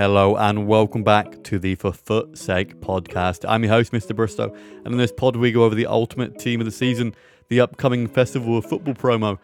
Hello 0.00 0.34
and 0.34 0.66
welcome 0.66 1.04
back 1.04 1.44
to 1.44 1.58
the 1.58 1.74
For 1.74 1.92
Foot's 1.92 2.40
Sake 2.40 2.80
podcast. 2.80 3.44
I'm 3.46 3.64
your 3.64 3.74
host, 3.74 3.92
Mr. 3.92 4.16
Bristow, 4.16 4.50
and 4.82 4.86
in 4.86 4.96
this 4.96 5.12
pod 5.12 5.36
we 5.36 5.52
go 5.52 5.64
over 5.64 5.74
the 5.74 5.84
ultimate 5.84 6.38
team 6.38 6.58
of 6.58 6.64
the 6.64 6.72
season, 6.72 7.14
the 7.48 7.60
upcoming 7.60 8.06
Festival 8.06 8.56
of 8.56 8.64
Football 8.64 8.94
promo, 8.94 9.38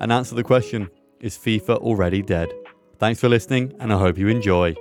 and 0.00 0.10
answer 0.10 0.34
the 0.34 0.42
question 0.42 0.90
Is 1.20 1.38
FIFA 1.38 1.76
already 1.76 2.22
dead? 2.22 2.52
Thanks 2.98 3.20
for 3.20 3.28
listening, 3.28 3.72
and 3.78 3.92
I 3.92 4.00
hope 4.00 4.18
you 4.18 4.26
enjoy. 4.26 4.74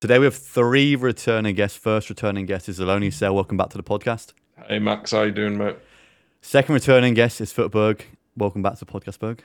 Today 0.00 0.18
we 0.18 0.24
have 0.24 0.34
three 0.34 0.96
returning 0.96 1.54
guests. 1.54 1.78
First 1.78 2.10
returning 2.10 2.44
guest 2.44 2.68
is 2.68 2.80
Aloni 2.80 3.12
Sell. 3.12 3.36
Welcome 3.36 3.56
back 3.56 3.68
to 3.68 3.76
the 3.76 3.84
podcast. 3.84 4.32
Hey 4.66 4.80
Max, 4.80 5.12
how 5.12 5.18
are 5.18 5.26
you 5.26 5.30
doing, 5.30 5.56
mate? 5.56 5.76
Second 6.48 6.72
returning 6.72 7.12
guest 7.12 7.42
is 7.42 7.52
Footberg. 7.52 8.00
Welcome 8.34 8.62
back 8.62 8.78
to 8.78 8.86
the 8.86 8.90
podcast, 8.90 9.18
Berg. 9.18 9.42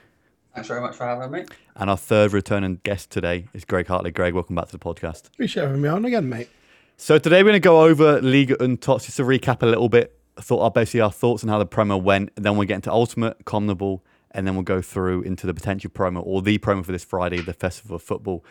Thanks 0.56 0.70
very 0.70 0.80
much 0.80 0.96
for 0.96 1.06
having 1.06 1.32
me. 1.32 1.44
And 1.76 1.90
our 1.90 1.98
third 1.98 2.32
returning 2.32 2.80
guest 2.84 3.10
today 3.10 3.48
is 3.54 3.66
Greg 3.66 3.88
Hartley. 3.88 4.10
Greg, 4.10 4.34
welcome 4.34 4.56
back 4.56 4.68
to 4.68 4.72
the 4.72 4.80
podcast. 4.80 5.28
Appreciate 5.28 5.64
having 5.66 5.82
me 5.82 5.90
on 5.90 6.06
again, 6.06 6.30
mate. 6.30 6.48
So 6.96 7.20
today 7.20 7.44
we're 7.44 7.50
going 7.50 7.54
to 7.56 7.60
go 7.60 7.82
over 7.82 8.22
Liga 8.22 8.56
and 8.64 8.82
Tots 8.82 9.04
just 9.04 9.18
to 9.18 9.24
recap 9.24 9.64
a 9.64 9.66
little 9.66 9.90
bit. 9.90 10.18
Thought 10.38 10.62
our 10.62 10.72
basically 10.72 11.02
our 11.02 11.12
thoughts 11.12 11.44
on 11.44 11.50
how 11.50 11.60
the 11.60 11.66
promo 11.66 12.02
went. 12.02 12.32
And 12.38 12.46
then 12.46 12.56
we'll 12.56 12.70
get 12.70 12.76
into 12.76 12.94
Ultimate, 12.94 13.44
CONMEBOL, 13.44 14.00
and 14.32 14.48
then 14.48 14.56
we'll 14.56 14.64
go 14.64 14.82
through 14.82 15.24
into 15.24 15.46
the 15.46 15.54
potential 15.54 15.92
promo 15.92 16.26
or 16.26 16.42
the 16.42 16.58
promo 16.60 16.86
for 16.86 16.94
this 16.94 17.04
Friday, 17.04 17.42
the 17.42 17.52
Festival 17.52 17.98
of 17.98 18.02
Football. 18.02 18.46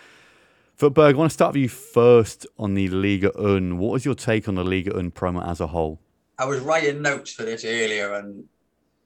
Footberg, 0.79 1.15
I 1.15 1.17
want 1.17 1.31
to 1.31 1.35
start 1.35 1.55
with 1.55 1.63
you 1.63 1.71
first 1.71 2.47
on 2.59 2.75
the 2.75 2.91
Ligue 2.91 3.35
1. 3.35 3.79
What 3.79 3.93
was 3.93 4.05
your 4.05 4.15
take 4.15 4.47
on 4.47 4.57
the 4.57 4.65
Ligue 4.65 4.93
1 4.93 5.13
promo 5.13 5.43
as 5.43 5.59
a 5.59 5.69
whole? 5.69 6.01
I 6.43 6.45
was 6.45 6.59
writing 6.59 7.03
notes 7.03 7.33
for 7.33 7.45
this 7.45 7.65
earlier 7.65 8.15
and 8.15 8.43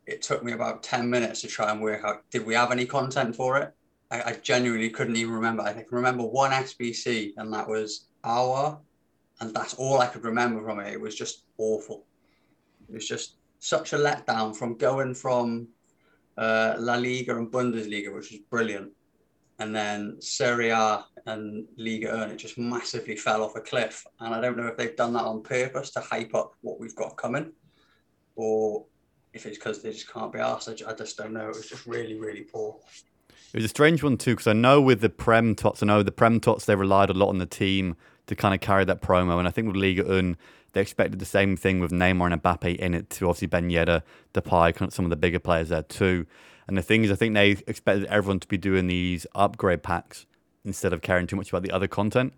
it 0.06 0.22
took 0.22 0.42
me 0.42 0.52
about 0.52 0.82
10 0.82 1.10
minutes 1.10 1.42
to 1.42 1.48
try 1.48 1.70
and 1.70 1.82
work 1.82 2.02
out 2.02 2.22
did 2.30 2.46
we 2.46 2.54
have 2.54 2.72
any 2.72 2.86
content 2.86 3.36
for 3.36 3.58
it? 3.58 3.74
I, 4.10 4.22
I 4.22 4.32
genuinely 4.42 4.88
couldn't 4.88 5.16
even 5.16 5.34
remember. 5.34 5.62
I 5.62 5.74
can 5.74 5.84
remember 5.90 6.24
one 6.24 6.52
SBC 6.52 7.34
and 7.36 7.52
that 7.52 7.68
was 7.68 8.06
our, 8.24 8.80
and 9.40 9.52
that's 9.52 9.74
all 9.74 10.00
I 10.00 10.06
could 10.06 10.24
remember 10.24 10.64
from 10.64 10.80
it. 10.80 10.94
It 10.94 10.98
was 10.98 11.14
just 11.14 11.42
awful. 11.58 12.06
It 12.88 12.94
was 12.94 13.06
just 13.06 13.36
such 13.58 13.92
a 13.92 13.98
letdown 13.98 14.56
from 14.56 14.78
going 14.78 15.12
from 15.12 15.68
uh, 16.38 16.76
La 16.78 16.94
Liga 16.94 17.36
and 17.36 17.52
Bundesliga, 17.52 18.14
which 18.14 18.30
was 18.30 18.40
brilliant, 18.48 18.92
and 19.58 19.74
then 19.74 20.16
Serie 20.20 20.70
A 20.70 21.04
and 21.26 21.66
Liga 21.76 22.22
and 22.22 22.32
it 22.32 22.36
just 22.36 22.58
massively 22.58 23.16
fell 23.16 23.42
off 23.42 23.56
a 23.56 23.60
cliff. 23.60 24.04
And 24.20 24.34
I 24.34 24.40
don't 24.40 24.56
know 24.56 24.66
if 24.66 24.76
they've 24.76 24.96
done 24.96 25.14
that 25.14 25.24
on 25.24 25.42
purpose 25.42 25.90
to 25.92 26.00
hype 26.00 26.34
up 26.34 26.54
what 26.60 26.78
we've 26.78 26.94
got 26.94 27.16
coming, 27.16 27.52
or 28.36 28.84
if 29.32 29.46
it's 29.46 29.58
because 29.58 29.82
they 29.82 29.92
just 29.92 30.12
can't 30.12 30.32
be 30.32 30.38
asked. 30.38 30.68
I 30.68 30.92
just 30.92 31.16
don't 31.16 31.32
know. 31.32 31.48
It 31.48 31.56
was 31.56 31.68
just 31.68 31.86
really, 31.86 32.18
really 32.18 32.42
poor. 32.42 32.76
It 33.52 33.56
was 33.56 33.64
a 33.64 33.68
strange 33.68 34.02
one 34.02 34.16
too, 34.18 34.32
because 34.32 34.46
I 34.46 34.52
know 34.52 34.80
with 34.80 35.00
the 35.00 35.08
Prem 35.08 35.54
Tots, 35.54 35.82
I 35.82 35.86
know 35.86 36.02
the 36.02 36.12
Prem 36.12 36.40
Tots 36.40 36.64
they 36.66 36.74
relied 36.74 37.10
a 37.10 37.14
lot 37.14 37.28
on 37.28 37.38
the 37.38 37.46
team 37.46 37.96
to 38.26 38.34
kind 38.34 38.54
of 38.54 38.60
carry 38.60 38.84
that 38.84 39.00
promo, 39.00 39.38
and 39.38 39.46
I 39.46 39.50
think 39.50 39.68
with 39.68 39.76
Ligue 39.76 40.06
1 40.06 40.36
they 40.72 40.80
expected 40.82 41.20
the 41.20 41.24
same 41.24 41.56
thing 41.56 41.80
with 41.80 41.90
Neymar 41.90 42.30
and 42.32 42.42
Mbappe 42.42 42.76
in 42.76 42.92
it 42.92 43.08
to 43.10 43.28
obviously 43.28 43.46
Ben 43.46 43.70
Yedder, 43.70 44.02
Depay, 44.34 44.92
some 44.92 45.06
of 45.06 45.10
the 45.10 45.16
bigger 45.16 45.38
players 45.38 45.70
there 45.70 45.82
too. 45.82 46.26
And 46.68 46.76
the 46.76 46.82
thing 46.82 47.04
is, 47.04 47.10
I 47.10 47.14
think 47.14 47.34
they 47.34 47.50
expected 47.66 48.06
everyone 48.06 48.40
to 48.40 48.48
be 48.48 48.58
doing 48.58 48.86
these 48.86 49.26
upgrade 49.34 49.82
packs 49.82 50.26
instead 50.64 50.92
of 50.92 51.00
caring 51.00 51.26
too 51.26 51.36
much 51.36 51.50
about 51.50 51.62
the 51.62 51.70
other 51.70 51.86
content. 51.86 52.34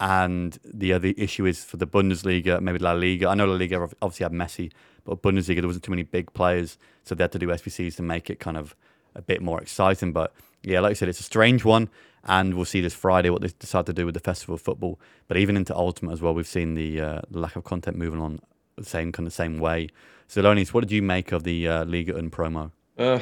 And 0.00 0.58
the 0.64 0.92
other 0.92 1.14
issue 1.16 1.46
is 1.46 1.64
for 1.64 1.76
the 1.76 1.86
Bundesliga, 1.86 2.60
maybe 2.60 2.80
La 2.80 2.92
Liga. 2.92 3.28
I 3.28 3.34
know 3.34 3.46
La 3.46 3.54
Liga 3.54 3.88
obviously 4.02 4.24
had 4.24 4.32
Messi, 4.32 4.72
but 5.04 5.22
Bundesliga 5.22 5.60
there 5.60 5.68
wasn't 5.68 5.84
too 5.84 5.92
many 5.92 6.02
big 6.02 6.32
players, 6.32 6.76
so 7.04 7.14
they 7.14 7.22
had 7.22 7.30
to 7.32 7.38
do 7.38 7.46
SBCs 7.46 7.96
to 7.96 8.02
make 8.02 8.28
it 8.28 8.40
kind 8.40 8.56
of 8.56 8.74
a 9.14 9.22
bit 9.22 9.40
more 9.40 9.60
exciting. 9.60 10.12
But 10.12 10.34
yeah, 10.64 10.80
like 10.80 10.90
I 10.90 10.94
said, 10.94 11.08
it's 11.08 11.20
a 11.20 11.24
strange 11.24 11.64
one, 11.64 11.88
and 12.24 12.54
we'll 12.54 12.64
see 12.64 12.80
this 12.80 12.94
Friday 12.94 13.30
what 13.30 13.42
they 13.42 13.48
decide 13.60 13.86
to 13.86 13.92
do 13.92 14.04
with 14.04 14.14
the 14.14 14.20
festival 14.20 14.56
of 14.56 14.60
football. 14.60 14.98
But 15.28 15.36
even 15.36 15.56
into 15.56 15.76
Ultimate 15.76 16.12
as 16.12 16.22
well, 16.22 16.34
we've 16.34 16.48
seen 16.48 16.74
the, 16.74 17.00
uh, 17.00 17.20
lack 17.30 17.54
of 17.54 17.62
content 17.62 17.96
moving 17.96 18.20
on 18.20 18.40
the 18.76 18.84
same 18.84 19.12
kind 19.12 19.26
of 19.26 19.32
same 19.32 19.58
way. 19.58 19.88
So, 20.26 20.42
Lonis, 20.42 20.72
what 20.72 20.80
did 20.80 20.90
you 20.90 21.02
make 21.02 21.30
of 21.30 21.44
the 21.44 21.68
uh, 21.68 21.84
Liga 21.84 22.16
and 22.16 22.32
promo? 22.32 22.72
Uh, 22.98 23.20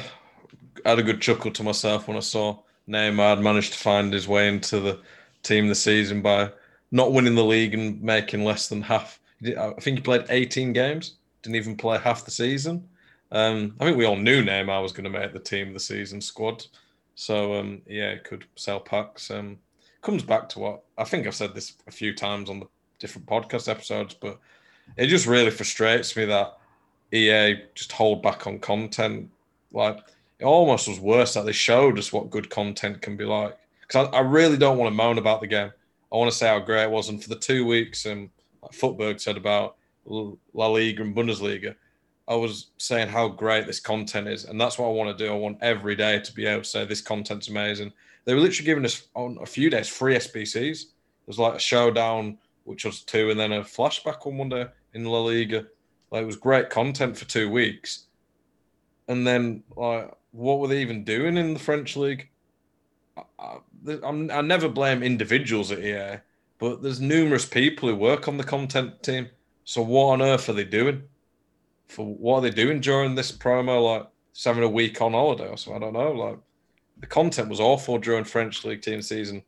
had 0.85 0.99
a 0.99 1.03
good 1.03 1.21
chuckle 1.21 1.51
to 1.51 1.63
myself 1.63 2.07
when 2.07 2.17
I 2.17 2.21
saw 2.21 2.59
Neymar 2.87 3.35
had 3.35 3.43
managed 3.43 3.73
to 3.73 3.79
find 3.79 4.13
his 4.13 4.27
way 4.27 4.47
into 4.47 4.79
the 4.79 4.99
team 5.43 5.67
this 5.67 5.83
season 5.83 6.21
by 6.21 6.51
not 6.91 7.13
winning 7.13 7.35
the 7.35 7.43
league 7.43 7.73
and 7.73 8.01
making 8.01 8.43
less 8.43 8.67
than 8.67 8.81
half. 8.81 9.19
I 9.43 9.73
think 9.79 9.97
he 9.97 10.03
played 10.03 10.25
18 10.29 10.73
games, 10.73 11.15
didn't 11.41 11.55
even 11.55 11.75
play 11.75 11.97
half 11.97 12.25
the 12.25 12.31
season. 12.31 12.87
Um, 13.31 13.75
I 13.79 13.85
think 13.85 13.97
we 13.97 14.05
all 14.05 14.17
knew 14.17 14.43
Neymar 14.43 14.81
was 14.81 14.91
going 14.91 15.05
to 15.11 15.19
make 15.19 15.33
the 15.33 15.39
team 15.39 15.73
the 15.73 15.79
season 15.79 16.19
squad. 16.19 16.65
So, 17.15 17.55
um, 17.55 17.81
yeah, 17.87 18.09
it 18.09 18.23
could 18.23 18.45
sell 18.55 18.79
packs. 18.79 19.31
Um, 19.31 19.57
comes 20.01 20.23
back 20.23 20.49
to 20.49 20.59
what 20.59 20.83
I 20.97 21.03
think 21.03 21.27
I've 21.27 21.35
said 21.35 21.53
this 21.53 21.73
a 21.87 21.91
few 21.91 22.13
times 22.13 22.49
on 22.49 22.59
the 22.59 22.67
different 22.99 23.27
podcast 23.27 23.69
episodes, 23.69 24.13
but 24.13 24.39
it 24.97 25.07
just 25.07 25.27
really 25.27 25.51
frustrates 25.51 26.15
me 26.15 26.25
that 26.25 26.57
EA 27.13 27.63
just 27.73 27.91
hold 27.91 28.21
back 28.21 28.47
on 28.47 28.59
content. 28.59 29.29
Like, 29.71 29.99
it 30.41 30.45
almost 30.45 30.87
was 30.87 30.99
worse 30.99 31.35
that 31.35 31.45
they 31.45 31.51
showed 31.51 31.99
us 31.99 32.11
what 32.11 32.31
good 32.31 32.49
content 32.49 33.01
can 33.01 33.15
be 33.15 33.25
like. 33.25 33.55
Because 33.81 34.07
I, 34.07 34.17
I, 34.17 34.19
really 34.21 34.57
don't 34.57 34.79
want 34.79 34.91
to 34.91 34.95
moan 34.95 35.19
about 35.19 35.39
the 35.39 35.47
game. 35.47 35.71
I 36.11 36.15
want 36.17 36.31
to 36.31 36.37
say 36.37 36.47
how 36.47 36.59
great 36.59 36.85
it 36.85 36.91
was. 36.91 37.09
And 37.09 37.21
for 37.21 37.29
the 37.29 37.35
two 37.35 37.63
weeks, 37.63 38.05
and 38.07 38.31
like 38.63 38.71
Footberg 38.71 39.21
said 39.21 39.37
about 39.37 39.75
La 40.05 40.67
Liga 40.67 41.03
and 41.03 41.15
Bundesliga, 41.15 41.75
I 42.27 42.33
was 42.33 42.71
saying 42.79 43.09
how 43.09 43.27
great 43.27 43.67
this 43.67 43.79
content 43.79 44.27
is. 44.27 44.45
And 44.45 44.59
that's 44.59 44.79
what 44.79 44.87
I 44.87 44.91
want 44.91 45.15
to 45.15 45.23
do. 45.23 45.31
I 45.31 45.35
want 45.35 45.59
every 45.61 45.95
day 45.95 46.19
to 46.19 46.33
be 46.33 46.47
able 46.47 46.63
to 46.63 46.67
say 46.67 46.85
this 46.85 47.01
content's 47.01 47.49
amazing. 47.49 47.93
They 48.25 48.33
were 48.33 48.39
literally 48.39 48.65
giving 48.65 48.85
us 48.85 49.09
on 49.13 49.37
a 49.41 49.45
few 49.45 49.69
days 49.69 49.89
free 49.89 50.15
SBCs. 50.15 50.85
There's 51.27 51.39
like 51.39 51.55
a 51.55 51.59
showdown, 51.59 52.39
which 52.63 52.83
was 52.83 53.01
two, 53.01 53.29
and 53.29 53.39
then 53.39 53.51
a 53.51 53.61
flashback 53.61 54.25
on 54.25 54.39
one 54.39 54.49
day 54.49 54.65
in 54.95 55.05
La 55.05 55.19
Liga. 55.19 55.67
Like 56.09 56.23
it 56.23 56.27
was 56.27 56.35
great 56.35 56.71
content 56.71 57.15
for 57.15 57.25
two 57.25 57.51
weeks. 57.51 58.05
And 59.07 59.27
then 59.27 59.63
like 59.75 60.11
what 60.31 60.59
were 60.59 60.67
they 60.67 60.81
even 60.81 61.03
doing 61.03 61.37
in 61.37 61.53
the 61.53 61.59
French 61.59 61.95
league? 61.95 62.29
I, 63.17 63.57
I, 63.87 64.07
I 64.07 64.41
never 64.41 64.69
blame 64.69 65.03
individuals 65.03 65.71
at 65.71 65.79
EA, 65.79 66.19
but 66.59 66.81
there's 66.81 67.01
numerous 67.01 67.45
people 67.45 67.89
who 67.89 67.95
work 67.95 68.27
on 68.27 68.37
the 68.37 68.43
content 68.43 69.03
team. 69.03 69.29
So 69.63 69.81
what 69.81 70.13
on 70.13 70.21
earth 70.21 70.49
are 70.49 70.53
they 70.53 70.63
doing? 70.63 71.03
For 71.87 72.05
what 72.05 72.37
are 72.37 72.41
they 72.41 72.49
doing 72.51 72.79
during 72.79 73.15
this 73.15 73.31
promo? 73.31 73.83
Like 73.83 74.07
having 74.45 74.63
a 74.63 74.69
week 74.69 75.01
on 75.01 75.11
holiday 75.11 75.49
or 75.49 75.57
something? 75.57 75.83
I 75.83 75.85
don't 75.85 75.93
know. 75.93 76.11
Like 76.11 76.39
the 76.99 77.07
content 77.07 77.49
was 77.49 77.59
awful 77.59 77.97
during 77.97 78.23
French 78.23 78.63
league 78.63 78.81
team 78.81 79.01
season. 79.01 79.43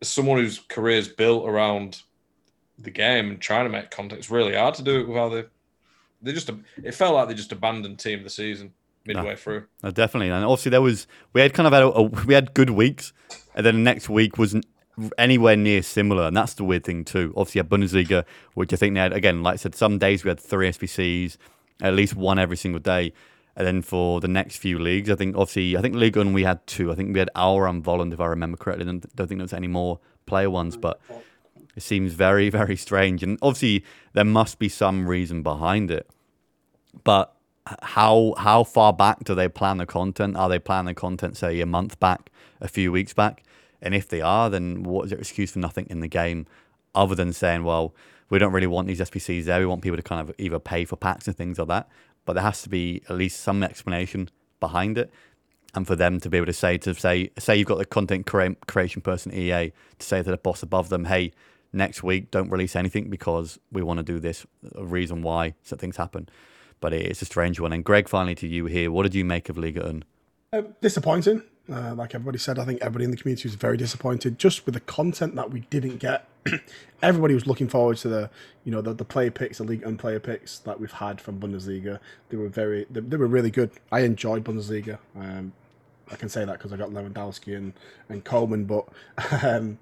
As 0.00 0.08
someone 0.08 0.38
whose 0.38 0.58
career 0.58 0.96
is 0.96 1.08
built 1.08 1.48
around 1.48 2.02
the 2.78 2.90
game 2.90 3.30
and 3.30 3.40
trying 3.40 3.66
to 3.66 3.70
make 3.70 3.90
content, 3.90 4.18
it's 4.18 4.30
really 4.30 4.54
hard 4.54 4.74
to 4.76 4.82
do 4.82 5.00
it 5.00 5.08
without 5.08 5.28
they 5.28 5.44
they 6.22 6.32
just 6.32 6.50
it 6.82 6.94
felt 6.94 7.14
like 7.14 7.28
they 7.28 7.34
just 7.34 7.52
abandoned 7.52 7.98
team 7.98 8.22
the 8.22 8.30
season 8.30 8.72
midway 9.06 9.30
no, 9.30 9.36
through. 9.36 9.64
No, 9.82 9.90
definitely, 9.90 10.30
and 10.30 10.44
obviously 10.44 10.70
there 10.70 10.82
was 10.82 11.06
we 11.32 11.40
had 11.40 11.54
kind 11.54 11.66
of 11.66 11.72
had 11.72 11.82
a, 11.82 11.88
a, 11.88 12.02
we 12.02 12.34
had 12.34 12.54
good 12.54 12.70
weeks, 12.70 13.12
and 13.54 13.64
then 13.66 13.74
the 13.74 13.80
next 13.80 14.08
week 14.08 14.38
wasn't 14.38 14.66
anywhere 15.18 15.56
near 15.56 15.82
similar, 15.82 16.24
and 16.24 16.36
that's 16.36 16.54
the 16.54 16.64
weird 16.64 16.84
thing 16.84 17.04
too. 17.04 17.32
Obviously, 17.36 17.60
a 17.60 17.64
Bundesliga, 17.64 18.24
which 18.54 18.72
I 18.72 18.76
think 18.76 18.94
they 18.94 19.00
had 19.00 19.12
again, 19.12 19.42
like 19.42 19.54
I 19.54 19.56
said, 19.56 19.74
some 19.74 19.98
days 19.98 20.24
we 20.24 20.28
had 20.28 20.40
three 20.40 20.68
SBCs, 20.68 21.36
at 21.80 21.94
least 21.94 22.14
one 22.14 22.38
every 22.38 22.56
single 22.56 22.80
day. 22.80 23.12
And 23.54 23.66
then 23.66 23.82
for 23.82 24.20
the 24.20 24.28
next 24.28 24.56
few 24.56 24.78
leagues, 24.78 25.10
I 25.10 25.14
think 25.14 25.36
obviously 25.36 25.76
I 25.76 25.82
think 25.82 25.94
Ligue 25.94 26.16
1 26.16 26.32
we 26.32 26.42
had 26.42 26.66
two. 26.66 26.90
I 26.90 26.94
think 26.94 27.12
we 27.12 27.18
had 27.18 27.28
Aouar 27.36 27.68
and 27.68 27.84
Volland, 27.84 28.12
if 28.12 28.20
I 28.20 28.26
remember 28.26 28.56
correctly. 28.56 28.84
I 28.84 28.86
don't 28.86 29.02
think 29.02 29.28
there 29.28 29.38
was 29.38 29.52
any 29.52 29.68
more 29.68 30.00
player 30.24 30.48
ones, 30.48 30.76
but 30.76 31.00
it 31.76 31.82
seems 31.82 32.14
very, 32.14 32.48
very 32.60 32.76
strange. 32.76 33.22
And 33.22 33.38
obviously 33.42 33.84
there 34.14 34.24
must 34.24 34.58
be 34.58 34.68
some 34.70 35.06
reason 35.06 35.42
behind 35.42 35.90
it. 35.90 36.08
But 37.04 37.34
how 37.82 38.34
how 38.38 38.64
far 38.64 38.92
back 38.92 39.24
do 39.24 39.34
they 39.34 39.48
plan 39.48 39.78
the 39.78 39.86
content? 39.86 40.36
Are 40.36 40.48
they 40.48 40.58
planning 40.58 40.94
the 40.94 41.00
content 41.00 41.36
say 41.36 41.60
a 41.60 41.66
month 41.66 41.98
back, 42.00 42.30
a 42.60 42.68
few 42.68 42.90
weeks 42.90 43.12
back? 43.12 43.44
And 43.80 43.94
if 43.94 44.08
they 44.08 44.20
are, 44.20 44.50
then 44.50 44.82
what 44.82 45.04
is 45.04 45.10
their 45.10 45.18
excuse 45.18 45.52
for 45.52 45.58
nothing 45.58 45.86
in 45.90 46.00
the 46.00 46.08
game 46.08 46.46
other 46.94 47.14
than 47.14 47.32
saying, 47.32 47.64
well, 47.64 47.94
we 48.30 48.38
don't 48.38 48.52
really 48.52 48.66
want 48.66 48.86
these 48.86 49.00
SBCs 49.00 49.44
there. 49.44 49.60
We 49.60 49.66
want 49.66 49.82
people 49.82 49.96
to 49.96 50.02
kind 50.02 50.20
of 50.20 50.34
either 50.38 50.58
pay 50.58 50.84
for 50.84 50.96
packs 50.96 51.26
and 51.26 51.36
things 51.36 51.58
like 51.58 51.68
that. 51.68 51.88
But 52.24 52.34
there 52.34 52.42
has 52.42 52.62
to 52.62 52.68
be 52.68 53.02
at 53.08 53.16
least 53.16 53.40
some 53.40 53.62
explanation 53.62 54.28
behind 54.60 54.98
it. 54.98 55.10
And 55.74 55.86
for 55.86 55.96
them 55.96 56.20
to 56.20 56.28
be 56.28 56.36
able 56.36 56.46
to 56.46 56.52
say 56.52 56.78
to 56.78 56.94
say 56.94 57.30
say 57.38 57.56
you've 57.56 57.68
got 57.68 57.78
the 57.78 57.86
content 57.86 58.26
cre- 58.26 58.52
creation 58.66 59.02
person 59.02 59.32
EA 59.32 59.72
to 59.98 60.06
say 60.06 60.22
to 60.22 60.30
the 60.30 60.36
boss 60.36 60.62
above 60.62 60.88
them, 60.88 61.06
hey, 61.06 61.32
next 61.72 62.02
week 62.02 62.30
don't 62.30 62.50
release 62.50 62.76
anything 62.76 63.08
because 63.08 63.58
we 63.70 63.82
want 63.82 63.98
to 63.98 64.02
do 64.02 64.18
this. 64.18 64.46
A 64.74 64.84
reason 64.84 65.22
why 65.22 65.54
so 65.62 65.76
things 65.76 65.96
happen 65.96 66.28
but 66.82 66.92
it's 66.92 67.22
a 67.22 67.24
strange 67.24 67.58
one. 67.58 67.72
And 67.72 67.82
Greg, 67.82 68.08
finally 68.08 68.34
to 68.34 68.46
you 68.46 68.66
here, 68.66 68.90
what 68.90 69.04
did 69.04 69.14
you 69.14 69.24
make 69.24 69.48
of 69.48 69.56
Ligue 69.56 69.82
1? 69.82 70.04
Uh, 70.52 70.62
disappointing. 70.82 71.42
Uh, 71.72 71.94
like 71.94 72.14
everybody 72.14 72.38
said, 72.38 72.58
I 72.58 72.66
think 72.66 72.82
everybody 72.82 73.06
in 73.06 73.10
the 73.10 73.16
community 73.16 73.48
was 73.48 73.54
very 73.54 73.78
disappointed 73.78 74.38
just 74.38 74.66
with 74.66 74.74
the 74.74 74.80
content 74.80 75.36
that 75.36 75.50
we 75.50 75.60
didn't 75.60 75.96
get 75.96 76.28
everybody 77.02 77.34
was 77.34 77.46
looking 77.46 77.68
forward 77.68 77.96
to 77.98 78.08
the 78.08 78.30
you 78.64 78.72
know 78.72 78.80
the, 78.80 78.94
the 78.94 79.04
player 79.04 79.30
picks, 79.30 79.58
the 79.58 79.64
league 79.64 79.82
and 79.82 79.98
player 79.98 80.20
picks 80.20 80.58
that 80.60 80.80
we've 80.80 80.92
had 80.92 81.20
from 81.20 81.40
Bundesliga. 81.40 81.98
They 82.28 82.36
were 82.36 82.48
very 82.48 82.86
they, 82.90 83.00
they 83.00 83.16
were 83.16 83.26
really 83.26 83.50
good. 83.50 83.70
I 83.90 84.00
enjoyed 84.00 84.44
Bundesliga. 84.44 84.98
Um, 85.16 85.52
I 86.10 86.16
can 86.16 86.28
say 86.28 86.44
that 86.44 86.58
because 86.58 86.72
I 86.72 86.76
got 86.76 86.90
Lewandowski 86.90 87.56
and 87.56 87.72
and 88.08 88.24
Coleman, 88.24 88.64
but 88.64 88.88
um, 89.42 89.78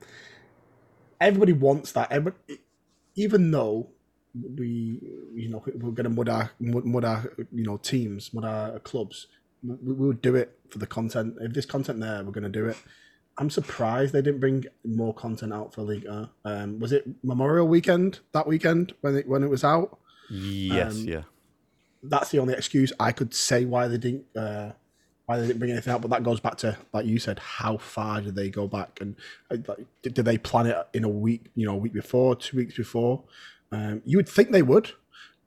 everybody 1.20 1.52
wants 1.52 1.92
that. 1.92 2.12
Even 3.16 3.50
though 3.50 3.88
we 4.34 5.00
you 5.34 5.48
know 5.48 5.62
we're 5.66 5.90
going 5.90 6.04
to 6.04 6.10
mud 6.10 6.28
our 6.28 6.50
mud 6.60 7.04
our 7.04 7.32
you 7.52 7.64
know 7.64 7.76
teams, 7.76 8.32
mud 8.32 8.44
our 8.44 8.78
clubs, 8.80 9.26
we, 9.62 9.74
we 9.82 10.06
would 10.06 10.22
do 10.22 10.34
it 10.36 10.58
for 10.68 10.78
the 10.78 10.86
content. 10.86 11.36
If 11.40 11.52
there's 11.52 11.66
content 11.66 12.00
there, 12.00 12.22
we're 12.24 12.32
going 12.32 12.44
to 12.44 12.48
do 12.48 12.66
it. 12.66 12.76
I'm 13.38 13.50
surprised 13.50 14.12
they 14.12 14.22
didn't 14.22 14.40
bring 14.40 14.66
more 14.84 15.14
content 15.14 15.52
out 15.52 15.74
for 15.74 15.82
League. 15.82 16.06
Um, 16.44 16.78
was 16.78 16.92
it 16.92 17.06
Memorial 17.22 17.66
Weekend 17.66 18.20
that 18.32 18.46
weekend 18.46 18.92
when 19.00 19.16
it 19.16 19.26
when 19.26 19.42
it 19.42 19.48
was 19.48 19.64
out? 19.64 19.98
Yes, 20.30 20.94
um, 20.94 21.04
yeah. 21.04 21.22
That's 22.02 22.30
the 22.30 22.38
only 22.38 22.54
excuse 22.54 22.92
I 23.00 23.12
could 23.12 23.34
say 23.34 23.64
why 23.64 23.88
they 23.88 23.98
didn't 23.98 24.24
uh, 24.36 24.72
why 25.26 25.38
they 25.38 25.46
didn't 25.46 25.58
bring 25.58 25.70
anything 25.70 25.92
out. 25.92 26.02
But 26.02 26.10
that 26.10 26.22
goes 26.22 26.40
back 26.40 26.56
to 26.58 26.76
like 26.92 27.06
you 27.06 27.18
said, 27.18 27.38
how 27.38 27.78
far 27.78 28.20
did 28.20 28.34
they 28.34 28.50
go 28.50 28.68
back 28.68 28.98
and 29.00 29.16
uh, 29.50 29.56
like, 29.66 29.86
did, 30.02 30.14
did 30.14 30.24
they 30.24 30.38
plan 30.38 30.66
it 30.66 30.76
in 30.92 31.04
a 31.04 31.08
week? 31.08 31.46
You 31.54 31.66
know, 31.66 31.74
a 31.74 31.78
week 31.78 31.92
before, 31.92 32.36
two 32.36 32.56
weeks 32.58 32.76
before. 32.76 33.24
Um, 33.72 34.02
you 34.04 34.16
would 34.16 34.28
think 34.28 34.50
they 34.50 34.62
would, 34.62 34.92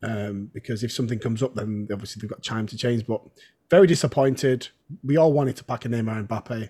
um, 0.02 0.50
because 0.54 0.84
if 0.84 0.92
something 0.92 1.20
comes 1.20 1.44
up, 1.44 1.56
then 1.56 1.88
obviously 1.92 2.22
they've 2.22 2.30
got 2.30 2.44
time 2.44 2.68
to 2.68 2.78
change. 2.78 3.06
But 3.06 3.22
very 3.70 3.88
disappointed. 3.88 4.70
We 5.04 5.18
all 5.18 5.34
wanted 5.34 5.56
to 5.58 5.64
pack 5.64 5.86
a 5.86 5.90
Neymar 5.90 6.20
and 6.20 6.28
Mbappe 6.28 6.70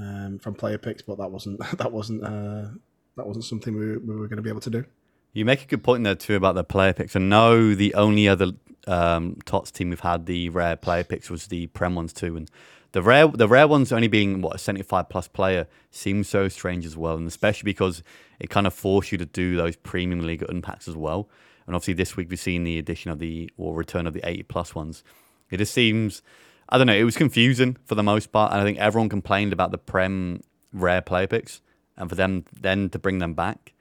um, 0.00 0.38
from 0.38 0.54
player 0.54 0.78
picks, 0.78 1.02
but 1.02 1.18
that 1.18 1.30
wasn't 1.30 1.60
that 1.78 1.92
wasn't 1.92 2.24
uh, 2.24 2.68
that 3.16 3.26
wasn't 3.26 3.44
something 3.44 3.74
we, 3.74 3.96
we 3.96 4.16
were 4.16 4.28
going 4.28 4.36
to 4.36 4.42
be 4.42 4.50
able 4.50 4.60
to 4.60 4.70
do. 4.70 4.84
You 5.32 5.44
make 5.44 5.62
a 5.62 5.66
good 5.66 5.82
point 5.82 6.04
there 6.04 6.14
too 6.14 6.34
about 6.34 6.54
the 6.54 6.64
player 6.64 6.92
picks. 6.92 7.14
I 7.14 7.18
know 7.18 7.74
the 7.74 7.94
only 7.94 8.26
other 8.28 8.52
um, 8.86 9.36
Tots 9.44 9.70
team 9.70 9.90
we've 9.90 10.00
had 10.00 10.26
the 10.26 10.48
rare 10.48 10.76
player 10.76 11.04
picks 11.04 11.28
was 11.28 11.48
the 11.48 11.66
Prem 11.68 11.94
ones 11.94 12.12
too, 12.12 12.36
and 12.36 12.50
the 12.96 13.02
rare 13.02 13.28
the 13.28 13.46
rare 13.46 13.68
ones 13.68 13.92
only 13.92 14.08
being 14.08 14.40
what 14.40 14.54
a 14.54 14.58
seventy 14.58 14.82
five 14.82 15.10
plus 15.10 15.28
player 15.28 15.66
seems 15.90 16.30
so 16.30 16.48
strange 16.48 16.86
as 16.86 16.96
well, 16.96 17.14
and 17.16 17.28
especially 17.28 17.66
because 17.66 18.02
it 18.40 18.48
kind 18.48 18.66
of 18.66 18.72
forced 18.72 19.12
you 19.12 19.18
to 19.18 19.26
do 19.26 19.54
those 19.54 19.76
premium 19.76 20.26
league 20.26 20.42
unpacks 20.48 20.88
as 20.88 20.96
well. 20.96 21.28
And 21.66 21.76
obviously 21.76 21.92
this 21.92 22.16
week 22.16 22.30
we've 22.30 22.40
seen 22.40 22.64
the 22.64 22.78
addition 22.78 23.10
of 23.10 23.18
the 23.18 23.50
or 23.58 23.74
return 23.74 24.06
of 24.06 24.14
the 24.14 24.26
eighty 24.26 24.42
plus 24.42 24.74
ones. 24.74 25.04
It 25.50 25.58
just 25.58 25.74
seems 25.74 26.22
I 26.70 26.78
don't 26.78 26.86
know. 26.86 26.94
It 26.94 27.04
was 27.04 27.18
confusing 27.18 27.76
for 27.84 27.96
the 27.96 28.02
most 28.02 28.32
part, 28.32 28.52
and 28.52 28.62
I 28.62 28.64
think 28.64 28.78
everyone 28.78 29.10
complained 29.10 29.52
about 29.52 29.72
the 29.72 29.78
Prem 29.78 30.40
rare 30.72 31.02
player 31.02 31.26
picks, 31.26 31.60
and 31.98 32.08
for 32.08 32.16
them 32.16 32.46
then 32.58 32.88
to 32.88 32.98
bring 32.98 33.18
them 33.18 33.34
back, 33.34 33.74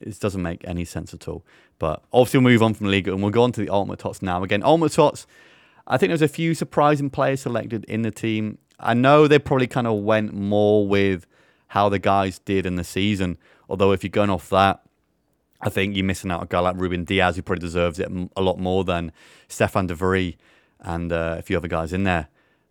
it 0.00 0.18
doesn't 0.18 0.42
make 0.42 0.66
any 0.66 0.84
sense 0.84 1.14
at 1.14 1.28
all. 1.28 1.44
But 1.78 2.02
obviously, 2.12 2.40
we'll 2.40 2.50
move 2.50 2.64
on 2.64 2.74
from 2.74 2.88
Liga 2.88 3.12
and 3.12 3.22
we'll 3.22 3.30
go 3.30 3.44
on 3.44 3.52
to 3.52 3.60
the 3.60 3.68
Ultimate 3.68 4.00
Tots 4.00 4.22
now. 4.22 4.42
Again, 4.42 4.64
Ultimate 4.64 4.90
Tots, 4.90 5.28
I 5.86 5.96
think 5.96 6.10
there's 6.10 6.22
a 6.22 6.28
few 6.28 6.54
surprising 6.54 7.10
players 7.10 7.42
selected 7.42 7.84
in 7.84 8.02
the 8.02 8.10
team. 8.10 8.58
I 8.78 8.94
know 8.94 9.26
they 9.26 9.38
probably 9.38 9.66
kind 9.66 9.86
of 9.86 10.02
went 10.02 10.34
more 10.34 10.86
with 10.86 11.26
how 11.68 11.88
the 11.88 11.98
guys 11.98 12.38
did 12.40 12.66
in 12.66 12.76
the 12.76 12.84
season. 12.84 13.38
Although, 13.68 13.92
if 13.92 14.02
you're 14.02 14.10
going 14.10 14.30
off 14.30 14.48
that, 14.50 14.82
I 15.60 15.70
think 15.70 15.96
you're 15.96 16.04
missing 16.04 16.30
out 16.30 16.42
a 16.42 16.46
guy 16.46 16.60
like 16.60 16.76
Ruben 16.76 17.04
Dias, 17.04 17.36
who 17.36 17.42
probably 17.42 17.60
deserves 17.60 17.98
it 17.98 18.08
a 18.36 18.42
lot 18.42 18.58
more 18.58 18.84
than 18.84 19.12
Stefan 19.48 19.86
de 19.86 19.94
Vrij 19.94 20.36
and 20.80 21.12
uh, 21.12 21.36
a 21.38 21.42
few 21.42 21.56
other 21.56 21.68
guys 21.68 21.92
in 21.92 22.04
there. 22.04 22.28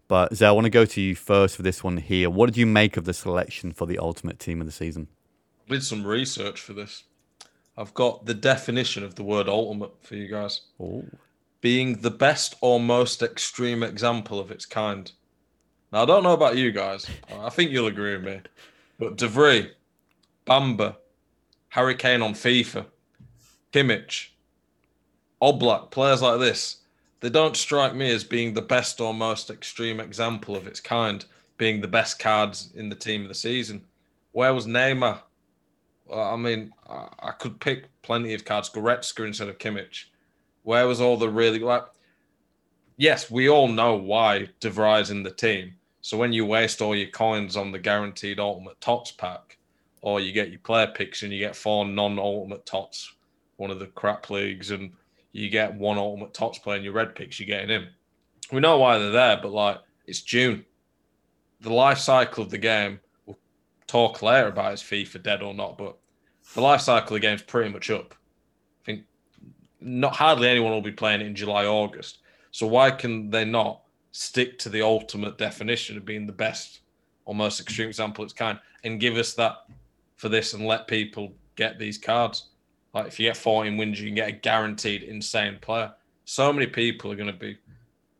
But 0.07 0.35
Zay, 0.35 0.45
I 0.47 0.51
want 0.51 0.65
to 0.65 0.69
go 0.69 0.85
to 0.85 1.01
you 1.01 1.15
first 1.15 1.55
for 1.55 1.63
this 1.63 1.83
one 1.83 1.97
here. 1.97 2.29
What 2.29 2.45
did 2.45 2.57
you 2.57 2.67
make 2.67 2.95
of 2.95 3.05
the 3.05 3.13
selection 3.13 3.71
for 3.71 3.87
the 3.87 3.97
ultimate 3.97 4.39
team 4.39 4.61
of 4.61 4.67
the 4.67 4.71
season? 4.71 5.07
I 5.67 5.73
did 5.73 5.83
some 5.83 6.05
research 6.05 6.61
for 6.61 6.73
this. 6.73 7.03
I've 7.75 7.93
got 7.93 8.25
the 8.25 8.35
definition 8.35 9.03
of 9.03 9.15
the 9.15 9.23
word 9.23 9.49
ultimate 9.49 9.91
for 10.05 10.15
you 10.15 10.27
guys. 10.29 10.61
Ooh. 10.79 11.05
Being 11.65 12.01
the 12.01 12.11
best 12.11 12.53
or 12.61 12.79
most 12.79 13.23
extreme 13.23 13.81
example 13.81 14.39
of 14.39 14.51
its 14.51 14.67
kind. 14.67 15.11
Now, 15.91 16.03
I 16.03 16.05
don't 16.05 16.21
know 16.21 16.33
about 16.33 16.57
you 16.57 16.71
guys. 16.71 17.07
I 17.35 17.49
think 17.49 17.71
you'll 17.71 17.87
agree 17.87 18.15
with 18.15 18.23
me. 18.23 18.41
But 18.99 19.17
De 19.17 19.27
Vrij, 19.27 19.71
Bamba, 20.45 20.97
Harry 21.69 21.95
Kane 21.95 22.21
on 22.21 22.35
FIFA, 22.35 22.85
Kimmich, 23.73 24.27
Oblak, 25.41 25.89
players 25.89 26.21
like 26.21 26.39
this, 26.39 26.81
they 27.21 27.31
don't 27.31 27.57
strike 27.57 27.95
me 27.95 28.11
as 28.11 28.23
being 28.23 28.53
the 28.53 28.61
best 28.61 29.01
or 29.01 29.11
most 29.11 29.49
extreme 29.49 29.99
example 29.99 30.55
of 30.55 30.67
its 30.67 30.79
kind, 30.79 31.25
being 31.57 31.81
the 31.81 31.87
best 31.87 32.19
cards 32.19 32.69
in 32.75 32.89
the 32.89 32.95
team 32.95 33.23
of 33.23 33.27
the 33.27 33.33
season. 33.33 33.83
Where 34.33 34.53
was 34.53 34.67
Neymar? 34.67 35.19
I 36.13 36.35
mean, 36.35 36.73
I 36.87 37.31
could 37.31 37.59
pick 37.59 37.85
plenty 38.03 38.35
of 38.35 38.45
cards. 38.45 38.69
Goretzka 38.69 39.25
instead 39.25 39.49
of 39.49 39.57
Kimmich. 39.57 40.03
Where 40.65 40.87
was 40.87 40.99
all 40.99 41.15
the 41.15 41.29
really 41.29 41.59
like? 41.59 41.85
Yes, 42.97 43.29
we 43.29 43.47
all 43.47 43.67
know 43.67 43.95
why 43.95 44.49
De 44.59 44.71
Vrij's 44.71 45.11
in 45.11 45.21
the 45.21 45.29
team. 45.29 45.75
So 46.01 46.17
when 46.17 46.33
you 46.33 46.43
waste 46.43 46.81
all 46.81 46.95
your 46.95 47.09
coins 47.09 47.55
on 47.55 47.71
the 47.71 47.77
guaranteed 47.77 48.39
ultimate 48.39 48.81
tots 48.81 49.11
pack, 49.11 49.59
or 50.01 50.19
you 50.19 50.31
get 50.31 50.49
your 50.49 50.59
player 50.59 50.87
picks 50.87 51.21
and 51.21 51.31
you 51.31 51.37
get 51.37 51.55
four 51.55 51.85
non-ultimate 51.85 52.65
tots, 52.65 53.13
one 53.57 53.69
of 53.69 53.77
the 53.77 53.85
crap 53.85 54.31
leagues, 54.31 54.71
and 54.71 54.91
you 55.33 55.49
get 55.49 55.75
one 55.75 55.99
ultimate 55.99 56.33
tots 56.33 56.57
player 56.57 56.79
in 56.79 56.83
your 56.83 56.93
red 56.93 57.13
picks, 57.13 57.39
you're 57.39 57.45
getting 57.45 57.69
him. 57.69 57.87
We 58.51 58.59
know 58.59 58.79
why 58.79 58.97
they're 58.97 59.11
there, 59.11 59.39
but 59.39 59.51
like 59.51 59.79
it's 60.07 60.21
June. 60.21 60.65
The 61.61 61.73
life 61.73 61.99
cycle 61.99 62.43
of 62.43 62.49
the 62.49 62.57
game, 62.57 62.99
we'll 63.27 63.37
talk 63.85 64.23
later 64.23 64.47
about 64.47 64.73
is 64.73 64.81
FIFA 64.81 65.21
dead 65.21 65.43
or 65.43 65.53
not, 65.53 65.77
but 65.77 65.95
the 66.55 66.61
life 66.61 66.81
cycle 66.81 67.15
of 67.15 67.21
the 67.21 67.27
game's 67.27 67.43
pretty 67.43 67.69
much 67.71 67.91
up. 67.91 68.15
Not 69.87 70.15
hardly 70.15 70.49
anyone 70.49 70.71
will 70.71 70.81
be 70.81 70.91
playing 70.91 71.21
it 71.21 71.27
in 71.27 71.35
July, 71.35 71.65
August. 71.65 72.17
So 72.49 72.65
why 72.65 72.89
can 72.89 73.29
they 73.29 73.45
not 73.45 73.81
stick 74.11 74.57
to 74.59 74.69
the 74.69 74.81
ultimate 74.81 75.37
definition 75.37 75.95
of 75.95 76.05
being 76.05 76.25
the 76.25 76.33
best 76.33 76.79
or 77.25 77.35
most 77.35 77.59
extreme 77.59 77.87
example 77.87 78.23
of 78.23 78.27
its 78.27 78.33
kind 78.33 78.59
and 78.83 78.99
give 78.99 79.15
us 79.15 79.33
that 79.35 79.57
for 80.15 80.27
this 80.27 80.53
and 80.53 80.65
let 80.65 80.87
people 80.87 81.33
get 81.55 81.77
these 81.77 81.99
cards? 81.99 82.47
Like 82.95 83.05
if 83.05 83.19
you 83.19 83.27
get 83.27 83.37
14 83.37 83.77
wins, 83.77 83.99
you 83.99 84.07
can 84.07 84.15
get 84.15 84.29
a 84.29 84.31
guaranteed 84.31 85.03
insane 85.03 85.59
player. 85.61 85.93
So 86.23 86.51
many 86.51 86.65
people 86.65 87.11
are 87.11 87.15
going 87.15 87.31
to 87.31 87.33
be 87.33 87.59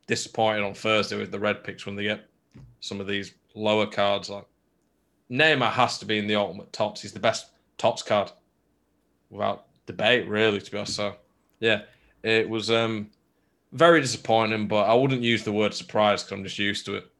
disappointed 0.05 0.63
on 0.63 0.75
Thursday 0.75 1.17
with 1.17 1.31
the 1.31 1.39
red 1.39 1.63
picks 1.63 1.87
when 1.87 1.95
they 1.95 2.03
get 2.03 2.29
some 2.79 3.01
of 3.01 3.07
these 3.07 3.33
lower 3.55 3.87
cards. 3.87 4.29
Like 4.29 4.45
Neymar 5.31 5.71
has 5.71 5.97
to 5.97 6.05
be 6.05 6.19
in 6.19 6.27
the 6.27 6.35
ultimate 6.35 6.71
tots. 6.71 7.01
He's 7.01 7.13
the 7.13 7.19
best 7.19 7.47
tots 7.79 8.03
card 8.03 8.31
without 9.31 9.65
debate, 9.87 10.27
really. 10.27 10.61
To 10.61 10.71
be 10.71 10.77
honest, 10.77 10.95
so 10.95 11.15
yeah, 11.59 11.81
it 12.23 12.49
was 12.49 12.69
um 12.71 13.09
very 13.71 14.01
disappointing. 14.01 14.67
But 14.67 14.89
I 14.89 14.93
wouldn't 14.93 15.21
use 15.21 15.43
the 15.43 15.51
word 15.51 15.73
surprise 15.73 16.23
because 16.23 16.37
I'm 16.37 16.43
just 16.43 16.59
used 16.59 16.85
to 16.85 16.95
it 16.95 17.11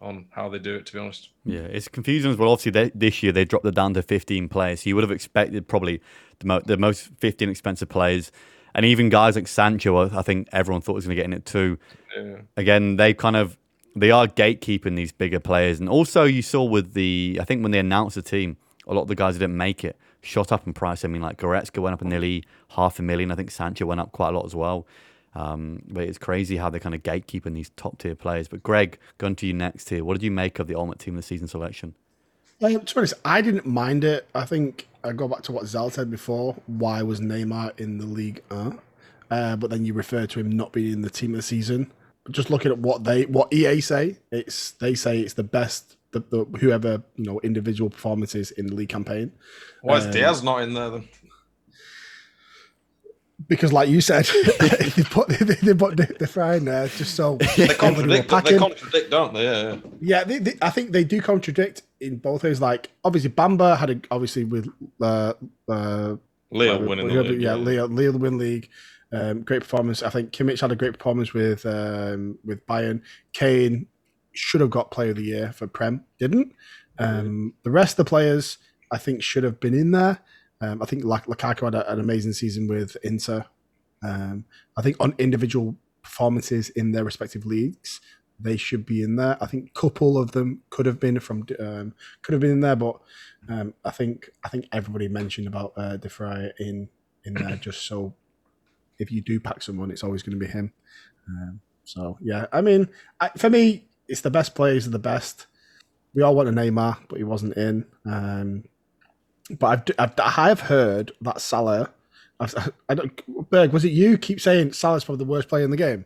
on 0.00 0.26
how 0.30 0.48
they 0.48 0.58
do 0.58 0.74
it. 0.76 0.86
To 0.86 0.92
be 0.92 0.98
honest, 0.98 1.30
yeah, 1.44 1.60
it's 1.60 1.88
confusing 1.88 2.30
as 2.30 2.36
well. 2.36 2.50
Obviously, 2.50 2.72
they, 2.72 2.90
this 2.94 3.22
year 3.22 3.32
they 3.32 3.44
dropped 3.44 3.66
it 3.66 3.74
down 3.74 3.94
to 3.94 4.02
15 4.02 4.48
players. 4.48 4.82
So 4.82 4.88
you 4.88 4.94
would 4.94 5.04
have 5.04 5.10
expected 5.10 5.68
probably 5.68 6.00
the, 6.38 6.46
mo- 6.46 6.62
the 6.64 6.76
most 6.76 7.10
15 7.18 7.48
expensive 7.48 7.88
players. 7.88 8.30
And 8.74 8.84
even 8.84 9.08
guys 9.08 9.36
like 9.36 9.48
Sancho, 9.48 10.10
I 10.10 10.22
think 10.22 10.48
everyone 10.52 10.82
thought 10.82 10.94
was 10.94 11.06
going 11.06 11.16
to 11.16 11.22
get 11.22 11.24
in 11.24 11.32
it 11.32 11.46
too. 11.46 11.78
Yeah. 12.14 12.36
Again, 12.56 12.96
they 12.96 13.14
kind 13.14 13.36
of 13.36 13.56
they 13.94 14.10
are 14.10 14.26
gatekeeping 14.26 14.96
these 14.96 15.12
bigger 15.12 15.40
players. 15.40 15.80
And 15.80 15.88
also, 15.88 16.24
you 16.24 16.42
saw 16.42 16.62
with 16.62 16.92
the 16.92 17.38
I 17.40 17.44
think 17.44 17.62
when 17.62 17.72
they 17.72 17.78
announced 17.78 18.16
the 18.16 18.22
team, 18.22 18.58
a 18.86 18.92
lot 18.92 19.02
of 19.02 19.08
the 19.08 19.14
guys 19.14 19.38
didn't 19.38 19.56
make 19.56 19.82
it 19.82 19.96
shot 20.26 20.52
up 20.52 20.66
in 20.66 20.72
price. 20.72 21.04
I 21.04 21.08
mean, 21.08 21.22
like 21.22 21.38
Goretzka 21.38 21.80
went 21.80 21.94
up 21.94 22.02
nearly 22.02 22.44
half 22.70 22.98
a 22.98 23.02
million. 23.02 23.30
I 23.30 23.34
think 23.36 23.50
Sancho 23.50 23.86
went 23.86 24.00
up 24.00 24.12
quite 24.12 24.30
a 24.30 24.32
lot 24.32 24.44
as 24.44 24.54
well. 24.54 24.86
Um, 25.34 25.82
but 25.86 26.04
it's 26.04 26.18
crazy 26.18 26.56
how 26.56 26.70
they're 26.70 26.80
kind 26.80 26.94
of 26.94 27.02
gatekeeping 27.02 27.54
these 27.54 27.70
top 27.76 27.98
tier 27.98 28.14
players. 28.14 28.48
But 28.48 28.62
Greg, 28.62 28.98
going 29.18 29.36
to 29.36 29.46
you 29.46 29.52
next 29.52 29.90
here. 29.90 30.02
What 30.02 30.14
did 30.14 30.22
you 30.22 30.30
make 30.30 30.58
of 30.58 30.66
the 30.66 30.74
ultimate 30.74 30.98
team 30.98 31.14
of 31.14 31.18
the 31.18 31.26
season 31.26 31.46
selection? 31.46 31.94
Um, 32.62 32.80
to 32.80 32.94
be 32.94 32.98
honest, 32.98 33.14
I 33.24 33.42
didn't 33.42 33.66
mind 33.66 34.02
it. 34.02 34.26
I 34.34 34.46
think 34.46 34.88
I 35.04 35.12
go 35.12 35.28
back 35.28 35.42
to 35.42 35.52
what 35.52 35.66
Zal 35.66 35.90
said 35.90 36.10
before. 36.10 36.56
Why 36.66 37.02
was 37.02 37.20
Neymar 37.20 37.78
in 37.78 37.98
the 37.98 38.06
league? 38.06 38.42
Uh, 38.50 38.72
uh, 39.30 39.56
but 39.56 39.68
then 39.68 39.84
you 39.84 39.92
refer 39.92 40.26
to 40.26 40.40
him 40.40 40.50
not 40.50 40.72
being 40.72 40.92
in 40.92 41.02
the 41.02 41.10
team 41.10 41.32
of 41.32 41.36
the 41.36 41.42
season. 41.42 41.92
Just 42.30 42.48
looking 42.50 42.72
at 42.72 42.78
what 42.78 43.04
they, 43.04 43.26
what 43.26 43.52
EA 43.52 43.80
say, 43.80 44.16
it's 44.32 44.72
they 44.72 44.94
say 44.94 45.20
it's 45.20 45.34
the 45.34 45.44
best. 45.44 45.95
The, 46.20 46.44
the 46.44 46.58
whoever 46.58 47.02
you 47.16 47.24
know 47.24 47.40
individual 47.42 47.90
performances 47.90 48.50
in 48.52 48.66
the 48.66 48.74
league 48.74 48.88
campaign. 48.88 49.32
Why 49.82 49.98
is 49.98 50.06
um, 50.06 50.12
Dias 50.12 50.42
not 50.42 50.62
in 50.62 50.74
there 50.74 50.90
then? 50.90 51.08
because, 53.48 53.72
like 53.72 53.88
you 53.88 54.00
said, 54.00 54.24
they 54.60 55.02
put 55.04 55.28
they, 55.28 55.36
they 55.36 55.74
put 55.74 55.96
the, 55.96 56.06
De 56.18 56.26
Vrij 56.26 56.58
in 56.58 56.64
there 56.64 56.88
just 56.88 57.14
so 57.14 57.36
they 57.56 57.68
contradict. 57.68 58.28
They 58.28 58.58
contradict, 58.58 59.10
don't 59.10 59.34
they? 59.34 59.44
Yeah, 59.44 59.62
yeah. 59.62 59.78
yeah 60.00 60.24
they, 60.24 60.38
they, 60.38 60.54
I 60.62 60.70
think 60.70 60.92
they 60.92 61.04
do 61.04 61.20
contradict 61.20 61.82
in 62.00 62.16
both 62.16 62.42
ways. 62.44 62.60
Like 62.60 62.90
obviously, 63.04 63.30
Bamba 63.30 63.76
had 63.76 63.90
a, 63.90 64.00
obviously 64.10 64.44
with 64.44 64.68
uh, 65.00 65.34
uh, 65.68 66.16
Leo 66.50 66.86
winning 66.86 67.08
the 67.08 67.22
league. 67.22 67.40
Yeah, 67.40 67.50
yeah, 67.50 67.56
Leo 67.56 67.88
Leo 67.88 68.12
the 68.12 68.18
win 68.18 68.38
league. 68.38 68.68
Um, 69.12 69.42
great 69.42 69.60
performance. 69.60 70.02
I 70.02 70.10
think 70.10 70.32
Kimmich 70.32 70.60
had 70.60 70.72
a 70.72 70.76
great 70.76 70.94
performance 70.98 71.32
with 71.32 71.64
um, 71.66 72.38
with 72.44 72.66
Bayern. 72.66 73.02
Kane 73.32 73.86
should 74.38 74.60
have 74.60 74.70
got 74.70 74.90
Player 74.90 75.10
of 75.10 75.16
the 75.16 75.24
Year 75.24 75.52
for 75.52 75.66
Prem, 75.66 76.04
didn't. 76.18 76.54
Um, 76.98 77.54
the 77.62 77.70
rest 77.70 77.98
of 77.98 78.04
the 78.04 78.08
players, 78.08 78.58
I 78.90 78.98
think, 78.98 79.22
should 79.22 79.44
have 79.44 79.60
been 79.60 79.74
in 79.74 79.90
there. 79.90 80.18
Um, 80.60 80.82
I 80.82 80.86
think 80.86 81.04
Lak- 81.04 81.26
Lukaku 81.26 81.64
had 81.64 81.74
a, 81.74 81.92
an 81.92 82.00
amazing 82.00 82.32
season 82.32 82.66
with 82.68 82.96
Inter. 83.02 83.44
Um, 84.02 84.44
I 84.76 84.82
think 84.82 84.96
on 85.00 85.14
individual 85.18 85.76
performances 86.02 86.70
in 86.70 86.92
their 86.92 87.04
respective 87.04 87.44
leagues, 87.44 88.00
they 88.38 88.56
should 88.56 88.84
be 88.86 89.02
in 89.02 89.16
there. 89.16 89.36
I 89.40 89.46
think 89.46 89.70
a 89.70 89.80
couple 89.80 90.18
of 90.18 90.32
them 90.32 90.62
could 90.70 90.86
have 90.86 91.00
been 91.00 91.18
from 91.20 91.46
um, 91.58 91.94
could 92.22 92.32
have 92.32 92.40
been 92.40 92.50
in 92.50 92.60
there, 92.60 92.76
but 92.76 93.00
um, 93.48 93.74
I 93.84 93.90
think 93.90 94.30
I 94.44 94.48
think 94.48 94.68
everybody 94.72 95.08
mentioned 95.08 95.46
about 95.46 95.72
uh, 95.76 95.96
De 95.96 96.08
Vrij 96.08 96.52
in 96.58 96.88
in 97.24 97.34
there 97.34 97.56
just 97.60 97.86
so 97.86 98.14
if 98.98 99.10
you 99.10 99.20
do 99.20 99.40
pack 99.40 99.62
someone, 99.62 99.90
it's 99.90 100.04
always 100.04 100.22
going 100.22 100.38
to 100.38 100.44
be 100.44 100.50
him. 100.50 100.72
Um, 101.28 101.60
so 101.84 102.18
yeah, 102.20 102.46
I 102.52 102.60
mean, 102.60 102.88
I, 103.20 103.30
for 103.36 103.50
me, 103.50 103.86
it's 104.08 104.20
the 104.20 104.30
best 104.30 104.54
players 104.54 104.86
are 104.86 104.90
the 104.90 104.98
best. 104.98 105.46
We 106.14 106.22
all 106.22 106.34
want 106.34 106.48
a 106.48 106.52
Neymar, 106.52 106.98
but 107.08 107.18
he 107.18 107.24
wasn't 107.24 107.56
in. 107.56 107.84
Um, 108.04 108.64
but 109.58 109.90
I've, 109.98 110.10
I've 110.10 110.20
I 110.20 110.48
have 110.48 110.60
heard 110.60 111.12
that 111.20 111.40
Salah. 111.40 111.90
I've, 112.40 112.72
I 112.88 112.94
don't, 112.94 113.50
Berg, 113.50 113.72
was 113.72 113.84
it 113.84 113.92
you? 113.92 114.18
Keep 114.18 114.40
saying 114.40 114.72
Salah's 114.72 115.04
probably 115.04 115.24
the 115.24 115.30
worst 115.30 115.48
player 115.48 115.64
in 115.64 115.70
the 115.70 115.76
game. 115.76 116.04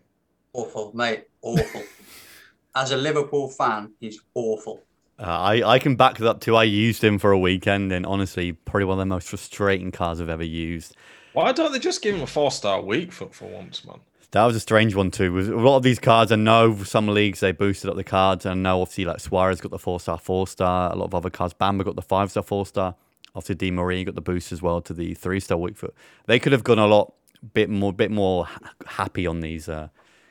Awful, 0.53 0.93
mate. 0.95 1.25
Awful. 1.43 1.83
As 2.75 2.93
a 2.93 2.97
Liverpool 2.97 3.49
fan, 3.49 3.93
he's 3.99 4.21
awful. 4.35 4.83
Uh, 5.19 5.25
I, 5.25 5.75
I 5.75 5.79
can 5.79 5.97
back 5.97 6.17
that 6.19 6.29
up 6.29 6.41
too. 6.41 6.57
I 6.57 6.65
used 6.65 7.03
him 7.03 7.19
for 7.19 7.33
a 7.33 7.39
weekend, 7.39 7.93
and 7.93 8.07
honestly, 8.07 8.53
probably 8.53 8.85
one 8.85 8.95
of 8.95 9.01
the 9.01 9.07
most 9.07 9.29
frustrating 9.29 9.91
cards 9.91 10.21
I've 10.21 10.29
ever 10.29 10.45
used. 10.45 10.97
Why 11.33 11.53
don't 11.53 11.73
they 11.73 11.79
just 11.79 12.03
give 12.03 12.15
him 12.15 12.23
a 12.23 12.27
four 12.27 12.51
star 12.51 12.81
week 12.81 13.13
for, 13.13 13.29
for 13.29 13.47
once, 13.47 13.85
man? 13.85 14.01
That 14.33 14.45
was 14.45 14.55
a 14.55 14.61
strange 14.61 14.95
one 14.95 15.11
too. 15.11 15.33
With 15.33 15.49
a 15.49 15.57
lot 15.57 15.77
of 15.77 15.83
these 15.83 15.99
cards, 15.99 16.31
I 16.31 16.37
know 16.37 16.77
some 16.85 17.09
leagues 17.09 17.41
they 17.41 17.51
boosted 17.51 17.91
up 17.91 17.97
the 17.97 18.05
cards. 18.05 18.47
I 18.47 18.55
know 18.55 18.81
obviously 18.81 19.05
like 19.05 19.19
Suarez 19.19 19.61
got 19.61 19.73
the 19.73 19.79
four 19.79 19.99
star, 19.99 20.19
four 20.19 20.47
star. 20.47 20.93
A 20.93 20.97
lot 20.97 21.07
of 21.07 21.15
other 21.15 21.31
cards, 21.31 21.53
Bamba 21.55 21.85
got 21.85 21.97
the 21.97 22.03
five 22.03 22.31
star, 22.31 22.45
four 22.45 22.65
star. 22.65 22.95
Obviously, 23.35 23.55
Di 23.57 23.71
Maria 23.71 24.05
got 24.05 24.15
the 24.15 24.21
boost 24.21 24.53
as 24.53 24.63
well 24.63 24.81
to 24.83 24.95
the 24.95 25.15
three 25.15 25.41
star 25.41 25.59
weak 25.59 25.77
foot. 25.77 25.95
They 26.27 26.39
could 26.39 26.53
have 26.53 26.65
gone 26.65 26.79
a 26.79 26.87
lot 26.87 27.15
bit 27.55 27.71
more, 27.71 27.93
bit 27.93 28.11
more 28.11 28.49
happy 28.87 29.27
on 29.27 29.41
these 29.41 29.69
uh, 29.69 29.89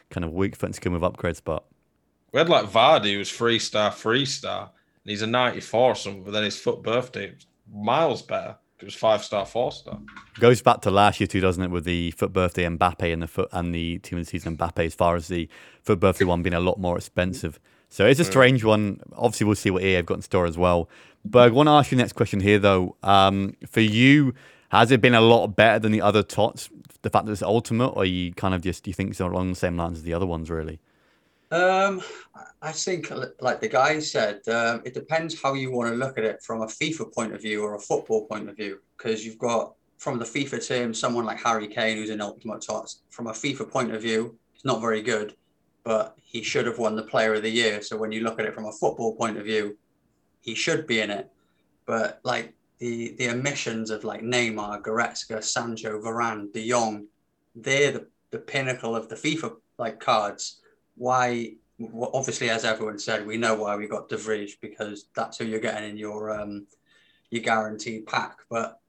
kind 0.09 0.23
of 0.23 0.31
weak 0.31 0.55
foot 0.55 0.67
and 0.67 0.75
skin 0.75 0.93
with 0.93 1.01
upgrades. 1.01 1.41
But 1.43 1.65
we 2.31 2.37
had 2.37 2.49
like 2.49 2.65
Vardy, 2.65 3.17
was 3.17 3.31
three 3.31 3.59
star, 3.59 3.91
three 3.91 4.25
star, 4.25 4.71
and 5.03 5.11
he's 5.11 5.21
a 5.21 5.27
ninety 5.27 5.59
four 5.59 5.91
or 5.91 5.95
something. 5.95 6.23
But 6.23 6.31
then 6.31 6.43
his 6.43 6.59
FUT 6.59 6.83
Birthday 6.83 7.35
miles 7.69 8.21
better. 8.21 8.57
It 8.81 8.85
was 8.85 8.95
five 8.95 9.23
star, 9.23 9.45
four 9.45 9.71
star. 9.71 9.99
Goes 10.39 10.61
back 10.61 10.81
to 10.81 10.91
last 10.91 11.19
year 11.19 11.27
too, 11.27 11.41
doesn't 11.41 11.61
it? 11.61 11.69
With 11.69 11.83
the 11.83 12.11
FUT 12.11 12.31
Birthday 12.31 12.63
Mbappe 12.65 13.11
and 13.11 13.21
the 13.21 13.27
foot 13.27 13.49
and 13.51 13.75
the 13.75 13.99
team 13.99 14.19
of 14.19 14.25
the 14.25 14.29
season 14.29 14.55
Mbappe, 14.55 14.85
as 14.85 14.95
far 14.95 15.15
as 15.15 15.27
the 15.27 15.49
FUT 15.83 15.99
Birthday 15.99 16.25
one 16.25 16.41
being 16.41 16.53
a 16.53 16.61
lot 16.61 16.79
more 16.79 16.97
expensive. 16.97 17.59
So 17.89 18.05
it's 18.05 18.19
a 18.19 18.25
strange 18.25 18.63
one. 18.63 19.01
Obviously, 19.15 19.45
we'll 19.45 19.55
see 19.55 19.71
what 19.71 19.83
EA 19.83 19.93
have 19.93 20.05
got 20.05 20.15
in 20.15 20.21
store 20.21 20.45
as 20.45 20.57
well. 20.57 20.89
Berg, 21.25 21.51
I 21.51 21.55
want 21.55 21.67
to 21.67 21.71
ask 21.71 21.91
you 21.91 21.97
the 21.97 22.03
next 22.03 22.13
question 22.13 22.39
here 22.39 22.59
though. 22.59 22.95
Um, 23.03 23.57
for 23.67 23.81
you, 23.81 24.33
has 24.69 24.91
it 24.91 25.01
been 25.01 25.15
a 25.15 25.21
lot 25.21 25.47
better 25.47 25.79
than 25.79 25.91
the 25.91 26.01
other 26.01 26.23
tots? 26.23 26.69
The 27.01 27.09
fact 27.09 27.25
that 27.25 27.31
it's 27.31 27.41
ultimate, 27.41 27.89
or 27.89 28.05
you 28.05 28.33
kind 28.33 28.53
of 28.53 28.61
just 28.61 28.83
do 28.83 28.89
you 28.89 28.93
think 28.93 29.11
it's 29.11 29.19
along 29.19 29.49
the 29.49 29.55
same 29.55 29.75
lines 29.75 29.97
as 29.97 30.03
the 30.03 30.13
other 30.13 30.25
ones, 30.25 30.49
really? 30.49 30.79
Um, 31.51 32.01
I 32.61 32.71
think, 32.71 33.11
like 33.39 33.59
the 33.59 33.67
guy 33.67 33.99
said, 33.99 34.47
um, 34.47 34.81
it 34.85 34.93
depends 34.93 35.41
how 35.41 35.53
you 35.53 35.71
want 35.71 35.89
to 35.89 35.95
look 35.95 36.17
at 36.17 36.23
it 36.23 36.43
from 36.43 36.61
a 36.61 36.67
FIFA 36.67 37.13
point 37.13 37.33
of 37.33 37.41
view 37.41 37.63
or 37.63 37.75
a 37.75 37.79
football 37.79 38.25
point 38.27 38.49
of 38.49 38.55
view. 38.55 38.79
Because 38.97 39.25
you've 39.25 39.39
got, 39.39 39.73
from 39.97 40.19
the 40.19 40.25
FIFA 40.25 40.65
team, 40.65 40.93
someone 40.93 41.25
like 41.25 41.41
Harry 41.43 41.67
Kane 41.67 41.97
who's 41.97 42.11
in 42.11 42.21
Ultimate 42.21 42.61
Tots. 42.61 43.01
From 43.09 43.27
a 43.27 43.31
FIFA 43.31 43.69
point 43.69 43.93
of 43.93 44.01
view, 44.01 44.37
he's 44.53 44.65
not 44.65 44.81
very 44.81 45.01
good, 45.01 45.35
but 45.83 46.15
he 46.21 46.43
should 46.43 46.67
have 46.67 46.77
won 46.77 46.95
the 46.95 47.03
Player 47.03 47.33
of 47.33 47.41
the 47.41 47.49
Year. 47.49 47.81
So 47.81 47.97
when 47.97 48.11
you 48.11 48.21
look 48.21 48.39
at 48.39 48.45
it 48.45 48.53
from 48.53 48.65
a 48.65 48.71
football 48.71 49.15
point 49.15 49.37
of 49.37 49.45
view, 49.45 49.77
he 50.41 50.53
should 50.53 50.85
be 50.85 51.01
in 51.01 51.09
it. 51.09 51.29
But 51.85 52.19
like 52.23 52.53
the 52.77 53.15
the 53.17 53.29
omissions 53.29 53.89
of 53.89 54.03
like 54.03 54.21
Neymar, 54.21 54.83
Goretzka, 54.83 55.43
Sancho, 55.43 55.99
Varane, 55.99 56.53
De 56.53 56.69
Jong, 56.69 57.07
they're 57.55 57.91
the, 57.91 58.07
the 58.31 58.37
pinnacle 58.37 58.95
of 58.95 59.09
the 59.09 59.15
FIFA 59.15 59.55
like 59.77 59.99
cards. 59.99 60.61
Why 60.99 61.53
well, 61.79 62.11
obviously, 62.13 62.49
as 62.49 62.65
everyone 62.65 62.99
said, 62.99 63.25
we 63.25 63.37
know 63.37 63.55
why 63.55 63.75
we 63.77 63.87
got 63.87 64.09
De 64.09 64.17
Vrij 64.17 64.59
because 64.61 65.05
that's 65.15 65.37
who 65.37 65.45
you're 65.45 65.61
getting 65.61 65.89
in 65.89 65.97
your 65.97 66.37
um, 66.37 66.67
your 67.31 67.41
guaranteed 67.41 68.05
pack. 68.05 68.39
But 68.49 68.79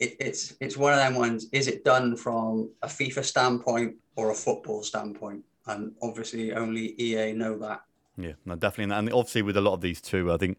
it, 0.00 0.16
it's 0.18 0.54
it's 0.60 0.76
one 0.76 0.92
of 0.92 0.98
them 0.98 1.14
ones. 1.14 1.46
Is 1.52 1.68
it 1.68 1.84
done 1.84 2.16
from 2.16 2.70
a 2.82 2.88
FIFA 2.88 3.24
standpoint 3.24 3.94
or 4.16 4.30
a 4.30 4.34
football 4.34 4.82
standpoint? 4.82 5.44
And 5.66 5.92
obviously, 6.02 6.52
only 6.52 7.00
EA 7.00 7.32
know 7.32 7.56
that. 7.58 7.82
Yeah, 8.16 8.32
no, 8.44 8.56
definitely, 8.56 8.94
and 8.94 9.12
obviously 9.12 9.42
with 9.42 9.56
a 9.56 9.60
lot 9.60 9.74
of 9.74 9.80
these 9.80 10.00
too, 10.00 10.32
I 10.32 10.36
think 10.36 10.58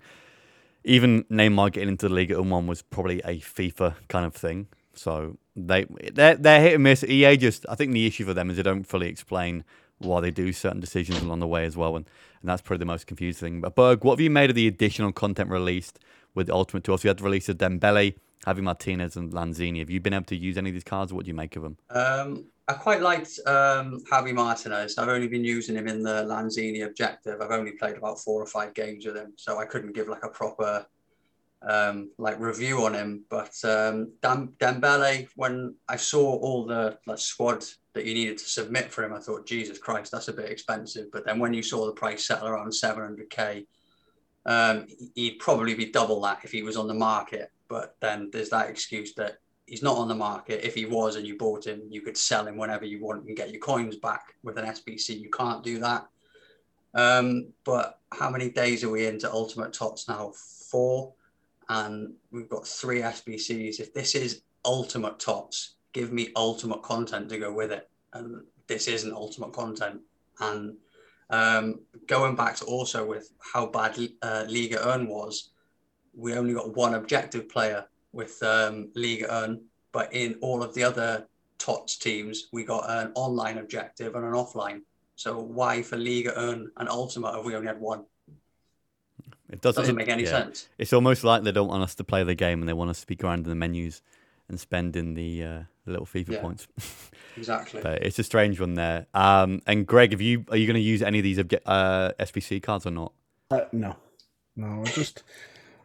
even 0.83 1.25
Neymar 1.25 1.73
getting 1.73 1.89
into 1.89 2.07
the 2.07 2.15
league 2.15 2.31
at 2.31 2.43
one 2.43 2.65
was 2.65 2.81
probably 2.81 3.19
a 3.19 3.39
FIFA 3.39 3.95
kind 4.07 4.25
of 4.25 4.33
thing. 4.33 4.67
So 4.93 5.37
they 5.55 5.85
they're, 6.13 6.35
they're 6.35 6.61
hit 6.61 6.73
and 6.75 6.83
miss. 6.83 7.03
EA 7.03 7.35
just 7.35 7.65
I 7.67 7.75
think 7.75 7.91
the 7.91 8.07
issue 8.07 8.25
for 8.25 8.33
them 8.33 8.49
is 8.49 8.55
they 8.55 8.63
don't 8.63 8.85
fully 8.85 9.09
explain 9.09 9.65
why 10.05 10.21
they 10.21 10.31
do 10.31 10.51
certain 10.53 10.79
decisions 10.79 11.21
along 11.21 11.39
the 11.39 11.47
way 11.47 11.65
as 11.65 11.77
well. 11.77 11.95
And, 11.95 12.05
and 12.41 12.49
that's 12.49 12.61
probably 12.61 12.79
the 12.79 12.85
most 12.85 13.07
confusing 13.07 13.53
thing. 13.53 13.61
But 13.61 13.75
Berg, 13.75 14.03
what 14.03 14.13
have 14.13 14.21
you 14.21 14.29
made 14.29 14.49
of 14.49 14.55
the 14.55 14.67
additional 14.67 15.11
content 15.11 15.49
released 15.49 15.99
with 16.33 16.49
Ultimate 16.49 16.83
Tots? 16.83 17.03
You 17.03 17.09
had 17.09 17.19
the 17.19 17.23
release 17.23 17.49
of 17.49 17.57
Dembele, 17.57 18.15
Javi 18.45 18.61
Martinez, 18.61 19.15
and 19.15 19.31
Lanzini. 19.31 19.79
Have 19.79 19.89
you 19.89 19.99
been 19.99 20.13
able 20.13 20.25
to 20.25 20.35
use 20.35 20.57
any 20.57 20.69
of 20.69 20.73
these 20.73 20.83
cards? 20.83 21.13
What 21.13 21.25
do 21.25 21.29
you 21.29 21.35
make 21.35 21.55
of 21.55 21.63
them? 21.63 21.77
Um, 21.89 22.45
I 22.67 22.73
quite 22.73 23.01
liked 23.01 23.39
um, 23.45 24.03
Javi 24.11 24.33
Martinez. 24.33 24.97
I've 24.97 25.09
only 25.09 25.27
been 25.27 25.43
using 25.43 25.75
him 25.75 25.87
in 25.87 26.01
the 26.01 26.23
Lanzini 26.23 26.85
objective. 26.85 27.41
I've 27.41 27.51
only 27.51 27.73
played 27.73 27.97
about 27.97 28.19
four 28.19 28.41
or 28.41 28.45
five 28.45 28.73
games 28.73 29.05
with 29.05 29.17
him, 29.17 29.33
so 29.35 29.59
I 29.59 29.65
couldn't 29.65 29.93
give 29.93 30.07
like 30.07 30.23
a 30.23 30.29
proper 30.29 30.85
um, 31.61 32.11
like 32.17 32.39
review 32.39 32.85
on 32.85 32.93
him. 32.93 33.25
But 33.29 33.53
um, 33.63 34.13
Dembele, 34.21 35.27
when 35.35 35.75
I 35.87 35.97
saw 35.97 36.35
all 36.37 36.65
the 36.65 36.97
like, 37.05 37.19
squad 37.19 37.65
that 37.93 38.05
you 38.05 38.13
needed 38.13 38.37
to 38.37 38.45
submit 38.45 38.91
for 38.91 39.03
him, 39.03 39.13
I 39.13 39.19
thought, 39.19 39.45
Jesus 39.45 39.77
Christ, 39.77 40.11
that's 40.11 40.27
a 40.27 40.33
bit 40.33 40.49
expensive. 40.49 41.11
But 41.11 41.25
then 41.25 41.39
when 41.39 41.53
you 41.53 41.61
saw 41.61 41.85
the 41.85 41.91
price 41.91 42.25
settle 42.25 42.47
around 42.47 42.69
700k, 42.69 43.65
um, 44.45 44.87
he'd 45.15 45.39
probably 45.39 45.75
be 45.75 45.91
double 45.91 46.21
that 46.21 46.39
if 46.43 46.51
he 46.51 46.63
was 46.63 46.77
on 46.77 46.87
the 46.87 46.93
market. 46.93 47.51
But 47.67 47.95
then 47.99 48.29
there's 48.31 48.49
that 48.49 48.69
excuse 48.69 49.13
that 49.15 49.37
he's 49.65 49.83
not 49.83 49.97
on 49.97 50.07
the 50.07 50.15
market. 50.15 50.65
If 50.65 50.75
he 50.75 50.85
was 50.85 51.15
and 51.15 51.27
you 51.27 51.37
bought 51.37 51.67
him, 51.67 51.81
you 51.89 52.01
could 52.01 52.17
sell 52.17 52.47
him 52.47 52.57
whenever 52.57 52.85
you 52.85 53.03
want 53.03 53.25
and 53.25 53.37
get 53.37 53.51
your 53.51 53.61
coins 53.61 53.97
back 53.97 54.35
with 54.43 54.57
an 54.57 54.65
SBC. 54.65 55.19
You 55.19 55.29
can't 55.29 55.63
do 55.63 55.79
that. 55.79 56.07
Um, 56.93 57.53
but 57.63 57.99
how 58.11 58.29
many 58.29 58.49
days 58.49 58.83
are 58.83 58.89
we 58.89 59.07
into 59.07 59.31
Ultimate 59.31 59.73
Tots 59.73 60.07
now? 60.07 60.33
Four 60.69 61.13
and 61.71 62.13
we've 62.31 62.49
got 62.49 62.67
three 62.67 62.99
SBCs. 62.99 63.79
If 63.79 63.93
this 63.93 64.13
is 64.13 64.41
ultimate 64.65 65.19
tots, 65.19 65.75
give 65.93 66.11
me 66.11 66.29
ultimate 66.35 66.81
content 66.83 67.29
to 67.29 67.37
go 67.37 67.51
with 67.51 67.71
it. 67.71 67.89
And 68.13 68.43
this 68.67 68.87
isn't 68.87 69.13
ultimate 69.13 69.53
content. 69.53 70.01
And 70.39 70.75
um, 71.29 71.79
going 72.07 72.35
back 72.35 72.55
to 72.57 72.65
also 72.65 73.05
with 73.05 73.31
how 73.39 73.67
bad 73.67 73.97
uh, 74.21 74.45
Ligue 74.47 74.75
1 74.75 75.07
was, 75.07 75.49
we 76.13 76.33
only 76.33 76.53
got 76.53 76.75
one 76.75 76.95
objective 76.95 77.47
player 77.49 77.85
with 78.11 78.41
um, 78.43 78.89
Ligue 78.95 79.25
1, 79.29 79.61
but 79.91 80.13
in 80.13 80.35
all 80.41 80.61
of 80.61 80.73
the 80.73 80.83
other 80.83 81.27
TOTS 81.57 81.97
teams, 81.97 82.47
we 82.51 82.63
got 82.63 82.89
an 82.89 83.11
online 83.15 83.57
objective 83.59 84.15
and 84.15 84.25
an 84.25 84.33
offline. 84.33 84.81
So 85.15 85.39
why 85.39 85.81
for 85.81 85.97
Ligue 85.97 86.31
1 86.35 86.71
and 86.77 86.89
Ultimate 86.89 87.35
have 87.35 87.45
we 87.45 87.55
only 87.55 87.67
had 87.67 87.79
one? 87.79 88.05
It 89.49 89.61
doesn't, 89.61 89.81
doesn't 89.81 89.95
make 89.95 90.07
any 90.07 90.23
yeah. 90.23 90.29
sense. 90.29 90.69
It's 90.77 90.93
almost 90.93 91.23
like 91.23 91.43
they 91.43 91.51
don't 91.51 91.67
want 91.67 91.83
us 91.83 91.93
to 91.95 92.03
play 92.03 92.23
the 92.23 92.35
game 92.35 92.61
and 92.61 92.69
they 92.69 92.73
want 92.73 92.89
us 92.89 93.01
to 93.01 93.07
be 93.07 93.15
grinding 93.15 93.49
the 93.49 93.55
menus 93.55 94.01
and 94.51 94.59
spending 94.59 95.15
the, 95.15 95.43
uh, 95.43 95.59
the 95.85 95.91
little 95.91 96.05
FIFA 96.05 96.29
yeah. 96.29 96.41
points. 96.41 96.67
exactly. 97.37 97.81
But 97.81 98.03
it's 98.03 98.19
a 98.19 98.23
strange 98.23 98.59
one 98.59 98.75
there. 98.75 99.07
Um, 99.13 99.61
and 99.65 99.87
Greg, 99.87 100.11
have 100.11 100.21
you 100.21 100.45
are 100.49 100.57
you 100.57 100.67
going 100.67 100.75
to 100.75 100.81
use 100.81 101.01
any 101.01 101.19
of 101.19 101.23
these 101.23 101.37
obje- 101.37 101.61
uh, 101.65 102.11
SBC 102.19 102.61
cards 102.61 102.85
or 102.85 102.91
not? 102.91 103.13
Uh, 103.49 103.61
no, 103.71 103.95
no. 104.55 104.83
I 104.85 104.89
just, 104.89 105.23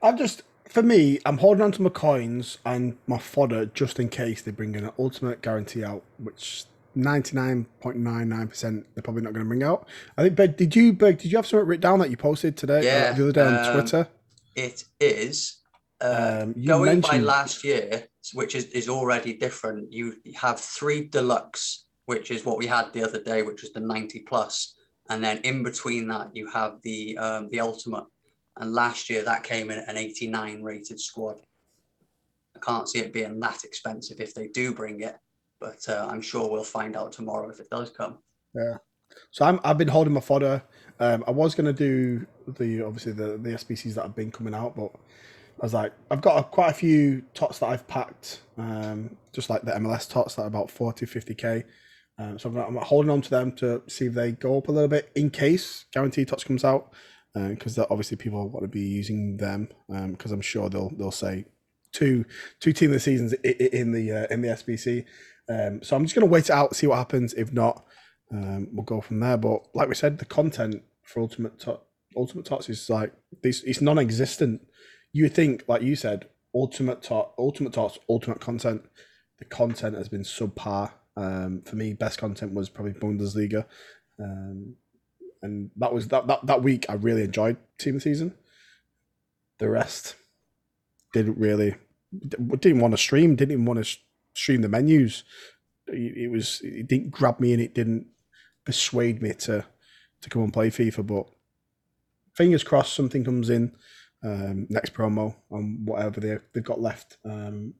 I 0.02 0.12
just 0.12 0.42
for 0.68 0.82
me, 0.82 1.18
I'm 1.24 1.38
holding 1.38 1.62
on 1.62 1.72
to 1.72 1.82
my 1.82 1.90
coins 1.90 2.58
and 2.64 2.96
my 3.06 3.18
fodder 3.18 3.66
just 3.66 3.98
in 3.98 4.08
case 4.08 4.42
they 4.42 4.50
bring 4.50 4.76
an 4.76 4.90
ultimate 4.98 5.40
guarantee 5.42 5.84
out, 5.84 6.02
which 6.18 6.64
99.99% 6.96 8.84
they're 8.94 9.02
probably 9.02 9.22
not 9.22 9.32
going 9.32 9.44
to 9.44 9.48
bring 9.48 9.62
out. 9.62 9.88
I 10.16 10.22
think, 10.22 10.36
Berg, 10.36 10.56
did 10.56 10.74
you, 10.74 10.92
Berg, 10.92 11.18
did 11.18 11.30
you 11.30 11.38
have 11.38 11.46
something 11.46 11.66
written 11.66 11.82
down 11.82 11.98
that 12.00 12.10
you 12.10 12.16
posted 12.16 12.56
today, 12.56 12.78
uh, 12.78 12.82
yeah, 12.82 13.12
the 13.12 13.22
other 13.22 13.32
day 13.32 13.46
on 13.46 13.54
um, 13.54 13.72
Twitter? 13.72 14.08
It 14.54 14.84
is. 15.00 15.58
Uh, 16.00 16.40
um, 16.42 16.64
going 16.64 17.00
mentioned... 17.00 17.02
by 17.02 17.18
last 17.18 17.64
year, 17.64 18.08
which 18.34 18.54
is, 18.54 18.66
is 18.66 18.88
already 18.88 19.34
different, 19.34 19.92
you 19.92 20.16
have 20.34 20.60
three 20.60 21.06
deluxe, 21.08 21.86
which 22.06 22.30
is 22.30 22.44
what 22.44 22.58
we 22.58 22.66
had 22.66 22.92
the 22.92 23.02
other 23.02 23.22
day, 23.22 23.42
which 23.42 23.62
was 23.62 23.72
the 23.72 23.80
90 23.80 24.20
plus. 24.20 24.74
And 25.08 25.22
then 25.22 25.38
in 25.38 25.62
between 25.62 26.08
that, 26.08 26.30
you 26.34 26.48
have 26.50 26.80
the 26.82 27.16
um, 27.18 27.48
the 27.50 27.60
ultimate. 27.60 28.04
And 28.58 28.72
last 28.72 29.08
year, 29.08 29.22
that 29.22 29.44
came 29.44 29.70
in 29.70 29.78
an 29.78 29.96
89 29.96 30.62
rated 30.62 30.98
squad. 30.98 31.36
I 32.56 32.58
can't 32.60 32.88
see 32.88 33.00
it 33.00 33.12
being 33.12 33.38
that 33.40 33.64
expensive 33.64 34.18
if 34.18 34.34
they 34.34 34.48
do 34.48 34.74
bring 34.74 35.02
it 35.02 35.16
but 35.60 35.88
uh, 35.88 36.06
I'm 36.10 36.20
sure 36.20 36.50
we'll 36.50 36.64
find 36.64 36.96
out 36.96 37.12
tomorrow 37.12 37.48
if 37.50 37.60
it 37.60 37.70
does 37.70 37.90
come. 37.90 38.18
Yeah. 38.54 38.76
So 39.30 39.44
I'm, 39.44 39.60
I've 39.64 39.78
been 39.78 39.88
holding 39.88 40.12
my 40.12 40.20
fodder. 40.20 40.62
Um, 41.00 41.24
I 41.26 41.30
was 41.30 41.54
going 41.54 41.66
to 41.66 41.72
do 41.72 42.26
the 42.46 42.82
obviously 42.82 43.12
the 43.12 43.38
the 43.38 43.50
SBCs 43.50 43.94
that 43.94 44.02
have 44.02 44.16
been 44.16 44.30
coming 44.30 44.54
out, 44.54 44.76
but 44.76 44.92
I 45.60 45.64
was 45.64 45.74
like, 45.74 45.92
I've 46.10 46.20
got 46.20 46.38
a, 46.38 46.42
quite 46.44 46.70
a 46.70 46.74
few 46.74 47.22
tots 47.34 47.60
that 47.60 47.66
I've 47.66 47.86
packed, 47.88 48.42
um, 48.58 49.16
just 49.32 49.48
like 49.48 49.62
the 49.62 49.72
MLS 49.72 50.08
tots 50.08 50.34
that 50.34 50.42
are 50.42 50.48
about 50.48 50.70
40, 50.70 51.06
50k. 51.06 51.64
Um, 52.18 52.38
so 52.38 52.50
I'm, 52.50 52.56
I'm 52.56 52.76
holding 52.76 53.10
on 53.10 53.22
to 53.22 53.30
them 53.30 53.52
to 53.52 53.82
see 53.86 54.06
if 54.06 54.14
they 54.14 54.32
go 54.32 54.58
up 54.58 54.68
a 54.68 54.72
little 54.72 54.88
bit 54.88 55.10
in 55.14 55.30
case 55.30 55.86
guaranteed 55.92 56.28
tots 56.28 56.44
comes 56.44 56.64
out, 56.64 56.92
because 57.34 57.78
uh, 57.78 57.86
obviously 57.90 58.16
people 58.16 58.48
want 58.48 58.64
to 58.64 58.68
be 58.68 58.80
using 58.80 59.36
them 59.36 59.68
because 59.88 60.32
um, 60.32 60.36
I'm 60.36 60.40
sure 60.40 60.68
they'll 60.70 60.90
they'll 60.90 61.10
say 61.10 61.44
two 61.92 62.24
two 62.60 62.72
team 62.72 62.90
of 62.90 62.94
the 62.94 63.00
seasons 63.00 63.32
in 63.32 63.92
the 63.92 64.12
uh, 64.12 64.26
in 64.30 64.42
the 64.42 64.48
SBC. 64.48 65.04
Um, 65.48 65.82
so 65.82 65.96
I'm 65.96 66.04
just 66.04 66.14
to 66.14 66.26
wait 66.26 66.44
it 66.44 66.50
out, 66.50 66.74
see 66.74 66.86
what 66.86 66.98
happens. 66.98 67.34
If 67.34 67.52
not, 67.52 67.84
um, 68.32 68.68
we'll 68.72 68.84
go 68.84 69.00
from 69.00 69.20
there. 69.20 69.36
But 69.36 69.66
like 69.74 69.88
we 69.88 69.94
said, 69.94 70.18
the 70.18 70.24
content 70.24 70.82
for 71.02 71.20
Ultimate 71.20 71.64
Ultimate 72.16 72.46
Tots 72.46 72.68
is 72.68 72.88
like 72.88 73.12
this. 73.42 73.62
It's 73.62 73.80
non-existent. 73.80 74.62
You 75.16 75.30
think, 75.30 75.64
like 75.66 75.80
you 75.80 75.96
said, 75.96 76.28
Ultimate 76.54 77.00
Tot, 77.02 77.32
Ultimate 77.38 77.72
Tots, 77.72 77.98
Ultimate 78.06 78.38
content. 78.38 78.84
The 79.38 79.46
content 79.46 79.96
has 79.96 80.10
been 80.10 80.24
subpar. 80.24 80.90
Um, 81.16 81.62
for 81.62 81.74
me, 81.74 81.94
best 81.94 82.18
content 82.18 82.52
was 82.52 82.68
probably 82.68 82.92
Bundesliga, 82.92 83.64
um, 84.22 84.74
and 85.40 85.70
that 85.76 85.94
was 85.94 86.08
that, 86.08 86.26
that 86.26 86.44
that 86.44 86.62
week. 86.62 86.84
I 86.90 86.96
really 86.96 87.22
enjoyed 87.22 87.56
Team 87.78 87.94
of 87.94 88.02
the 88.02 88.10
Season. 88.10 88.34
The 89.56 89.70
rest 89.70 90.16
didn't 91.14 91.38
really 91.38 91.76
didn't 92.28 92.80
want 92.80 92.92
to 92.92 92.98
stream. 92.98 93.36
Didn't 93.36 93.52
even 93.52 93.64
want 93.64 93.82
to 93.82 93.98
stream 94.34 94.60
the 94.60 94.68
menus. 94.68 95.24
It 95.86 96.30
was 96.30 96.60
it 96.62 96.88
didn't 96.88 97.10
grab 97.10 97.40
me 97.40 97.54
and 97.54 97.62
it 97.62 97.74
didn't 97.74 98.08
persuade 98.66 99.22
me 99.22 99.32
to 99.32 99.64
to 100.20 100.28
come 100.28 100.42
and 100.42 100.52
play 100.52 100.68
FIFA. 100.68 101.06
But 101.06 101.26
fingers 102.34 102.62
crossed, 102.62 102.92
something 102.92 103.24
comes 103.24 103.48
in 103.48 103.72
um, 104.26 104.66
next 104.68 104.92
promo 104.92 105.36
on 105.50 105.84
whatever 105.84 106.20
they 106.20 106.38
they've 106.52 106.64
got 106.64 106.80
left 106.80 107.16
um, 107.24 107.74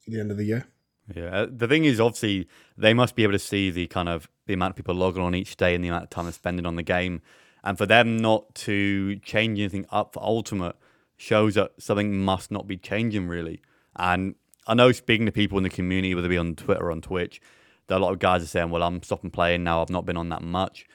for 0.00 0.10
the 0.10 0.20
end 0.20 0.30
of 0.30 0.36
the 0.36 0.44
year. 0.44 0.66
Yeah, 1.14 1.24
uh, 1.24 1.46
the 1.50 1.66
thing 1.66 1.84
is, 1.84 1.98
obviously, 1.98 2.48
they 2.78 2.94
must 2.94 3.16
be 3.16 3.24
able 3.24 3.32
to 3.32 3.38
see 3.40 3.70
the 3.70 3.88
kind 3.88 4.08
of 4.08 4.28
the 4.46 4.54
amount 4.54 4.72
of 4.72 4.76
people 4.76 4.94
logging 4.94 5.22
on 5.22 5.34
each 5.34 5.56
day 5.56 5.74
and 5.74 5.82
the 5.82 5.88
amount 5.88 6.04
of 6.04 6.10
time 6.10 6.26
they're 6.26 6.32
spending 6.32 6.66
on 6.66 6.76
the 6.76 6.84
game, 6.84 7.22
and 7.64 7.76
for 7.76 7.86
them 7.86 8.16
not 8.16 8.54
to 8.54 9.16
change 9.16 9.58
anything 9.58 9.86
up 9.90 10.14
for 10.14 10.22
Ultimate 10.22 10.76
shows 11.16 11.54
that 11.54 11.72
something 11.78 12.18
must 12.18 12.50
not 12.50 12.66
be 12.66 12.76
changing 12.76 13.26
really. 13.26 13.60
And 13.96 14.36
I 14.66 14.74
know 14.74 14.92
speaking 14.92 15.26
to 15.26 15.32
people 15.32 15.58
in 15.58 15.64
the 15.64 15.70
community, 15.70 16.14
whether 16.14 16.26
it 16.26 16.30
be 16.30 16.38
on 16.38 16.54
Twitter 16.54 16.84
or 16.84 16.92
on 16.92 17.00
Twitch, 17.00 17.40
that 17.88 17.98
a 17.98 18.02
lot 18.02 18.12
of 18.12 18.20
guys 18.20 18.44
are 18.44 18.46
saying, 18.46 18.70
"Well, 18.70 18.84
I'm 18.84 19.02
stopping 19.02 19.30
playing 19.30 19.64
now. 19.64 19.82
I've 19.82 19.90
not 19.90 20.06
been 20.06 20.16
on 20.16 20.28
that 20.28 20.42
much." 20.42 20.86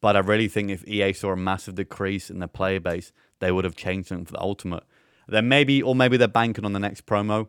But 0.00 0.16
I 0.16 0.20
really 0.20 0.48
think 0.48 0.70
if 0.70 0.86
EA 0.88 1.12
saw 1.12 1.32
a 1.32 1.36
massive 1.36 1.74
decrease 1.74 2.30
in 2.30 2.38
their 2.38 2.48
player 2.48 2.80
base, 2.80 3.12
they 3.40 3.52
would 3.52 3.64
have 3.64 3.76
changed 3.76 4.08
something 4.08 4.24
for 4.24 4.32
the 4.32 4.40
Ultimate. 4.40 4.84
Then 5.28 5.48
maybe, 5.48 5.82
or 5.82 5.94
maybe 5.94 6.16
they're 6.16 6.28
banking 6.28 6.64
on 6.64 6.72
the 6.72 6.80
next 6.80 7.06
promo, 7.06 7.48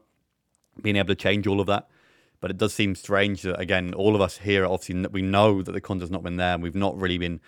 being 0.82 0.96
able 0.96 1.08
to 1.08 1.16
change 1.16 1.48
all 1.48 1.60
of 1.60 1.68
that. 1.68 1.88
But 2.40 2.52
it 2.52 2.58
does 2.58 2.74
seem 2.74 2.96
strange 2.96 3.44
that 3.44 3.60
again, 3.60 3.94
all 3.94 4.16
of 4.16 4.22
us 4.22 4.38
here 4.38 4.66
obviously 4.66 5.06
we 5.12 5.22
know 5.22 5.62
that 5.62 5.72
the 5.72 5.82
content's 5.82 6.12
not 6.12 6.24
been 6.24 6.38
there, 6.38 6.56
and 6.56 6.64
we've 6.64 6.76
not 6.76 6.98
really 6.98 7.18
been. 7.18 7.40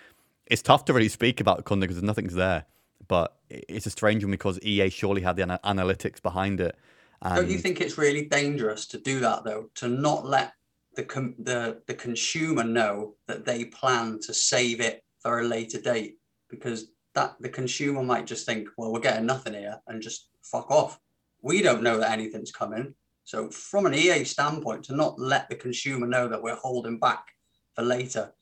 It's 0.46 0.62
tough 0.62 0.84
to 0.86 0.92
really 0.92 1.08
speak 1.08 1.40
about 1.40 1.56
the 1.56 1.62
content 1.62 1.88
because 1.88 2.02
nothing's 2.02 2.34
there. 2.34 2.66
But 3.06 3.36
it's 3.50 3.86
a 3.86 3.90
strange 3.90 4.24
one 4.24 4.30
because 4.30 4.58
EA 4.62 4.88
surely 4.88 5.22
had 5.22 5.36
the 5.36 5.42
ana- 5.42 5.60
analytics 5.64 6.22
behind 6.22 6.60
it 6.60 6.76
and... 7.24 7.36
Don't 7.36 7.50
you 7.50 7.58
think 7.58 7.80
it's 7.80 7.96
really 7.98 8.26
dangerous 8.26 8.86
to 8.88 8.98
do 8.98 9.18
that 9.20 9.44
though? 9.44 9.70
To 9.76 9.88
not 9.88 10.26
let 10.26 10.52
the 10.94 11.04
com- 11.04 11.34
the 11.38 11.82
the 11.86 11.94
consumer 11.94 12.62
know 12.62 13.14
that 13.26 13.44
they 13.44 13.64
plan 13.64 14.20
to 14.26 14.34
save 14.34 14.80
it 14.80 15.02
for 15.20 15.40
a 15.40 15.44
later 15.44 15.80
date 15.80 16.18
because 16.50 16.92
that 17.14 17.36
the 17.40 17.48
consumer 17.48 18.02
might 18.02 18.26
just 18.26 18.44
think, 18.46 18.68
well, 18.76 18.92
we're 18.92 19.00
getting 19.00 19.26
nothing 19.26 19.54
here 19.54 19.80
and 19.86 20.02
just 20.02 20.28
fuck 20.42 20.70
off. 20.70 21.00
We 21.42 21.62
don't 21.62 21.82
know 21.82 21.98
that 21.98 22.12
anything's 22.12 22.52
coming. 22.52 22.94
So 23.24 23.48
from 23.50 23.86
an 23.86 23.94
EA 23.94 24.24
standpoint, 24.24 24.84
to 24.84 24.96
not 24.96 25.18
let 25.18 25.48
the 25.48 25.54
consumer 25.54 26.06
know 26.06 26.28
that 26.28 26.42
we're 26.42 26.56
holding 26.56 26.98
back 26.98 27.28
for 27.74 27.82
later, 27.82 28.32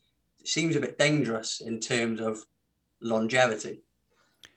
seems 0.45 0.75
a 0.75 0.81
bit 0.81 0.99
dangerous 0.99 1.61
in 1.61 1.79
terms 1.79 2.21
of 2.21 2.45
longevity. 3.01 3.83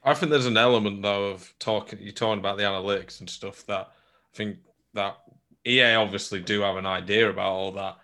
I 0.04 0.14
think 0.14 0.32
there's 0.32 0.46
an 0.46 0.58
element 0.58 1.02
though 1.02 1.30
of 1.30 1.54
talking. 1.60 2.00
You're 2.02 2.14
talking 2.14 2.40
about 2.40 2.58
the 2.58 2.64
analytics 2.64 3.20
and 3.20 3.30
stuff 3.30 3.66
that 3.68 3.88
I 3.88 4.36
think 4.38 4.58
that 4.94 5.18
EA 5.66 5.96
obviously 5.96 6.40
do 6.40 6.62
have 6.62 6.78
an 6.78 6.86
idea 6.86 7.30
about 7.30 7.52
all 7.52 7.72
that, 7.74 7.98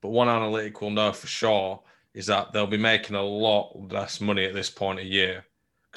but 0.00 0.08
one 0.08 0.28
analytic 0.28 0.80
will 0.80 0.90
know 0.90 1.12
for 1.12 1.26
sure 1.26 1.80
is 2.14 2.26
that 2.26 2.52
they'll 2.52 2.66
be 2.66 2.76
making 2.76 3.16
a 3.16 3.22
lot 3.22 3.92
less 3.92 4.20
money 4.20 4.44
at 4.44 4.54
this 4.54 4.70
point 4.70 4.98
of 4.98 5.04
year 5.04 5.44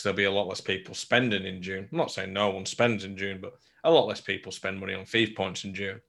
because 0.02 0.16
there'll 0.16 0.32
be 0.32 0.36
a 0.36 0.40
lot 0.40 0.48
less 0.48 0.62
people 0.62 0.96
spending 0.96 1.46
in 1.46 1.62
June. 1.62 1.88
I'm 1.92 1.98
not 1.98 2.12
saying 2.12 2.34
no 2.34 2.50
one 2.50 2.66
spends 2.66 3.04
in 3.04 3.16
June, 3.16 3.40
but 3.40 3.54
a 3.84 3.92
lot 3.92 4.08
less 4.08 4.20
people 4.20 4.52
spend 4.52 4.80
money 4.80 4.96
on 4.96 5.06
FIFA 5.06 5.36
points 5.36 5.64
in 5.64 5.76
June. 5.76 6.02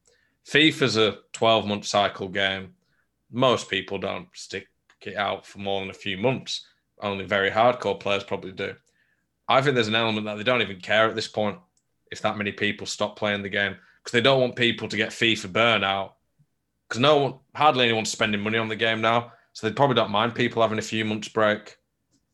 FIFA's 0.49 0.97
a 0.97 1.19
12 1.35 1.67
month 1.67 1.85
cycle 1.85 2.29
game. 2.29 2.73
Most 3.31 3.69
people 3.69 3.99
don't 3.99 4.29
stick 4.33 4.69
it 5.03 5.17
out 5.17 5.47
for 5.47 5.59
more 5.59 5.81
than 5.81 5.91
a 5.91 5.95
few 5.95 6.17
months. 6.17 6.67
Only 7.03 7.27
very 7.27 7.51
hardcore 7.51 8.01
players 8.01 8.25
probably 8.25 8.53
do. 8.53 8.75
I 9.47 9.61
think 9.61 9.75
there's 9.75 9.89
an 9.89 9.95
element 9.95 10.25
that 10.25 10.39
they 10.39 10.45
don't 10.45 10.63
even 10.63 10.81
care 10.81 11.07
at 11.07 11.15
this 11.15 11.29
point 11.29 11.59
if 12.11 12.23
that 12.23 12.39
many 12.39 12.53
people 12.53 12.87
stop 12.87 13.17
playing 13.17 13.43
the 13.43 13.51
game 13.51 13.77
because 14.03 14.13
they 14.13 14.23
don't 14.23 14.41
want 14.41 14.57
people 14.57 14.89
to 14.89 14.97
get 14.97 15.11
FIFA 15.11 15.53
burnout. 15.53 16.13
Because 16.89 17.01
no 17.01 17.19
one, 17.19 17.35
hardly 17.55 17.85
anyone's 17.85 18.11
spending 18.11 18.41
money 18.41 18.57
on 18.57 18.69
the 18.69 18.77
game 18.77 19.03
now, 19.03 19.33
so 19.53 19.69
they 19.69 19.75
probably 19.75 19.97
don't 19.97 20.11
mind 20.11 20.35
people 20.35 20.63
having 20.63 20.79
a 20.79 20.83
few 20.83 21.05
months 21.05 21.29
break 21.29 21.77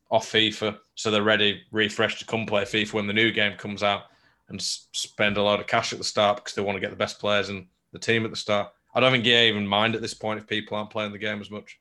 off 0.09 0.31
FIFA, 0.31 0.77
so 0.95 1.11
they're 1.11 1.23
ready, 1.23 1.61
refreshed 1.71 2.19
to 2.19 2.25
come 2.25 2.45
play 2.45 2.63
FIFA 2.63 2.93
when 2.93 3.07
the 3.07 3.13
new 3.13 3.31
game 3.31 3.57
comes 3.57 3.83
out 3.83 4.03
and 4.49 4.61
spend 4.61 5.37
a 5.37 5.43
lot 5.43 5.59
of 5.59 5.67
cash 5.67 5.93
at 5.93 5.99
the 5.99 6.05
start 6.05 6.37
because 6.37 6.55
they 6.55 6.61
want 6.61 6.75
to 6.75 6.79
get 6.79 6.89
the 6.89 6.95
best 6.95 7.19
players 7.19 7.49
in 7.49 7.67
the 7.93 7.99
team 7.99 8.25
at 8.25 8.31
the 8.31 8.37
start. 8.37 8.69
I 8.93 8.99
don't 8.99 9.11
think 9.11 9.25
EA 9.25 9.49
even 9.49 9.67
mind 9.67 9.95
at 9.95 10.01
this 10.01 10.15
point 10.15 10.39
if 10.39 10.47
people 10.47 10.75
aren't 10.75 10.89
playing 10.89 11.11
the 11.11 11.19
game 11.19 11.41
as 11.41 11.51
much. 11.51 11.79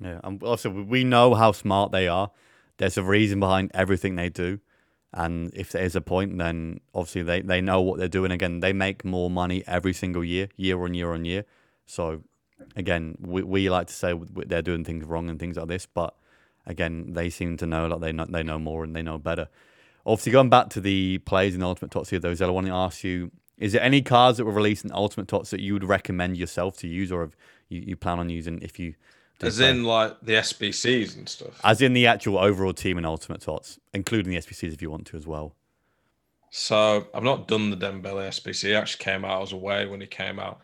Yeah, 0.00 0.20
and 0.24 0.42
also 0.42 0.70
we 0.70 1.04
know 1.04 1.34
how 1.34 1.52
smart 1.52 1.92
they 1.92 2.08
are. 2.08 2.30
There's 2.78 2.96
a 2.96 3.02
reason 3.02 3.40
behind 3.40 3.70
everything 3.74 4.16
they 4.16 4.28
do. 4.28 4.60
And 5.12 5.52
if 5.54 5.72
there 5.72 5.82
is 5.82 5.96
a 5.96 6.00
point, 6.00 6.38
then 6.38 6.80
obviously 6.94 7.22
they, 7.22 7.40
they 7.40 7.60
know 7.60 7.80
what 7.80 7.98
they're 7.98 8.08
doing. 8.08 8.30
Again, 8.30 8.60
they 8.60 8.72
make 8.72 9.04
more 9.04 9.30
money 9.30 9.64
every 9.66 9.92
single 9.92 10.22
year, 10.22 10.48
year 10.56 10.82
on 10.82 10.94
year 10.94 11.12
on 11.12 11.24
year. 11.24 11.44
So, 11.86 12.22
again, 12.76 13.16
we, 13.20 13.42
we 13.42 13.70
like 13.70 13.86
to 13.88 13.94
say 13.94 14.14
they're 14.46 14.62
doing 14.62 14.84
things 14.84 15.06
wrong 15.06 15.30
and 15.30 15.40
things 15.40 15.56
like 15.56 15.68
this, 15.68 15.86
but 15.86 16.14
again, 16.68 17.14
they 17.14 17.30
seem 17.30 17.56
to 17.56 17.66
know 17.66 17.86
like 17.86 18.00
they 18.00 18.12
know 18.12 18.26
they 18.26 18.42
know 18.42 18.58
more 18.58 18.84
and 18.84 18.94
they 18.94 19.02
know 19.02 19.18
better. 19.18 19.48
Obviously, 20.06 20.32
going 20.32 20.50
back 20.50 20.70
to 20.70 20.80
the 20.80 21.18
plays 21.18 21.54
in 21.54 21.62
Ultimate 21.62 21.90
Tots 21.90 22.10
here, 22.10 22.18
though, 22.18 22.34
I 22.40 22.50
want 22.50 22.66
to 22.66 22.72
ask 22.72 23.02
you: 23.02 23.32
Is 23.56 23.72
there 23.72 23.82
any 23.82 24.02
cards 24.02 24.38
that 24.38 24.44
were 24.44 24.52
released 24.52 24.84
in 24.84 24.92
Ultimate 24.92 25.28
Tots 25.28 25.50
that 25.50 25.60
you 25.60 25.72
would 25.72 25.84
recommend 25.84 26.36
yourself 26.36 26.76
to 26.78 26.88
use, 26.88 27.10
or 27.10 27.30
you, 27.68 27.82
you 27.88 27.96
plan 27.96 28.18
on 28.18 28.30
using 28.30 28.60
if 28.62 28.78
you 28.78 28.94
as 29.40 29.60
in 29.60 29.84
like 29.84 30.16
the 30.20 30.34
SBCs 30.34 31.16
and 31.16 31.28
stuff. 31.28 31.60
As 31.62 31.80
in 31.80 31.92
the 31.92 32.06
actual 32.06 32.38
overall 32.38 32.72
team 32.72 32.98
in 32.98 33.04
Ultimate 33.04 33.40
Tots, 33.40 33.78
including 33.94 34.32
the 34.32 34.38
SBCs 34.38 34.72
if 34.72 34.82
you 34.82 34.90
want 34.90 35.06
to 35.08 35.16
as 35.16 35.26
well. 35.26 35.54
So 36.50 37.06
I've 37.14 37.22
not 37.22 37.46
done 37.46 37.70
the 37.70 37.76
Dembele 37.76 38.28
SBC. 38.28 38.68
He 38.68 38.74
actually 38.74 39.04
came 39.04 39.24
out. 39.24 39.36
I 39.36 39.40
was 39.40 39.52
away 39.52 39.86
when 39.86 40.00
he 40.00 40.06
came 40.06 40.38
out. 40.38 40.60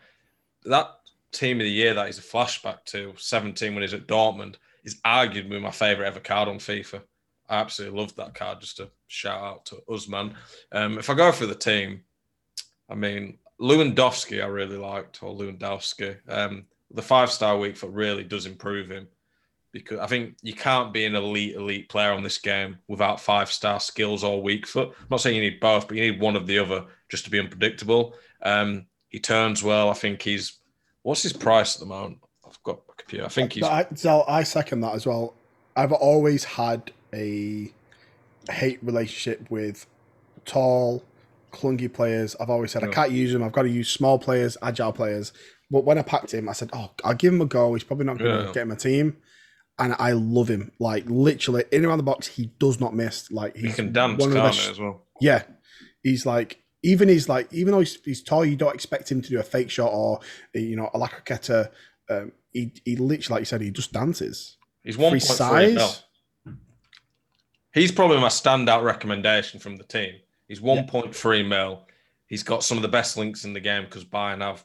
That 0.65 0.89
team 1.31 1.59
of 1.59 1.65
the 1.65 1.71
year 1.71 1.93
that 1.93 2.09
is 2.09 2.17
a 2.17 2.23
flashback 2.23 2.83
to 2.85 3.13
17 3.17 3.73
when 3.73 3.81
he's 3.81 3.93
at 3.93 4.07
Dortmund 4.07 4.55
is 4.85 5.01
arguably 5.05 5.61
my 5.61 5.71
favourite 5.71 6.07
ever 6.07 6.19
card 6.19 6.47
on 6.47 6.57
FIFA. 6.57 7.01
I 7.49 7.57
absolutely 7.57 7.99
loved 7.99 8.17
that 8.17 8.33
card. 8.33 8.61
Just 8.61 8.79
a 8.79 8.89
shout 9.07 9.41
out 9.41 9.65
to 9.67 9.81
Usman. 9.91 10.35
Um, 10.71 10.97
if 10.97 11.09
I 11.09 11.13
go 11.13 11.31
for 11.31 11.45
the 11.45 11.55
team, 11.55 12.01
I 12.89 12.95
mean 12.95 13.37
Lewandowski, 13.59 14.43
I 14.43 14.47
really 14.47 14.77
liked, 14.77 15.21
or 15.21 15.35
Lewandowski. 15.35 16.17
Um, 16.27 16.65
the 16.91 17.01
five 17.01 17.31
star 17.31 17.57
weak 17.57 17.77
foot 17.77 17.91
really 17.91 18.23
does 18.23 18.45
improve 18.45 18.89
him 18.89 19.07
because 19.71 19.99
I 19.99 20.07
think 20.07 20.37
you 20.41 20.53
can't 20.53 20.93
be 20.93 21.05
an 21.05 21.15
elite 21.15 21.55
elite 21.55 21.89
player 21.89 22.11
on 22.11 22.23
this 22.23 22.37
game 22.37 22.77
without 22.87 23.19
five 23.19 23.51
star 23.51 23.79
skills 23.79 24.23
or 24.23 24.41
weak 24.41 24.65
foot. 24.65 24.89
I'm 24.97 25.07
not 25.11 25.21
saying 25.21 25.35
you 25.35 25.41
need 25.41 25.59
both, 25.59 25.87
but 25.87 25.97
you 25.97 26.11
need 26.11 26.21
one 26.21 26.35
of 26.35 26.47
the 26.47 26.59
other 26.59 26.85
just 27.09 27.25
to 27.25 27.29
be 27.31 27.39
unpredictable. 27.39 28.15
Um, 28.41 28.85
he 29.09 29.19
turns 29.19 29.63
well. 29.63 29.89
I 29.89 29.93
think 29.93 30.21
he's 30.21 30.59
what's 31.01 31.23
his 31.23 31.33
price 31.33 31.75
at 31.75 31.81
the 31.81 31.85
moment? 31.87 32.19
Got 32.65 32.81
my 32.87 32.93
computer. 32.97 33.25
I 33.25 33.29
think 33.29 33.53
he's. 33.53 33.63
I, 33.63 33.85
so 33.93 34.25
I 34.27 34.43
second 34.43 34.81
that 34.81 34.95
as 34.95 35.05
well. 35.05 35.33
I've 35.75 35.91
always 35.91 36.43
had 36.43 36.91
a 37.13 37.71
hate 38.49 38.79
relationship 38.81 39.49
with 39.49 39.85
tall, 40.45 41.03
clunky 41.51 41.91
players. 41.91 42.35
I've 42.39 42.49
always 42.49 42.71
said 42.71 42.83
I 42.83 42.87
can't 42.87 43.11
use 43.11 43.33
them. 43.33 43.43
I've 43.43 43.51
got 43.51 43.63
to 43.63 43.69
use 43.69 43.89
small 43.89 44.19
players, 44.19 44.57
agile 44.61 44.93
players. 44.93 45.31
But 45.71 45.83
when 45.83 45.97
I 45.97 46.01
packed 46.01 46.33
him, 46.33 46.49
I 46.49 46.53
said, 46.53 46.69
"Oh, 46.73 46.91
I'll 47.03 47.13
give 47.13 47.33
him 47.33 47.41
a 47.41 47.45
go. 47.45 47.73
He's 47.73 47.83
probably 47.83 48.05
not 48.05 48.17
going 48.17 48.31
to 48.31 48.45
yeah. 48.47 48.65
get 48.65 48.69
a 48.69 48.75
team." 48.75 49.17
And 49.77 49.95
I 49.99 50.13
love 50.13 50.47
him. 50.47 50.71
Like 50.79 51.03
literally, 51.07 51.65
in 51.71 51.85
around 51.85 51.97
the 51.97 52.03
box, 52.03 52.27
he 52.27 52.51
does 52.59 52.79
not 52.79 52.95
miss. 52.95 53.29
Like 53.31 53.55
he 53.57 53.71
can 53.71 53.91
dance, 53.91 54.19
one 54.19 54.29
of 54.29 54.35
the 54.35 54.41
best, 54.41 54.69
as 54.69 54.79
well. 54.79 55.03
Yeah, 55.19 55.43
he's 56.01 56.25
like 56.25 56.63
even 56.83 57.09
he's 57.09 57.27
like 57.27 57.51
even 57.51 57.71
though 57.71 57.79
he's, 57.79 57.97
he's 58.05 58.23
tall, 58.23 58.45
you 58.45 58.55
don't 58.55 58.75
expect 58.75 59.11
him 59.11 59.21
to 59.21 59.29
do 59.29 59.39
a 59.39 59.43
fake 59.43 59.69
shot 59.69 59.91
or 59.91 60.19
you 60.53 60.75
know 60.75 60.89
a 60.93 60.99
lacroqueta. 60.99 61.69
Um, 62.09 62.31
he 62.55 62.71
he 62.85 62.95
literally, 62.95 63.35
like 63.35 63.41
you 63.41 63.45
said, 63.45 63.61
he 63.61 63.69
just 63.69 63.91
dances. 63.91 64.57
He's 64.83 64.97
one 64.97 65.19
size. 65.19 66.03
He's 67.73 67.91
probably 67.91 68.19
my 68.21 68.29
standout 68.29 68.83
recommendation 68.83 69.59
from 69.59 69.75
the 69.75 69.83
team 69.83 70.15
He's 70.47 70.61
1.3 70.61 71.47
mil. 71.47 71.87
He's 72.27 72.43
got 72.43 72.63
some 72.63 72.77
of 72.77 72.81
the 72.81 72.87
best 72.87 73.17
links 73.17 73.45
in 73.45 73.53
the 73.53 73.59
game 73.59 73.85
because 73.85 74.05
Bayern 74.05 74.41
have 74.41 74.63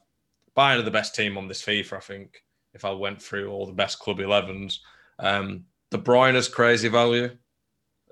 Bayern 0.56 0.78
are 0.78 0.82
the 0.82 0.90
best 0.90 1.14
team 1.14 1.38
on 1.38 1.48
this 1.48 1.62
FIFA, 1.62 1.94
I 1.94 2.00
think. 2.00 2.44
If 2.72 2.84
I 2.84 2.92
went 2.92 3.20
through 3.20 3.50
all 3.50 3.66
the 3.66 3.72
best 3.72 3.98
club 3.98 4.18
11s, 4.18 4.78
um, 5.18 5.64
De 5.90 6.36
is 6.36 6.48
crazy 6.48 6.88
value. 6.88 7.36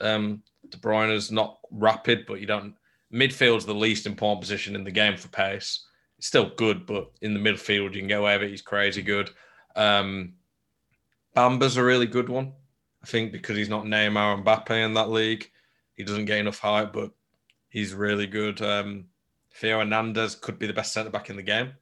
Um, 0.00 0.42
De 0.68 1.12
is 1.12 1.30
not 1.30 1.58
rapid, 1.70 2.26
but 2.26 2.40
you 2.40 2.46
don't. 2.46 2.74
Midfield's 3.12 3.64
the 3.64 3.74
least 3.74 4.06
important 4.06 4.40
position 4.40 4.74
in 4.74 4.84
the 4.84 4.90
game 4.90 5.16
for 5.16 5.28
pace. 5.28 5.86
It's 6.18 6.26
still 6.26 6.50
good, 6.56 6.86
but 6.86 7.10
in 7.22 7.34
the 7.34 7.40
midfield 7.40 7.94
you 7.94 8.00
can 8.00 8.08
go 8.08 8.28
over. 8.28 8.46
He's 8.46 8.62
crazy 8.62 9.02
good. 9.02 9.30
Um, 9.76 10.34
Bamba's 11.36 11.76
a 11.76 11.84
really 11.84 12.06
good 12.06 12.28
one. 12.28 12.52
I 13.02 13.06
think 13.06 13.32
because 13.32 13.56
he's 13.56 13.68
not 13.68 13.84
Neymar 13.84 14.34
and 14.34 14.44
Mbappe 14.44 14.84
in 14.84 14.94
that 14.94 15.10
league, 15.10 15.50
he 15.94 16.04
doesn't 16.04 16.24
get 16.24 16.38
enough 16.38 16.58
hype, 16.58 16.92
but 16.92 17.12
he's 17.68 17.94
really 17.94 18.26
good. 18.26 18.60
Um, 18.60 19.06
Theo 19.54 19.78
Hernandez 19.78 20.34
could 20.34 20.58
be 20.58 20.66
the 20.66 20.72
best 20.72 20.92
centre 20.92 21.10
back 21.10 21.30
in 21.30 21.36
the 21.36 21.42
game. 21.42 21.72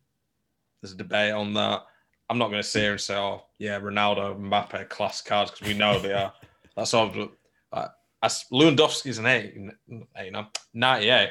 There's 0.81 0.93
a 0.93 0.97
debate 0.97 1.33
on 1.33 1.55
that. 1.55 1.83
I'm 2.29 2.39
not 2.39 2.49
going 2.49 2.63
to 2.63 2.69
sit 2.69 2.83
here 2.83 2.93
and 2.93 3.01
say, 3.01 3.17
oh, 3.17 3.45
yeah, 3.59 3.79
Ronaldo, 3.79 4.39
Mbappe, 4.39 4.89
class 4.89 5.23
cards, 5.23 5.51
because 5.51 5.69
we 5.69 5.75
know 5.75 5.99
they 5.99 6.13
are. 6.13 6.33
That's 6.77 6.93
all. 6.93 7.13
Uh, 7.73 7.89
as 8.23 8.45
Lewandowski's 8.53 9.19
an 9.19 9.27
8, 9.27 9.55
8 10.17 10.33
no, 10.33 10.47
98, 10.75 11.31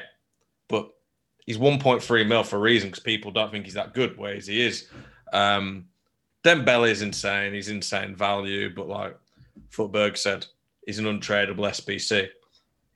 but 0.68 0.90
he's 1.44 1.58
1.3 1.58 2.26
mil 2.26 2.42
for 2.42 2.56
a 2.56 2.60
reason 2.60 2.88
because 2.88 3.02
people 3.02 3.30
don't 3.30 3.50
think 3.50 3.64
he's 3.64 3.74
that 3.74 3.94
good, 3.94 4.16
whereas 4.16 4.46
he 4.46 4.62
is. 4.62 4.88
Um, 5.32 5.86
Dembele 6.46 6.90
is 6.90 7.02
insane. 7.02 7.54
He's 7.54 7.68
insane 7.68 8.14
value, 8.14 8.72
but 8.72 8.86
like 8.86 9.18
Footberg 9.70 10.16
said, 10.16 10.46
he's 10.86 11.00
an 11.00 11.06
untradeable 11.06 11.68
SBC. 11.68 12.28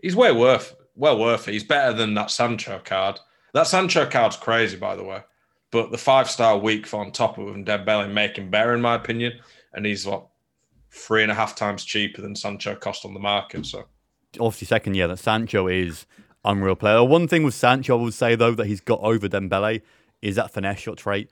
He's 0.01 0.15
way 0.15 0.31
worth 0.31 0.77
well 0.95 1.19
worth 1.19 1.49
it. 1.49 1.53
He's 1.53 1.65
better 1.65 1.93
than 1.93 2.15
that 2.15 2.31
Sancho 2.31 2.81
card. 2.85 3.19
That 3.53 3.67
Sancho 3.67 4.07
card's 4.07 4.37
crazy, 4.37 4.77
by 4.77 4.95
the 4.95 5.03
way. 5.03 5.23
But 5.73 5.91
the 5.91 5.99
five 5.99 6.31
star 6.31 6.59
week 6.59 6.87
for 6.87 7.01
on 7.01 7.11
top 7.11 7.39
of 7.39 7.49
him, 7.49 7.65
Dembele 7.65 8.13
make 8.13 8.39
him 8.39 8.51
better, 8.51 8.73
in 8.73 8.81
my 8.81 8.95
opinion. 8.95 9.33
And 9.73 9.85
he's 9.85 10.07
what 10.07 10.27
three 10.93 11.23
and 11.23 11.33
a 11.33 11.35
half 11.35 11.57
times 11.57 11.85
cheaper 11.85 12.23
than 12.23 12.37
Sancho 12.37 12.77
cost 12.77 13.05
on 13.05 13.15
the 13.15 13.21
market. 13.21 13.67
So 13.67 13.87
obviously, 14.39 14.67
second 14.67 14.95
year 14.95 15.09
that 15.09 15.19
Sancho 15.19 15.67
is 15.67 16.07
unreal 16.45 16.77
player. 16.77 17.03
One 17.03 17.27
thing 17.27 17.43
with 17.43 17.55
Sancho, 17.55 17.99
I 17.99 18.03
would 18.03 18.15
say 18.15 18.37
though 18.37 18.55
that 18.55 18.67
he's 18.67 18.81
got 18.81 19.01
over 19.01 19.29
Dembele 19.29 19.83
is 20.23 20.37
that 20.37 20.53
finesse 20.53 20.79
shot 20.79 20.99
trait. 20.99 21.31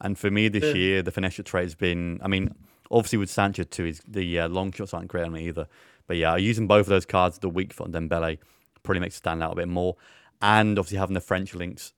And 0.00 0.18
for 0.18 0.30
me 0.30 0.48
this 0.48 0.64
yeah. 0.64 0.74
year, 0.74 1.02
the 1.02 1.10
finesse 1.10 1.34
shot 1.34 1.46
trait 1.46 1.64
has 1.64 1.74
been. 1.74 2.20
I 2.22 2.28
mean, 2.28 2.54
obviously 2.90 3.18
with 3.18 3.30
Sancho 3.30 3.64
too, 3.64 3.84
his, 3.84 4.00
the 4.06 4.40
uh, 4.40 4.48
long 4.48 4.72
shots 4.72 4.94
aren't 4.94 5.08
great 5.08 5.24
on 5.24 5.32
me 5.32 5.48
either. 5.48 5.66
But 6.06 6.16
yeah, 6.16 6.36
using 6.36 6.66
both 6.66 6.86
of 6.86 6.86
those 6.86 7.06
cards 7.06 7.38
the 7.38 7.48
week 7.48 7.72
for 7.72 7.86
Dembele 7.86 8.38
probably 8.82 9.00
makes 9.00 9.14
it 9.14 9.18
stand 9.18 9.42
out 9.42 9.52
a 9.52 9.56
bit 9.56 9.68
more. 9.68 9.96
And 10.42 10.78
obviously 10.78 10.98
having 10.98 11.14
the 11.14 11.20
French 11.20 11.54
links 11.54 11.92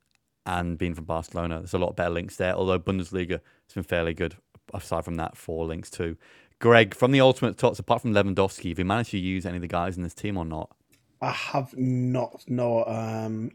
and 0.44 0.76
being 0.76 0.94
from 0.94 1.04
Barcelona, 1.04 1.60
there's 1.60 1.74
a 1.74 1.78
lot 1.78 1.96
better 1.96 2.10
links 2.10 2.36
there. 2.36 2.54
Although 2.54 2.78
Bundesliga 2.78 3.40
has 3.40 3.74
been 3.74 3.84
fairly 3.84 4.14
good 4.14 4.36
aside 4.74 5.04
from 5.04 5.14
that, 5.16 5.36
four 5.36 5.66
links 5.66 5.90
too. 5.90 6.16
Greg, 6.58 6.94
from 6.94 7.10
the 7.12 7.20
ultimate 7.20 7.56
tots, 7.58 7.78
apart 7.78 8.02
from 8.02 8.12
Lewandowski, 8.12 8.68
have 8.68 8.78
you 8.78 8.84
managed 8.84 9.10
to 9.10 9.18
use 9.18 9.46
any 9.46 9.56
of 9.56 9.62
the 9.62 9.68
guys 9.68 9.96
in 9.96 10.02
this 10.02 10.14
team 10.14 10.36
or 10.36 10.44
not? 10.44 10.70
I 11.20 11.30
have 11.30 11.76
not. 11.76 12.44
No, 12.48 12.84
um, 12.84 13.52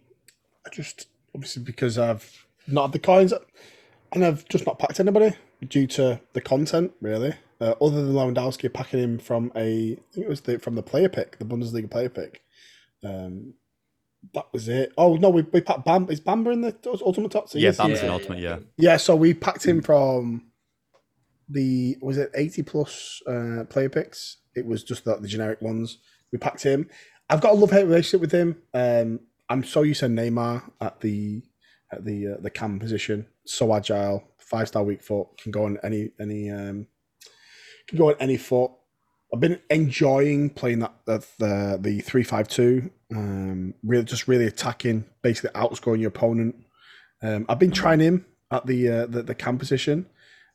I 0.65 0.69
just 0.69 1.07
obviously 1.35 1.63
because 1.63 1.97
I've 1.97 2.45
not 2.67 2.83
had 2.83 2.91
the 2.93 2.99
coins, 2.99 3.33
and 4.13 4.25
I've 4.25 4.47
just 4.47 4.65
not 4.65 4.79
packed 4.79 4.99
anybody 4.99 5.35
due 5.67 5.87
to 5.87 6.19
the 6.33 6.41
content. 6.41 6.93
Really, 7.01 7.33
uh, 7.61 7.75
other 7.81 8.03
than 8.03 8.13
Lewandowski 8.13 8.71
packing 8.71 8.99
him 8.99 9.19
from 9.19 9.51
a, 9.55 9.93
I 9.93 10.13
think 10.13 10.25
it 10.25 10.29
was 10.29 10.41
the, 10.41 10.59
from 10.59 10.75
the 10.75 10.83
player 10.83 11.09
pick, 11.09 11.39
the 11.39 11.45
Bundesliga 11.45 11.89
player 11.89 12.09
pick. 12.09 12.43
Um, 13.03 13.53
that 14.33 14.45
was 14.51 14.67
it. 14.67 14.93
Oh 14.97 15.15
no, 15.15 15.29
we 15.29 15.43
we 15.43 15.61
packed 15.61 15.85
Bam. 15.85 16.09
Is 16.09 16.21
Bamba 16.21 16.53
in 16.53 16.61
the 16.61 16.75
ultimate 17.05 17.31
top? 17.31 17.49
So 17.49 17.59
yeah, 17.59 17.71
Bamba's 17.71 17.99
yeah, 17.99 18.05
in 18.05 18.11
ultimate. 18.11 18.39
Yeah. 18.39 18.59
Yeah, 18.77 18.97
so 18.97 19.15
we 19.15 19.33
packed 19.33 19.65
him 19.65 19.81
from 19.81 20.47
the 21.49 21.97
was 22.01 22.17
it 22.17 22.31
eighty 22.35 22.63
plus 22.63 23.21
uh, 23.27 23.63
player 23.69 23.89
picks. 23.89 24.37
It 24.55 24.65
was 24.65 24.83
just 24.83 25.05
the, 25.05 25.15
the 25.17 25.27
generic 25.27 25.61
ones. 25.61 25.99
We 26.31 26.39
packed 26.39 26.63
him. 26.63 26.89
I've 27.29 27.41
got 27.41 27.53
a 27.53 27.55
love 27.55 27.71
hate 27.71 27.85
relationship 27.85 28.21
with 28.21 28.31
him. 28.31 28.57
Um, 28.73 29.19
I'm 29.49 29.63
so 29.63 29.83
used 29.83 29.99
to 30.01 30.07
Neymar 30.07 30.71
at 30.81 30.99
the 31.01 31.43
at 31.91 32.05
the 32.05 32.27
uh, 32.27 32.41
the 32.41 32.49
cam 32.49 32.79
position. 32.79 33.27
So 33.45 33.73
agile, 33.73 34.23
five 34.37 34.67
star 34.67 34.83
weak 34.83 35.03
foot 35.03 35.27
can 35.41 35.51
go 35.51 35.65
on 35.65 35.77
any 35.83 36.11
any 36.19 36.49
um, 36.49 36.87
can 37.87 37.97
go 37.97 38.09
on 38.09 38.15
any 38.19 38.37
foot. 38.37 38.71
I've 39.33 39.41
been 39.41 39.59
enjoying 39.69 40.49
playing 40.51 40.79
that, 40.79 40.93
the 41.05 41.77
the 41.79 41.99
three 42.01 42.23
five 42.23 42.47
two. 42.47 42.91
Um, 43.13 43.73
really, 43.83 44.03
just 44.03 44.27
really 44.27 44.45
attacking, 44.45 45.05
basically 45.21 45.49
outscoring 45.51 45.99
your 45.99 46.09
opponent. 46.09 46.55
Um, 47.21 47.45
I've 47.49 47.59
been 47.59 47.71
trying 47.71 47.99
him 47.99 48.25
at 48.51 48.65
the 48.65 48.89
uh, 48.89 49.05
the, 49.05 49.23
the 49.23 49.35
cam 49.35 49.57
position. 49.57 50.07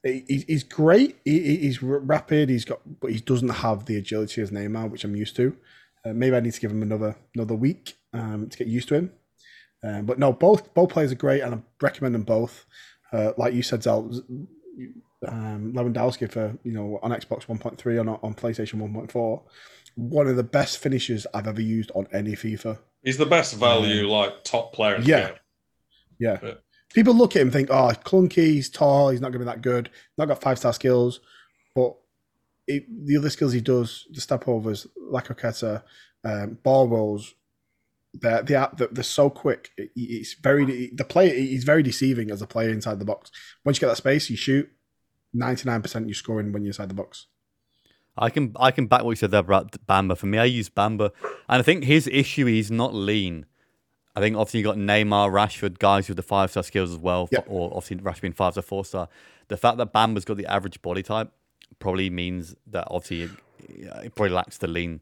He, 0.03 0.45
he's 0.49 0.65
great. 0.65 1.19
He, 1.25 1.59
he's 1.59 1.83
rapid. 1.83 2.49
He's 2.49 2.65
got, 2.65 2.81
but 3.01 3.13
he 3.13 3.21
doesn't 3.21 3.49
have 3.49 3.87
the 3.87 3.97
agility 3.97 4.43
as 4.43 4.51
Neymar, 4.51 4.91
which 4.91 5.05
I'm 5.05 5.15
used 5.15 5.37
to. 5.37 5.57
Uh, 6.05 6.13
maybe 6.13 6.35
I 6.35 6.41
need 6.41 6.55
to 6.55 6.61
give 6.61 6.73
him 6.73 6.83
another 6.83 7.17
another 7.35 7.55
week 7.55 7.95
um, 8.13 8.49
to 8.49 8.59
get 8.59 8.67
used 8.67 8.89
to 8.89 8.97
him. 8.97 9.13
Um, 9.85 10.07
but 10.07 10.19
no, 10.19 10.33
both 10.33 10.73
both 10.75 10.91
players 10.91 11.13
are 11.13 11.17
great, 11.17 11.41
and 11.41 11.55
I 11.55 11.59
recommend 11.81 12.15
them 12.15 12.23
both. 12.23 12.67
Uh, 13.13 13.33
like 13.37 13.53
you 13.53 13.63
said, 13.63 13.83
Zal, 13.83 14.11
um, 15.27 15.73
Lewandowski 15.73 16.31
for 16.31 16.57
you 16.63 16.73
know 16.73 16.99
on 17.03 17.11
Xbox 17.11 17.47
1.3 17.47 18.01
on 18.01 18.09
on 18.09 18.35
PlayStation 18.35 18.75
1.4, 18.75 19.43
one 19.97 20.27
of 20.29 20.37
the 20.37 20.43
best 20.43 20.79
finishes 20.79 21.27
I've 21.35 21.49
ever 21.49 21.61
used 21.61 21.91
on 21.95 22.07
any 22.13 22.33
FIFA. 22.33 22.79
He's 23.03 23.19
the 23.19 23.27
best 23.27 23.55
value, 23.57 24.05
um, 24.05 24.11
like 24.11 24.45
top 24.45 24.73
player. 24.73 24.99
yeah. 25.01 25.33
yeah, 26.19 26.39
yeah. 26.43 26.55
People 26.95 27.15
look 27.15 27.35
at 27.35 27.41
him 27.41 27.49
and 27.49 27.53
think, 27.53 27.71
oh, 27.71 27.91
clunky, 28.05 28.45
he's 28.45 28.69
tall, 28.69 29.09
he's 29.09 29.21
not 29.21 29.33
going 29.33 29.41
to 29.41 29.47
be 29.47 29.51
that 29.51 29.63
good, 29.63 29.91
not 30.19 30.29
got 30.29 30.43
five 30.43 30.59
star 30.59 30.75
skills, 30.75 31.21
but 31.75 31.97
it, 32.67 32.85
the 33.07 33.17
other 33.17 33.31
skills 33.31 33.53
he 33.53 33.61
does, 33.61 34.07
the 34.13 34.21
step 34.21 34.47
overs, 34.47 34.87
like 35.11 35.31
um, 36.25 36.59
ball 36.63 36.89
rolls, 36.89 37.35
they're, 38.15 38.43
they're, 38.43 38.71
they're 38.91 39.05
so 39.05 39.31
quick. 39.31 39.71
It's 39.77 40.35
very 40.35 40.91
the 40.95 41.05
player. 41.05 41.35
He's 41.35 41.65
very 41.65 41.83
deceiving 41.83 42.31
as 42.31 42.43
a 42.43 42.47
player 42.47 42.71
inside 42.71 42.99
the 42.99 43.05
box. 43.05 43.31
Once 43.65 43.77
you 43.77 43.81
get 43.81 43.89
that 43.89 43.97
space, 43.97 44.29
you 44.31 44.37
shoot. 44.37 44.71
Ninety 45.35 45.69
nine 45.69 45.81
percent 45.81 46.07
you're 46.07 46.15
scoring 46.15 46.53
when 46.53 46.63
you're 46.63 46.71
inside 46.71 46.91
the 46.91 46.95
box. 46.95 47.27
I 48.17 48.29
can 48.29 48.55
I 48.61 48.71
can 48.71 48.87
back 48.87 49.03
what 49.03 49.11
you 49.11 49.17
said 49.17 49.31
there 49.31 49.41
about 49.41 49.73
Bamba. 49.87 50.17
For 50.17 50.27
me, 50.27 50.39
I 50.39 50.45
use 50.45 50.69
Bamba, 50.69 51.11
and 51.49 51.61
I 51.61 51.63
think 51.63 51.85
his 51.85 52.07
issue 52.07 52.47
is 52.47 52.71
not 52.71 52.93
lean. 52.93 53.47
I 54.15 54.21
think 54.21 54.37
obviously 54.37 54.61
you 54.61 54.65
got 54.65 54.77
Neymar, 54.77 55.33
Rashford, 55.33 55.79
guys 55.79 56.09
with 56.09 56.17
the 56.17 56.23
five 56.23 56.51
star 56.51 56.63
skills 56.63 56.91
as 56.91 56.99
well, 56.99 57.29
yep. 57.33 57.47
or 57.49 57.69
obviously 57.75 57.97
Rashford 57.97 58.21
being 58.21 58.35
five 58.35 58.53
star, 58.53 58.63
four 58.63 58.85
star. 58.85 59.09
The 59.49 59.57
fact 59.57 59.79
that 59.79 59.93
Bamba's 59.93 60.27
got 60.27 60.37
the 60.37 60.47
average 60.47 60.83
body 60.83 61.03
type 61.03 61.31
probably 61.79 62.11
means 62.11 62.55
that 62.67 62.87
obviously 62.91 63.35
it, 63.69 64.15
probably 64.15 64.35
lacks 64.35 64.59
the 64.59 64.67
lean. 64.67 65.01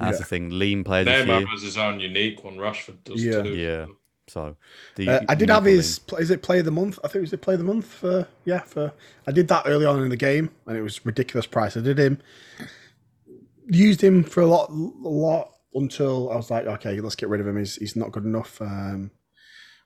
And 0.00 0.06
yeah. 0.06 0.12
That's 0.12 0.18
the 0.18 0.24
thing. 0.24 0.48
Lean 0.50 0.82
players. 0.82 1.06
Neymar 1.06 1.46
has 1.48 1.62
his 1.62 1.76
own 1.76 2.00
unique 2.00 2.42
one. 2.42 2.56
Rashford 2.56 3.04
does 3.04 3.22
yeah. 3.22 3.42
too. 3.42 3.54
Yeah. 3.54 3.86
So 4.28 4.56
uh, 5.06 5.20
I 5.28 5.34
did 5.34 5.50
have 5.50 5.64
his. 5.66 6.00
Lean. 6.10 6.22
Is 6.22 6.30
it 6.30 6.42
play 6.42 6.60
of 6.60 6.64
the 6.64 6.70
month? 6.70 6.98
I 7.04 7.08
think 7.08 7.16
it 7.16 7.20
was 7.20 7.30
the 7.32 7.38
play 7.38 7.54
of 7.54 7.60
the 7.60 7.66
month 7.66 7.84
for 7.84 8.26
yeah. 8.46 8.60
For 8.60 8.92
I 9.26 9.32
did 9.32 9.48
that 9.48 9.64
early 9.66 9.84
on 9.84 10.02
in 10.02 10.08
the 10.08 10.16
game, 10.16 10.50
and 10.66 10.76
it 10.76 10.82
was 10.82 11.04
ridiculous 11.04 11.46
price. 11.46 11.76
I 11.76 11.80
did 11.80 11.98
him, 11.98 12.18
used 13.66 14.00
him 14.00 14.24
for 14.24 14.40
a 14.40 14.46
lot, 14.46 14.70
a 14.70 14.74
lot 15.08 15.52
until 15.74 16.30
I 16.30 16.36
was 16.36 16.50
like, 16.50 16.66
okay, 16.66 16.98
let's 17.00 17.16
get 17.16 17.28
rid 17.28 17.42
of 17.42 17.46
him. 17.46 17.58
He's 17.58 17.76
he's 17.76 17.96
not 17.96 18.12
good 18.12 18.24
enough. 18.24 18.58
Um, 18.62 19.10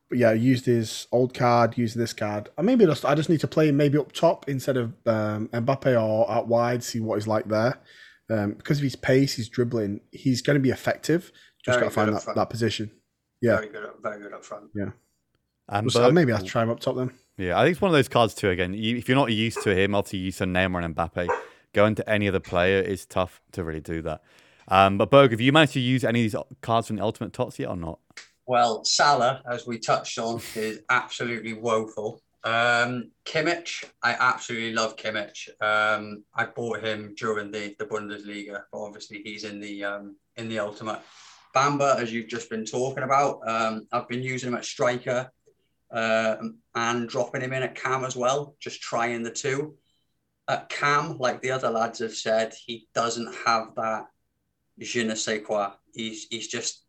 but 0.09 0.18
yeah, 0.18 0.31
I 0.31 0.35
used 0.35 0.66
his 0.66 1.09
old 1.11 1.35
card, 1.35 1.77
used 1.77 1.96
this 1.96 2.12
card. 2.12 2.50
And 2.57 2.66
maybe 2.66 2.85
just 2.85 3.05
I 3.05 3.14
just 3.14 3.29
need 3.29 3.40
to 3.40 3.48
play 3.48 3.68
him 3.68 3.77
maybe 3.77 3.98
up 3.98 4.12
top 4.12 4.48
instead 4.48 4.77
of 4.77 4.92
um, 5.07 5.48
Mbappe 5.48 6.00
or 6.00 6.31
out 6.31 6.46
wide, 6.46 6.85
see 6.85 7.00
what 7.00 7.16
he's 7.16 7.27
like 7.27 7.48
there. 7.48 7.81
Um, 8.31 8.53
because 8.53 8.79
of 8.79 8.85
his 8.85 8.97
pace, 8.97 9.35
his 9.35 9.49
dribbling, 9.49 10.01
he's 10.11 10.41
going 10.41 10.55
to 10.55 10.61
be 10.61 10.71
effective. 10.71 11.31
Just 11.65 11.81
got 11.81 11.87
to 11.87 11.91
find 11.91 12.15
that, 12.15 12.35
that 12.35 12.51
position. 12.51 12.91
Yeah, 13.43 13.57
very 13.57 13.69
good, 13.69 13.87
very 14.03 14.23
good 14.23 14.33
up 14.33 14.45
front. 14.45 14.71
Yeah, 14.75 14.91
and 15.69 15.91
so 15.91 16.11
maybe 16.11 16.33
I'll 16.33 16.43
try 16.43 16.63
him 16.63 16.71
up 16.71 16.81
top 16.81 16.97
then. 16.97 17.11
Yeah, 17.37 17.59
I 17.59 17.65
think 17.65 17.73
it's 17.73 17.81
one 17.81 17.91
of 17.91 17.95
those 17.95 18.09
cards 18.09 18.35
too. 18.35 18.51
Again, 18.51 18.75
you, 18.75 18.97
if 18.97 19.09
you're 19.09 19.17
not 19.17 19.33
used 19.33 19.63
to 19.63 19.75
him, 19.75 19.95
obviously 19.95 20.21
you 20.21 20.27
used 20.27 20.39
to 20.39 20.45
Neymar 20.45 20.85
and 20.85 20.95
Mbappe. 20.95 21.29
Going 21.73 21.97
to 21.97 22.09
any 22.09 22.29
other 22.29 22.41
player 22.41 22.81
is 22.81 23.05
tough 23.05 23.41
to 23.53 23.65
really 23.65 23.81
do 23.81 24.01
that. 24.03 24.23
Um, 24.69 24.97
but 24.97 25.11
Berg, 25.11 25.33
have 25.33 25.41
you 25.41 25.53
managed 25.53 25.73
to 25.75 25.81
use 25.81 26.05
any 26.05 26.25
of 26.25 26.33
these 26.33 26.43
cards 26.63 26.87
from 26.87 26.97
the 26.97 27.03
Ultimate 27.03 27.33
Tots 27.33 27.59
yet 27.59 27.69
or 27.69 27.77
not? 27.77 27.99
Well, 28.47 28.85
Salah, 28.85 29.43
as 29.51 29.67
we 29.67 29.79
touched 29.79 30.19
on, 30.19 30.41
is 30.55 30.81
absolutely 30.89 31.55
woeful. 31.55 32.23
Um, 32.45 33.11
Kimmich, 33.25 33.85
I 34.03 34.13
absolutely 34.13 34.75
love 34.75 34.97
Kimmich. 34.97 35.49
Um, 35.63 36.25
I 36.35 36.45
bought 36.45 36.85
him 36.85 37.15
during 37.17 37.51
the, 37.51 37.75
the 37.79 37.87
Bundesliga, 37.87 38.63
but 38.71 38.79
obviously 38.79 39.23
he's 39.25 39.45
in 39.45 39.61
the 39.61 39.85
um, 39.85 40.17
in 40.37 40.49
the 40.49 40.59
Ultimate. 40.59 41.01
Bamba, 41.57 41.97
as 42.01 42.13
you've 42.13 42.29
just 42.29 42.51
been 42.51 42.65
talking 42.65 43.05
about, 43.05 43.41
um, 43.49 43.87
I've 43.93 44.09
been 44.09 44.23
using 44.23 44.49
him 44.49 44.57
at 44.57 44.65
striker 44.65 45.31
uh, 45.93 46.37
and 46.75 47.09
dropping 47.09 47.43
him 47.43 47.53
in 47.53 47.63
at 47.63 47.77
cam 47.77 48.05
as 48.05 48.17
well, 48.17 48.57
just 48.61 48.83
trying 48.83 49.23
the 49.23 49.31
two. 49.31 49.77
At 50.49 50.69
cam, 50.69 51.17
like 51.19 51.41
the 51.41 51.53
other 51.53 51.71
lads 51.71 52.01
have 52.01 52.15
said, 52.15 52.55
he 52.67 52.89
doesn't 52.95 53.33
have 53.47 53.75
that 53.77 54.07
je 54.79 55.05
ne 55.05 55.15
sais 55.15 55.41
quoi. 55.47 55.71
He's 55.95 56.27
he's 56.29 56.49
just 56.49 56.85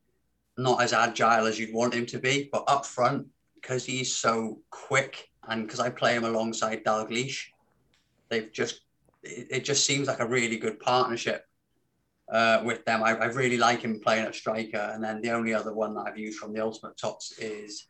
not 0.58 0.82
as 0.82 0.94
agile 0.94 1.46
as 1.46 1.60
you'd 1.60 1.74
want 1.74 1.94
him 1.94 2.06
to 2.08 2.20
be, 2.20 2.50
but 2.52 2.64
up 2.68 2.86
front, 2.86 3.28
because 3.54 3.86
he's 3.86 4.16
so 4.16 4.60
quick 4.70 5.30
and 5.48 5.66
because 5.66 5.80
I 5.80 5.90
play 5.90 6.16
him 6.16 6.24
alongside 6.24 6.84
Dalglish, 6.84 7.48
they've 8.30 8.52
just 8.52 8.82
it, 9.24 9.48
it, 9.50 9.64
just 9.64 9.86
seems 9.86 10.08
like 10.08 10.20
a 10.20 10.28
really 10.28 10.58
good 10.58 10.80
partnership 10.80 11.46
uh, 12.32 12.62
with 12.64 12.86
them. 12.86 13.04
I, 13.04 13.12
I, 13.12 13.26
really 13.26 13.58
like 13.58 13.82
him 13.82 14.00
playing 14.00 14.26
at 14.26 14.36
striker, 14.36 14.92
and 14.94 15.04
then 15.04 15.22
the 15.22 15.32
only 15.32 15.54
other 15.54 15.74
one 15.74 15.94
that 15.96 16.06
I've 16.08 16.18
used 16.18 16.40
from 16.40 16.54
the 16.54 16.62
Ultimate 16.62 16.98
Tots 16.98 17.38
is 17.40 17.88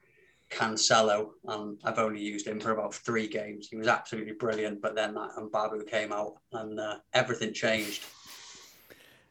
Cancelo, 0.51 1.29
and 1.47 1.79
I've 1.83 1.99
only 1.99 2.21
used 2.21 2.47
him 2.47 2.59
for 2.59 2.71
about 2.71 2.93
three 2.93 3.27
games. 3.27 3.67
He 3.69 3.77
was 3.77 3.87
absolutely 3.87 4.33
brilliant, 4.33 4.81
but 4.81 4.95
then 4.95 5.13
that 5.15 5.31
and 5.37 5.51
Babu 5.51 5.83
came 5.85 6.11
out, 6.11 6.35
and 6.53 6.79
uh, 6.79 6.97
everything 7.13 7.53
changed. 7.53 8.03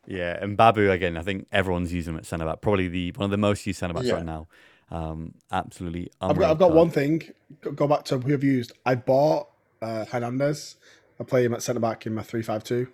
Yeah, 0.06 0.36
and 0.40 0.56
Babu 0.56 0.90
again. 0.90 1.16
I 1.16 1.22
think 1.22 1.46
everyone's 1.50 1.92
using 1.92 2.14
him 2.14 2.18
at 2.18 2.26
centre 2.26 2.44
back. 2.44 2.60
Probably 2.60 2.88
the 2.88 3.12
one 3.12 3.26
of 3.26 3.30
the 3.30 3.38
most 3.38 3.66
used 3.66 3.78
centre 3.78 3.94
backs 3.94 4.06
yeah. 4.06 4.14
right 4.14 4.24
now. 4.24 4.48
Um, 4.94 5.34
absolutely. 5.50 6.10
I've 6.20 6.38
got, 6.38 6.50
I've 6.52 6.58
got 6.58 6.72
one 6.72 6.88
thing. 6.88 7.22
Go 7.60 7.88
back 7.88 8.04
to 8.04 8.18
who 8.18 8.32
I've 8.32 8.44
used. 8.44 8.72
I 8.86 8.94
bought 8.94 9.48
uh, 9.82 10.04
Hernandez. 10.04 10.76
I 11.18 11.24
play 11.24 11.44
him 11.44 11.52
at 11.52 11.62
centre 11.62 11.80
back 11.80 12.06
in 12.06 12.14
my 12.14 12.22
three 12.22 12.42
five 12.42 12.62
two. 12.62 12.86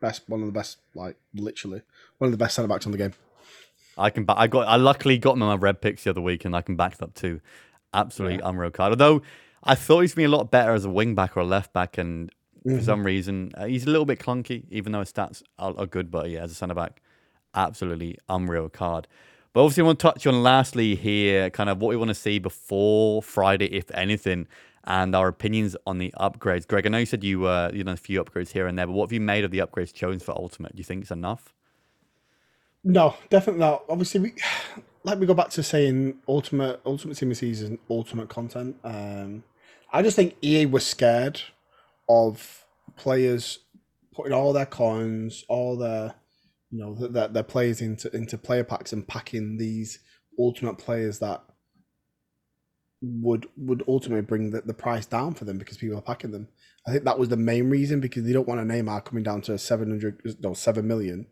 Best, 0.00 0.22
one 0.28 0.40
of 0.40 0.46
the 0.46 0.52
best, 0.52 0.78
like 0.94 1.16
literally 1.34 1.82
one 2.18 2.26
of 2.26 2.32
the 2.32 2.38
best 2.38 2.54
centre 2.54 2.68
backs 2.68 2.86
on 2.86 2.92
the 2.92 2.98
game. 2.98 3.12
I 3.98 4.08
can. 4.08 4.24
Back, 4.24 4.36
I 4.38 4.46
got. 4.46 4.66
I 4.66 4.76
luckily 4.76 5.18
got 5.18 5.36
him 5.36 5.42
on 5.42 5.48
my 5.50 5.62
red 5.62 5.82
picks 5.82 6.04
the 6.04 6.10
other 6.10 6.22
week, 6.22 6.46
and 6.46 6.56
I 6.56 6.62
can 6.62 6.74
back 6.74 6.96
that 6.96 7.04
up 7.04 7.14
too. 7.14 7.42
Absolutely 7.92 8.38
yeah. 8.38 8.48
unreal 8.48 8.70
card. 8.70 8.92
Although 8.92 9.20
I 9.62 9.74
thought 9.74 10.00
he's 10.00 10.14
been 10.14 10.26
a 10.26 10.36
lot 10.36 10.50
better 10.50 10.72
as 10.72 10.86
a 10.86 10.90
wing 10.90 11.14
back 11.14 11.36
or 11.36 11.40
a 11.40 11.44
left 11.44 11.74
back, 11.74 11.98
and 11.98 12.30
mm-hmm. 12.66 12.78
for 12.78 12.82
some 12.82 13.04
reason 13.04 13.52
uh, 13.58 13.66
he's 13.66 13.84
a 13.86 13.90
little 13.90 14.06
bit 14.06 14.18
clunky. 14.18 14.64
Even 14.70 14.92
though 14.92 15.00
his 15.00 15.12
stats 15.12 15.42
are, 15.58 15.74
are 15.76 15.86
good, 15.86 16.10
but 16.10 16.30
yeah, 16.30 16.40
as 16.40 16.50
a 16.50 16.54
centre 16.54 16.74
back, 16.74 17.02
absolutely 17.54 18.16
unreal 18.30 18.70
card. 18.70 19.06
But 19.52 19.64
obviously, 19.64 19.82
I 19.82 19.86
want 19.86 19.98
to 19.98 20.02
touch 20.02 20.26
on 20.26 20.42
lastly 20.42 20.94
here, 20.94 21.50
kind 21.50 21.68
of 21.68 21.80
what 21.80 21.90
we 21.90 21.96
want 21.96 22.08
to 22.08 22.14
see 22.14 22.38
before 22.38 23.22
Friday, 23.22 23.66
if 23.66 23.90
anything, 23.92 24.46
and 24.84 25.14
our 25.14 25.28
opinions 25.28 25.76
on 25.86 25.98
the 25.98 26.12
upgrades. 26.18 26.66
Greg, 26.66 26.86
I 26.86 26.88
know 26.88 26.98
you 26.98 27.06
said 27.06 27.22
you 27.22 27.44
uh, 27.46 27.70
you 27.72 27.84
know 27.84 27.92
a 27.92 27.96
few 27.96 28.22
upgrades 28.22 28.50
here 28.50 28.66
and 28.66 28.78
there, 28.78 28.86
but 28.86 28.92
what 28.92 29.06
have 29.06 29.12
you 29.12 29.20
made 29.20 29.44
of 29.44 29.50
the 29.50 29.58
upgrades 29.58 29.92
chosen 29.92 30.20
for 30.20 30.32
Ultimate? 30.32 30.74
Do 30.74 30.78
you 30.78 30.84
think 30.84 31.02
it's 31.02 31.10
enough? 31.10 31.52
No, 32.82 33.14
definitely 33.30 33.60
not. 33.60 33.84
Obviously, 33.88 34.20
we 34.20 34.34
like 35.04 35.18
we 35.18 35.26
go 35.26 35.34
back 35.34 35.50
to 35.50 35.62
saying 35.62 36.14
Ultimate 36.26 36.80
Ultimate 36.86 37.16
Team 37.16 37.34
season, 37.34 37.78
Ultimate 37.90 38.30
content. 38.30 38.76
Um, 38.82 39.44
I 39.92 40.02
just 40.02 40.16
think 40.16 40.36
EA 40.40 40.66
was 40.66 40.86
scared 40.86 41.42
of 42.08 42.64
players 42.96 43.58
putting 44.14 44.32
all 44.32 44.52
their 44.54 44.66
coins, 44.66 45.44
all 45.48 45.76
their 45.76 46.14
you 46.72 46.78
know 46.78 46.94
that 46.94 47.34
their 47.34 47.42
players 47.42 47.82
into 47.82 48.10
into 48.16 48.38
player 48.38 48.64
packs 48.64 48.92
and 48.92 49.06
packing 49.06 49.58
these 49.58 49.98
ultimate 50.38 50.78
players 50.78 51.18
that 51.18 51.44
would 53.02 53.46
would 53.56 53.84
ultimately 53.86 54.22
bring 54.22 54.50
the, 54.50 54.62
the 54.62 54.72
price 54.74 55.04
down 55.04 55.34
for 55.34 55.44
them 55.44 55.58
because 55.58 55.76
people 55.76 55.98
are 55.98 56.02
packing 56.02 56.30
them. 56.30 56.48
I 56.86 56.92
think 56.92 57.04
that 57.04 57.18
was 57.18 57.28
the 57.28 57.36
main 57.36 57.68
reason 57.68 58.00
because 58.00 58.24
they 58.24 58.32
don't 58.32 58.48
want 58.48 58.60
a 58.60 58.64
Neymar 58.64 59.04
coming 59.04 59.22
down 59.22 59.42
to 59.42 59.58
700 59.58 60.36
no 60.40 60.54
7 60.54 60.86
million 60.86 61.26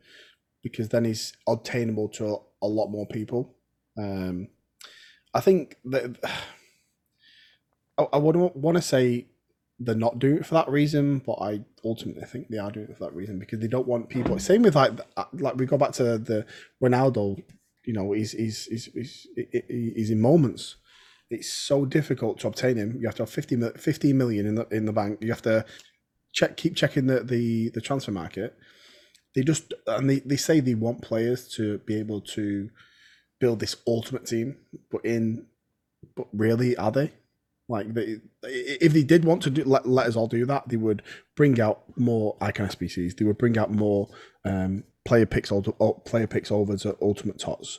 because 0.62 0.90
then 0.90 1.06
he's 1.06 1.32
obtainable 1.48 2.08
to 2.10 2.26
a, 2.26 2.36
a 2.62 2.68
lot 2.68 2.88
more 2.88 3.06
people. 3.06 3.56
Um, 3.98 4.48
I 5.32 5.40
think 5.40 5.76
that 5.86 6.16
I, 7.98 8.06
I 8.12 8.18
would 8.18 8.36
want 8.36 8.76
to 8.76 8.82
say 8.82 9.28
they're 9.80 9.94
not 9.94 10.18
doing 10.18 10.36
it 10.36 10.46
for 10.46 10.54
that 10.54 10.68
reason, 10.68 11.20
but 11.26 11.38
I 11.40 11.60
ultimately 11.84 12.24
think 12.24 12.48
they 12.48 12.58
are 12.58 12.70
doing 12.70 12.88
it 12.90 12.98
for 12.98 13.04
that 13.04 13.14
reason 13.14 13.38
because 13.38 13.60
they 13.60 13.66
don't 13.66 13.88
want 13.88 14.10
people. 14.10 14.38
Same 14.38 14.62
with 14.62 14.76
like 14.76 14.92
uh, 15.16 15.24
like 15.32 15.56
we 15.56 15.64
go 15.64 15.78
back 15.78 15.92
to 15.92 16.18
the 16.18 16.46
Ronaldo, 16.82 17.42
you 17.86 17.94
know, 17.94 18.12
he's 18.12 18.32
he's 18.32 18.66
he's 18.66 18.90
he's, 18.94 19.26
he's 19.68 20.10
in 20.10 20.20
moments. 20.20 20.76
It's 21.30 21.50
so 21.50 21.86
difficult 21.86 22.40
to 22.40 22.48
obtain 22.48 22.76
him. 22.76 22.98
You 23.00 23.06
have 23.06 23.14
to 23.16 23.22
have 23.22 23.30
50, 23.30 23.56
50 23.76 24.12
million 24.12 24.46
in 24.46 24.54
the 24.56 24.66
in 24.70 24.84
the 24.84 24.92
bank. 24.92 25.18
You 25.22 25.30
have 25.30 25.42
to 25.42 25.64
check 26.32 26.56
keep 26.58 26.76
checking 26.76 27.06
the 27.06 27.20
the, 27.20 27.70
the 27.70 27.80
transfer 27.80 28.12
market. 28.12 28.56
They 29.34 29.42
just 29.42 29.72
and 29.86 30.10
they, 30.10 30.18
they 30.20 30.36
say 30.36 30.60
they 30.60 30.74
want 30.74 31.00
players 31.00 31.48
to 31.54 31.78
be 31.78 31.98
able 31.98 32.20
to 32.36 32.68
build 33.38 33.60
this 33.60 33.76
ultimate 33.86 34.26
team, 34.26 34.58
but 34.90 35.04
in 35.06 35.46
but 36.14 36.26
really 36.34 36.76
are 36.76 36.92
they? 36.92 37.12
Like 37.70 37.94
they, 37.94 38.16
if 38.42 38.92
they 38.92 39.04
did 39.04 39.24
want 39.24 39.42
to 39.42 39.50
do, 39.50 39.62
let, 39.62 39.86
let 39.86 40.08
us 40.08 40.16
all 40.16 40.26
do 40.26 40.44
that, 40.46 40.68
they 40.68 40.76
would 40.76 41.02
bring 41.36 41.60
out 41.60 41.84
more 41.96 42.36
icon 42.40 42.66
SBCs. 42.66 43.16
They 43.16 43.24
would 43.24 43.38
bring 43.38 43.56
out 43.56 43.70
more 43.70 44.08
um, 44.44 44.82
player 45.04 45.24
picks, 45.24 45.52
player 46.04 46.26
picks 46.26 46.50
over 46.50 46.76
to 46.78 46.96
ultimate 47.00 47.38
tots. 47.38 47.78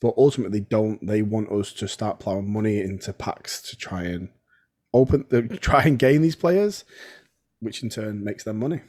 But 0.00 0.14
ultimately, 0.16 0.58
don't 0.58 1.06
they 1.06 1.22
want 1.22 1.52
us 1.52 1.72
to 1.74 1.86
start 1.86 2.18
plowing 2.18 2.52
money 2.52 2.80
into 2.80 3.12
packs 3.12 3.62
to 3.70 3.76
try 3.76 4.02
and 4.02 4.30
open, 4.92 5.26
try 5.60 5.84
and 5.84 5.96
gain 5.96 6.22
these 6.22 6.36
players, 6.36 6.84
which 7.60 7.84
in 7.84 7.88
turn 7.88 8.24
makes 8.24 8.42
them 8.42 8.58
money. 8.58 8.80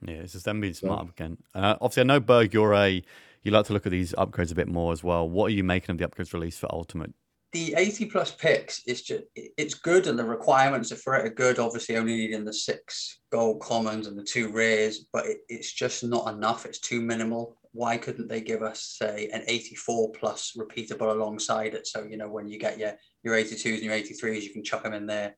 Yeah, 0.00 0.14
it's 0.14 0.32
just 0.32 0.46
them 0.46 0.62
being 0.62 0.72
smart 0.72 1.08
so. 1.08 1.10
again. 1.10 1.38
Uh, 1.54 1.76
obviously, 1.78 2.00
I 2.00 2.04
know 2.04 2.20
Berg, 2.20 2.54
you're 2.54 2.72
a 2.72 3.02
you 3.42 3.50
like 3.50 3.66
to 3.66 3.74
look 3.74 3.84
at 3.84 3.92
these 3.92 4.14
upgrades 4.14 4.50
a 4.50 4.54
bit 4.54 4.68
more 4.68 4.92
as 4.92 5.04
well. 5.04 5.28
What 5.28 5.46
are 5.46 5.54
you 5.54 5.62
making 5.62 5.90
of 5.90 5.98
the 5.98 6.08
upgrades 6.08 6.32
released 6.32 6.60
for 6.60 6.72
Ultimate? 6.72 7.12
The 7.54 7.72
80 7.76 8.06
plus 8.06 8.32
picks 8.32 8.82
is 8.84 9.02
just 9.02 9.22
it's 9.36 9.74
good 9.74 10.08
and 10.08 10.18
the 10.18 10.24
requirements 10.24 10.90
are 10.90 10.96
for 10.96 11.14
it 11.14 11.24
are 11.24 11.34
good 11.34 11.60
obviously 11.60 11.96
only 11.96 12.16
needing 12.16 12.44
the 12.44 12.52
six 12.52 13.20
gold 13.30 13.60
commons 13.60 14.08
and 14.08 14.18
the 14.18 14.24
two 14.24 14.50
rares 14.50 15.06
but 15.12 15.24
it, 15.24 15.38
it's 15.48 15.72
just 15.72 16.02
not 16.02 16.34
enough 16.34 16.66
it's 16.66 16.80
too 16.80 17.00
minimal. 17.00 17.56
Why 17.70 17.96
couldn't 17.96 18.28
they 18.28 18.40
give 18.40 18.62
us 18.62 18.96
say 18.98 19.28
an 19.32 19.44
84 19.46 20.10
plus 20.12 20.56
repeatable 20.58 21.12
alongside 21.12 21.74
it? 21.74 21.86
So 21.86 22.02
you 22.02 22.16
know 22.16 22.28
when 22.28 22.48
you 22.48 22.58
get 22.58 22.76
your 22.76 22.94
your 23.22 23.36
82s 23.36 23.74
and 23.74 23.82
your 23.82 23.94
83s 23.94 24.42
you 24.42 24.52
can 24.52 24.64
chuck 24.64 24.82
them 24.82 24.92
in 24.92 25.06
there. 25.06 25.36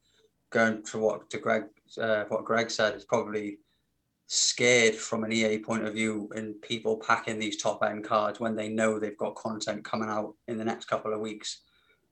Going 0.50 0.84
to 0.84 0.98
what 0.98 1.28
to 1.30 1.38
greg 1.38 1.64
uh, 2.00 2.24
what 2.28 2.46
greg 2.46 2.70
said 2.70 2.94
is 2.94 3.04
probably 3.04 3.58
scared 4.26 4.94
from 4.94 5.22
an 5.22 5.32
ea 5.32 5.58
point 5.58 5.86
of 5.86 5.92
view 5.92 6.30
and 6.34 6.60
people 6.62 6.96
packing 6.96 7.38
these 7.38 7.62
top 7.62 7.84
end 7.84 8.04
cards 8.04 8.40
when 8.40 8.56
they 8.56 8.68
know 8.68 8.98
they've 8.98 9.18
got 9.18 9.34
content 9.34 9.84
coming 9.84 10.08
out 10.08 10.34
in 10.48 10.56
the 10.56 10.64
next 10.64 10.86
couple 10.86 11.12
of 11.12 11.20
weeks 11.20 11.60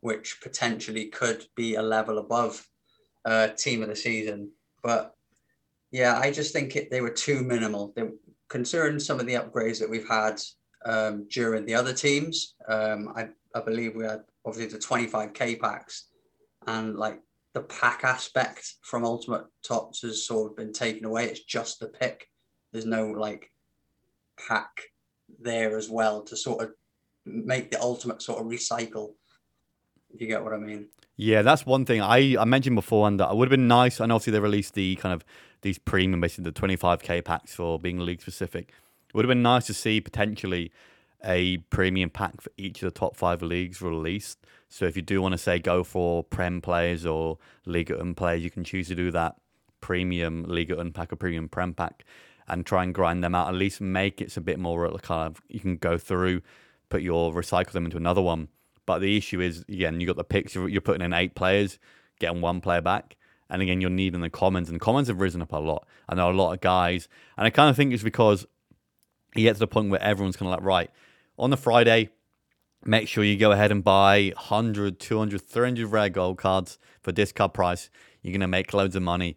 which 0.04 0.38
potentially 0.42 1.06
could 1.06 1.46
be 1.56 1.76
a 1.76 1.82
level 1.82 2.18
above 2.18 2.68
uh, 3.24 3.48
team 3.48 3.82
of 3.82 3.88
the 3.88 3.96
season. 3.96 4.50
But 4.82 5.14
yeah, 5.92 6.18
I 6.18 6.30
just 6.30 6.52
think 6.52 6.76
it, 6.76 6.90
they 6.90 7.00
were 7.00 7.08
too 7.08 7.42
minimal. 7.42 7.94
They, 7.96 8.10
considering 8.50 9.00
some 9.00 9.18
of 9.18 9.24
the 9.24 9.36
upgrades 9.36 9.80
that 9.80 9.88
we've 9.88 10.06
had 10.06 10.42
um, 10.84 11.26
during 11.30 11.64
the 11.64 11.74
other 11.74 11.94
teams, 11.94 12.54
um, 12.68 13.14
I, 13.16 13.28
I 13.54 13.62
believe 13.62 13.96
we 13.96 14.04
had 14.04 14.24
obviously 14.44 14.78
the 14.78 14.84
25k 14.84 15.58
packs 15.58 16.08
and 16.66 16.96
like 16.96 17.22
the 17.54 17.62
pack 17.62 18.04
aspect 18.04 18.74
from 18.82 19.06
Ultimate 19.06 19.46
Tots 19.66 20.02
has 20.02 20.26
sort 20.26 20.50
of 20.50 20.56
been 20.58 20.74
taken 20.74 21.06
away. 21.06 21.24
It's 21.24 21.44
just 21.44 21.80
the 21.80 21.86
pick. 21.86 22.28
There's 22.72 22.84
no 22.84 23.06
like 23.06 23.50
pack 24.46 24.82
there 25.40 25.78
as 25.78 25.88
well 25.88 26.20
to 26.24 26.36
sort 26.36 26.62
of 26.62 26.72
make 27.24 27.70
the 27.70 27.80
ultimate 27.80 28.20
sort 28.20 28.42
of 28.42 28.48
recycle 28.48 29.14
you 30.20 30.26
get 30.26 30.42
what 30.42 30.52
I 30.52 30.58
mean. 30.58 30.86
Yeah, 31.16 31.42
that's 31.42 31.64
one 31.64 31.84
thing 31.84 32.00
I, 32.00 32.36
I 32.38 32.44
mentioned 32.44 32.76
before, 32.76 33.06
and 33.06 33.20
that 33.20 33.36
would 33.36 33.46
have 33.46 33.56
been 33.56 33.68
nice. 33.68 34.00
And 34.00 34.10
obviously, 34.10 34.32
they 34.32 34.40
released 34.40 34.74
the 34.74 34.96
kind 34.96 35.12
of 35.12 35.24
these 35.62 35.78
premium, 35.78 36.20
basically 36.20 36.50
the 36.50 36.52
25k 36.52 37.24
packs 37.24 37.54
for 37.54 37.78
being 37.78 37.98
league 37.98 38.20
specific. 38.20 38.72
It 39.08 39.14
would 39.14 39.24
have 39.24 39.30
been 39.30 39.42
nice 39.42 39.66
to 39.66 39.74
see 39.74 40.00
potentially 40.00 40.72
a 41.24 41.58
premium 41.70 42.10
pack 42.10 42.40
for 42.40 42.50
each 42.56 42.82
of 42.82 42.92
the 42.92 42.98
top 42.98 43.16
five 43.16 43.42
leagues 43.42 43.80
released. 43.80 44.38
So 44.68 44.86
if 44.86 44.96
you 44.96 45.02
do 45.02 45.22
want 45.22 45.32
to 45.32 45.38
say 45.38 45.58
go 45.58 45.84
for 45.84 46.24
Prem 46.24 46.60
players 46.60 47.06
or 47.06 47.38
Ligue 47.64 47.90
1 47.90 48.14
players, 48.14 48.42
you 48.42 48.50
can 48.50 48.64
choose 48.64 48.88
to 48.88 48.94
do 48.94 49.10
that 49.12 49.36
premium 49.80 50.44
Ligue 50.44 50.76
1 50.76 50.92
pack 50.92 51.12
or 51.12 51.16
premium 51.16 51.48
Prem 51.48 51.72
pack 51.72 52.04
and 52.48 52.66
try 52.66 52.82
and 52.82 52.92
grind 52.92 53.22
them 53.22 53.34
out. 53.34 53.48
At 53.48 53.54
least 53.54 53.80
make 53.80 54.20
it 54.20 54.36
a 54.36 54.40
bit 54.40 54.58
more 54.58 54.90
kind 54.98 55.28
of 55.28 55.40
you 55.48 55.60
can 55.60 55.76
go 55.76 55.96
through, 55.96 56.42
put 56.88 57.02
your 57.02 57.32
recycle 57.32 57.70
them 57.70 57.84
into 57.84 57.96
another 57.96 58.20
one 58.20 58.48
but 58.86 58.98
the 58.98 59.16
issue 59.16 59.40
is, 59.40 59.64
again, 59.68 60.00
you 60.00 60.06
got 60.06 60.16
the 60.16 60.24
picks, 60.24 60.54
you're 60.54 60.80
putting 60.80 61.04
in 61.04 61.12
eight 61.12 61.34
players, 61.34 61.78
getting 62.18 62.40
one 62.40 62.60
player 62.60 62.80
back. 62.80 63.16
And 63.50 63.60
again, 63.60 63.80
you're 63.80 63.90
needing 63.90 64.20
the 64.20 64.30
commons, 64.30 64.68
and 64.68 64.76
the 64.76 64.84
commons 64.84 65.08
have 65.08 65.20
risen 65.20 65.42
up 65.42 65.52
a 65.52 65.58
lot. 65.58 65.86
I 66.08 66.14
know 66.14 66.30
a 66.30 66.32
lot 66.32 66.52
of 66.52 66.60
guys, 66.60 67.08
and 67.36 67.46
I 67.46 67.50
kind 67.50 67.68
of 67.68 67.76
think 67.76 67.92
it's 67.92 68.02
because 68.02 68.46
you 69.36 69.42
get 69.42 69.54
to 69.54 69.58
the 69.58 69.66
point 69.66 69.90
where 69.90 70.02
everyone's 70.02 70.36
kind 70.36 70.50
of 70.50 70.58
like, 70.58 70.66
right, 70.66 70.90
on 71.38 71.50
the 71.50 71.56
Friday, 71.56 72.08
make 72.84 73.08
sure 73.08 73.24
you 73.24 73.36
go 73.36 73.52
ahead 73.52 73.70
and 73.70 73.84
buy 73.84 74.32
100, 74.36 74.98
200, 74.98 75.40
300 75.40 75.86
rare 75.86 76.08
gold 76.08 76.38
cards 76.38 76.78
for 77.02 77.12
discard 77.12 77.52
price. 77.52 77.90
You're 78.22 78.32
going 78.32 78.40
to 78.40 78.48
make 78.48 78.72
loads 78.72 78.96
of 78.96 79.02
money. 79.02 79.36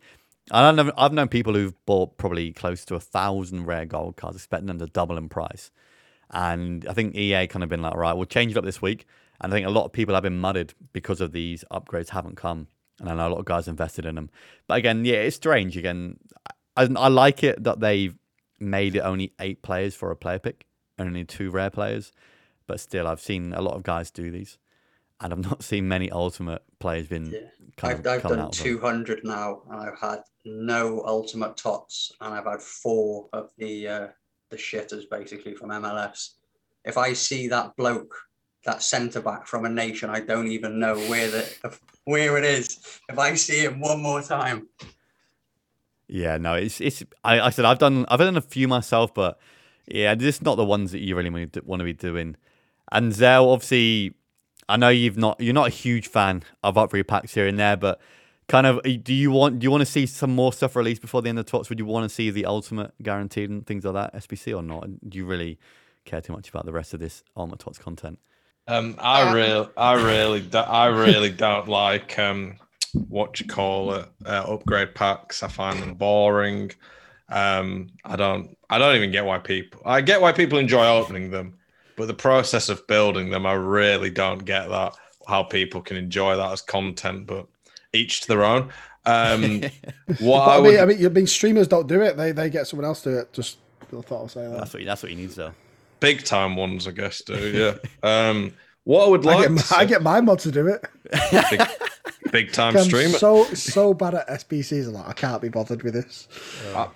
I 0.51 0.61
don't 0.61 0.87
know, 0.87 0.93
I've 0.97 1.11
known 1.11 1.27
people 1.27 1.53
who've 1.53 1.73
bought 1.85 2.17
probably 2.17 2.53
close 2.53 2.85
to 2.85 2.95
a 2.95 2.99
thousand 3.01 3.65
rare 3.65 3.85
gold 3.85 4.15
cards, 4.15 4.37
expecting 4.37 4.67
them 4.67 4.79
to 4.79 4.87
double 4.87 5.17
in 5.17 5.27
price. 5.27 5.71
And 6.31 6.85
I 6.87 6.93
think 6.93 7.15
EA 7.15 7.47
kind 7.47 7.63
of 7.63 7.69
been 7.69 7.81
like, 7.81 7.95
right, 7.95 8.13
we'll 8.13 8.25
change 8.25 8.51
it 8.51 8.57
up 8.57 8.63
this 8.63 8.81
week. 8.81 9.05
And 9.41 9.53
I 9.53 9.55
think 9.55 9.67
a 9.67 9.71
lot 9.71 9.85
of 9.85 9.91
people 9.93 10.13
have 10.15 10.23
been 10.23 10.39
mudded 10.39 10.73
because 10.93 11.21
of 11.21 11.31
these 11.31 11.63
upgrades 11.71 12.09
haven't 12.09 12.37
come. 12.37 12.67
And 12.99 13.09
I 13.09 13.15
know 13.15 13.27
a 13.27 13.29
lot 13.29 13.39
of 13.39 13.45
guys 13.45 13.67
invested 13.67 14.05
in 14.05 14.15
them. 14.15 14.29
But 14.67 14.79
again, 14.79 15.05
yeah, 15.05 15.17
it's 15.17 15.35
strange. 15.35 15.77
Again, 15.77 16.17
I, 16.75 16.87
I 16.95 17.07
like 17.09 17.43
it 17.43 17.63
that 17.63 17.79
they've 17.79 18.15
made 18.59 18.95
it 18.95 19.01
only 19.01 19.33
eight 19.39 19.61
players 19.61 19.93
for 19.93 20.09
a 20.11 20.15
player 20.15 20.39
pick 20.39 20.65
only 20.99 21.23
two 21.23 21.51
rare 21.51 21.69
players. 21.69 22.11
but 22.65 22.79
still, 22.79 23.07
I've 23.07 23.21
seen 23.21 23.53
a 23.53 23.61
lot 23.61 23.75
of 23.75 23.83
guys 23.83 24.09
do 24.09 24.31
these, 24.31 24.57
and 25.21 25.31
I've 25.31 25.39
not 25.51 25.61
seen 25.63 25.87
many 25.87 26.09
ultimate 26.09 26.63
players 26.79 27.07
been 27.07 27.27
Yeah. 27.31 27.39
kind 27.77 27.93
I've, 27.93 27.99
of 27.99 28.07
I've 28.07 28.23
done 28.23 28.39
out. 28.39 28.57
of 28.57 28.63
200 28.63 29.23
now, 29.23 29.61
and 29.69 29.79
I've 29.79 29.99
had 29.99 30.23
no 30.43 31.03
ultimate 31.05 31.55
tots, 31.55 32.11
and 32.19 32.33
I've 32.33 32.45
had 32.45 32.61
four 32.63 33.29
of 33.31 33.51
the 33.59 33.87
uh, 33.87 34.07
the 34.49 34.57
shitters 34.57 35.03
basically 35.09 35.53
from 35.53 35.69
MLS. 35.69 36.31
If 36.83 36.97
I 36.97 37.13
see 37.13 37.47
that 37.49 37.75
bloke, 37.75 38.15
that 38.67 38.83
centre 38.83 39.21
back 39.21 39.47
from 39.47 39.65
a 39.65 39.69
nation, 39.69 40.11
I 40.11 40.21
don't 40.21 40.49
even 40.49 40.79
know 40.79 40.97
where 40.97 41.29
the 41.31 41.79
where 42.05 42.37
it 42.37 42.45
is. 42.45 43.01
If 43.09 43.19
I 43.19 43.35
see 43.35 43.61
him 43.65 43.81
one 43.81 44.01
more 44.01 44.21
time, 44.23 44.69
Yeah, 46.07 46.37
no, 46.37 46.55
it's 46.55 46.81
it's. 46.81 47.03
I, 47.23 47.41
I 47.41 47.49
said 47.51 47.65
I've 47.65 47.79
done 47.79 48.05
I've 48.09 48.19
done 48.19 48.37
a 48.37 48.41
few 48.41 48.67
myself, 48.67 49.13
but 49.13 49.39
yeah, 49.87 50.15
just 50.15 50.43
not 50.43 50.55
the 50.55 50.65
ones 50.65 50.91
that 50.93 50.99
you 50.99 51.15
really 51.17 51.31
want 51.31 51.53
to, 51.53 51.85
be 51.85 51.93
doing. 51.93 52.37
And 52.91 53.13
Zell, 53.13 53.49
obviously, 53.49 54.15
I 54.69 54.77
know 54.77 54.89
you've 54.89 55.17
not 55.17 55.41
you're 55.41 55.53
not 55.55 55.67
a 55.67 55.71
huge 55.71 56.07
fan 56.07 56.43
of 56.63 56.77
upgrade 56.77 57.07
packs 57.09 57.33
here 57.33 57.47
and 57.47 57.59
there, 57.59 57.77
but 57.77 58.01
kind 58.47 58.67
of 58.67 58.81
eh, 58.85 58.97
do 59.03 59.13
you 59.13 59.31
want 59.31 59.59
do 59.59 59.65
you 59.65 59.71
want 59.71 59.81
to 59.81 59.85
see 59.85 60.05
some 60.05 60.35
more 60.35 60.53
stuff 60.53 60.75
released 60.77 61.01
before 61.01 61.21
the 61.23 61.29
end 61.29 61.39
of 61.39 61.45
the 61.45 61.51
tots? 61.51 61.69
Would 61.69 61.79
you 61.79 61.85
want 61.85 62.09
to 62.09 62.15
see 62.15 62.31
the 62.31 62.45
ultimate 62.45 62.93
guaranteed 63.03 63.49
and 63.49 63.65
things 63.67 63.85
like 63.85 63.95
that 63.95 64.15
SBC 64.15 64.55
or 64.57 64.63
not? 64.63 64.87
Do 65.09 65.17
you 65.17 65.25
really 65.25 65.59
care 66.05 66.21
too 66.21 66.33
much 66.33 66.49
about 66.49 66.65
the 66.65 66.73
rest 66.73 66.93
of 66.93 67.01
this 67.01 67.23
ultimate 67.37 67.59
tots 67.59 67.79
content? 67.79 68.19
Um, 68.67 68.95
I 68.99 69.33
really, 69.33 69.67
I 69.77 69.93
really, 69.93 70.41
do- 70.41 70.57
I 70.57 70.87
really 70.87 71.29
don't 71.31 71.67
like 71.67 72.17
um, 72.19 72.57
what 73.07 73.39
you 73.39 73.45
call 73.47 73.93
it, 73.93 74.05
uh, 74.25 74.43
upgrade 74.47 74.93
packs. 74.95 75.41
I 75.43 75.47
find 75.47 75.81
them 75.81 75.93
boring. 75.93 76.71
Um, 77.29 77.89
I 78.03 78.15
don't, 78.15 78.57
I 78.69 78.77
don't 78.77 78.95
even 78.95 79.11
get 79.11 79.25
why 79.25 79.37
people. 79.39 79.81
I 79.85 80.01
get 80.01 80.21
why 80.21 80.31
people 80.33 80.57
enjoy 80.59 80.85
opening 80.85 81.31
them, 81.31 81.57
but 81.95 82.07
the 82.07 82.13
process 82.13 82.69
of 82.69 82.85
building 82.87 83.29
them, 83.29 83.45
I 83.45 83.53
really 83.53 84.09
don't 84.09 84.43
get 84.45 84.69
that. 84.69 84.93
How 85.27 85.43
people 85.43 85.81
can 85.81 85.97
enjoy 85.97 86.37
that 86.37 86.51
as 86.53 86.61
content, 86.61 87.27
but 87.27 87.47
each 87.93 88.21
to 88.21 88.27
their 88.29 88.43
own. 88.45 88.71
Um, 89.05 89.61
what 90.19 90.45
But 90.45 90.51
I 90.51 90.55
I, 90.55 90.59
would, 90.59 90.71
mean, 90.71 90.79
I 90.79 90.85
mean, 90.85 91.05
I 91.05 91.09
mean, 91.09 91.27
streamers 91.27 91.67
don't 91.67 91.87
do 91.87 92.01
it. 92.01 92.17
They 92.17 92.31
they 92.31 92.49
get 92.49 92.67
someone 92.67 92.85
else 92.85 93.01
to 93.03 93.09
do 93.11 93.17
it. 93.19 93.33
Just 93.33 93.57
I 93.95 94.01
thought 94.01 94.23
I'd 94.25 94.31
say 94.31 94.47
that. 94.47 94.57
That's 94.57 94.73
what 94.73 94.85
that's 94.85 95.03
what 95.03 95.11
you 95.11 95.17
need, 95.17 95.31
Zell. 95.31 95.53
Big 95.99 96.23
time 96.23 96.55
ones, 96.55 96.87
I 96.87 96.91
guess, 96.91 97.21
do 97.23 97.77
yeah. 98.03 98.29
Um, 98.29 98.53
what 98.83 99.05
I 99.05 99.09
would 99.09 99.27
I 99.27 99.29
like, 99.33 99.37
get, 99.39 99.47
to 99.47 99.53
my, 99.53 99.61
see- 99.61 99.75
I 99.75 99.85
get 99.85 100.03
my 100.03 100.21
mod 100.21 100.39
to 100.39 100.51
do 100.51 100.67
it. 100.67 100.85
big, 101.49 101.61
big 102.31 102.51
time 102.53 102.75
I'm 102.77 102.83
streamer. 102.83 103.17
so 103.17 103.43
so 103.53 103.93
bad 103.93 104.15
at 104.15 104.27
SBCs. 104.29 104.87
I'm 104.87 104.93
like, 104.93 105.07
I 105.07 105.13
can't 105.13 105.41
be 105.41 105.49
bothered 105.49 105.83
with 105.83 105.93
this. 105.93 106.27
Uh, 106.73 106.87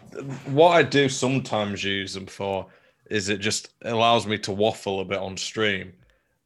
what 0.47 0.69
I 0.69 0.83
do 0.83 1.09
sometimes 1.09 1.83
use 1.83 2.13
them 2.13 2.27
for 2.27 2.67
is 3.09 3.27
it 3.27 3.39
just 3.39 3.69
allows 3.83 4.25
me 4.25 4.37
to 4.37 4.51
waffle 4.53 5.01
a 5.01 5.05
bit 5.05 5.17
on 5.17 5.35
stream, 5.35 5.91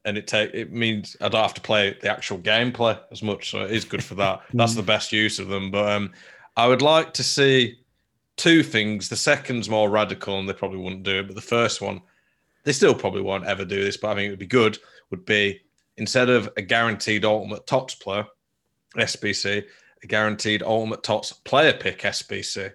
and 0.04 0.18
it 0.18 0.26
take 0.26 0.52
it 0.54 0.72
means 0.72 1.15
I 1.22 1.30
don't 1.30 1.44
have 1.44 1.54
to 1.56 1.62
play 1.62 1.96
the 2.02 2.10
actual 2.10 2.39
gameplay 2.39 3.00
as 3.12 3.22
much, 3.22 3.52
so 3.52 3.62
it 3.65 3.72
is 3.72 3.86
good 3.86 4.04
for 4.04 4.15
that. 4.15 4.41
That's 4.54 4.74
the 4.74 4.82
best 4.82 5.12
use 5.12 5.38
of 5.38 5.48
them. 5.48 5.70
But 5.70 5.91
um, 5.91 6.12
I 6.58 6.68
would 6.68 6.82
like 6.82 7.13
to 7.13 7.24
see 7.24 7.78
two 8.38 8.63
things. 8.63 9.10
The 9.10 9.15
second's 9.15 9.70
more 9.70 9.91
radical, 9.91 10.39
and 10.39 10.50
they 10.50 10.54
probably 10.54 10.80
wouldn't 10.80 11.04
do 11.04 11.20
it. 11.20 11.28
But 11.28 11.36
the 11.36 11.41
first 11.41 11.82
one, 11.82 12.02
they 12.65 12.73
still 12.73 12.93
probably 12.93 13.21
won't 13.21 13.45
ever 13.45 13.63
do 13.63 13.82
this. 13.84 13.95
But 13.97 14.10
I 14.10 14.15
think 14.15 14.28
it 14.28 14.32
would 14.32 14.39
be 14.39 14.45
good. 14.47 14.78
Would 15.12 15.25
be 15.25 15.62
instead 15.97 16.30
of 16.30 16.49
a 16.58 16.62
guaranteed 16.62 17.23
ultimate 17.23 17.65
tots 17.65 17.95
player, 17.95 18.25
SBC, 18.97 19.63
a 20.04 20.08
guaranteed 20.08 20.62
ultimate 20.62 21.01
tots 21.04 21.32
player 21.32 21.71
pick 21.73 21.99
SBC. 22.01 22.73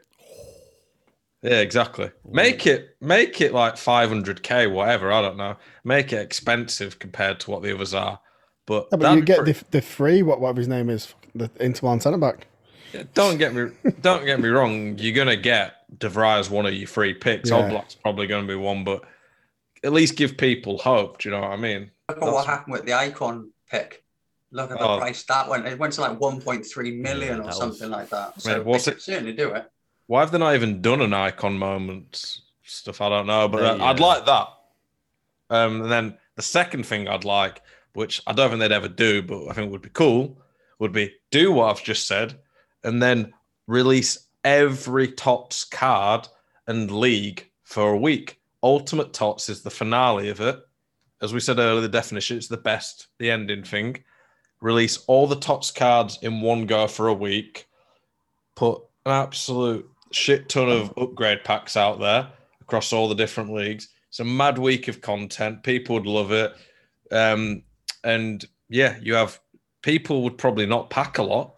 Yeah, 1.42 1.60
exactly. 1.60 2.10
Make 2.30 2.66
it 2.66 2.96
make 3.00 3.40
it 3.40 3.52
like 3.54 3.74
500k, 3.74 4.70
whatever. 4.72 5.10
I 5.10 5.22
don't 5.22 5.38
know. 5.38 5.56
Make 5.84 6.12
it 6.12 6.20
expensive 6.20 6.98
compared 6.98 7.40
to 7.40 7.50
what 7.50 7.62
the 7.62 7.74
others 7.74 7.94
are. 7.94 8.20
But, 8.66 8.88
Yeah, 8.92 8.98
but 8.98 9.14
you 9.16 9.22
get 9.22 9.38
pretty- 9.38 9.52
the, 9.52 9.64
the 9.70 9.82
free 9.82 10.22
what 10.22 10.40
whatever 10.40 10.58
his 10.60 10.68
name 10.68 10.90
is, 10.90 11.14
the 11.34 11.50
Inter 11.58 11.80
Milan 11.86 12.00
centre 12.00 12.18
back. 12.18 12.46
don't 13.14 13.38
get 13.38 13.54
me 13.54 13.70
don't 14.02 14.24
get 14.26 14.38
me 14.40 14.48
wrong. 14.50 14.98
You're 14.98 15.14
gonna 15.16 15.36
get 15.36 15.76
De 15.98 16.08
Vrij 16.10 16.38
as 16.40 16.50
one 16.50 16.66
of 16.66 16.74
your 16.74 16.86
free 16.88 17.14
picks. 17.14 17.48
Yeah. 17.50 17.56
Oblak's 17.70 17.94
probably 17.94 18.26
gonna 18.26 18.46
be 18.46 18.54
one, 18.54 18.84
but 18.84 19.02
at 19.84 19.92
least 19.92 20.16
give 20.16 20.36
people 20.36 20.78
hope. 20.78 21.18
Do 21.18 21.28
you 21.28 21.34
know 21.34 21.40
what 21.42 21.50
I 21.50 21.56
mean? 21.56 21.90
look 22.08 22.22
at 22.22 22.32
what 22.32 22.46
happened 22.46 22.72
with 22.72 22.84
the 22.84 22.92
icon 22.92 23.50
pick. 23.70 24.02
Look 24.50 24.72
at 24.72 24.78
the 24.78 24.84
Oh. 24.88 24.98
price 24.98 25.22
that 25.24 25.48
went. 25.48 25.64
It 25.66 25.78
went 25.78 25.92
to 25.94 26.00
like 26.00 26.18
1.3 26.18 26.90
million 27.00 27.38
Yeah, 27.38 27.48
or 27.48 27.52
something 27.52 27.88
was- 27.90 27.98
like 27.98 28.08
that. 28.10 28.40
So 28.40 28.62
what's 28.62 28.88
it- 28.88 29.00
certainly 29.00 29.32
do 29.32 29.50
it. 29.54 29.70
Why 30.06 30.20
have 30.20 30.32
they 30.32 30.38
not 30.38 30.56
even 30.56 30.82
done 30.82 31.00
an 31.02 31.14
icon 31.14 31.56
moment 31.56 32.40
stuff? 32.64 33.00
I 33.00 33.08
don't 33.08 33.28
know, 33.28 33.46
but 33.48 33.62
Yeah, 33.62 33.84
uh, 33.84 33.90
I'd 33.90 34.00
like 34.00 34.26
that. 34.26 34.48
Um, 35.50 35.82
and 35.82 35.92
then 35.92 36.18
the 36.34 36.42
second 36.42 36.84
thing 36.84 37.06
I'd 37.06 37.24
like, 37.24 37.62
which 37.92 38.20
I 38.26 38.32
don't 38.32 38.48
think 38.50 38.58
they'd 38.60 38.72
ever 38.72 38.88
do, 38.88 39.22
but 39.22 39.46
I 39.48 39.52
think 39.52 39.70
would 39.70 39.82
be 39.82 39.88
cool, 39.90 40.42
would 40.80 40.92
be 40.92 41.14
do 41.30 41.52
what 41.52 41.70
I've 41.70 41.84
just 41.84 42.08
said, 42.08 42.40
and 42.82 43.00
then 43.00 43.32
release 43.68 44.26
every 44.42 45.12
tots 45.12 45.62
card 45.64 46.26
and 46.66 46.90
league 46.90 47.48
for 47.62 47.90
a 47.92 47.96
week. 47.96 48.39
Ultimate 48.62 49.12
Tots 49.12 49.48
is 49.48 49.62
the 49.62 49.70
finale 49.70 50.28
of 50.28 50.40
it. 50.40 50.60
As 51.22 51.32
we 51.32 51.40
said 51.40 51.58
earlier, 51.58 51.80
the 51.80 51.88
definition 51.88 52.38
is 52.38 52.48
the 52.48 52.56
best, 52.56 53.08
the 53.18 53.30
ending 53.30 53.62
thing. 53.62 54.02
Release 54.60 54.98
all 55.06 55.26
the 55.26 55.36
Tots 55.36 55.70
cards 55.70 56.18
in 56.22 56.40
one 56.40 56.66
go 56.66 56.86
for 56.86 57.08
a 57.08 57.14
week. 57.14 57.66
Put 58.56 58.82
an 59.06 59.12
absolute 59.12 59.88
shit 60.12 60.48
ton 60.48 60.68
of 60.68 60.92
upgrade 60.98 61.44
packs 61.44 61.76
out 61.76 62.00
there 62.00 62.28
across 62.60 62.92
all 62.92 63.08
the 63.08 63.14
different 63.14 63.52
leagues. 63.52 63.88
It's 64.08 64.20
a 64.20 64.24
mad 64.24 64.58
week 64.58 64.88
of 64.88 65.00
content. 65.00 65.62
People 65.62 65.94
would 65.94 66.06
love 66.06 66.32
it. 66.32 66.52
Um, 67.12 67.62
and 68.04 68.44
yeah, 68.68 68.96
you 69.00 69.14
have 69.14 69.40
people 69.82 70.22
would 70.22 70.36
probably 70.36 70.66
not 70.66 70.90
pack 70.90 71.18
a 71.18 71.22
lot 71.22 71.54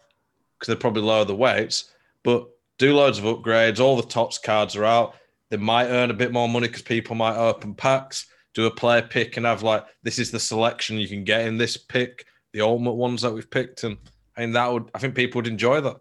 because 0.57 0.73
they'd 0.73 0.79
probably 0.79 1.01
lower 1.01 1.25
the 1.25 1.35
weights, 1.35 1.91
but 2.23 2.47
do 2.77 2.93
loads 2.93 3.19
of 3.19 3.25
upgrades. 3.25 3.79
All 3.79 3.95
the 3.95 4.03
tots 4.03 4.37
cards 4.37 4.75
are 4.75 4.85
out. 4.85 5.15
They 5.53 5.57
might 5.57 5.85
earn 5.89 6.09
a 6.09 6.15
bit 6.15 6.31
more 6.31 6.49
money 6.49 6.65
because 6.65 6.81
people 6.81 7.15
might 7.15 7.37
open 7.37 7.75
packs, 7.75 8.25
do 8.55 8.65
a 8.65 8.71
player 8.71 9.03
pick, 9.03 9.37
and 9.37 9.45
have 9.45 9.61
like 9.61 9.85
this 10.01 10.17
is 10.17 10.31
the 10.31 10.39
selection 10.39 10.97
you 10.97 11.07
can 11.07 11.23
get 11.23 11.45
in 11.45 11.57
this 11.59 11.77
pick, 11.77 12.25
the 12.53 12.61
ultimate 12.61 12.93
ones 12.93 13.21
that 13.21 13.31
we've 13.31 13.51
picked, 13.51 13.83
and 13.83 13.97
I 14.35 14.41
mean 14.41 14.53
that 14.53 14.73
would 14.73 14.89
I 14.95 14.97
think 14.97 15.13
people 15.13 15.37
would 15.37 15.47
enjoy 15.47 15.79
that, 15.81 15.97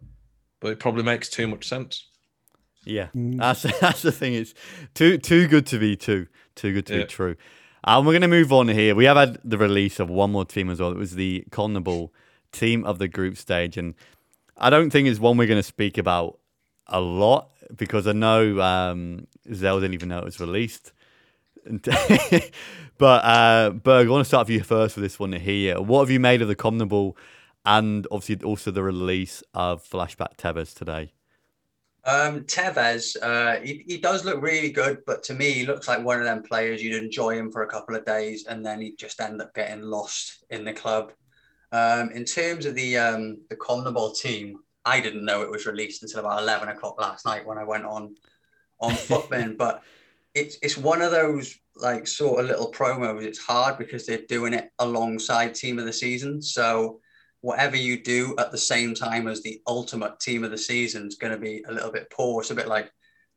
but 0.60 0.72
it 0.72 0.78
probably 0.80 1.02
makes 1.02 1.28
too 1.28 1.46
much 1.46 1.68
sense. 1.68 2.08
Yeah, 2.86 3.08
Mm. 3.14 3.36
that's 3.40 3.60
that's 3.80 4.00
the 4.00 4.10
thing. 4.10 4.32
It's 4.32 4.54
too 4.94 5.18
too 5.18 5.46
good 5.48 5.66
to 5.66 5.78
be 5.78 5.96
true. 5.96 6.28
Too 6.54 6.72
good 6.72 6.86
to 6.86 6.94
Yeah. 6.94 7.00
be 7.02 7.06
true. 7.08 7.36
And 7.84 8.06
we're 8.06 8.14
gonna 8.14 8.28
move 8.28 8.54
on 8.54 8.68
here. 8.68 8.94
We 8.94 9.04
have 9.04 9.18
had 9.18 9.38
the 9.44 9.58
release 9.58 10.00
of 10.00 10.08
one 10.08 10.32
more 10.32 10.46
team 10.46 10.70
as 10.70 10.80
well. 10.80 10.92
It 10.92 10.96
was 10.96 11.14
the 11.14 11.44
CONMEBOL 11.50 12.08
team 12.52 12.86
of 12.86 12.98
the 12.98 13.06
group 13.06 13.36
stage, 13.36 13.76
and 13.76 13.92
I 14.56 14.70
don't 14.70 14.88
think 14.88 15.08
it's 15.08 15.20
one 15.20 15.36
we're 15.36 15.46
gonna 15.46 15.62
speak 15.62 15.98
about 15.98 16.38
a 16.86 17.02
lot 17.02 17.50
because 17.74 18.06
I 18.06 18.12
know 18.12 18.60
um, 18.60 19.26
Zell 19.52 19.80
didn't 19.80 19.94
even 19.94 20.08
know 20.08 20.18
it 20.18 20.24
was 20.24 20.40
released. 20.40 20.92
But 23.02 23.24
uh, 23.24 23.70
Berg, 23.70 24.06
I 24.06 24.10
want 24.10 24.20
to 24.20 24.28
start 24.28 24.46
with 24.46 24.54
you 24.54 24.62
first 24.62 24.94
for 24.94 25.00
this 25.00 25.18
one 25.18 25.32
here. 25.32 25.80
What 25.80 26.02
have 26.02 26.10
you 26.10 26.20
made 26.20 26.40
of 26.40 26.46
the 26.46 26.54
CONMEBOL, 26.54 27.16
and 27.66 28.06
obviously 28.12 28.46
also 28.46 28.70
the 28.70 28.84
release 28.84 29.42
of 29.54 29.82
Flashback 29.82 30.36
Tevez 30.36 30.72
today? 30.72 31.12
Um, 32.04 32.42
Tevez, 32.42 33.16
uh, 33.20 33.60
he, 33.60 33.82
he 33.88 33.98
does 33.98 34.24
look 34.24 34.40
really 34.40 34.70
good, 34.70 34.98
but 35.04 35.24
to 35.24 35.34
me, 35.34 35.50
he 35.50 35.66
looks 35.66 35.88
like 35.88 36.04
one 36.04 36.20
of 36.20 36.24
them 36.24 36.44
players 36.44 36.80
you'd 36.80 37.02
enjoy 37.02 37.36
him 37.36 37.50
for 37.50 37.62
a 37.62 37.68
couple 37.68 37.96
of 37.96 38.04
days 38.04 38.46
and 38.46 38.64
then 38.64 38.80
he'd 38.80 38.98
just 38.98 39.20
end 39.20 39.42
up 39.42 39.52
getting 39.52 39.82
lost 39.82 40.44
in 40.50 40.64
the 40.64 40.72
club. 40.72 41.10
Um, 41.72 42.10
in 42.10 42.24
terms 42.24 42.66
of 42.66 42.76
the 42.76 42.98
um, 42.98 43.40
the 43.50 43.56
CONMEBOL 43.56 44.16
team, 44.16 44.60
I 44.84 45.00
didn't 45.00 45.24
know 45.24 45.42
it 45.42 45.50
was 45.50 45.66
released 45.66 46.02
until 46.02 46.20
about 46.20 46.42
eleven 46.42 46.68
o'clock 46.68 47.00
last 47.00 47.24
night 47.26 47.46
when 47.46 47.58
I 47.58 47.64
went 47.64 47.84
on 47.84 48.16
on 48.80 48.94
Footman. 49.08 49.56
but 49.56 49.82
it's 50.34 50.56
it's 50.62 50.76
one 50.78 51.02
of 51.02 51.10
those 51.10 51.58
like 51.76 52.06
sort 52.06 52.40
of 52.40 52.46
little 52.46 52.72
promos. 52.72 53.22
It's 53.22 53.38
hard 53.38 53.78
because 53.78 54.06
they're 54.06 54.26
doing 54.28 54.54
it 54.54 54.70
alongside 54.78 55.54
Team 55.54 55.78
of 55.78 55.84
the 55.84 55.92
Season, 55.92 56.42
so 56.42 57.00
whatever 57.42 57.76
you 57.76 58.00
do 58.00 58.34
at 58.38 58.50
the 58.52 58.58
same 58.58 58.94
time 58.94 59.28
as 59.28 59.42
the 59.42 59.60
ultimate 59.66 60.18
team 60.20 60.44
of 60.44 60.50
the 60.52 60.58
season 60.58 61.08
is 61.08 61.16
going 61.16 61.32
to 61.32 61.38
be 61.38 61.62
a 61.68 61.72
little 61.72 61.90
bit 61.90 62.08
poor. 62.08 62.40
It's 62.40 62.52
a 62.52 62.54
bit 62.54 62.68
like 62.68 62.90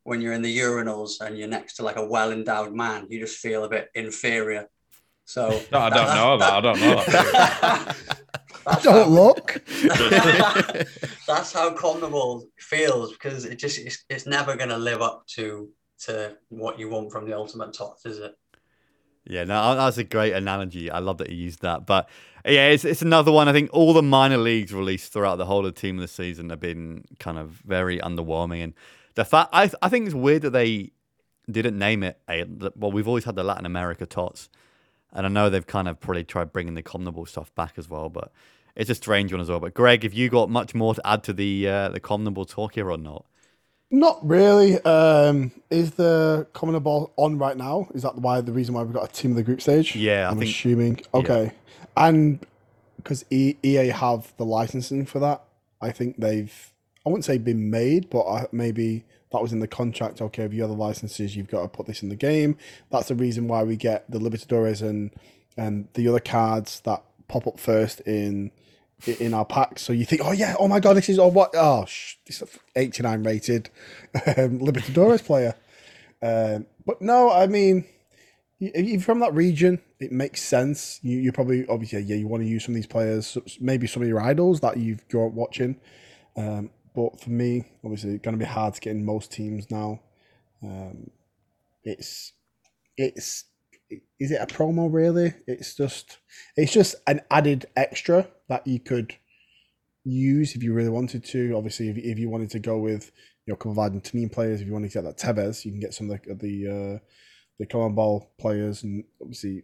when 0.04 0.22
you're 0.22 0.34
in 0.34 0.44
the 0.44 0.58
urinals 0.60 1.22
and 1.22 1.38
you're 1.38 1.48
next 1.48 1.78
to 1.78 1.84
like 1.84 1.98
a 1.98 2.06
well 2.06 2.32
endowed 2.32 2.74
man, 2.74 3.08
you 3.10 3.20
just 3.20 3.40
feel 3.40 3.64
a 3.64 3.70
bit 3.70 3.90
inferior. 3.96 4.70
So 5.26 5.60
No, 5.72 5.80
I 5.80 5.90
don't 5.90 6.16
know 6.16 6.38
that. 6.38 6.54
I 6.54 6.62
don't 6.62 6.80
know 6.80 7.04
that. 7.08 7.98
That's 8.66 8.84
Don't 8.84 8.94
how, 8.94 9.06
look. 9.06 9.62
that's 11.28 11.54
how 11.54 11.74
CONMEBOL 11.76 12.48
feels 12.58 13.12
because 13.14 13.46
it 13.46 13.58
just 13.58 13.78
it's, 13.80 14.04
it's 14.10 14.26
never 14.26 14.56
going 14.56 14.70
to 14.70 14.78
live 14.78 15.02
up 15.02 15.28
to 15.28 15.70
to 16.06 16.36
what 16.50 16.80
you 16.80 16.90
want 16.90 17.12
from 17.12 17.26
the 17.26 17.36
ultimate 17.36 17.74
tots, 17.74 18.06
is 18.06 18.20
it? 18.20 18.36
Yeah, 19.26 19.44
no, 19.44 19.76
that's 19.76 19.98
a 19.98 20.04
great 20.04 20.34
analogy. 20.34 20.92
I 20.92 21.00
love 21.00 21.18
that 21.18 21.30
you 21.30 21.38
used 21.38 21.62
that. 21.62 21.86
But 21.86 22.10
yeah, 22.46 22.68
it's 22.68 22.86
it's 22.86 23.02
another 23.02 23.32
one. 23.32 23.48
I 23.48 23.54
think 23.54 23.70
all 23.74 23.94
the 23.94 24.04
minor 24.04 24.38
leagues 24.38 24.74
released 24.74 25.12
throughout 25.12 25.38
the 25.38 25.46
whole 25.46 25.66
of 25.66 25.74
the 25.74 25.80
team 25.80 25.98
of 25.98 26.02
the 26.02 26.08
season 26.08 26.50
have 26.50 26.60
been 26.60 27.06
kind 27.20 27.38
of 27.38 27.50
very 27.66 28.00
underwhelming. 28.00 28.64
And 28.64 28.74
the 29.16 29.26
fact 29.26 29.50
I 29.52 29.70
I 29.82 29.90
think 29.90 30.06
it's 30.06 30.16
weird 30.16 30.44
that 30.44 30.52
they 30.52 30.92
didn't 31.50 31.78
name 31.78 32.04
it 32.04 32.20
a 32.30 32.46
well. 32.76 32.92
We've 32.92 33.08
always 33.08 33.24
had 33.26 33.36
the 33.36 33.44
Latin 33.44 33.66
America 33.66 34.06
tots, 34.06 34.50
and 35.12 35.26
I 35.26 35.30
know 35.30 35.50
they've 35.50 35.66
kind 35.66 35.88
of 35.88 36.00
probably 36.00 36.24
tried 36.24 36.52
bringing 36.52 36.76
the 36.76 36.84
CONMEBOL 36.84 37.28
stuff 37.28 37.54
back 37.56 37.74
as 37.78 37.90
well, 37.90 38.10
but 38.10 38.32
it's 38.76 38.90
a 38.90 38.96
strange 38.96 39.32
one 39.32 39.42
as 39.42 39.50
well. 39.50 39.60
But 39.60 39.74
Greg, 39.74 40.04
have 40.04 40.14
you 40.14 40.30
got 40.30 40.50
much 40.50 40.76
more 40.76 40.94
to 40.94 41.08
add 41.08 41.24
to 41.24 41.34
the 41.34 41.68
uh, 41.68 41.90
the 41.90 42.00
CONMEBOL 42.00 42.50
talk 42.50 42.76
here 42.76 42.90
or 42.92 42.98
not? 42.98 43.26
Not 43.92 44.26
really. 44.28 44.82
Um, 44.82 45.52
is 45.70 45.92
the 45.92 46.48
CONMEBOL 46.54 47.12
on 47.18 47.38
right 47.38 47.56
now? 47.56 47.88
Is 47.94 48.04
that 48.04 48.16
why 48.18 48.42
the 48.42 48.52
reason 48.52 48.76
why 48.76 48.84
we've 48.84 48.94
got 48.94 49.10
a 49.10 49.14
team 49.14 49.32
of 49.32 49.38
the 49.38 49.44
group 49.44 49.62
stage? 49.62 49.96
Yeah, 49.96 50.30
I'm 50.30 50.40
think- 50.40 50.52
assuming. 50.52 51.02
Okay, 51.14 51.52
and 51.96 52.46
because 52.98 53.24
EA 53.30 53.88
have 53.88 54.34
the 54.38 54.46
licensing 54.46 55.06
for 55.06 55.20
that, 55.20 55.44
I 55.82 55.92
think 55.92 56.18
they've. 56.18 56.72
I 57.06 57.10
wouldn't 57.10 57.26
say 57.26 57.38
been 57.38 57.70
made, 57.70 58.10
but 58.10 58.22
uh, 58.22 58.48
maybe 58.52 59.06
that 59.32 59.40
was 59.40 59.54
in 59.54 59.60
the 59.60 59.68
contract. 59.68 60.22
Okay, 60.22 60.44
if 60.44 60.54
you 60.54 60.62
have 60.62 60.72
the 60.72 60.76
licenses, 60.76 61.36
you've 61.36 61.50
got 61.50 61.62
to 61.62 61.68
put 61.68 61.86
this 61.86 62.02
in 62.02 62.10
the 62.10 62.16
game. 62.16 62.58
That's 62.90 63.10
the 63.10 63.16
reason 63.16 63.48
why 63.48 63.64
we 63.64 63.76
get 63.76 64.10
the 64.10 64.20
Libertadores 64.20 64.82
and 64.82 65.12
and 65.56 65.88
the 65.94 66.08
other 66.08 66.20
cards 66.20 66.82
that 66.82 67.04
pop 67.28 67.48
up 67.48 67.60
first 67.60 68.02
in 68.02 68.52
in 69.08 69.34
our 69.34 69.46
packs. 69.46 69.82
So 69.82 69.94
you 69.94 70.06
think, 70.06 70.22
oh 70.24 70.32
yeah, 70.32 70.56
oh 70.60 70.68
my 70.68 70.80
god, 70.80 70.96
this 70.96 71.10
is 71.10 71.20
oh 71.20 71.28
what? 71.28 71.52
Oh, 71.54 71.86
sh- 71.86 72.16
this 72.26 72.42
is 72.42 72.60
89 72.76 73.24
rated 73.24 73.70
um, 74.28 74.60
Libertadores 74.60 75.24
player. 75.24 75.56
Um, 76.22 76.66
but 76.86 77.02
no, 77.02 77.32
I 77.32 77.48
mean, 77.48 77.86
if 78.60 78.86
you're 78.86 79.02
from 79.02 79.20
that 79.20 79.34
region, 79.34 79.82
it 80.00 80.12
makes 80.12 80.42
sense. 80.42 81.00
You 81.04 81.18
you 81.20 81.32
probably 81.32 81.68
obviously 81.68 82.02
yeah 82.02 82.16
you 82.16 82.28
want 82.28 82.44
to 82.44 82.50
use 82.50 82.66
some 82.66 82.74
of 82.74 82.76
these 82.76 82.88
players, 82.88 83.38
maybe 83.60 83.88
some 83.88 84.02
of 84.02 84.10
your 84.10 84.22
idols 84.22 84.62
that 84.62 84.78
you've 84.78 85.08
grown 85.10 85.36
watching. 85.36 85.80
Um, 86.38 86.70
but 86.96 87.20
for 87.20 87.30
me, 87.30 87.66
obviously, 87.84 88.16
it's 88.16 88.24
going 88.24 88.38
to 88.38 88.44
be 88.44 88.50
hard 88.50 88.74
to 88.74 88.82
get 88.82 88.92
in 88.92 89.06
most 89.06 89.32
teams 89.32 89.70
now. 89.70 90.00
Um, 90.64 91.12
it's 91.84 92.34
it's 92.98 93.46
is 94.20 94.32
it 94.32 94.42
a 94.42 94.48
promo 94.48 94.92
really? 94.92 95.34
It's 95.48 95.76
just 95.76 96.20
it's 96.56 96.74
just 96.74 96.96
an 97.08 97.22
added 97.30 97.66
extra 97.76 98.28
that 98.50 98.66
you 98.68 98.80
could 98.80 99.16
use 100.04 100.56
if 100.56 100.64
you 100.64 100.74
really 100.74 100.90
wanted 100.90 101.24
to. 101.26 101.54
Obviously, 101.56 101.90
if, 101.90 101.98
if 101.98 102.20
you 102.20 102.30
wanted 102.30 102.52
to 102.52 102.60
go 102.60 102.78
with 102.78 103.12
you 103.46 103.52
know, 103.52 103.58
couple 103.58 103.72
of 103.72 103.92
Argentinian 103.92 104.32
players, 104.32 104.62
if 104.62 104.68
you 104.68 104.74
wanted 104.74 104.92
to 104.92 105.02
get 105.02 105.04
that 105.04 105.18
Tevez, 105.18 105.66
you 105.66 105.72
can 105.72 105.80
get 105.80 105.94
some 105.94 106.10
of 106.10 106.22
the 106.22 106.36
the 106.36 106.68
uh, 106.68 107.00
the 107.60 107.66
CONMEBOL 107.66 108.28
players 108.40 108.84
and 108.84 109.04
obviously 109.22 109.64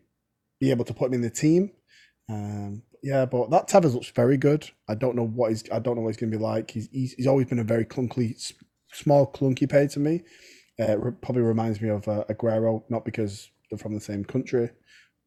be 0.59 0.71
able 0.71 0.86
to 0.86 0.93
put 0.93 1.07
him 1.07 1.15
in 1.15 1.21
the 1.21 1.29
team. 1.29 1.71
Um, 2.29 2.84
yeah, 3.03 3.25
but 3.25 3.49
that 3.49 3.67
Tevez 3.67 3.93
looks 3.93 4.11
very 4.11 4.38
good. 4.38 4.69
I 4.88 4.95
don't 4.95 5.15
know 5.15 5.25
what 5.25 5.49
he's 5.49 5.63
I 5.71 5.79
don't 5.79 5.95
know 5.95 6.01
what 6.01 6.09
he's 6.09 6.17
going 6.17 6.32
to 6.32 6.38
be 6.38 6.43
like. 6.43 6.71
He's, 6.71 6.88
he's 6.91 7.13
he's 7.13 7.27
always 7.27 7.47
been 7.47 7.59
a 7.59 7.63
very 7.63 7.86
clunky, 7.86 8.36
small 8.91 9.32
clunky 9.32 9.69
player 9.69 9.88
to 9.89 9.99
me. 9.99 10.23
Uh, 10.79 10.95
probably 11.21 11.41
reminds 11.41 11.82
me 11.82 11.89
of 11.89 12.07
uh, 12.07 12.23
Aguero, 12.29 12.84
not 12.89 13.05
because 13.05 13.49
they're 13.69 13.77
from 13.77 13.93
the 13.93 13.99
same 13.99 14.23
country, 14.23 14.69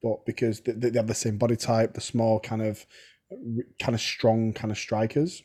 but 0.02 0.24
because 0.24 0.61
they, 0.61 0.72
they 0.72 0.98
have 0.98 1.07
the 1.07 1.14
same 1.14 1.38
body 1.38 1.57
type, 1.57 1.94
the 1.94 2.00
small 2.00 2.40
kind 2.40 2.62
of 2.62 2.86
kind 3.80 3.95
of 3.95 4.01
strong 4.01 4.53
kind 4.53 4.70
of 4.70 4.78
strikers. 4.78 5.43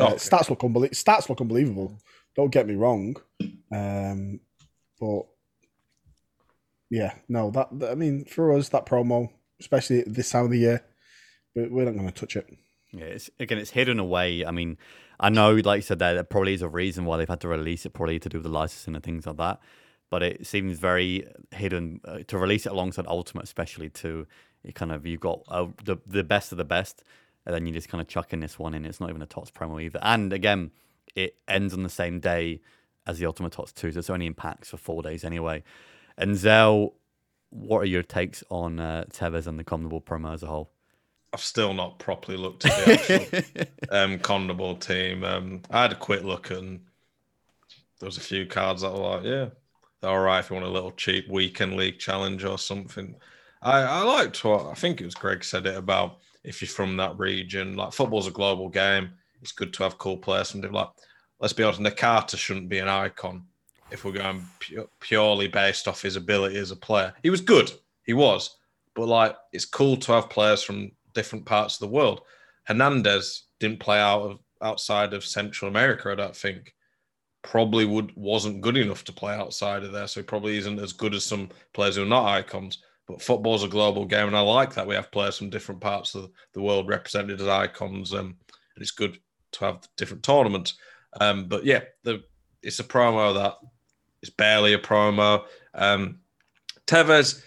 Uh, 0.00 0.06
Okay. 0.06 0.14
stats 0.16 0.50
look 0.50 0.64
unbelievable. 0.64 0.94
Stats 0.96 1.28
look 1.28 1.40
unbelievable. 1.40 1.98
Don't 2.34 2.50
get 2.50 2.66
me 2.66 2.74
wrong, 2.74 3.16
um, 3.72 4.40
but 4.98 5.22
yeah, 6.90 7.14
no. 7.28 7.50
That, 7.50 7.68
I 7.90 7.94
mean, 7.94 8.24
for 8.24 8.52
us, 8.52 8.68
that 8.70 8.86
promo, 8.86 9.28
especially 9.60 10.02
this 10.06 10.30
time 10.30 10.46
of 10.46 10.50
the 10.50 10.58
year, 10.58 10.84
we- 11.54 11.68
we're 11.68 11.84
not 11.84 11.94
going 11.94 12.06
to 12.06 12.12
touch 12.12 12.36
it. 12.36 12.46
Yeah, 12.92 13.04
it's, 13.04 13.30
again, 13.38 13.58
it's 13.58 13.70
hidden 13.70 13.98
away. 13.98 14.44
I 14.44 14.50
mean, 14.50 14.78
I 15.18 15.28
know, 15.30 15.54
like 15.54 15.78
you 15.78 15.82
said, 15.82 15.98
there, 16.00 16.14
there 16.14 16.24
probably 16.24 16.54
is 16.54 16.62
a 16.62 16.68
reason 16.68 17.04
why 17.04 17.16
they've 17.16 17.28
had 17.28 17.40
to 17.40 17.48
release 17.48 17.86
it, 17.86 17.90
probably 17.92 18.18
to 18.18 18.28
do 18.28 18.38
with 18.38 18.44
the 18.44 18.50
licensing 18.50 18.94
and 18.94 19.02
things 19.04 19.26
like 19.26 19.36
that. 19.36 19.60
But 20.10 20.22
it 20.22 20.46
seems 20.46 20.78
very 20.78 21.26
hidden 21.52 22.00
uh, 22.04 22.18
to 22.28 22.38
release 22.38 22.66
it 22.66 22.72
alongside 22.72 23.06
Ultimate, 23.06 23.44
especially 23.44 23.90
too. 23.90 24.26
It 24.64 24.74
kind 24.74 24.92
of 24.92 25.06
you've 25.06 25.20
got 25.20 25.42
uh, 25.48 25.66
the 25.84 25.96
the 26.06 26.24
best 26.24 26.52
of 26.52 26.58
the 26.58 26.64
best, 26.64 27.04
and 27.46 27.54
then 27.54 27.66
you 27.66 27.72
just 27.72 27.88
kind 27.88 28.00
of 28.00 28.08
chuck 28.08 28.32
in 28.32 28.40
this 28.40 28.58
one 28.58 28.74
in. 28.74 28.84
It's 28.84 29.00
not 29.00 29.10
even 29.10 29.22
a 29.22 29.26
Tots 29.26 29.50
promo 29.50 29.82
either. 29.82 29.98
And 30.02 30.32
again, 30.32 30.70
it 31.14 31.36
ends 31.48 31.74
on 31.74 31.82
the 31.82 31.88
same 31.88 32.20
day 32.20 32.60
as 33.06 33.18
the 33.18 33.26
Ultimate 33.26 33.52
Tots 33.52 33.72
two, 33.72 33.92
so 33.92 33.98
it's 33.98 34.10
only 34.10 34.26
in 34.26 34.34
packs 34.34 34.70
for 34.70 34.76
four 34.76 35.02
days 35.02 35.24
anyway. 35.24 35.62
And 36.16 36.36
Zell, 36.36 36.94
what 37.50 37.78
are 37.80 37.86
your 37.86 38.02
takes 38.02 38.42
on 38.50 38.80
uh, 38.80 39.04
Tevez 39.10 39.46
and 39.46 39.58
the 39.58 39.64
CONMEBOL 39.64 40.04
promo 40.04 40.34
as 40.34 40.42
a 40.42 40.46
whole? 40.46 40.70
I've 41.32 41.40
still 41.40 41.74
not 41.74 41.98
properly 41.98 42.38
looked 42.38 42.64
at 42.64 42.84
the 42.84 42.92
actual 42.92 43.64
um, 43.90 44.18
CONMEBOL 44.18 44.80
team. 44.80 45.24
Um, 45.24 45.62
I 45.70 45.82
had 45.82 45.92
a 45.92 45.96
quick 45.96 46.22
look 46.22 46.50
and 46.50 46.80
there 47.98 48.06
was 48.06 48.16
a 48.16 48.20
few 48.20 48.46
cards 48.46 48.82
that 48.82 48.92
were 48.92 48.98
like, 48.98 49.24
yeah, 49.24 49.46
they're 50.00 50.10
all 50.10 50.20
right 50.20 50.40
if 50.40 50.50
you 50.50 50.54
want 50.54 50.66
a 50.66 50.70
little 50.70 50.92
cheap 50.92 51.28
weekend 51.28 51.76
league 51.76 51.98
challenge 51.98 52.44
or 52.44 52.58
something. 52.58 53.16
I, 53.64 53.80
I 53.80 54.02
liked 54.02 54.44
what 54.44 54.66
I 54.66 54.74
think 54.74 55.00
it 55.00 55.06
was 55.06 55.14
Greg 55.14 55.42
said 55.42 55.66
it 55.66 55.76
about 55.76 56.18
if 56.44 56.60
you're 56.60 56.68
from 56.68 56.96
that 56.98 57.18
region. 57.18 57.76
Like 57.76 57.92
football's 57.92 58.28
a 58.28 58.32
global 58.32 58.68
game. 58.68 59.10
It's 59.40 59.52
good 59.52 59.72
to 59.74 59.82
have 59.82 59.98
cool 59.98 60.16
players 60.16 60.50
from. 60.50 60.60
Like, 60.60 60.88
let's 61.40 61.52
be 61.52 61.62
honest, 61.62 61.80
Nakata 61.80 62.36
shouldn't 62.36 62.68
be 62.68 62.78
an 62.78 62.88
icon 62.88 63.44
if 63.90 64.04
we're 64.04 64.12
going 64.12 64.44
pu- 64.60 64.88
purely 65.00 65.48
based 65.48 65.88
off 65.88 66.02
his 66.02 66.16
ability 66.16 66.56
as 66.56 66.70
a 66.70 66.76
player. 66.76 67.12
He 67.22 67.30
was 67.30 67.40
good, 67.40 67.70
he 68.04 68.12
was, 68.12 68.56
but 68.94 69.06
like 69.06 69.36
it's 69.52 69.64
cool 69.64 69.96
to 69.98 70.12
have 70.12 70.30
players 70.30 70.62
from 70.62 70.92
different 71.14 71.46
parts 71.46 71.74
of 71.74 71.80
the 71.80 71.94
world. 71.94 72.22
Hernandez 72.64 73.44
didn't 73.60 73.80
play 73.80 73.98
out 73.98 74.22
of 74.22 74.38
outside 74.62 75.12
of 75.12 75.24
Central 75.24 75.70
America, 75.70 76.10
I 76.10 76.14
don't 76.14 76.36
think. 76.36 76.74
Probably 77.42 77.84
would 77.84 78.14
wasn't 78.16 78.62
good 78.62 78.76
enough 78.76 79.04
to 79.04 79.12
play 79.12 79.34
outside 79.34 79.84
of 79.84 79.92
there, 79.92 80.06
so 80.06 80.20
he 80.20 80.24
probably 80.24 80.56
isn't 80.58 80.78
as 80.78 80.94
good 80.94 81.14
as 81.14 81.24
some 81.24 81.50
players 81.74 81.96
who 81.96 82.02
are 82.02 82.06
not 82.06 82.26
icons. 82.26 82.78
But 83.06 83.20
football's 83.20 83.64
a 83.64 83.68
global 83.68 84.06
game, 84.06 84.28
and 84.28 84.36
I 84.36 84.40
like 84.40 84.74
that 84.74 84.86
we 84.86 84.94
have 84.94 85.12
players 85.12 85.36
from 85.36 85.50
different 85.50 85.80
parts 85.80 86.14
of 86.14 86.30
the 86.54 86.62
world 86.62 86.88
represented 86.88 87.40
as 87.40 87.48
icons. 87.48 88.14
Um, 88.14 88.36
and 88.48 88.82
it's 88.82 88.90
good 88.90 89.18
to 89.52 89.64
have 89.64 89.88
different 89.96 90.22
tournaments. 90.22 90.74
Um, 91.20 91.46
but 91.46 91.64
yeah, 91.64 91.80
the 92.02 92.24
it's 92.62 92.78
a 92.78 92.84
promo 92.84 93.34
that 93.34 93.56
it's 94.22 94.30
barely 94.30 94.72
a 94.72 94.78
promo. 94.78 95.44
Um, 95.74 96.20
Tevez 96.86 97.42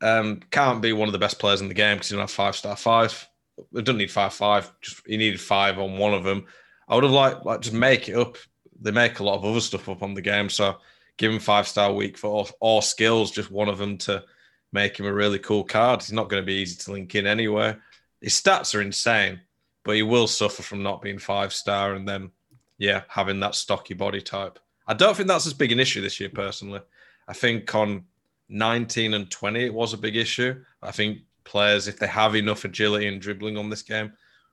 um, 0.00 0.40
can't 0.50 0.80
be 0.80 0.92
one 0.92 1.08
of 1.08 1.12
the 1.12 1.18
best 1.18 1.38
players 1.38 1.60
in 1.60 1.68
the 1.68 1.74
game 1.74 1.96
because 1.96 2.08
he 2.08 2.14
don't 2.14 2.22
have 2.22 2.30
five 2.30 2.56
star 2.56 2.76
five. 2.76 3.28
It 3.74 3.84
doesn't 3.84 3.98
need 3.98 4.10
five 4.10 4.32
five. 4.32 4.72
Just 4.80 5.06
he 5.06 5.16
needed 5.16 5.40
five 5.40 5.78
on 5.78 5.98
one 5.98 6.14
of 6.14 6.24
them. 6.24 6.46
I 6.88 6.94
would 6.94 7.04
have 7.04 7.12
liked 7.12 7.44
like 7.44 7.60
just 7.60 7.74
make 7.74 8.08
it 8.08 8.16
up. 8.16 8.36
They 8.80 8.90
make 8.90 9.18
a 9.18 9.24
lot 9.24 9.36
of 9.36 9.44
other 9.44 9.60
stuff 9.60 9.88
up 9.88 10.02
on 10.02 10.14
the 10.14 10.22
game, 10.22 10.48
so 10.48 10.76
give 11.16 11.32
him 11.32 11.38
five 11.38 11.68
star 11.68 11.92
week 11.92 12.18
for 12.18 12.28
all, 12.28 12.50
all 12.60 12.82
skills. 12.82 13.30
Just 13.30 13.50
one 13.50 13.68
of 13.68 13.78
them 13.78 13.98
to 13.98 14.24
make 14.72 14.98
him 14.98 15.06
a 15.06 15.12
really 15.12 15.38
cool 15.38 15.64
card. 15.64 16.02
He's 16.02 16.12
not 16.12 16.28
going 16.28 16.42
to 16.42 16.46
be 16.46 16.54
easy 16.54 16.76
to 16.76 16.92
link 16.92 17.14
in 17.14 17.26
anyway. 17.26 17.76
His 18.20 18.34
stats 18.34 18.74
are 18.74 18.80
insane, 18.80 19.40
but 19.84 19.96
he 19.96 20.02
will 20.02 20.26
suffer 20.26 20.62
from 20.62 20.82
not 20.82 21.02
being 21.02 21.18
five 21.18 21.52
star 21.52 21.94
and 21.94 22.08
then 22.08 22.30
yeah 22.78 23.02
having 23.08 23.40
that 23.40 23.54
stocky 23.54 23.94
body 23.94 24.20
type. 24.20 24.58
I 24.86 24.94
don't 24.94 25.16
think 25.16 25.28
that's 25.28 25.46
as 25.46 25.54
big 25.54 25.72
an 25.72 25.80
issue 25.80 26.00
this 26.00 26.18
year 26.18 26.30
personally. 26.30 26.80
I 27.28 27.32
think 27.32 27.72
on 27.74 28.04
19 28.48 29.14
and 29.14 29.30
20 29.30 29.64
it 29.64 29.74
was 29.74 29.92
a 29.92 29.98
big 29.98 30.16
issue. 30.16 30.62
I 30.82 30.90
think 30.90 31.20
players 31.44 31.88
if 31.88 31.98
they 31.98 32.06
have 32.06 32.34
enough 32.34 32.64
agility 32.64 33.06
and 33.06 33.20
dribbling 33.20 33.56
on 33.56 33.70
this 33.70 33.82
game 33.82 34.12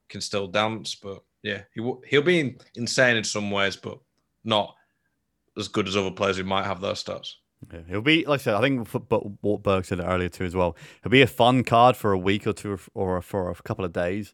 can 0.09 0.21
still 0.21 0.47
dance, 0.47 0.95
but 0.95 1.23
yeah, 1.43 1.61
he 1.73 1.81
w- 1.81 2.01
he'll 2.07 2.21
be 2.21 2.57
insane 2.75 3.15
in 3.15 3.23
some 3.23 3.51
ways, 3.51 3.75
but 3.75 3.99
not 4.43 4.75
as 5.57 5.67
good 5.67 5.87
as 5.87 5.95
other 5.95 6.11
players 6.11 6.37
who 6.37 6.43
might 6.43 6.65
have 6.65 6.81
those 6.81 7.03
stats. 7.03 7.33
Yeah, 7.73 7.81
he'll 7.87 8.01
be 8.01 8.25
like 8.25 8.39
I 8.39 8.43
said. 8.43 8.55
I 8.55 8.61
think 8.61 8.87
but 9.09 9.43
what 9.43 9.63
Berg 9.63 9.85
said 9.85 9.99
it 9.99 10.03
earlier 10.03 10.29
too 10.29 10.45
as 10.45 10.55
well. 10.55 10.75
He'll 11.03 11.11
be 11.11 11.21
a 11.21 11.27
fun 11.27 11.63
card 11.63 11.97
for 11.97 12.11
a 12.11 12.17
week 12.17 12.47
or 12.47 12.53
two, 12.53 12.79
or 12.93 13.21
for 13.21 13.49
a 13.49 13.55
couple 13.55 13.83
of 13.83 13.91
days. 13.91 14.33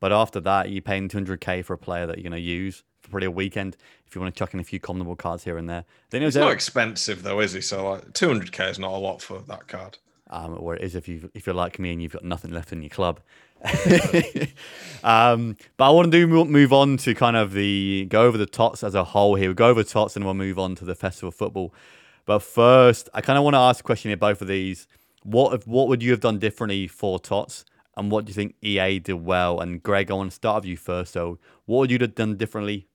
But 0.00 0.12
after 0.12 0.40
that, 0.40 0.70
you're 0.70 0.82
paying 0.82 1.08
200k 1.08 1.64
for 1.64 1.74
a 1.74 1.78
player 1.78 2.06
that 2.06 2.16
you're 2.16 2.28
going 2.28 2.32
to 2.32 2.40
use 2.40 2.82
for 3.02 3.10
probably 3.10 3.26
a 3.26 3.30
weekend. 3.30 3.76
If 4.06 4.14
you 4.14 4.20
want 4.20 4.34
to 4.34 4.38
chuck 4.38 4.52
in 4.52 4.58
a 4.58 4.64
few 4.64 4.80
CONMEBOL 4.80 5.16
cards 5.18 5.44
here 5.44 5.56
and 5.56 5.68
there, 5.68 5.84
then 6.10 6.22
it 6.22 6.26
It's 6.26 6.36
not 6.36 6.52
expensive 6.52 7.22
though, 7.22 7.40
is 7.40 7.52
he? 7.52 7.60
So 7.60 7.90
like 7.90 8.12
200k 8.12 8.70
is 8.70 8.78
not 8.78 8.92
a 8.92 8.96
lot 8.96 9.22
for 9.22 9.40
that 9.40 9.68
card. 9.68 9.98
um, 10.30 10.56
or 10.58 10.74
it 10.74 10.82
is 10.82 10.94
if 10.94 11.06
you 11.08 11.30
if 11.34 11.46
you're 11.46 11.54
like 11.54 11.78
me 11.78 11.92
and 11.92 12.02
you've 12.02 12.12
got 12.12 12.24
nothing 12.24 12.50
left 12.50 12.72
in 12.72 12.82
your 12.82 12.90
club. 12.90 13.20
um, 15.04 15.56
but 15.76 15.88
I 15.88 15.90
want 15.90 16.10
to 16.10 16.26
do 16.26 16.26
move 16.26 16.72
on 16.72 16.96
to 16.98 17.14
kind 17.14 17.36
of 17.36 17.52
the 17.52 18.06
go 18.08 18.22
over 18.22 18.38
the 18.38 18.46
tots 18.46 18.82
as 18.82 18.94
a 18.94 19.04
whole 19.04 19.34
here. 19.34 19.50
We'll 19.50 19.54
go 19.54 19.68
over 19.68 19.84
tots 19.84 20.16
and 20.16 20.24
we'll 20.24 20.34
move 20.34 20.58
on 20.58 20.74
to 20.76 20.84
the 20.84 20.94
festival 20.94 21.30
football. 21.30 21.72
But 22.24 22.40
first, 22.40 23.08
I 23.14 23.20
kind 23.20 23.38
of 23.38 23.44
want 23.44 23.54
to 23.54 23.58
ask 23.58 23.80
a 23.80 23.82
question 23.82 24.10
here, 24.10 24.16
both 24.16 24.40
of 24.42 24.48
these. 24.48 24.86
What 25.24 25.54
if, 25.54 25.66
what 25.66 25.88
would 25.88 26.02
you 26.02 26.10
have 26.10 26.20
done 26.20 26.38
differently 26.38 26.86
for 26.86 27.18
tots, 27.18 27.64
and 27.96 28.10
what 28.10 28.24
do 28.24 28.30
you 28.30 28.34
think 28.34 28.54
EA 28.62 28.98
did 28.98 29.24
well? 29.24 29.60
And 29.60 29.82
Greg, 29.82 30.10
I 30.10 30.14
want 30.14 30.30
to 30.30 30.34
start 30.34 30.62
with 30.62 30.70
you 30.70 30.76
first. 30.76 31.12
So, 31.12 31.38
what 31.66 31.78
would 31.78 31.90
you 31.90 31.98
have 32.00 32.14
done 32.14 32.36
differently 32.36 32.86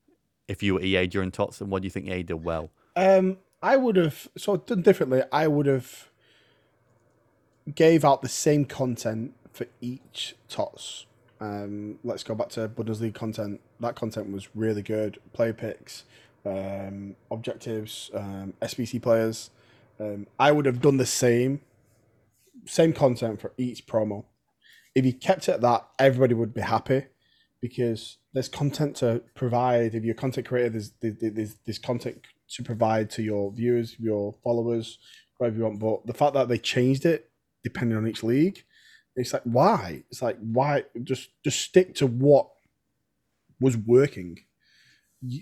if 0.48 0.64
you 0.64 0.76
were 0.76 0.82
EA 0.82 1.08
during 1.08 1.32
tots, 1.32 1.62
and 1.62 1.70
what 1.70 1.82
do 1.82 1.86
you 1.86 1.92
think 1.92 2.08
EA 2.08 2.24
did 2.24 2.44
well? 2.44 2.70
Um, 2.96 3.38
I 3.62 3.78
would 3.78 3.96
have 3.96 4.28
so 4.38 4.58
done 4.58 4.82
differently. 4.82 5.24
I 5.32 5.48
would 5.48 5.66
have 5.66 6.10
gave 7.74 8.06
out 8.06 8.22
the 8.22 8.30
same 8.30 8.66
content 8.66 9.34
for 9.52 9.68
each 9.82 10.36
tots. 10.48 11.06
Um, 11.40 12.00
let's 12.04 12.24
go 12.24 12.34
back 12.34 12.50
to 12.50 12.68
Bundesliga 12.68 13.14
content. 13.14 13.62
That 13.80 13.96
content 13.96 14.32
was 14.32 14.48
really 14.56 14.82
good. 14.82 15.20
Player 15.34 15.54
picks, 15.54 16.04
um, 16.48 17.16
objectives, 17.32 18.12
um, 18.14 18.54
SBC 18.62 19.02
players. 19.02 19.50
Um, 20.00 20.28
I 20.40 20.52
would 20.52 20.66
have 20.66 20.82
done 20.82 20.98
the 20.98 21.06
same 21.06 21.62
same 22.66 22.94
content 22.94 23.40
for 23.40 23.54
each 23.58 23.86
promo. 23.88 24.26
If 24.94 25.06
you 25.06 25.14
kept 25.14 25.48
it 25.48 25.54
at 25.54 25.62
that, 25.62 25.88
everybody 26.00 26.34
would 26.34 26.54
be 26.54 26.62
happy 26.62 27.06
because 27.62 28.18
there's 28.34 28.50
content 28.50 28.96
to 28.98 29.22
provide. 29.36 29.96
If 29.96 30.04
you're 30.04 30.14
a 30.14 30.18
content 30.18 30.48
creator, 30.48 30.70
there's 30.70 30.92
there's, 31.02 31.56
there's 31.66 31.80
content 31.80 32.22
to 32.50 32.64
provide 32.64 33.10
to 33.12 33.22
your 33.22 33.52
viewers, 33.52 33.96
your 34.00 34.34
followers, 34.44 35.00
whatever 35.38 35.58
you 35.58 35.64
want. 35.64 35.80
But 35.80 36.08
the 36.08 36.14
fact 36.14 36.34
that 36.34 36.48
they 36.48 36.58
changed 36.58 37.06
it 37.06 37.30
depending 37.64 37.98
on 37.98 38.08
each 38.08 38.24
league, 38.24 38.64
it's 39.16 39.34
like 39.34 39.44
why? 39.44 40.04
It's 40.10 40.22
like 40.22 40.38
why? 40.40 40.86
Just 41.04 41.30
just 41.44 41.62
stick 41.62 41.96
to 41.96 42.08
what 42.08 42.50
was 43.60 43.76
working. 43.78 44.40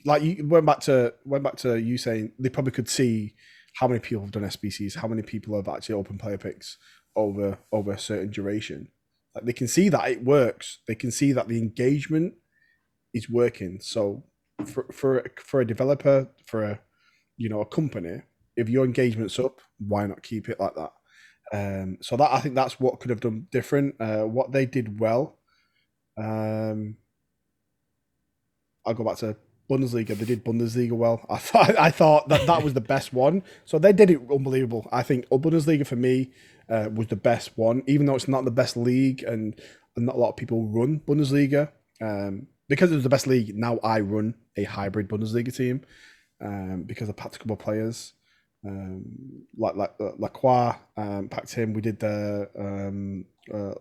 Like 0.05 0.23
you 0.23 0.47
went 0.47 0.65
back 0.65 0.79
to 0.81 1.13
went 1.25 1.43
back 1.43 1.57
to 1.57 1.79
you 1.79 1.97
saying 1.97 2.31
they 2.39 2.49
probably 2.49 2.71
could 2.71 2.89
see 2.89 3.35
how 3.75 3.87
many 3.87 3.99
people 3.99 4.23
have 4.23 4.31
done 4.31 4.43
SBCs, 4.43 4.95
how 4.95 5.07
many 5.07 5.21
people 5.21 5.55
have 5.55 5.67
actually 5.67 5.95
opened 5.95 6.19
player 6.19 6.37
picks 6.37 6.77
over 7.15 7.57
over 7.71 7.91
a 7.91 7.99
certain 7.99 8.29
duration. 8.29 8.89
Like 9.33 9.45
they 9.45 9.53
can 9.53 9.67
see 9.67 9.89
that 9.89 10.09
it 10.09 10.23
works. 10.23 10.79
They 10.87 10.95
can 10.95 11.11
see 11.11 11.33
that 11.33 11.47
the 11.47 11.57
engagement 11.57 12.35
is 13.13 13.29
working. 13.29 13.79
So 13.81 14.23
for 14.65 14.85
for 14.91 15.25
for 15.37 15.61
a 15.61 15.67
developer, 15.67 16.29
for 16.45 16.63
a 16.63 16.79
you 17.37 17.49
know 17.49 17.61
a 17.61 17.65
company, 17.65 18.21
if 18.55 18.69
your 18.69 18.85
engagement's 18.85 19.39
up, 19.39 19.59
why 19.79 20.07
not 20.07 20.23
keep 20.23 20.47
it 20.47 20.59
like 20.59 20.75
that? 20.75 20.91
Um, 21.53 21.97
so 22.01 22.15
that 22.17 22.31
I 22.31 22.39
think 22.39 22.55
that's 22.55 22.79
what 22.79 22.99
could 22.99 23.09
have 23.09 23.19
done 23.19 23.47
different. 23.51 23.95
Uh, 23.99 24.23
what 24.23 24.51
they 24.51 24.65
did 24.65 24.99
well. 24.99 25.39
Um, 26.17 26.95
I'll 28.85 28.93
go 28.93 29.03
back 29.03 29.17
to 29.17 29.35
Bundesliga. 29.69 30.17
They 30.17 30.25
did 30.25 30.45
Bundesliga 30.45 30.91
well. 30.91 31.25
I 31.29 31.37
thought 31.37 31.77
I 31.77 31.91
thought 31.91 32.29
that 32.29 32.47
that 32.47 32.63
was 32.63 32.73
the 32.73 32.81
best 32.81 33.13
one. 33.13 33.43
So 33.65 33.79
they 33.79 33.93
did 33.93 34.11
it 34.11 34.21
unbelievable. 34.31 34.87
I 34.91 35.03
think 35.03 35.27
Bundesliga 35.29 35.85
for 35.85 35.95
me 35.95 36.31
uh, 36.69 36.89
was 36.93 37.07
the 37.07 37.15
best 37.15 37.57
one, 37.57 37.83
even 37.87 38.05
though 38.05 38.15
it's 38.15 38.27
not 38.27 38.45
the 38.45 38.51
best 38.51 38.77
league 38.77 39.23
and, 39.23 39.59
and 39.95 40.05
not 40.05 40.15
a 40.15 40.17
lot 40.17 40.29
of 40.29 40.35
people 40.37 40.67
run 40.67 41.01
Bundesliga. 41.07 41.69
Um, 42.01 42.47
because 42.67 42.91
it 42.91 42.95
was 42.95 43.03
the 43.03 43.09
best 43.09 43.27
league, 43.27 43.55
now 43.55 43.79
I 43.83 43.99
run 43.99 44.35
a 44.57 44.63
hybrid 44.63 45.07
Bundesliga 45.07 45.55
team 45.55 45.81
um, 46.41 46.83
because 46.83 47.09
of 47.09 47.15
packed 47.15 47.35
a 47.35 47.39
couple 47.39 47.53
of 47.53 47.59
players. 47.59 48.13
Um, 48.65 49.45
like 49.55 49.75
like 49.75 49.93
uh, 49.99 50.11
Lacroix 50.17 50.75
um, 50.97 51.29
packed 51.29 51.53
him. 51.53 51.73
We 51.73 51.81
did 51.81 51.99
the 51.99 52.49
um, 52.57 53.25
uh, 53.53 53.75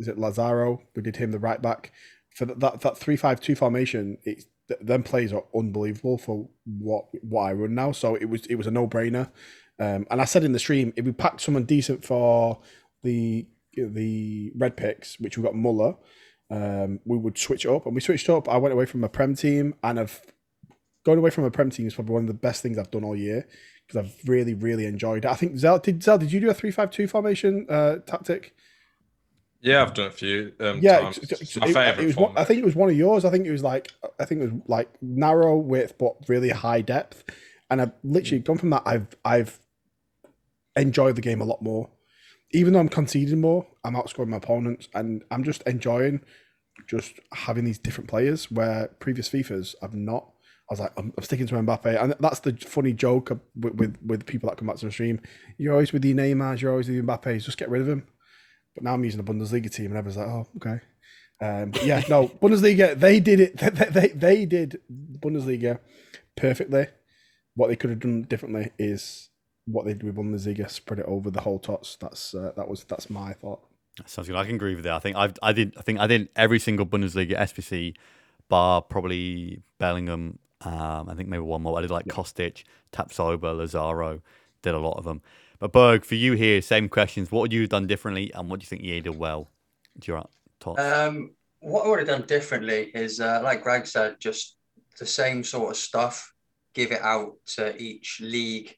is 0.00 0.08
it 0.08 0.18
Lazaro? 0.18 0.82
We 0.96 1.02
did 1.02 1.16
him 1.16 1.30
the 1.30 1.38
right 1.38 1.62
back 1.62 1.92
for 2.34 2.44
that 2.46 2.80
that 2.80 2.98
three 2.98 3.16
five 3.16 3.40
two 3.40 3.54
formation. 3.54 4.18
It's 4.24 4.46
them 4.80 5.02
plays 5.02 5.32
are 5.32 5.44
unbelievable 5.54 6.18
for 6.18 6.48
what 6.64 7.06
what 7.22 7.42
I 7.42 7.52
run 7.52 7.74
now. 7.74 7.92
So 7.92 8.14
it 8.14 8.26
was 8.26 8.46
it 8.46 8.56
was 8.56 8.66
a 8.66 8.70
no 8.70 8.86
brainer. 8.86 9.30
Um, 9.78 10.06
and 10.10 10.20
I 10.20 10.24
said 10.24 10.44
in 10.44 10.52
the 10.52 10.58
stream, 10.58 10.92
if 10.96 11.04
we 11.04 11.12
packed 11.12 11.40
someone 11.40 11.64
decent 11.64 12.04
for 12.04 12.60
the 13.02 13.46
the 13.76 14.52
red 14.54 14.76
picks, 14.76 15.18
which 15.18 15.36
we 15.36 15.42
got 15.42 15.54
Muller, 15.54 15.94
um, 16.50 17.00
we 17.04 17.18
would 17.18 17.36
switch 17.36 17.66
up. 17.66 17.86
And 17.86 17.94
we 17.94 18.00
switched 18.00 18.30
up. 18.30 18.48
I 18.48 18.56
went 18.56 18.72
away 18.72 18.86
from 18.86 19.04
a 19.04 19.08
prem 19.08 19.34
team, 19.34 19.74
and 19.82 19.98
I've 19.98 20.20
going 21.04 21.18
away 21.18 21.30
from 21.30 21.44
a 21.44 21.50
prem 21.50 21.70
team 21.70 21.86
is 21.86 21.94
probably 21.94 22.14
one 22.14 22.22
of 22.22 22.28
the 22.28 22.34
best 22.34 22.62
things 22.62 22.78
I've 22.78 22.90
done 22.90 23.04
all 23.04 23.16
year 23.16 23.46
because 23.86 24.04
I've 24.04 24.28
really 24.28 24.54
really 24.54 24.86
enjoyed 24.86 25.24
it. 25.24 25.30
I 25.30 25.34
think 25.34 25.58
Zell 25.58 25.78
did 25.78 26.02
Zell 26.02 26.18
did 26.18 26.32
you 26.32 26.40
do 26.40 26.50
a 26.50 26.54
three 26.54 26.70
five 26.70 26.90
two 26.90 27.06
formation 27.06 27.66
uh, 27.68 27.96
tactic? 28.06 28.54
Yeah, 29.64 29.82
I've 29.82 29.94
done 29.94 30.08
a 30.08 30.10
few. 30.10 30.52
Um, 30.60 30.80
yeah, 30.82 31.00
times. 31.00 31.18
it, 31.18 31.32
it- 31.32 31.56
my 31.60 31.66
it 31.68 31.72
favorite. 31.72 32.06
was 32.06 32.16
one, 32.16 32.32
I 32.36 32.44
think 32.44 32.58
it 32.60 32.64
was 32.66 32.76
one 32.76 32.90
of 32.90 32.96
yours. 32.96 33.24
I 33.24 33.30
think 33.30 33.46
it 33.46 33.50
was 33.50 33.62
like 33.62 33.90
I 34.20 34.24
think 34.26 34.42
it 34.42 34.52
was 34.52 34.60
like 34.68 34.88
narrow 35.00 35.56
width 35.56 35.96
but 35.98 36.16
really 36.28 36.50
high 36.50 36.82
depth. 36.82 37.24
And 37.70 37.80
I've 37.80 37.92
literally 38.04 38.40
gone 38.40 38.58
from 38.58 38.70
that. 38.70 38.82
I've 38.84 39.08
I've 39.24 39.58
enjoyed 40.76 41.16
the 41.16 41.22
game 41.22 41.40
a 41.40 41.44
lot 41.44 41.62
more. 41.62 41.90
Even 42.52 42.72
though 42.72 42.78
I'm 42.80 42.88
conceding 42.88 43.40
more, 43.40 43.66
I'm 43.84 43.94
outscoring 43.94 44.28
my 44.28 44.36
opponents, 44.36 44.88
and 44.94 45.22
I'm 45.30 45.42
just 45.44 45.62
enjoying 45.62 46.20
just 46.86 47.14
having 47.32 47.64
these 47.64 47.78
different 47.78 48.08
players. 48.08 48.50
Where 48.50 48.88
previous 49.00 49.28
FIFA's 49.28 49.74
I've 49.82 49.94
not. 49.94 50.30
I 50.70 50.72
was 50.72 50.80
like, 50.80 50.92
I'm, 50.96 51.12
I'm 51.18 51.24
sticking 51.24 51.46
to 51.46 51.54
Mbappe, 51.56 52.02
and 52.02 52.14
that's 52.20 52.40
the 52.40 52.52
funny 52.56 52.92
joke 52.92 53.30
with, 53.56 53.74
with 53.74 53.96
with 54.04 54.26
people 54.26 54.48
that 54.50 54.56
come 54.58 54.68
back 54.68 54.76
to 54.76 54.86
the 54.86 54.92
stream. 54.92 55.20
You're 55.58 55.72
always 55.72 55.92
with 55.92 56.04
your 56.04 56.16
Neymar, 56.16 56.60
you're 56.60 56.70
always 56.70 56.86
with 56.88 56.96
your 56.96 57.04
Mbappe. 57.04 57.42
Just 57.44 57.58
get 57.58 57.70
rid 57.70 57.82
of 57.82 57.88
him. 57.88 58.06
But 58.74 58.84
now 58.84 58.94
I'm 58.94 59.04
using 59.04 59.20
a 59.20 59.24
Bundesliga 59.24 59.70
team, 59.70 59.86
and 59.86 59.96
everyone's 59.96 60.16
like, 60.16 60.26
oh, 60.26 60.46
okay. 60.56 60.80
Um, 61.40 61.70
but 61.70 61.84
yeah, 61.84 62.02
no, 62.08 62.28
Bundesliga, 62.42 62.98
they 62.98 63.20
did 63.20 63.40
it. 63.40 63.56
They, 63.56 63.88
they, 63.90 64.08
they 64.08 64.46
did 64.46 64.80
Bundesliga 64.90 65.78
perfectly. 66.36 66.86
What 67.54 67.68
they 67.68 67.76
could 67.76 67.90
have 67.90 68.00
done 68.00 68.22
differently 68.22 68.72
is 68.78 69.30
what 69.66 69.86
they 69.86 69.94
did 69.94 70.02
with 70.02 70.16
Bundesliga, 70.16 70.68
spread 70.70 71.00
it 71.00 71.06
over 71.06 71.30
the 71.30 71.40
whole 71.40 71.58
tots. 71.58 71.96
That's 71.96 72.34
uh, 72.34 72.52
that 72.56 72.68
was 72.68 72.84
that's 72.84 73.08
my 73.08 73.32
thought. 73.32 73.60
That 73.98 74.10
sounds 74.10 74.28
good. 74.28 74.36
I 74.36 74.44
can 74.44 74.56
agree 74.56 74.74
with 74.74 74.84
that. 74.84 74.94
I 74.94 74.98
think 74.98 75.16
I've, 75.16 75.34
I 75.42 75.52
did. 75.52 75.74
I 75.76 75.82
think 75.82 76.00
I 76.00 76.06
did 76.06 76.28
every 76.34 76.58
single 76.58 76.84
Bundesliga 76.84 77.38
SBC, 77.38 77.94
bar 78.48 78.82
probably 78.82 79.62
Bellingham. 79.78 80.38
Um, 80.62 81.08
I 81.08 81.14
think 81.14 81.28
maybe 81.28 81.42
one 81.42 81.62
more. 81.62 81.78
I 81.78 81.82
did 81.82 81.90
like 81.90 82.06
Kostic, 82.06 82.64
Tapsoba, 82.92 83.56
Lazaro. 83.56 84.20
Did 84.62 84.74
a 84.74 84.78
lot 84.78 84.98
of 84.98 85.04
them. 85.04 85.22
Berg, 85.68 86.04
for 86.04 86.14
you 86.14 86.32
here, 86.34 86.60
same 86.60 86.88
questions. 86.88 87.30
What 87.30 87.42
would 87.42 87.52
you 87.52 87.62
have 87.62 87.70
done 87.70 87.86
differently, 87.86 88.32
and 88.34 88.50
what 88.50 88.60
do 88.60 88.64
you 88.64 88.68
think 88.68 88.82
EA 88.82 89.00
did 89.00 89.16
well? 89.18 89.48
Do 89.98 90.20
thoughts? 90.60 90.80
Um, 90.80 91.30
what 91.60 91.86
I 91.86 91.88
would 91.88 92.00
have 92.00 92.08
done 92.08 92.26
differently 92.26 92.90
is, 92.94 93.20
uh, 93.20 93.40
like 93.42 93.62
Greg 93.62 93.86
said, 93.86 94.20
just 94.20 94.56
the 94.98 95.06
same 95.06 95.44
sort 95.44 95.70
of 95.70 95.76
stuff. 95.76 96.32
Give 96.74 96.92
it 96.92 97.00
out 97.00 97.34
to 97.54 97.80
each 97.80 98.20
league 98.20 98.76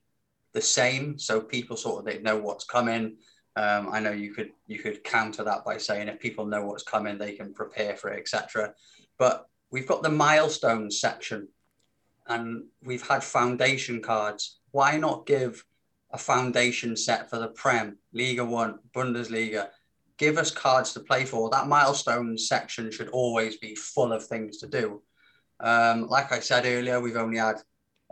the 0.53 0.63
same, 0.63 1.19
so 1.19 1.41
people 1.41 1.77
sort 1.77 2.01
of 2.01 2.05
they 2.05 2.23
know 2.23 2.39
what's 2.39 2.65
coming. 2.65 3.17
Um, 3.57 3.89
I 3.91 4.01
know 4.01 4.13
you 4.13 4.35
could 4.35 4.51
you 4.67 4.79
could 4.79 5.03
counter 5.03 5.43
that 5.45 5.65
by 5.65 5.79
saying 5.79 6.09
if 6.09 6.21
people 6.21 6.47
know 6.47 6.65
what's 6.65 6.83
coming, 6.83 7.19
they 7.19 7.33
can 7.33 7.55
prepare 7.55 7.97
for 7.97 8.11
it, 8.11 8.21
etc. 8.21 8.75
But 9.19 9.47
we've 9.71 9.87
got 9.87 10.03
the 10.03 10.11
milestones 10.11 11.01
section, 11.01 11.49
and 12.27 12.65
we've 12.83 13.07
had 13.07 13.25
foundation 13.25 14.03
cards. 14.03 14.59
Why 14.71 14.99
not 14.99 15.27
give 15.27 15.65
a 16.11 16.19
foundation 16.19 16.97
set 16.97 17.29
for 17.29 17.39
the 17.39 17.49
Prem, 17.49 17.99
Ligue 18.13 18.41
1, 18.41 18.79
Bundesliga? 18.95 19.69
give 20.19 20.39
us 20.39 20.51
cards 20.51 20.93
to 20.93 21.01
play 21.01 21.25
for. 21.25 21.51
That 21.51 21.69
milestone 21.69 22.39
section 22.39 22.91
should 22.91 23.09
always 23.09 23.57
be 23.57 23.75
full 23.75 24.13
of 24.13 24.25
things 24.25 24.59
to 24.59 24.67
do. 24.67 25.03
Um, 25.61 26.09
like 26.09 26.33
I 26.33 26.41
said 26.41 26.67
earlier, 26.67 27.01
we've 27.01 27.17
only 27.17 27.39
had 27.39 27.57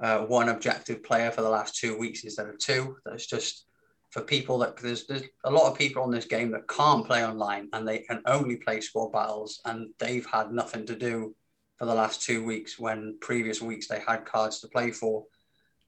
uh, 0.03 0.20
one 0.20 0.49
objective 0.49 1.03
player 1.03 1.30
for 1.30 1.42
the 1.42 1.49
last 1.49 1.76
two 1.76 1.99
weeks 1.99 2.24
instead 2.24 2.49
of 2.49 2.59
two. 2.59 2.97
That's 3.05 3.26
just 3.26 3.66
for 4.11 4.22
people 4.22 4.59
that 4.59 4.76
there's, 4.76 5.07
there's 5.07 5.24
a 5.45 5.51
lot 5.51 5.70
of 5.70 5.78
people 5.78 6.03
on 6.03 6.11
this 6.11 6.24
game 6.24 6.51
that 6.53 6.68
can't 6.68 7.07
play 7.07 7.24
online 7.24 7.68
and 7.72 7.86
they 7.86 7.99
can 7.99 8.22
only 8.26 8.57
play 8.57 8.80
squad 8.80 9.12
battles 9.12 9.61
and 9.64 9.90
they've 9.99 10.26
had 10.26 10.53
nothing 10.53 10.86
to 10.86 10.95
do 10.95 11.34
for 11.76 11.86
the 11.86 11.95
last 11.95 12.22
two 12.22 12.45
weeks 12.45 12.78
when 12.78 13.18
previous 13.20 13.61
weeks 13.61 13.88
they 13.88 14.01
had 14.07 14.24
cards 14.24 14.61
to 14.61 14.68
play 14.68 14.92
for. 14.92 15.24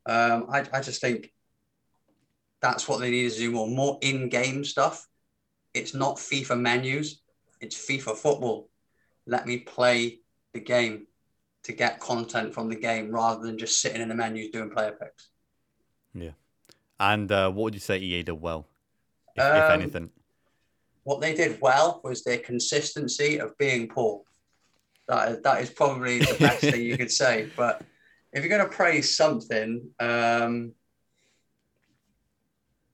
Um, 0.07 0.47
I, 0.51 0.65
I 0.73 0.81
just 0.81 1.01
think 1.01 1.33
that's 2.63 2.89
what 2.89 3.01
they 3.01 3.11
need 3.11 3.31
to 3.31 3.39
do 3.39 3.51
more, 3.51 3.69
more 3.69 3.99
in-game 4.03 4.65
stuff 4.65 5.07
it's 5.77 5.95
not 5.95 6.17
FIFA 6.17 6.59
menus, 6.59 7.21
it's 7.61 7.77
FIFA 7.77 8.17
football. 8.17 8.71
Let 9.27 9.47
me 9.47 9.59
play 9.59 10.21
the 10.55 10.61
game 10.61 11.07
to 11.65 11.73
get 11.73 12.01
content 12.01 12.55
from 12.55 12.71
the 12.71 12.77
game 12.77 13.11
rather 13.11 13.45
than 13.45 13.59
just 13.59 13.81
sitting 13.81 14.01
in 14.01 14.09
the 14.09 14.15
menus 14.15 14.51
doing 14.51 14.71
player 14.71 14.93
picks. 14.93 15.29
Yeah. 16.15 16.31
And 16.99 17.31
uh, 17.31 17.51
what 17.51 17.65
would 17.65 17.75
you 17.75 17.81
say 17.81 17.99
EA 17.99 18.23
did 18.23 18.41
well, 18.41 18.67
if, 19.35 19.45
if 19.45 19.65
Um, 19.65 19.81
anything? 19.81 20.11
What 21.05 21.21
they 21.21 21.35
did 21.35 21.61
well 21.61 22.01
was 22.03 22.25
their 22.25 22.39
consistency 22.39 23.39
of 23.39 23.57
being 23.59 23.89
poor. 23.89 24.23
That 25.09 25.33
is, 25.33 25.43
that 25.43 25.61
is 25.61 25.71
probably 25.71 26.21
the 26.21 26.37
best 26.39 26.61
thing 26.61 26.83
you 26.83 26.97
could 26.97 27.13
say. 27.13 27.51
But 27.57 27.83
if 28.33 28.43
you're 28.43 28.57
going 28.57 28.69
to 28.69 28.75
praise 28.75 29.15
something, 29.15 29.91
um, 30.01 30.73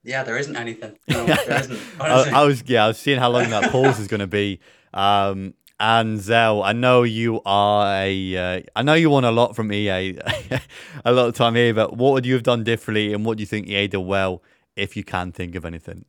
yeah, 0.05 0.25
there 0.25 0.37
isn't 0.37 0.57
anything. 0.57 0.99
No, 1.09 1.27
there 1.27 1.61
isn't. 1.61 1.81
I. 2.01 2.43
I 2.43 2.45
was 2.45 2.63
yeah, 2.67 2.85
I 2.85 2.89
was 2.89 2.99
seeing 2.99 3.19
how 3.19 3.31
long 3.31 3.51
that 3.51 3.71
pause 3.71 3.99
is 3.99 4.09
going 4.09 4.21
to 4.21 4.27
be. 4.27 4.61
Um, 4.93 5.55
and 5.79 6.21
Zell, 6.21 6.63
I 6.63 6.73
know 6.73 7.03
you 7.03 7.41
are 7.45 8.05
a, 8.05 8.37
uh, 8.37 8.61
I 8.77 8.83
know 8.83 8.95
you 8.95 9.11
won 9.11 9.25
a 9.25 9.33
lot 9.33 9.57
from 9.57 9.73
EA, 9.73 10.17
a 11.05 11.13
lot 11.13 11.27
of 11.27 11.35
time 11.35 11.57
here. 11.57 11.75
But 11.75 11.97
what 11.97 12.13
would 12.13 12.25
you 12.25 12.35
have 12.35 12.45
done 12.45 12.63
differently, 12.63 13.13
and 13.13 13.25
what 13.25 13.37
do 13.37 13.43
you 13.43 13.47
think 13.47 13.67
EA 13.67 13.89
did 13.89 13.99
well, 13.99 14.43
if 14.77 14.97
you 14.97 15.03
can 15.03 15.33
think 15.33 15.55
of 15.57 15.65
anything 15.65 16.05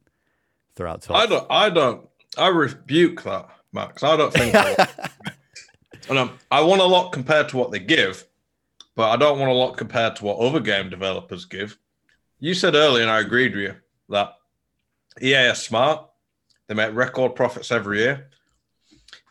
throughout 0.76 1.02
time? 1.02 1.18
I 1.18 1.26
don't. 1.26 1.48
I 1.50 1.70
don't. 1.70 2.08
I 2.38 2.48
rebuke 2.48 3.24
that, 3.24 3.50
Max. 3.72 4.04
I 4.04 4.16
don't 4.16 4.34
think. 4.34 4.54
I, 4.56 4.88
no, 6.12 6.32
I 6.52 6.62
want 6.62 6.82
a 6.82 6.86
lot 6.86 7.12
compared 7.12 7.50
to 7.50 7.58
what 7.58 7.72
they 7.72 7.80
give, 7.80 8.26
but 8.96 9.10
I 9.10 9.18
don't 9.18 9.40
want 9.40 9.52
a 9.52 9.56
lot 9.56 9.78
compared 9.78 10.16
to 10.18 10.26
what 10.26 10.38
other 10.38 10.60
game 10.60 10.90
developers 10.90 11.46
give. 11.46 11.78
You 12.40 12.54
said 12.54 12.76
earlier, 12.76 13.04
and 13.04 13.12
I 13.12 13.20
agreed 13.20 13.56
with 13.56 13.64
you 13.64 13.76
that 14.10 14.34
EA 15.22 15.48
are 15.48 15.56
smart. 15.56 16.10
They 16.68 16.74
make 16.74 16.94
record 16.94 17.36
profits 17.36 17.72
every 17.72 18.00
year. 18.00 18.30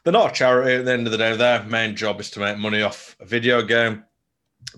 They're 0.03 0.13
not 0.13 0.31
a 0.31 0.35
charity 0.35 0.75
at 0.77 0.85
the 0.85 0.93
end 0.93 1.07
of 1.07 1.13
the 1.13 1.19
day. 1.19 1.37
Their 1.37 1.63
main 1.65 1.95
job 1.95 2.21
is 2.21 2.31
to 2.31 2.41
make 2.41 2.59
money 2.59 2.83
off 2.83 3.17
a 3.21 3.25
video 3.25 3.63
game. 3.63 4.05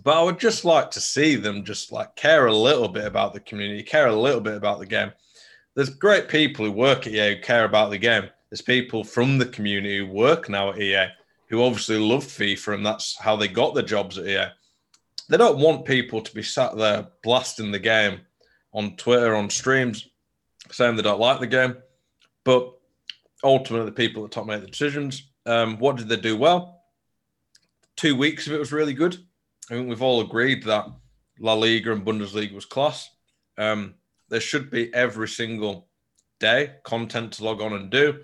But 0.02 0.18
I 0.18 0.22
would 0.22 0.38
just 0.38 0.64
like 0.64 0.90
to 0.92 1.00
see 1.00 1.36
them 1.36 1.64
just 1.64 1.92
like 1.92 2.16
care 2.16 2.46
a 2.46 2.54
little 2.54 2.88
bit 2.88 3.06
about 3.06 3.32
the 3.32 3.40
community, 3.40 3.82
care 3.82 4.06
a 4.06 4.16
little 4.16 4.40
bit 4.40 4.56
about 4.56 4.78
the 4.78 4.86
game. 4.86 5.12
there's 5.74 5.90
great 5.90 6.28
people 6.28 6.64
who 6.64 6.72
work 6.72 7.06
at 7.06 7.12
EA 7.12 7.36
who 7.36 7.42
care 7.42 7.64
about 7.64 7.90
the 7.90 7.98
game. 7.98 8.28
There's 8.50 8.62
people 8.62 9.04
from 9.04 9.38
the 9.38 9.46
community 9.46 9.98
who 9.98 10.06
work 10.06 10.48
now 10.48 10.70
at 10.70 10.80
EA 10.80 11.08
who 11.48 11.62
obviously 11.62 11.98
love 11.98 12.24
FIFA 12.24 12.74
and 12.74 12.86
that's 12.86 13.18
how 13.18 13.36
they 13.36 13.48
got 13.48 13.74
their 13.74 13.84
jobs 13.84 14.18
at 14.18 14.26
EA. 14.26 14.46
They 15.28 15.36
don't 15.36 15.58
want 15.58 15.86
people 15.86 16.20
to 16.20 16.34
be 16.34 16.42
sat 16.42 16.76
there 16.76 17.08
blasting 17.22 17.72
the 17.72 17.78
game 17.78 18.20
on 18.72 18.96
Twitter, 18.96 19.34
on 19.34 19.48
streams, 19.48 20.08
saying 20.70 20.96
they 20.96 21.02
don't 21.02 21.20
like 21.20 21.40
the 21.40 21.46
game. 21.46 21.76
But 22.44 22.72
ultimately, 23.42 23.86
the 23.86 23.92
people 23.92 24.24
at 24.24 24.30
the 24.30 24.34
top 24.34 24.46
make 24.46 24.60
the 24.60 24.66
decisions. 24.66 25.30
Um, 25.46 25.78
what 25.78 25.96
did 25.96 26.08
they 26.08 26.16
do 26.16 26.36
well? 26.36 26.82
Two 27.96 28.16
weeks 28.16 28.46
of 28.46 28.52
it 28.52 28.58
was 28.58 28.72
really 28.72 28.92
good. 28.92 29.16
I 29.70 29.74
think 29.74 29.88
we've 29.88 30.02
all 30.02 30.20
agreed 30.20 30.64
that 30.64 30.86
La 31.38 31.54
Liga 31.54 31.92
and 31.92 32.04
Bundesliga 32.04 32.54
was 32.54 32.66
class. 32.66 33.08
Um, 33.56 33.94
there 34.28 34.40
should 34.40 34.70
be 34.70 34.92
every 34.92 35.28
single 35.28 35.88
day 36.40 36.74
content 36.82 37.32
to 37.34 37.44
log 37.44 37.60
on 37.60 37.72
and 37.72 37.90
do. 37.90 38.20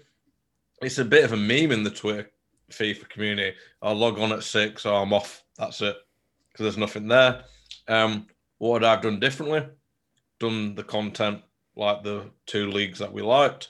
It's 0.83 0.99
a 0.99 1.05
bit 1.05 1.25
of 1.25 1.33
a 1.33 1.37
meme 1.37 1.73
in 1.73 1.85
the 1.85 1.91
Twitter 1.91 2.31
FIFA 2.71 3.09
community. 3.09 3.57
I'll 3.81 3.95
log 3.95 4.19
on 4.19 4.33
at 4.33 4.43
six, 4.43 4.87
or 4.87 5.01
I'm 5.01 5.13
off. 5.13 5.43
That's 5.57 5.81
it, 5.83 5.97
because 6.61 6.75
there's 6.75 6.87
nothing 6.87 7.09
there. 7.09 7.45
Um, 7.89 8.27
what 8.59 8.73
would 8.73 8.85
I 8.85 8.91
have 8.91 9.03
done 9.03 9.19
differently? 9.19 9.67
Done 10.41 10.75
the 10.75 10.83
content 10.83 11.41
like 11.75 12.03
the 12.03 12.27
two 12.45 12.71
leagues 12.71 12.99
that 12.99 13.11
we 13.11 13.23
liked. 13.23 13.69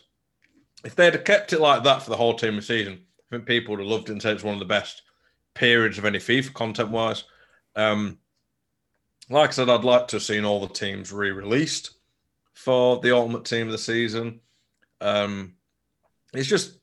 If 0.84 0.96
they'd 0.96 1.14
have 1.14 1.22
kept 1.22 1.52
it 1.52 1.60
like 1.60 1.84
that 1.84 2.02
for 2.02 2.10
the 2.10 2.16
whole 2.16 2.34
team 2.34 2.58
of 2.58 2.64
season, 2.64 2.98
I 3.30 3.36
think 3.36 3.46
people 3.46 3.72
would 3.72 3.80
have 3.80 3.88
loved 3.88 4.08
it 4.08 4.12
and 4.12 4.20
said 4.20 4.34
it's 4.34 4.42
one 4.42 4.54
of 4.54 4.58
the 4.58 4.66
best 4.66 5.02
periods 5.54 5.98
of 5.98 6.04
any 6.04 6.18
FIFA 6.18 6.52
content 6.52 6.90
wise. 6.90 7.22
Um, 7.76 8.18
like 9.28 9.50
I 9.50 9.52
said, 9.52 9.68
I'd 9.68 9.84
like 9.84 10.08
to 10.08 10.16
have 10.16 10.24
seen 10.24 10.44
all 10.44 10.60
the 10.60 10.74
teams 10.74 11.12
re-released 11.12 11.92
for 12.54 12.98
the 12.98 13.14
ultimate 13.14 13.44
team 13.44 13.68
of 13.68 13.72
the 13.72 13.78
season. 13.78 14.40
Um, 15.00 15.54
it's 16.34 16.48
just 16.48 16.78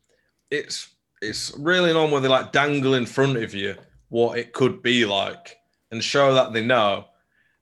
it's 0.52 0.88
it's 1.22 1.54
really 1.58 1.92
on 1.92 2.12
where 2.12 2.22
they 2.22 2.30
like 2.30 2.54
dangle 2.54 2.94
in 2.94 3.06
front 3.06 3.36
of 3.36 3.54
you 3.54 3.76
what 4.08 4.38
it 4.38 4.54
could 4.54 4.82
be 4.82 5.04
like 5.04 5.58
and 5.92 6.04
show 6.04 6.34
that 6.34 6.54
they 6.54 6.64
know, 6.64 7.06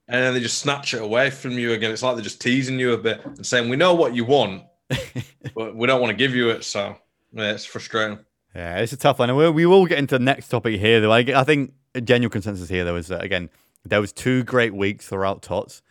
and 0.08 0.24
then 0.24 0.34
they 0.34 0.40
just 0.40 0.60
snatch 0.60 0.94
it 0.94 1.02
away 1.02 1.30
from 1.30 1.52
you 1.52 1.74
again. 1.74 1.92
It's 1.92 2.04
like 2.04 2.16
they're 2.16 2.24
just 2.24 2.42
teasing 2.42 2.80
you 2.80 2.94
a 2.94 2.98
bit 2.98 3.24
and 3.26 3.46
saying, 3.46 3.70
"We 3.70 3.76
know 3.76 3.94
what 3.94 4.16
you 4.16 4.26
want, 4.26 4.64
but 5.56 5.76
we 5.76 5.88
don't 5.88 6.02
want 6.02 6.12
to 6.12 6.18
give 6.18 6.36
you 6.36 6.50
it." 6.50 6.64
So 6.64 6.96
yeah, 7.34 7.52
it's 7.52 7.66
frustrating. 7.66 8.20
Yeah, 8.56 8.78
it's 8.78 8.94
a 8.94 8.98
tough 8.98 9.20
one. 9.20 9.30
And 9.30 9.38
we, 9.38 9.50
we 9.50 9.66
will 9.66 9.86
get 9.86 10.00
into 10.00 10.18
the 10.18 10.24
next 10.24 10.48
topic 10.48 10.80
here, 10.80 11.02
though. 11.02 11.12
I, 11.12 11.20
I 11.20 11.44
think 11.44 11.74
a 11.94 12.00
general 12.02 12.30
consensus 12.30 12.70
here, 12.70 12.86
though, 12.86 12.96
is 12.96 13.08
that, 13.08 13.22
again, 13.22 13.50
there 13.84 14.00
was 14.00 14.14
two 14.14 14.44
great 14.44 14.74
weeks 14.74 15.08
throughout 15.08 15.42
TOTS, 15.42 15.82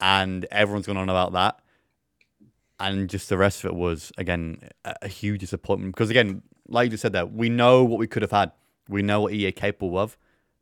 and 0.00 0.44
everyone's 0.50 0.86
gone 0.86 0.96
on 0.96 1.08
about 1.08 1.32
that. 1.32 1.60
And 2.80 3.08
just 3.08 3.28
the 3.28 3.38
rest 3.38 3.64
of 3.64 3.70
it 3.70 3.76
was, 3.76 4.12
again, 4.18 4.68
a, 4.84 4.96
a 5.02 5.08
huge 5.08 5.40
disappointment. 5.40 5.94
Because, 5.94 6.10
again, 6.10 6.42
like 6.68 6.86
you 6.86 6.90
just 6.90 7.02
said 7.02 7.12
there, 7.12 7.24
we 7.24 7.48
know 7.48 7.84
what 7.84 8.00
we 8.00 8.08
could 8.08 8.22
have 8.22 8.32
had. 8.32 8.50
We 8.88 9.02
know 9.02 9.20
what 9.20 9.32
EA 9.32 9.52
capable 9.52 9.96
of, 9.96 10.16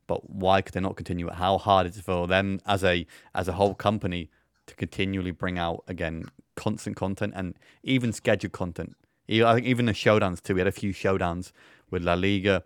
but 0.07 0.29
why 0.29 0.61
could 0.61 0.73
they 0.73 0.79
not 0.79 0.95
continue 0.95 1.27
it? 1.27 1.35
How 1.35 1.57
hard 1.57 1.87
is 1.87 1.97
it 1.97 2.03
for 2.03 2.27
them 2.27 2.59
as 2.65 2.83
a 2.83 3.05
as 3.33 3.47
a 3.47 3.53
whole 3.53 3.73
company 3.73 4.29
to 4.67 4.75
continually 4.75 5.31
bring 5.31 5.57
out 5.57 5.83
again 5.87 6.25
constant 6.55 6.95
content 6.95 7.33
and 7.35 7.55
even 7.83 8.11
scheduled 8.11 8.53
content? 8.53 8.95
I 9.29 9.53
think 9.55 9.65
even 9.65 9.85
the 9.85 9.93
showdowns 9.93 10.41
too. 10.41 10.53
We 10.53 10.59
had 10.59 10.67
a 10.67 10.71
few 10.71 10.93
showdowns 10.93 11.51
with 11.89 12.03
La 12.03 12.13
Liga, 12.13 12.63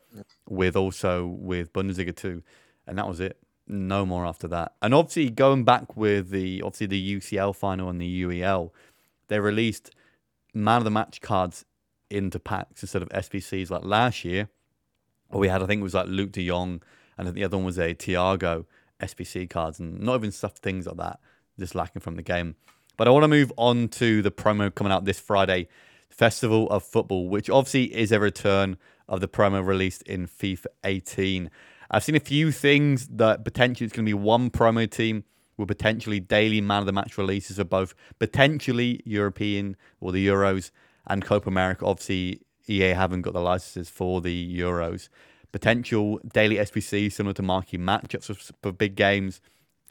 with 0.48 0.76
also 0.76 1.26
with 1.26 1.72
Bundesliga 1.74 2.16
too, 2.16 2.44
and 2.86 2.98
that 2.98 3.08
was 3.08 3.20
it. 3.20 3.38
No 3.68 4.06
more 4.06 4.26
after 4.26 4.48
that. 4.48 4.74
And 4.82 4.94
obviously 4.94 5.30
going 5.30 5.64
back 5.64 5.96
with 5.96 6.32
the 6.32 6.62
obviously 6.64 6.88
the 6.88 7.18
UCL 7.18 7.56
final 7.56 7.90
and 7.90 8.02
the 8.02 8.24
UEL, 8.24 8.72
they 9.28 9.40
released 9.40 9.92
man 10.54 10.78
of 10.78 10.84
the 10.84 10.92
match 10.92 11.22
cards 11.22 11.66
into 12.10 12.40
packs 12.40 12.82
instead 12.82 13.04
of 13.04 13.10
SBCs 13.10 13.70
like 13.70 13.84
last 13.84 14.26
year. 14.26 14.50
We 15.32 15.48
had 15.48 15.62
I 15.62 15.68
think 15.68 15.82
it 15.82 15.84
was 15.84 15.94
like 15.94 16.08
Luuk 16.08 16.32
De 16.32 16.48
Jong, 16.48 16.82
and 17.20 17.36
the 17.36 17.44
other 17.44 17.58
one 17.58 17.66
was 17.66 17.78
a 17.78 17.94
Thiago 17.94 18.66
SBC 19.02 19.50
cards, 19.50 19.80
and 19.80 20.00
not 20.00 20.16
even 20.16 20.32
stuff 20.32 20.54
things 20.54 20.88
like 20.88 20.98
that, 20.98 21.20
just 21.60 21.76
lacking 21.76 22.02
from 22.02 22.16
the 22.16 22.22
game. 22.22 22.56
But 22.98 23.08
I 23.08 23.12
want 23.12 23.24
to 23.24 23.28
move 23.28 23.52
on 23.58 23.90
to 23.90 24.22
the 24.22 24.32
promo 24.32 24.74
coming 24.74 24.92
out 24.92 25.06
this 25.06 25.20
Friday 25.20 25.68
Festival 26.10 26.70
of 26.70 26.84
Football, 26.84 27.30
which 27.30 27.50
obviously 27.50 27.96
is 27.96 28.12
a 28.12 28.20
return 28.20 28.78
of 29.08 29.22
the 29.22 29.28
promo 29.28 29.66
released 29.66 30.02
in 30.04 30.28
FIFA 30.28 30.66
18. 30.84 31.50
I've 31.92 32.04
seen 32.04 32.16
a 32.16 32.20
few 32.20 32.52
things 32.52 33.08
that 33.08 33.44
potentially 33.44 33.86
it's 33.86 33.96
going 33.96 34.06
to 34.06 34.10
be 34.10 34.14
one 34.14 34.50
promo 34.50 34.90
team 34.90 35.24
with 35.58 35.68
potentially 35.68 36.20
daily 36.20 36.62
man 36.62 36.80
of 36.82 36.86
the 36.86 36.94
match 36.94 37.18
releases 37.18 37.60
of 37.60 37.70
both 37.70 37.94
potentially 38.18 39.02
European 39.06 39.76
or 40.00 40.12
the 40.12 40.26
Euros 40.26 40.72
and 41.08 41.26
Copa 41.26 41.50
America. 41.50 41.86
Obviously, 41.86 42.42
EA 42.68 42.90
haven't 42.90 43.24
got 43.24 43.34
the 43.34 43.42
licenses 43.42 43.90
for 43.90 44.22
the 44.22 44.60
Euros. 44.60 45.10
Potential 45.52 46.20
daily 46.32 46.58
SBC 46.58 47.12
similar 47.12 47.34
to 47.34 47.42
marquee 47.42 47.78
matchups 47.78 48.52
for 48.62 48.72
big 48.72 48.96
games, 48.96 49.42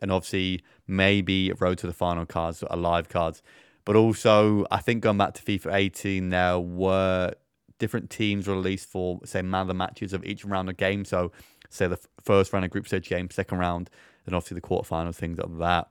and 0.00 0.12
obviously 0.12 0.62
maybe 0.86 1.52
road 1.58 1.78
to 1.78 1.86
the 1.86 1.92
final 1.92 2.26
cards, 2.26 2.62
or 2.62 2.76
live 2.76 3.08
cards. 3.08 3.42
But 3.84 3.96
also, 3.96 4.66
I 4.70 4.78
think 4.78 5.02
going 5.02 5.18
back 5.18 5.34
to 5.34 5.42
FIFA 5.42 5.74
18, 5.74 6.28
there 6.28 6.58
were 6.58 7.32
different 7.78 8.10
teams 8.10 8.46
released 8.46 8.88
for, 8.88 9.20
say, 9.24 9.42
man 9.42 9.62
of 9.62 9.68
the 9.68 9.74
matches 9.74 10.12
of 10.12 10.24
each 10.24 10.44
round 10.44 10.68
of 10.68 10.76
game. 10.76 11.04
So, 11.04 11.32
say 11.70 11.86
the 11.86 11.98
first 12.22 12.52
round 12.52 12.64
of 12.64 12.70
group 12.70 12.86
stage 12.86 13.08
game, 13.08 13.30
second 13.30 13.58
round, 13.58 13.90
and 14.26 14.34
obviously 14.34 14.56
the 14.56 14.60
quarterfinals, 14.60 15.14
things 15.14 15.38
like 15.38 15.58
that. 15.58 15.88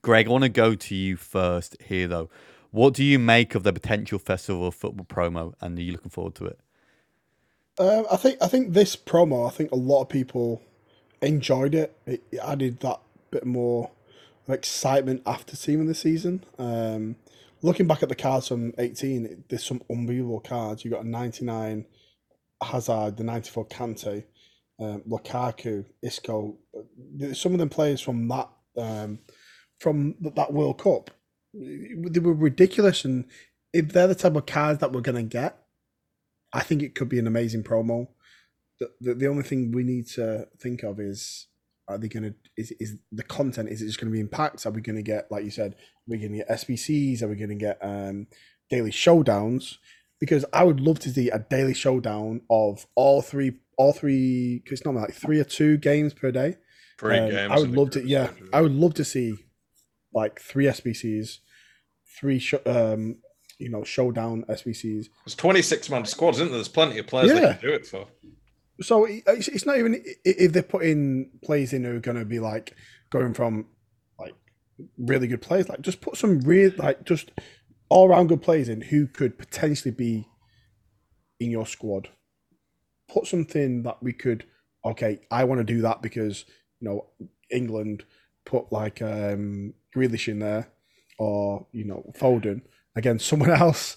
Greg, 0.00 0.28
I 0.28 0.30
want 0.30 0.44
to 0.44 0.48
go 0.48 0.74
to 0.74 0.94
you 0.94 1.16
first 1.16 1.76
here, 1.82 2.06
though. 2.06 2.30
What 2.70 2.94
do 2.94 3.04
you 3.04 3.18
make 3.18 3.54
of 3.54 3.64
the 3.64 3.72
potential 3.72 4.18
festival 4.18 4.68
of 4.68 4.74
football 4.74 5.04
promo, 5.04 5.54
and 5.60 5.78
are 5.78 5.82
you 5.82 5.92
looking 5.92 6.10
forward 6.10 6.34
to 6.36 6.46
it? 6.46 6.60
Um, 7.78 8.06
I 8.10 8.16
think 8.16 8.38
I 8.42 8.48
think 8.48 8.72
this 8.72 8.96
promo, 8.96 9.46
I 9.46 9.50
think 9.50 9.72
a 9.72 9.76
lot 9.76 10.02
of 10.02 10.08
people 10.08 10.62
enjoyed 11.22 11.74
it. 11.74 11.96
It, 12.06 12.22
it 12.30 12.38
added 12.38 12.80
that 12.80 13.00
bit 13.30 13.46
more 13.46 13.90
excitement 14.48 15.22
after 15.26 15.56
seeing 15.56 15.86
the 15.86 15.94
season. 15.94 16.44
Um, 16.58 17.16
looking 17.62 17.86
back 17.86 18.02
at 18.02 18.08
the 18.08 18.14
cards 18.14 18.48
from 18.48 18.74
18, 18.78 19.44
there's 19.48 19.64
some 19.64 19.82
unbelievable 19.90 20.40
cards. 20.40 20.84
You 20.84 20.90
got 20.90 21.04
a 21.04 21.08
99 21.08 21.86
Hazard, 22.62 23.16
the 23.16 23.24
94 23.24 23.66
Kante, 23.66 24.24
um, 24.78 25.02
Lukaku, 25.08 25.86
Isco. 26.02 26.56
Some 27.32 27.52
of 27.52 27.58
them 27.58 27.68
players 27.68 28.00
from 28.00 28.28
that 28.28 28.50
um, 28.76 29.18
from 29.80 30.14
that 30.20 30.52
World 30.52 30.78
Cup, 30.78 31.10
they 31.54 32.20
were 32.20 32.34
ridiculous. 32.34 33.04
And 33.04 33.26
if 33.72 33.88
they're 33.88 34.06
the 34.06 34.14
type 34.14 34.36
of 34.36 34.46
cards 34.46 34.80
that 34.80 34.92
we're 34.92 35.00
gonna 35.00 35.22
get, 35.22 35.61
I 36.52 36.60
think 36.62 36.82
it 36.82 36.94
could 36.94 37.08
be 37.08 37.18
an 37.18 37.26
amazing 37.26 37.62
promo. 37.64 38.08
The, 38.78 38.90
the, 39.00 39.14
the 39.14 39.26
only 39.28 39.42
thing 39.42 39.72
we 39.72 39.84
need 39.84 40.06
to 40.08 40.48
think 40.60 40.82
of 40.82 41.00
is 41.00 41.46
are 41.88 41.98
they 41.98 42.08
going 42.08 42.22
to 42.24 42.34
is 42.56 42.72
is 42.80 42.96
the 43.10 43.22
content 43.22 43.68
is 43.68 43.82
it 43.82 43.86
just 43.86 43.98
going 44.00 44.10
to 44.10 44.12
be 44.12 44.20
in 44.20 44.28
packs 44.28 44.64
are 44.66 44.70
we 44.70 44.80
going 44.80 44.96
to 44.96 45.02
get 45.02 45.30
like 45.32 45.44
you 45.44 45.50
said 45.50 45.72
are 45.72 45.76
we 46.06 46.16
going 46.18 46.30
to 46.32 46.38
get 46.38 46.48
sbcs 46.50 47.22
are 47.22 47.28
we 47.28 47.34
going 47.34 47.48
to 47.50 47.56
get 47.56 47.76
um 47.82 48.26
daily 48.70 48.90
showdowns 48.92 49.76
because 50.20 50.44
i 50.52 50.62
would 50.62 50.78
love 50.80 50.98
to 51.00 51.10
see 51.10 51.28
a 51.28 51.40
daily 51.40 51.74
showdown 51.74 52.40
of 52.48 52.86
all 52.94 53.20
three 53.20 53.52
all 53.76 53.92
three 53.92 54.60
because 54.62 54.78
it's 54.78 54.86
not 54.86 54.94
like 54.94 55.12
three 55.12 55.40
or 55.40 55.44
two 55.44 55.76
games 55.76 56.14
per 56.14 56.30
day 56.30 56.56
Three 56.98 57.18
Um, 57.18 57.30
games. 57.30 57.52
i 57.52 57.58
would 57.58 57.72
love 57.72 57.90
to 57.90 58.06
yeah 58.06 58.30
i 58.52 58.60
would 58.60 58.72
love 58.72 58.94
to 58.94 59.04
see 59.04 59.34
like 60.14 60.40
three 60.40 60.66
sbcs 60.66 61.38
three 62.18 62.38
sh- 62.38 62.54
um 62.64 63.16
you 63.62 63.70
know 63.70 63.84
showdown 63.84 64.44
sbcs 64.48 65.06
There's 65.24 65.34
26 65.36 65.88
man 65.90 66.04
squads, 66.04 66.38
isn't 66.38 66.48
there? 66.48 66.58
There's 66.58 66.68
plenty 66.68 66.98
of 66.98 67.06
players 67.06 67.30
Yeah. 67.30 67.40
they 67.40 67.52
can 67.54 67.60
do 67.60 67.72
it 67.72 67.86
for. 67.86 68.06
So 68.80 69.06
it's, 69.08 69.48
it's 69.48 69.64
not 69.66 69.78
even 69.78 70.02
if 70.24 70.52
they're 70.52 70.62
putting 70.62 71.30
players 71.44 71.72
in 71.72 71.84
who 71.84 71.96
are 71.96 72.00
going 72.00 72.18
to 72.18 72.24
be 72.24 72.40
like 72.40 72.74
going 73.10 73.32
from 73.34 73.66
like 74.18 74.34
really 74.98 75.28
good 75.28 75.42
players, 75.42 75.68
like 75.68 75.82
just 75.82 76.00
put 76.00 76.16
some 76.16 76.40
real 76.40 76.72
like 76.78 77.04
just 77.04 77.30
all 77.88 78.08
around 78.08 78.28
good 78.28 78.42
players 78.42 78.68
in 78.68 78.80
who 78.80 79.06
could 79.06 79.38
potentially 79.38 79.94
be 79.94 80.26
in 81.38 81.50
your 81.50 81.66
squad. 81.66 82.08
Put 83.08 83.26
something 83.26 83.82
that 83.84 84.02
we 84.02 84.12
could 84.12 84.44
okay. 84.84 85.20
I 85.30 85.44
want 85.44 85.60
to 85.60 85.64
do 85.64 85.82
that 85.82 86.02
because 86.02 86.44
you 86.80 86.88
know 86.88 87.06
England 87.50 88.04
put 88.44 88.72
like 88.72 89.00
um 89.02 89.74
Grealish 89.94 90.26
in 90.26 90.40
there 90.40 90.72
or 91.18 91.66
you 91.72 91.84
know 91.84 92.10
Foden 92.18 92.62
against 92.96 93.26
someone 93.26 93.50
else. 93.64 93.96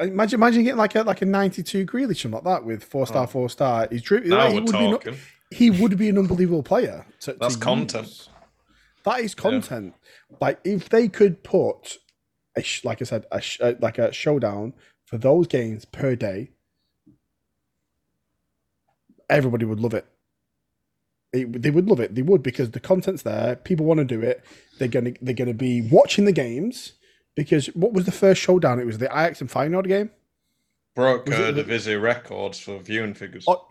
Imagine, 0.00 0.40
imagine 0.40 0.62
getting 0.64 0.78
like 0.78 0.94
a 0.96 1.02
like 1.02 1.22
a 1.22 1.26
ninety-two 1.26 1.86
Grealish 1.86 2.22
something 2.22 2.32
like 2.42 2.44
that 2.44 2.64
with 2.64 2.82
four 2.82 3.06
star, 3.06 3.26
four 3.26 3.48
star. 3.48 3.86
He's. 3.90 4.02
Now 4.10 4.48
he 4.50 4.54
we're 4.58 4.62
would 4.62 4.72
be 4.72 4.90
no- 5.10 5.16
he 5.52 5.70
would 5.70 5.96
be 5.96 6.08
an 6.08 6.18
unbelievable 6.18 6.64
player. 6.64 7.06
To, 7.20 7.32
to 7.34 7.38
That's 7.38 7.54
content. 7.56 8.06
use. 8.08 8.28
That 9.04 9.20
is 9.20 9.34
content. 9.36 9.94
Like 10.40 10.58
if 10.64 10.88
they 10.88 11.06
could 11.06 11.44
put, 11.44 11.98
a 12.56 12.62
sh- 12.62 12.84
like 12.84 13.00
I 13.00 13.04
said, 13.04 13.26
a 13.30 13.40
sh- 13.40 13.60
uh, 13.60 13.74
like 13.80 13.98
a 13.98 14.12
showdown 14.12 14.72
for 15.04 15.18
those 15.18 15.46
games 15.46 15.84
per 15.84 16.16
day, 16.16 16.50
everybody 19.30 19.64
would 19.64 19.80
love 19.80 19.94
it. 19.94 20.06
It- 21.32 21.62
They 21.62 21.70
would 21.70 21.88
love 21.88 22.00
it. 22.00 22.14
They 22.14 22.22
would 22.22 22.42
because 22.42 22.72
the 22.72 22.80
content's 22.80 23.22
there. 23.22 23.56
People 23.56 23.86
want 23.86 23.98
to 23.98 24.04
do 24.04 24.20
it. 24.20 24.44
They're 24.78 24.88
gonna 24.88 25.12
they're 25.22 25.34
gonna 25.34 25.54
be 25.54 25.82
watching 25.82 26.24
the 26.24 26.32
games, 26.32 26.92
because 27.36 27.66
what 27.68 27.92
was 27.92 28.04
the 28.06 28.12
first 28.12 28.40
showdown? 28.40 28.80
It 28.80 28.86
was 28.86 28.98
the 28.98 29.06
Ajax 29.06 29.40
and 29.40 29.48
Feyenoord 29.50 29.86
game. 29.86 30.10
Broke 30.94 31.30
uh, 31.30 31.52
the- 31.52 31.62
Divisi 31.62 32.00
records 32.00 32.58
for 32.58 32.78
viewing 32.80 33.14
figures. 33.14 33.44
Oh, 33.46 33.66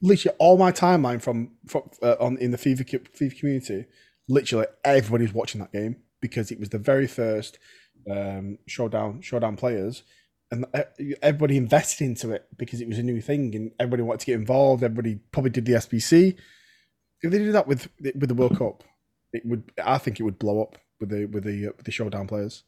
literally, 0.00 0.34
all 0.38 0.56
my 0.58 0.72
timeline 0.72 1.20
from, 1.22 1.52
from 1.66 1.82
uh, 2.02 2.16
on 2.18 2.38
in 2.38 2.50
the 2.50 2.58
FIFA 2.58 3.06
FIFA 3.14 3.38
community, 3.38 3.84
literally 4.28 4.66
everybody's 4.84 5.32
watching 5.34 5.60
that 5.60 5.72
game 5.72 5.96
because 6.20 6.50
it 6.50 6.58
was 6.58 6.70
the 6.70 6.78
very 6.78 7.06
first 7.06 7.58
um, 8.10 8.58
showdown 8.66 9.20
showdown 9.20 9.56
players, 9.56 10.02
and 10.50 10.64
e- 10.98 11.14
everybody 11.20 11.58
invested 11.58 12.04
into 12.04 12.30
it 12.32 12.46
because 12.56 12.80
it 12.80 12.88
was 12.88 12.98
a 12.98 13.02
new 13.02 13.20
thing 13.20 13.54
and 13.54 13.72
everybody 13.78 14.02
wanted 14.02 14.20
to 14.20 14.26
get 14.26 14.36
involved. 14.36 14.82
Everybody 14.82 15.20
probably 15.30 15.50
did 15.50 15.66
the 15.66 15.72
SBC. 15.74 16.36
If 17.20 17.30
they 17.30 17.38
did 17.38 17.52
that 17.54 17.68
with 17.68 17.88
with 18.00 18.28
the 18.28 18.34
World 18.34 18.56
Cup, 18.56 18.82
it 19.34 19.44
would. 19.44 19.70
I 19.84 19.98
think 19.98 20.18
it 20.18 20.22
would 20.22 20.38
blow 20.38 20.62
up 20.62 20.78
with 21.00 21.10
the 21.10 21.26
with 21.26 21.44
the 21.44 21.68
uh, 21.68 21.72
with 21.76 21.84
the 21.84 21.92
showdown 21.92 22.26
players. 22.26 22.64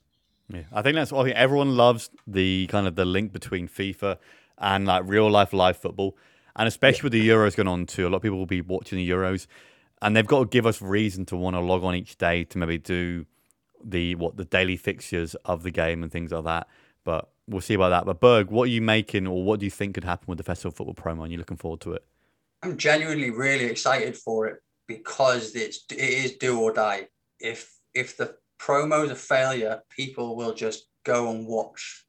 Yeah, 0.49 0.63
I 0.73 0.83
think 0.83 0.95
that's 0.95 1.11
what 1.11 1.23
I 1.23 1.25
think 1.25 1.37
everyone 1.37 1.77
loves 1.77 2.11
the 2.27 2.67
kind 2.67 2.87
of 2.87 2.97
the 2.97 3.05
link 3.05 3.33
between 3.33 3.69
FIFA 3.69 4.19
and 4.59 4.87
like 4.87 5.03
real 5.07 5.31
life 5.31 5.53
live 5.53 5.77
football, 5.77 6.17
and 6.57 6.69
especially 6.69 7.07
with 7.07 7.13
the 7.13 7.29
Euros 7.29 7.57
going 7.57 7.69
on 7.69 7.87
too. 7.87 8.07
A 8.07 8.11
lot 8.11 8.17
of 8.17 8.23
people 8.23 8.39
will 8.39 8.47
be 8.47 8.61
watching 8.61 8.99
the 8.99 9.09
Euros, 9.09 9.47
and 10.03 10.15
they've 10.15 10.27
got 10.27 10.41
to 10.41 10.47
give 10.47 10.67
us 10.67 10.83
reason 10.83 11.25
to 11.27 11.37
want 11.37 11.57
to 11.57 11.61
log 11.61 11.83
on 11.83 11.95
each 11.95 12.19
day 12.19 12.45
to 12.45 12.59
maybe 12.59 12.79
do 12.79 13.25
the 13.83 14.15
what 14.17 14.37
the 14.37 14.45
daily 14.45 14.77
fixtures 14.77 15.35
of 15.45 15.63
the 15.63 15.71
game 15.71 16.03
and 16.03 16.13
things 16.13 16.31
like 16.33 16.45
that. 16.45 16.69
But 17.05 17.29
we'll 17.49 17.61
see 17.61 17.75
about 17.75 17.91
that. 17.91 18.05
But 18.05 18.21
Berg, 18.21 18.51
what 18.51 18.65
are 18.65 18.73
you 18.73 18.83
making, 18.83 19.27
or 19.27 19.43
what 19.45 19.61
do 19.61 19.67
you 19.67 19.71
think 19.71 19.95
could 19.95 20.05
happen 20.05 20.27
with 20.29 20.39
the 20.39 20.45
Festival 20.45 20.73
Football 20.73 20.95
promo? 20.95 21.23
And 21.23 21.33
you 21.33 21.39
looking 21.39 21.57
forward 21.57 21.81
to 21.83 21.93
it? 21.93 22.05
I'm 22.63 22.77
genuinely 22.77 23.31
really 23.31 23.65
excited 23.65 24.17
for 24.17 24.47
it 24.47 24.63
because 24.87 25.55
it's 25.55 25.85
it 25.91 25.99
is 25.99 26.33
do 26.33 26.61
or 26.61 26.73
die. 26.73 27.09
If 27.41 27.79
if 27.95 28.17
the 28.17 28.37
promo's 28.65 29.11
a 29.11 29.15
failure, 29.15 29.83
people 29.91 30.37
will 30.37 30.55
just 30.55 30.87
go 31.05 31.31
and 31.31 31.47
watch 31.47 32.07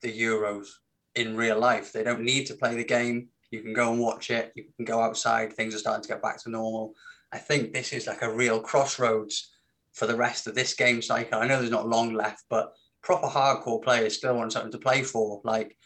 the 0.00 0.10
Euros 0.10 0.68
in 1.14 1.36
real 1.36 1.58
life. 1.58 1.92
They 1.92 2.02
don't 2.02 2.22
need 2.22 2.46
to 2.46 2.54
play 2.54 2.74
the 2.74 2.84
game. 2.84 3.28
You 3.50 3.60
can 3.60 3.74
go 3.74 3.92
and 3.92 4.00
watch 4.00 4.30
it. 4.30 4.52
You 4.54 4.64
can 4.76 4.86
go 4.86 5.02
outside. 5.02 5.52
Things 5.52 5.74
are 5.74 5.78
starting 5.78 6.02
to 6.02 6.08
get 6.08 6.22
back 6.22 6.42
to 6.42 6.50
normal. 6.50 6.94
I 7.30 7.36
think 7.36 7.74
this 7.74 7.92
is 7.92 8.06
like 8.06 8.22
a 8.22 8.34
real 8.34 8.58
crossroads 8.58 9.50
for 9.92 10.06
the 10.06 10.16
rest 10.16 10.46
of 10.46 10.54
this 10.54 10.72
game 10.72 11.02
cycle. 11.02 11.40
I 11.40 11.46
know 11.46 11.58
there's 11.58 11.70
not 11.70 11.86
long 11.86 12.14
left, 12.14 12.44
but 12.48 12.72
proper 13.02 13.26
hardcore 13.26 13.82
players 13.82 14.16
still 14.16 14.34
want 14.34 14.54
something 14.54 14.72
to 14.72 14.78
play 14.78 15.02
for. 15.02 15.42
Like 15.44 15.76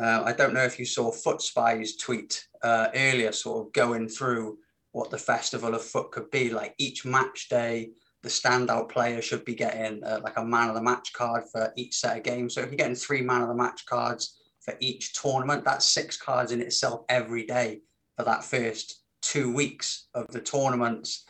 uh, 0.00 0.22
I 0.24 0.32
don't 0.32 0.54
know 0.54 0.64
if 0.64 0.78
you 0.78 0.86
saw 0.86 1.12
Foot 1.12 1.42
Spy's 1.42 1.96
tweet 1.96 2.42
uh, 2.62 2.88
earlier, 2.94 3.32
sort 3.32 3.66
of 3.66 3.72
going 3.74 4.08
through 4.08 4.56
what 4.92 5.10
the 5.10 5.18
festival 5.18 5.74
of 5.74 5.82
foot 5.82 6.10
could 6.10 6.30
be. 6.30 6.48
Like 6.48 6.74
each 6.78 7.04
match 7.04 7.50
day, 7.50 7.90
the 8.22 8.28
standout 8.28 8.88
player 8.88 9.22
should 9.22 9.44
be 9.44 9.54
getting 9.54 10.02
uh, 10.04 10.20
like 10.22 10.36
a 10.36 10.44
man 10.44 10.68
of 10.68 10.74
the 10.74 10.82
match 10.82 11.12
card 11.12 11.44
for 11.52 11.72
each 11.76 11.96
set 11.96 12.16
of 12.16 12.24
games. 12.24 12.54
So 12.54 12.60
if 12.60 12.68
you're 12.68 12.76
getting 12.76 12.94
three 12.94 13.22
man 13.22 13.42
of 13.42 13.48
the 13.48 13.54
match 13.54 13.86
cards 13.86 14.40
for 14.60 14.74
each 14.80 15.12
tournament, 15.14 15.64
that's 15.64 15.86
six 15.86 16.16
cards 16.16 16.52
in 16.52 16.60
itself 16.60 17.04
every 17.08 17.46
day 17.46 17.80
for 18.16 18.24
that 18.24 18.44
first 18.44 19.02
two 19.22 19.52
weeks 19.52 20.08
of 20.14 20.26
the 20.28 20.40
tournaments. 20.40 21.24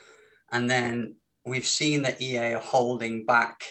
And 0.51 0.70
then 0.70 1.16
we've 1.45 1.66
seen 1.66 2.03
that 2.03 2.22
EA 2.22 2.55
are 2.55 2.61
holding 2.61 3.26
back 3.26 3.64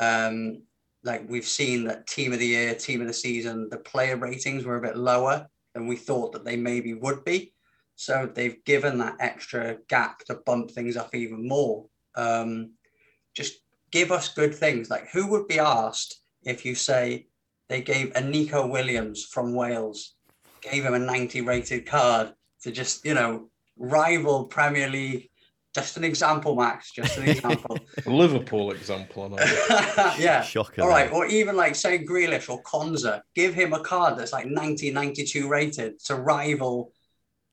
um, 0.00 0.62
like 1.02 1.28
we've 1.28 1.46
seen 1.46 1.84
that 1.84 2.06
team 2.06 2.32
of 2.32 2.38
the 2.38 2.46
year, 2.46 2.74
team 2.74 3.00
of 3.00 3.06
the 3.06 3.12
season, 3.12 3.68
the 3.70 3.78
player 3.78 4.16
ratings 4.16 4.64
were 4.64 4.76
a 4.76 4.82
bit 4.82 4.96
lower 4.96 5.46
than 5.74 5.86
we 5.86 5.96
thought 5.96 6.32
that 6.32 6.44
they 6.44 6.56
maybe 6.56 6.94
would 6.94 7.24
be. 7.24 7.52
So 7.96 8.30
they've 8.32 8.62
given 8.64 8.98
that 8.98 9.16
extra 9.20 9.78
gap 9.88 10.20
to 10.26 10.34
bump 10.46 10.70
things 10.70 10.96
up 10.96 11.14
even 11.14 11.46
more. 11.46 11.86
Um, 12.18 12.72
just 13.34 13.54
give 13.90 14.10
us 14.12 14.34
good 14.34 14.54
things. 14.54 14.90
Like 14.90 15.08
who 15.12 15.28
would 15.28 15.48
be 15.48 15.58
asked 15.58 16.20
if 16.42 16.64
you 16.64 16.74
say 16.74 17.26
they 17.68 17.80
gave 17.82 18.12
a 18.14 18.20
Neco 18.20 18.66
Williams 18.66 19.24
from 19.24 19.54
Wales, 19.54 20.14
gave 20.60 20.84
him 20.84 20.94
a 20.94 20.98
90 20.98 21.42
rated 21.42 21.86
card 21.86 22.32
to 22.62 22.72
just, 22.72 23.04
you 23.04 23.14
know, 23.14 23.48
rival 23.76 24.44
Premier 24.44 24.88
League. 24.88 25.30
Just 25.74 25.96
an 25.96 26.02
example, 26.02 26.56
Max. 26.56 26.90
Just 26.90 27.18
an 27.18 27.28
example. 27.28 27.78
A 28.06 28.10
Liverpool 28.10 28.72
example. 28.72 29.24
I 29.24 29.28
know. 29.28 30.14
yeah. 30.18 30.42
Shocker. 30.42 30.82
All 30.82 30.88
right, 30.88 31.10
that. 31.10 31.14
or 31.14 31.26
even 31.26 31.56
like 31.56 31.76
say 31.76 32.02
Grealish 32.04 32.48
or 32.48 32.62
Konsa, 32.62 33.20
give 33.34 33.54
him 33.54 33.74
a 33.74 33.80
card 33.80 34.18
that's 34.18 34.32
like 34.32 34.46
90, 34.46 34.90
92 34.90 35.46
rated 35.46 36.02
to 36.06 36.16
rival 36.16 36.92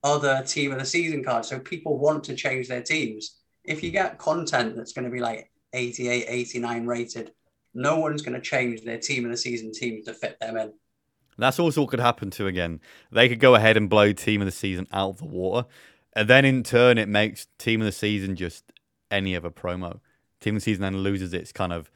other 0.02 0.44
team 0.48 0.72
of 0.72 0.80
the 0.80 0.86
season 0.86 1.24
cards. 1.24 1.50
So 1.50 1.60
people 1.60 2.00
want 2.00 2.24
to 2.24 2.36
change 2.36 2.68
their 2.70 2.82
teams. 2.82 3.38
If 3.68 3.84
you 3.84 3.92
get 3.92 4.18
content 4.18 4.76
that's 4.76 4.94
going 4.94 5.06
to 5.06 5.12
be 5.12 5.20
like 5.20 5.50
88, 5.74 6.26
89 6.28 6.86
rated, 6.86 7.32
no 7.74 7.98
one's 8.00 8.22
going 8.22 8.36
to 8.36 8.42
change 8.42 8.84
their 8.84 9.00
team 9.00 9.26
of 9.26 9.32
the 9.32 9.38
season 9.38 9.72
team 9.72 10.04
to 10.06 10.14
fit 10.14 10.40
them 10.40 10.58
in. 10.58 10.74
That's 11.38 11.60
also 11.60 11.82
what 11.82 11.90
could 11.90 12.00
happen 12.00 12.32
too. 12.32 12.48
Again, 12.48 12.80
they 13.12 13.28
could 13.28 13.40
go 13.40 13.56
ahead 13.56 13.76
and 13.76 13.90
blow 13.90 14.14
team 14.14 14.42
of 14.42 14.46
the 14.46 14.52
season 14.52 14.88
out 14.94 15.10
of 15.10 15.18
the 15.18 15.26
water, 15.26 15.68
and 16.14 16.30
then 16.30 16.46
in 16.46 16.64
turn 16.64 16.98
it 16.98 17.10
makes 17.10 17.48
team 17.58 17.82
of 17.82 17.86
the 17.86 17.92
season 17.92 18.36
just 18.36 18.72
any 19.12 19.36
other 19.36 19.50
promo. 19.50 20.00
Team 20.40 20.56
of 20.56 20.62
the 20.62 20.64
season 20.64 20.82
then 20.82 20.98
loses 20.98 21.34
its 21.34 21.52
kind 21.52 21.74
of 21.74 21.92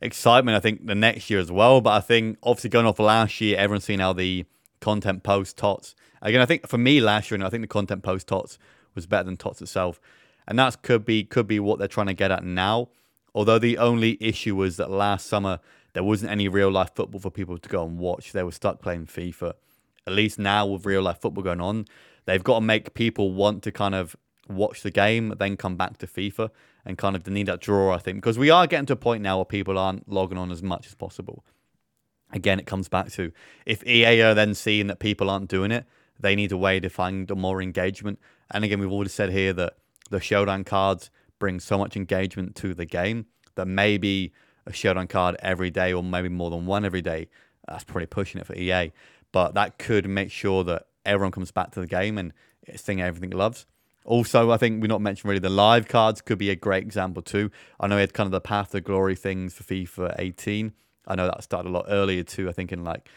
excitement. 0.00 0.56
I 0.56 0.60
think 0.60 0.86
the 0.86 0.94
next 0.94 1.30
year 1.30 1.40
as 1.40 1.50
well. 1.50 1.80
But 1.80 1.90
I 1.90 2.00
think 2.00 2.38
obviously 2.42 2.70
going 2.70 2.86
off 2.86 2.98
last 2.98 3.40
year, 3.40 3.58
everyone's 3.58 3.84
seen 3.84 4.00
how 4.00 4.12
the 4.12 4.44
content 4.80 5.22
post 5.22 5.56
tots. 5.56 5.94
Again, 6.22 6.40
I 6.40 6.46
think 6.46 6.68
for 6.68 6.78
me 6.78 7.00
last 7.00 7.30
year, 7.30 7.36
and 7.36 7.44
I 7.44 7.50
think 7.50 7.62
the 7.62 7.68
content 7.68 8.02
post 8.02 8.28
tots 8.28 8.58
was 8.94 9.06
better 9.06 9.24
than 9.24 9.36
tots 9.36 9.62
itself, 9.62 10.00
and 10.50 10.58
that's 10.58 10.74
could 10.74 11.04
be 11.04 11.22
could 11.22 11.46
be 11.46 11.60
what 11.60 11.78
they're 11.78 11.88
trying 11.88 12.08
to 12.08 12.14
get 12.14 12.32
at 12.32 12.44
now. 12.44 12.88
Although 13.34 13.60
the 13.60 13.78
only 13.78 14.18
issue 14.20 14.56
was 14.56 14.76
that 14.78 14.90
last 14.90 15.28
summer 15.28 15.60
there 15.92 16.02
wasn't 16.02 16.32
any 16.32 16.48
real 16.48 16.70
life 16.70 16.90
football 16.94 17.20
for 17.20 17.30
people 17.30 17.56
to 17.56 17.68
go 17.68 17.86
and 17.86 17.98
watch. 17.98 18.32
They 18.32 18.42
were 18.42 18.50
stuck 18.50 18.82
playing 18.82 19.06
FIFA. 19.06 19.54
At 20.06 20.12
least 20.12 20.40
now 20.40 20.66
with 20.66 20.84
real 20.84 21.02
life 21.02 21.20
football 21.20 21.44
going 21.44 21.60
on, 21.60 21.86
they've 22.26 22.42
got 22.42 22.56
to 22.56 22.60
make 22.62 22.94
people 22.94 23.32
want 23.32 23.62
to 23.62 23.70
kind 23.70 23.94
of 23.94 24.16
watch 24.48 24.82
the 24.82 24.90
game, 24.90 25.34
then 25.38 25.56
come 25.56 25.76
back 25.76 25.98
to 25.98 26.08
FIFA 26.08 26.50
and 26.84 26.98
kind 26.98 27.14
of 27.14 27.24
need 27.28 27.46
that 27.46 27.60
draw, 27.60 27.94
I 27.94 27.98
think, 27.98 28.16
because 28.16 28.38
we 28.38 28.50
are 28.50 28.66
getting 28.66 28.86
to 28.86 28.94
a 28.94 28.96
point 28.96 29.22
now 29.22 29.36
where 29.36 29.44
people 29.44 29.78
aren't 29.78 30.08
logging 30.08 30.38
on 30.38 30.50
as 30.50 30.62
much 30.64 30.88
as 30.88 30.96
possible. 30.96 31.44
Again, 32.32 32.58
it 32.58 32.66
comes 32.66 32.88
back 32.88 33.10
to 33.12 33.30
if 33.66 33.86
EA 33.86 34.22
are 34.22 34.34
then 34.34 34.54
seeing 34.54 34.88
that 34.88 34.98
people 34.98 35.30
aren't 35.30 35.48
doing 35.48 35.70
it, 35.70 35.84
they 36.18 36.34
need 36.34 36.50
a 36.50 36.56
way 36.56 36.80
to 36.80 36.88
find 36.88 37.30
more 37.36 37.62
engagement. 37.62 38.18
And 38.50 38.64
again, 38.64 38.80
we've 38.80 38.90
already 38.90 39.10
said 39.10 39.30
here 39.30 39.52
that 39.52 39.74
the 40.10 40.20
showdown 40.20 40.64
cards 40.64 41.10
bring 41.38 41.58
so 41.58 41.78
much 41.78 41.96
engagement 41.96 42.54
to 42.56 42.74
the 42.74 42.84
game 42.84 43.26
that 43.54 43.66
maybe 43.66 44.32
a 44.66 44.72
showdown 44.72 45.06
card 45.06 45.36
every 45.40 45.70
day 45.70 45.92
or 45.92 46.02
maybe 46.02 46.28
more 46.28 46.50
than 46.50 46.66
one 46.66 46.84
every 46.84 47.02
day, 47.02 47.28
that's 47.66 47.84
probably 47.84 48.06
pushing 48.06 48.40
it 48.40 48.46
for 48.46 48.54
EA. 48.54 48.92
But 49.32 49.54
that 49.54 49.78
could 49.78 50.08
make 50.08 50.30
sure 50.30 50.64
that 50.64 50.86
everyone 51.04 51.32
comes 51.32 51.50
back 51.50 51.70
to 51.72 51.80
the 51.80 51.86
game 51.86 52.18
and 52.18 52.32
it's 52.62 52.82
thing 52.82 53.00
everything 53.00 53.30
loves. 53.30 53.66
Also, 54.04 54.50
I 54.50 54.56
think 54.56 54.80
we're 54.80 54.88
not 54.88 55.00
mentioned 55.00 55.28
really 55.28 55.40
the 55.40 55.50
live 55.50 55.86
cards 55.86 56.20
could 56.20 56.38
be 56.38 56.50
a 56.50 56.56
great 56.56 56.82
example 56.82 57.22
too. 57.22 57.50
I 57.78 57.86
know 57.86 57.96
we 57.96 58.00
had 58.00 58.14
kind 58.14 58.26
of 58.26 58.32
the 58.32 58.40
Path 58.40 58.70
to 58.70 58.80
Glory 58.80 59.14
things 59.14 59.54
for 59.54 59.62
FIFA 59.62 60.16
18. 60.18 60.72
I 61.06 61.14
know 61.14 61.26
that 61.26 61.42
started 61.42 61.68
a 61.68 61.72
lot 61.72 61.86
earlier 61.88 62.22
too. 62.22 62.48
I 62.48 62.52
think 62.52 62.72
in 62.72 62.82
like 62.82 63.08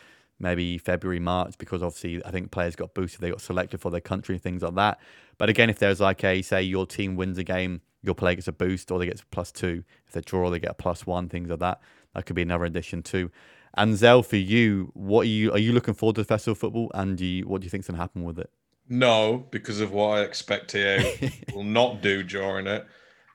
maybe 0.44 0.78
February, 0.78 1.20
March, 1.20 1.58
because 1.58 1.82
obviously 1.82 2.24
I 2.24 2.30
think 2.30 2.52
players 2.52 2.76
got 2.76 2.94
boosted, 2.94 3.22
they 3.22 3.32
got 3.32 3.42
selected 3.42 3.82
for 3.82 3.90
their 3.90 4.02
country, 4.02 4.38
things 4.38 4.62
like 4.62 4.76
that. 4.76 5.00
But 5.40 5.50
again, 5.50 5.72
if 5.72 5.80
there's 5.80 6.00
like 6.00 6.24
a 6.24 6.44
say 6.44 6.62
your 6.62 6.86
team 6.86 7.16
wins 7.16 7.40
a 7.40 7.44
game, 7.44 7.82
your 8.04 8.14
player 8.14 8.36
gets 8.36 8.48
a 8.48 8.52
boost 8.52 8.92
or 8.92 9.00
they 9.00 9.06
get 9.06 9.22
a 9.22 9.26
plus 9.32 9.52
two. 9.52 9.84
If 10.06 10.14
they 10.14 10.22
draw, 10.22 10.52
they 10.52 10.60
get 10.60 10.72
a 10.72 10.76
plus 10.76 11.08
one, 11.08 11.30
things 11.30 11.50
like 11.50 11.60
that. 11.60 11.82
That 12.14 12.28
could 12.28 12.36
be 12.36 12.44
another 12.44 12.66
addition 12.66 13.02
too. 13.02 13.32
And 13.76 13.98
Zell, 13.98 14.22
for 14.22 14.36
you, 14.36 14.92
what 14.94 15.22
are 15.22 15.30
you 15.30 15.52
are 15.52 15.58
you 15.58 15.72
looking 15.72 15.96
forward 15.96 16.16
to 16.16 16.22
the 16.22 16.26
festival 16.26 16.52
of 16.52 16.60
football, 16.60 16.92
and 16.94 17.18
do 17.18 17.26
you, 17.26 17.48
what 17.48 17.62
do 17.62 17.66
you 17.66 17.72
think's 17.72 17.88
going 17.88 17.96
to 17.96 18.02
happen 18.02 18.24
with 18.24 18.38
it? 18.38 18.52
No, 18.88 19.48
because 19.50 19.80
of 19.80 19.92
what 19.92 20.20
I 20.20 20.22
expect 20.22 20.76
EA 20.76 21.32
will 21.56 21.64
not 21.64 22.02
do 22.02 22.22
during 22.22 22.68
it. 22.68 22.86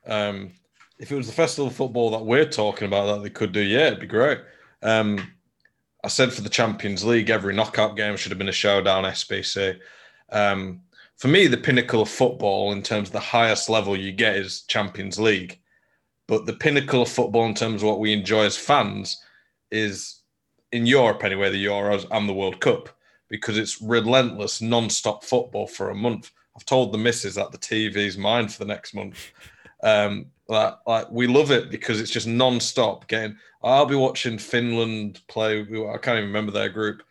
Um, 0.06 0.52
if 0.98 1.11
it 1.11 1.16
was 1.16 1.26
the 1.26 1.32
festival 1.32 1.68
of 1.68 1.74
football 1.74 2.11
that 2.11 2.24
we're 2.24 2.48
talking 2.48 2.86
about 2.86 3.06
that 3.06 3.22
they 3.22 3.30
could 3.30 3.52
do, 3.52 3.61
yeah, 3.61 3.88
it'd 3.88 4.00
be 4.00 4.06
great. 4.06 4.38
Um, 4.82 5.32
I 6.05 6.09
said 6.09 6.32
for 6.32 6.42
the 6.42 6.49
Champions 6.49 7.05
League, 7.05 7.30
every 7.30 7.55
knockout 7.55 7.96
game 7.96 8.16
should 8.16 8.30
have 8.30 8.38
been 8.38 8.49
a 8.49 8.53
showdown 8.53 9.05
SBC. 9.05 9.78
Um, 10.30 10.82
for 11.16 11.28
me, 11.28 11.49
the 11.49 11.57
pinnacle 11.57 12.03
of 12.03 12.09
football 12.09 12.72
in 12.72 12.82
terms 12.82 13.09
of 13.09 13.12
the 13.12 13.20
highest 13.20 13.68
level 13.68 13.96
you 13.96 14.12
get 14.12 14.36
is 14.36 14.62
Champions 14.62 15.18
League. 15.18 15.59
But 16.28 16.46
the 16.46 16.53
pinnacle 16.53 17.03
of 17.03 17.09
football 17.09 17.46
in 17.46 17.55
terms 17.55 17.82
of 17.82 17.88
what 17.88 17.99
we 17.99 18.12
enjoy 18.12 18.44
as 18.44 18.57
fans 18.57 19.20
is 19.72 20.20
in 20.70 20.86
Europe 20.86 21.24
anyway, 21.24 21.51
the 21.51 21.64
Euros 21.64 22.07
and 22.11 22.28
the 22.28 22.34
World 22.34 22.61
Cup, 22.61 22.90
because 23.28 23.59
it's 23.59 23.82
relentless, 23.82 24.61
non-stop 24.61 25.24
football 25.24 25.66
for 25.66 25.90
a 25.90 25.94
month. 25.94 26.30
I've 26.55 26.64
told 26.64 26.92
the 26.92 26.99
missus 26.99 27.34
that 27.34 27.51
the 27.51 27.59
TV's 27.59 28.18
mine 28.18 28.49
for 28.49 28.59
the 28.59 28.68
next 28.72 28.94
month. 28.94 29.32
Um, 29.82 30.26
like, 30.49 30.74
like 30.86 31.11
we 31.11 31.26
love 31.26 31.51
it 31.51 31.70
because 31.70 32.01
it's 32.01 32.11
just 32.11 32.26
non-stop 32.26 33.07
getting. 33.09 33.36
I'll 33.62 33.86
be 33.86 33.96
watching 33.96 34.38
Finland 34.38 35.20
play. 35.28 35.61
I 35.61 35.99
can't 35.99 36.18
even 36.18 36.28
remember 36.28 36.53
their 36.53 36.68
group. 36.68 37.03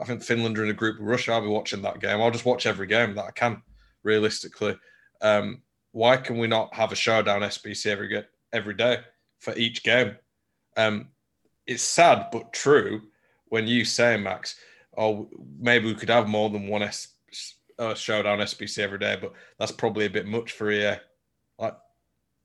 I 0.00 0.04
think 0.04 0.22
Finland 0.22 0.58
are 0.58 0.64
in 0.64 0.70
a 0.70 0.74
group 0.74 0.98
with 0.98 1.08
Russia. 1.08 1.32
I'll 1.32 1.40
be 1.42 1.48
watching 1.48 1.82
that 1.82 2.00
game. 2.00 2.20
I'll 2.20 2.30
just 2.30 2.44
watch 2.44 2.66
every 2.66 2.86
game 2.86 3.14
that 3.14 3.24
I 3.24 3.30
can, 3.30 3.62
realistically. 4.02 4.76
Um, 5.20 5.62
why 5.92 6.16
can 6.16 6.38
we 6.38 6.46
not 6.46 6.74
have 6.74 6.92
a 6.92 6.96
showdown 6.96 7.40
SBC 7.40 7.86
every 7.86 8.24
every 8.52 8.74
day 8.74 8.98
for 9.38 9.54
each 9.56 9.82
game? 9.82 10.16
Um, 10.76 11.08
it's 11.66 11.82
sad 11.82 12.28
but 12.32 12.52
true 12.52 13.02
when 13.48 13.66
you 13.66 13.84
say 13.84 14.16
Max, 14.16 14.56
oh 14.96 15.28
maybe 15.58 15.86
we 15.86 15.94
could 15.94 16.10
have 16.10 16.28
more 16.28 16.50
than 16.50 16.68
one 16.68 16.82
S, 16.82 17.08
uh, 17.78 17.94
showdown 17.94 18.38
SBC 18.38 18.78
every 18.78 18.98
day, 18.98 19.16
but 19.20 19.32
that's 19.58 19.72
probably 19.72 20.06
a 20.06 20.10
bit 20.10 20.26
much 20.26 20.52
for 20.52 20.70
EA. 20.70 20.96
Like 21.58 21.76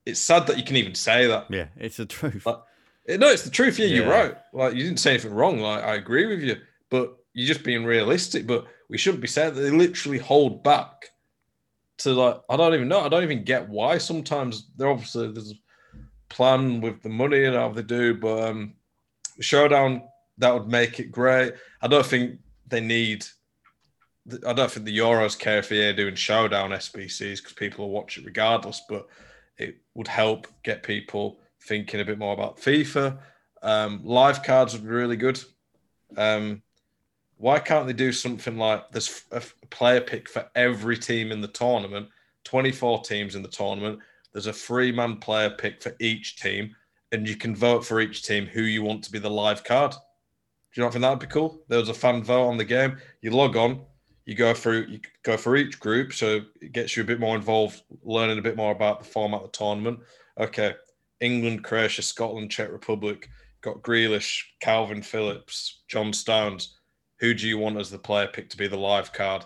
it's 0.06 0.20
sad 0.20 0.48
that 0.48 0.58
you 0.58 0.64
can 0.64 0.76
even 0.76 0.96
say 0.96 1.28
that. 1.28 1.48
Yeah, 1.50 1.68
it's 1.78 1.98
the 1.98 2.06
truth. 2.06 2.46
Like, 2.46 2.60
no, 3.08 3.30
it's 3.30 3.44
the 3.44 3.50
truth. 3.50 3.80
Yeah, 3.80 3.88
you're 3.88 4.10
right. 4.10 4.36
Like 4.54 4.76
you 4.76 4.84
didn't 4.84 5.00
say 5.00 5.12
anything 5.12 5.34
wrong. 5.34 5.60
Like 5.60 5.84
I 5.84 5.96
agree 5.96 6.26
with 6.26 6.42
you, 6.42 6.58
but 6.90 7.18
you're 7.34 7.48
just 7.48 7.64
being 7.64 7.84
realistic. 7.84 8.48
But 8.48 8.66
we 8.90 8.98
shouldn't 8.98 9.22
be 9.22 9.28
saying 9.28 9.56
that 9.56 9.62
they 9.62 9.72
literally 9.72 10.20
hold 10.20 10.64
back 10.64 11.10
to 12.00 12.14
like 12.14 12.38
I 12.50 12.58
don't 12.58 12.74
even 12.74 12.88
know. 12.88 13.02
I 13.02 13.10
don't 13.10 13.24
even 13.24 13.44
get 13.44 13.68
why. 13.70 13.98
Sometimes 13.98 14.70
they're 14.78 14.90
obviously 14.90 15.32
there's 15.32 15.52
a 15.52 15.56
plan 16.30 16.82
with 16.82 17.02
the 17.02 17.10
money 17.10 17.46
and 17.46 17.56
how 17.56 17.70
they 17.70 17.84
do, 17.84 18.16
but 18.16 18.50
um, 18.50 18.74
showdown 19.40 20.04
that 20.38 20.54
would 20.54 20.68
make 20.68 21.00
it 21.00 21.12
great. 21.12 21.54
I 21.82 21.88
don't 21.88 22.06
think 22.06 22.40
they 22.68 22.82
need. 22.82 23.26
I 24.48 24.54
don't 24.54 24.72
think 24.72 24.86
the 24.86 24.98
Euros 24.98 25.38
care 25.38 25.60
if 25.60 25.70
they're 25.70 25.94
doing 25.94 26.16
showdown 26.16 26.70
SBCs 26.70 27.38
because 27.38 27.54
people 27.54 27.86
will 27.86 27.94
watch 27.94 28.18
it 28.18 28.26
regardless. 28.26 28.82
But 28.88 29.08
it 29.58 29.78
would 29.94 30.08
help 30.08 30.48
get 30.64 30.84
people 30.84 31.40
thinking 31.62 32.00
a 32.00 32.06
bit 32.06 32.18
more 32.18 32.34
about 32.34 32.58
FIFA. 32.58 33.18
Um, 33.62 34.02
live 34.04 34.44
cards 34.44 34.74
would 34.74 34.84
be 34.84 34.90
really 34.90 35.16
good. 35.16 35.42
Um, 36.18 36.62
why 37.38 37.60
can't 37.60 37.88
they 37.88 37.94
do 37.94 38.12
something 38.12 38.58
like 38.58 38.92
there's 38.92 39.24
a 39.32 39.42
player 39.70 40.02
pick 40.02 40.30
for 40.30 40.50
every 40.56 40.98
team 40.98 41.32
in 41.32 41.42
the 41.42 41.48
tournament? 41.48 42.08
24 42.44 43.02
teams 43.02 43.36
in 43.36 43.42
the 43.42 43.48
tournament. 43.48 44.00
There's 44.32 44.48
a 44.48 44.54
three 44.54 44.92
man 44.92 45.18
player 45.18 45.50
pick 45.50 45.82
for 45.82 45.96
each 46.00 46.38
team, 46.38 46.76
and 47.12 47.28
you 47.28 47.36
can 47.36 47.56
vote 47.56 47.86
for 47.86 48.00
each 48.02 48.24
team 48.24 48.46
who 48.46 48.62
you 48.62 48.84
want 48.84 49.04
to 49.04 49.12
be 49.12 49.20
the 49.20 49.30
live 49.30 49.64
card. 49.64 49.92
Do 49.92 50.82
you 50.82 50.84
not 50.84 50.94
think 50.94 51.04
that'd 51.04 51.20
be 51.20 51.28
cool? 51.28 51.62
There 51.68 51.80
was 51.80 51.90
a 51.90 51.94
fan 51.94 52.24
vote 52.24 52.48
on 52.48 52.58
the 52.58 52.66
game. 52.66 52.98
You 53.22 53.32
log 53.32 53.56
on, 53.56 53.82
you 54.26 54.36
go 54.36 54.54
through, 54.54 54.86
you 54.88 55.00
go 55.24 55.38
for 55.38 55.56
each 55.56 55.80
group, 55.80 56.14
so 56.14 56.42
it 56.62 56.72
gets 56.72 56.96
you 56.96 57.04
a 57.04 57.06
bit 57.06 57.20
more 57.20 57.36
involved, 57.36 57.82
learning 58.04 58.40
a 58.40 58.42
bit 58.42 58.56
more 58.56 58.72
about 58.72 59.00
the 59.00 59.10
format 59.10 59.42
of 59.42 59.52
the 59.52 59.58
tournament. 59.58 60.00
Okay, 60.40 60.76
England, 61.20 61.64
Croatia, 61.64 62.02
Scotland, 62.02 62.50
Czech 62.50 62.72
Republic, 62.72 63.30
got 63.62 63.82
Grealish, 63.82 64.44
Kalvin 64.64 65.04
Phillips, 65.04 65.82
John 65.88 66.14
Stones. 66.14 66.78
Who 67.20 67.34
do 67.34 67.48
you 67.48 67.58
want 67.58 67.78
as 67.78 67.90
the 67.90 68.00
player 68.00 68.28
pick 68.28 68.50
to 68.50 68.58
be 68.58 68.68
the 68.68 68.78
live 68.78 69.14
card? 69.14 69.46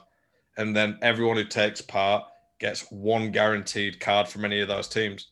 And 0.57 0.75
then 0.75 0.97
everyone 1.01 1.37
who 1.37 1.45
takes 1.45 1.81
part 1.81 2.23
gets 2.59 2.89
one 2.91 3.31
guaranteed 3.31 3.99
card 3.99 4.27
from 4.27 4.45
any 4.45 4.61
of 4.61 4.67
those 4.67 4.87
teams. 4.87 5.29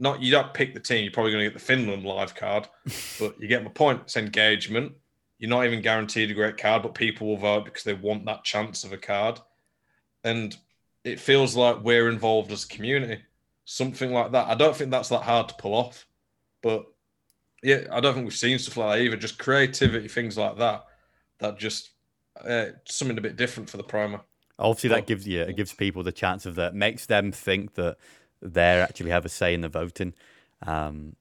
Not 0.00 0.20
you 0.22 0.30
don't 0.30 0.54
pick 0.54 0.74
the 0.74 0.80
team, 0.80 1.04
you're 1.04 1.12
probably 1.12 1.32
going 1.32 1.44
to 1.44 1.50
get 1.50 1.58
the 1.58 1.64
Finland 1.64 2.04
live 2.04 2.34
card, 2.34 2.68
but 3.18 3.40
you 3.40 3.48
get 3.48 3.64
my 3.64 3.70
point. 3.70 4.02
It's 4.02 4.16
engagement. 4.16 4.92
You're 5.38 5.50
not 5.50 5.64
even 5.64 5.82
guaranteed 5.82 6.30
a 6.30 6.34
great 6.34 6.56
card, 6.56 6.82
but 6.82 6.94
people 6.94 7.28
will 7.28 7.36
vote 7.36 7.64
because 7.64 7.84
they 7.84 7.94
want 7.94 8.24
that 8.26 8.44
chance 8.44 8.84
of 8.84 8.92
a 8.92 8.96
card. 8.98 9.40
And 10.24 10.56
it 11.04 11.20
feels 11.20 11.54
like 11.54 11.82
we're 11.82 12.08
involved 12.08 12.50
as 12.50 12.64
a 12.64 12.68
community. 12.68 13.22
Something 13.64 14.12
like 14.12 14.32
that. 14.32 14.48
I 14.48 14.54
don't 14.54 14.74
think 14.74 14.90
that's 14.90 15.10
that 15.10 15.22
hard 15.22 15.48
to 15.50 15.54
pull 15.54 15.74
off. 15.74 16.06
But 16.62 16.86
yeah, 17.62 17.84
I 17.92 18.00
don't 18.00 18.14
think 18.14 18.24
we've 18.24 18.34
seen 18.34 18.58
stuff 18.58 18.76
like 18.78 18.98
that 18.98 19.04
either. 19.04 19.16
Just 19.16 19.38
creativity, 19.38 20.08
things 20.08 20.36
like 20.36 20.58
that. 20.58 20.86
That 21.38 21.58
just 21.58 21.90
uh, 22.44 22.66
something 22.84 23.16
a 23.16 23.20
bit 23.20 23.36
different 23.36 23.70
for 23.70 23.76
the 23.76 23.84
primer. 23.84 24.20
Obviously, 24.58 24.90
Well- 24.90 24.98
that 24.98 25.06
gives 25.06 25.28
you 25.28 25.42
it 25.42 25.56
gives 25.56 25.72
people 25.72 26.02
the 26.02 26.10
chance 26.12 26.46
of 26.46 26.56
that 26.56 26.74
makes 26.74 27.06
them 27.06 27.30
think 27.30 27.74
that 27.74 27.96
they 28.42 28.80
actually 28.80 29.10
have 29.10 29.24
a 29.24 29.28
say 29.28 29.54
in 29.54 29.60
the 29.60 29.68
voting. 29.68 30.14
Um, 30.66 31.14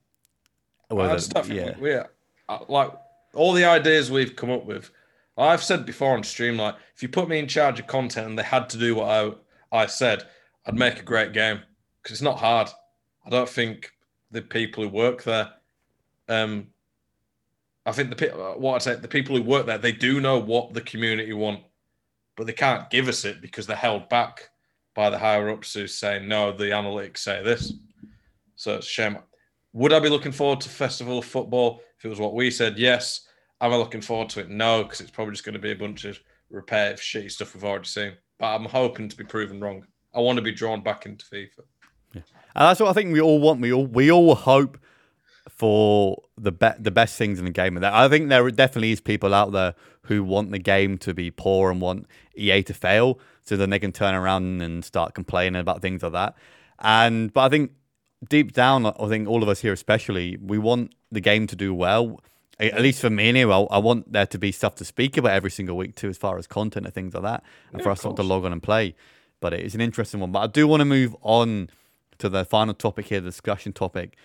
I 0.90 0.96
whether- 0.96 1.16
just 1.16 1.34
don't 1.34 1.46
think 1.46 1.60
yeah, 1.60 1.76
we, 1.78 1.90
we 1.92 2.02
uh, 2.50 2.60
like 2.68 2.92
all 3.34 3.54
the 3.54 3.66
ideas 3.66 4.12
we've 4.12 4.36
come 4.36 4.52
up 4.52 4.66
with. 4.66 4.92
I've 5.38 5.64
said 5.64 5.86
before 5.86 6.16
on 6.16 6.24
stream, 6.24 6.58
like 6.58 6.76
if 6.96 7.04
you 7.04 7.10
put 7.10 7.30
me 7.30 7.38
in 7.38 7.48
charge 7.48 7.80
of 7.80 7.88
content 7.88 8.28
and 8.28 8.40
they 8.40 8.44
had 8.44 8.70
to 8.70 8.78
do 8.78 8.96
what 8.96 9.10
I 9.10 9.32
I 9.72 9.86
said, 9.86 10.24
I'd 10.66 10.76
make 10.76 11.00
a 11.00 11.04
great 11.04 11.34
game 11.34 11.62
because 12.02 12.14
it's 12.14 12.22
not 12.22 12.40
hard. 12.40 12.70
I 13.26 13.30
don't 13.30 13.50
think 13.50 13.92
the 14.32 14.42
people 14.42 14.84
who 14.84 14.90
work 14.90 15.24
there, 15.24 15.52
um, 16.28 16.68
I 17.86 17.92
think 17.92 18.16
the 18.16 18.34
uh, 18.34 18.54
what 18.54 18.76
I'd 18.76 18.82
say 18.82 18.96
the 18.96 19.08
people 19.08 19.36
who 19.36 19.44
work 19.44 19.66
there 19.66 19.78
they 19.78 19.92
do 19.92 20.20
know 20.20 20.40
what 20.40 20.74
the 20.74 20.82
community 20.82 21.34
want, 21.34 21.62
but 22.36 22.48
they 22.48 22.54
can't 22.54 22.90
give 22.90 23.08
us 23.08 23.24
it 23.24 23.42
because 23.42 23.68
they're 23.68 23.76
held 23.76 24.10
back 24.10 24.50
by 24.96 25.10
the 25.10 25.20
higher 25.20 25.50
ups 25.50 25.74
who 25.74 25.86
say 25.86 26.20
no. 26.20 26.52
The 26.52 26.66
analytics 26.66 27.20
say 27.20 27.44
this, 27.44 27.74
so 28.56 28.76
it's 28.76 28.88
a 28.88 28.90
shame. 28.90 29.18
Would 29.74 29.94
I 29.94 30.00
be 30.00 30.10
looking 30.10 30.32
forward 30.32 30.62
to 30.62 30.70
Festival 30.70 31.20
of 31.20 31.26
Football 31.26 31.82
if 31.98 32.06
it 32.06 32.10
was 32.10 32.20
what 32.20 32.34
we 32.34 32.52
said? 32.52 32.78
Yes. 32.78 33.28
Am 33.62 33.74
I 33.74 33.76
looking 33.76 34.02
forward 34.02 34.30
to 34.30 34.42
it? 34.42 34.50
No, 34.50 34.84
because 34.84 35.02
it's 35.02 35.12
probably 35.12 35.34
just 35.34 35.44
going 35.44 35.54
to 35.54 35.60
be 35.60 35.72
a 35.72 35.76
bunch 35.76 36.06
of 36.06 36.20
repetitive, 36.50 37.00
shitty 37.00 37.32
stuff 37.32 37.54
we've 37.54 37.64
already 37.64 37.86
seen. 37.86 38.14
But 38.40 38.56
I'm 38.56 38.66
hoping 38.66 39.10
to 39.10 39.18
be 39.18 39.24
proven 39.24 39.60
wrong. 39.60 39.86
I 40.14 40.20
want 40.20 40.38
to 40.38 40.42
be 40.44 40.52
drawn 40.52 40.82
back 40.82 41.06
into 41.06 41.26
FIFA. 41.26 41.64
Yeah. 42.14 42.22
and 42.56 42.70
that's 42.70 42.80
what 42.80 42.90
I 42.90 42.94
think 42.94 43.14
we 43.14 43.22
all 43.22 43.40
want. 43.40 43.62
We 43.62 43.74
all 43.74 43.86
we 43.86 44.12
all 44.12 44.36
hope 44.36 44.78
for 45.50 46.22
the 46.38 46.52
be- 46.52 46.70
the 46.80 46.92
best 46.92 47.18
things 47.18 47.40
in 47.40 47.46
the 47.46 47.52
game, 47.52 47.76
and 47.76 47.86
I 47.86 48.08
think 48.08 48.30
there 48.30 48.50
definitely 48.52 48.92
is 48.92 49.02
people 49.02 49.34
out 49.34 49.52
there 49.52 49.76
who 50.04 50.24
want 50.24 50.52
the 50.52 50.60
game 50.60 50.98
to 51.00 51.14
be 51.14 51.32
poor 51.32 51.70
and 51.70 51.82
want 51.82 52.08
EA 52.36 52.64
to 52.64 52.74
fail, 52.74 53.20
so 53.44 53.58
then 53.58 53.70
they 53.70 53.80
can 53.80 53.92
turn 53.92 54.16
around 54.16 54.62
and 54.62 54.86
start 54.86 55.14
complaining 55.14 55.60
about 55.60 55.82
things 55.82 56.04
like 56.04 56.14
that. 56.14 56.36
And 56.80 57.34
but 57.34 57.42
I 57.42 57.50
think 57.50 57.72
deep 58.28 58.52
down, 58.52 58.86
I 58.86 59.08
think 59.08 59.28
all 59.28 59.44
of 59.44 59.50
us 59.50 59.62
here, 59.62 59.74
especially, 59.74 60.38
we 60.42 60.58
want 60.58 60.94
the 61.12 61.22
game 61.22 61.48
to 61.48 61.56
do 61.56 61.74
well. 61.74 62.20
At 62.60 62.82
least 62.82 63.02
for 63.02 63.12
me, 63.12 63.30
anyway, 63.30 63.68
I 63.70 63.78
want 63.78 64.12
there 64.12 64.26
to 64.26 64.38
be 64.40 64.52
stuff 64.52 64.76
to 64.76 64.86
speak 64.86 65.16
about 65.16 65.34
every 65.34 65.52
single 65.52 65.78
week 65.78 65.96
too, 65.96 66.10
as 66.10 66.18
far 66.18 66.40
as 66.40 66.48
content 66.48 66.88
and 66.88 66.94
things 66.94 67.14
like 67.14 67.24
that, 67.24 67.44
and 67.72 67.84
for 67.84 67.92
us 67.92 68.04
not 68.04 68.16
to 68.16 68.24
log 68.24 68.46
on 68.46 68.52
and 68.52 68.64
play. 68.64 68.96
But 69.40 69.54
it's 69.54 69.76
an 69.76 69.82
interesting 69.82 70.20
one. 70.20 70.32
But 70.32 70.40
I 70.40 70.48
do 70.48 70.68
want 70.68 70.82
to 70.82 70.86
move 70.86 71.16
on 71.22 71.70
to 72.18 72.30
the 72.30 72.44
final 72.44 72.74
topic 72.74 73.08
here, 73.08 73.22
the 73.22 73.30
discussion 73.30 73.74
topic. 73.74 74.18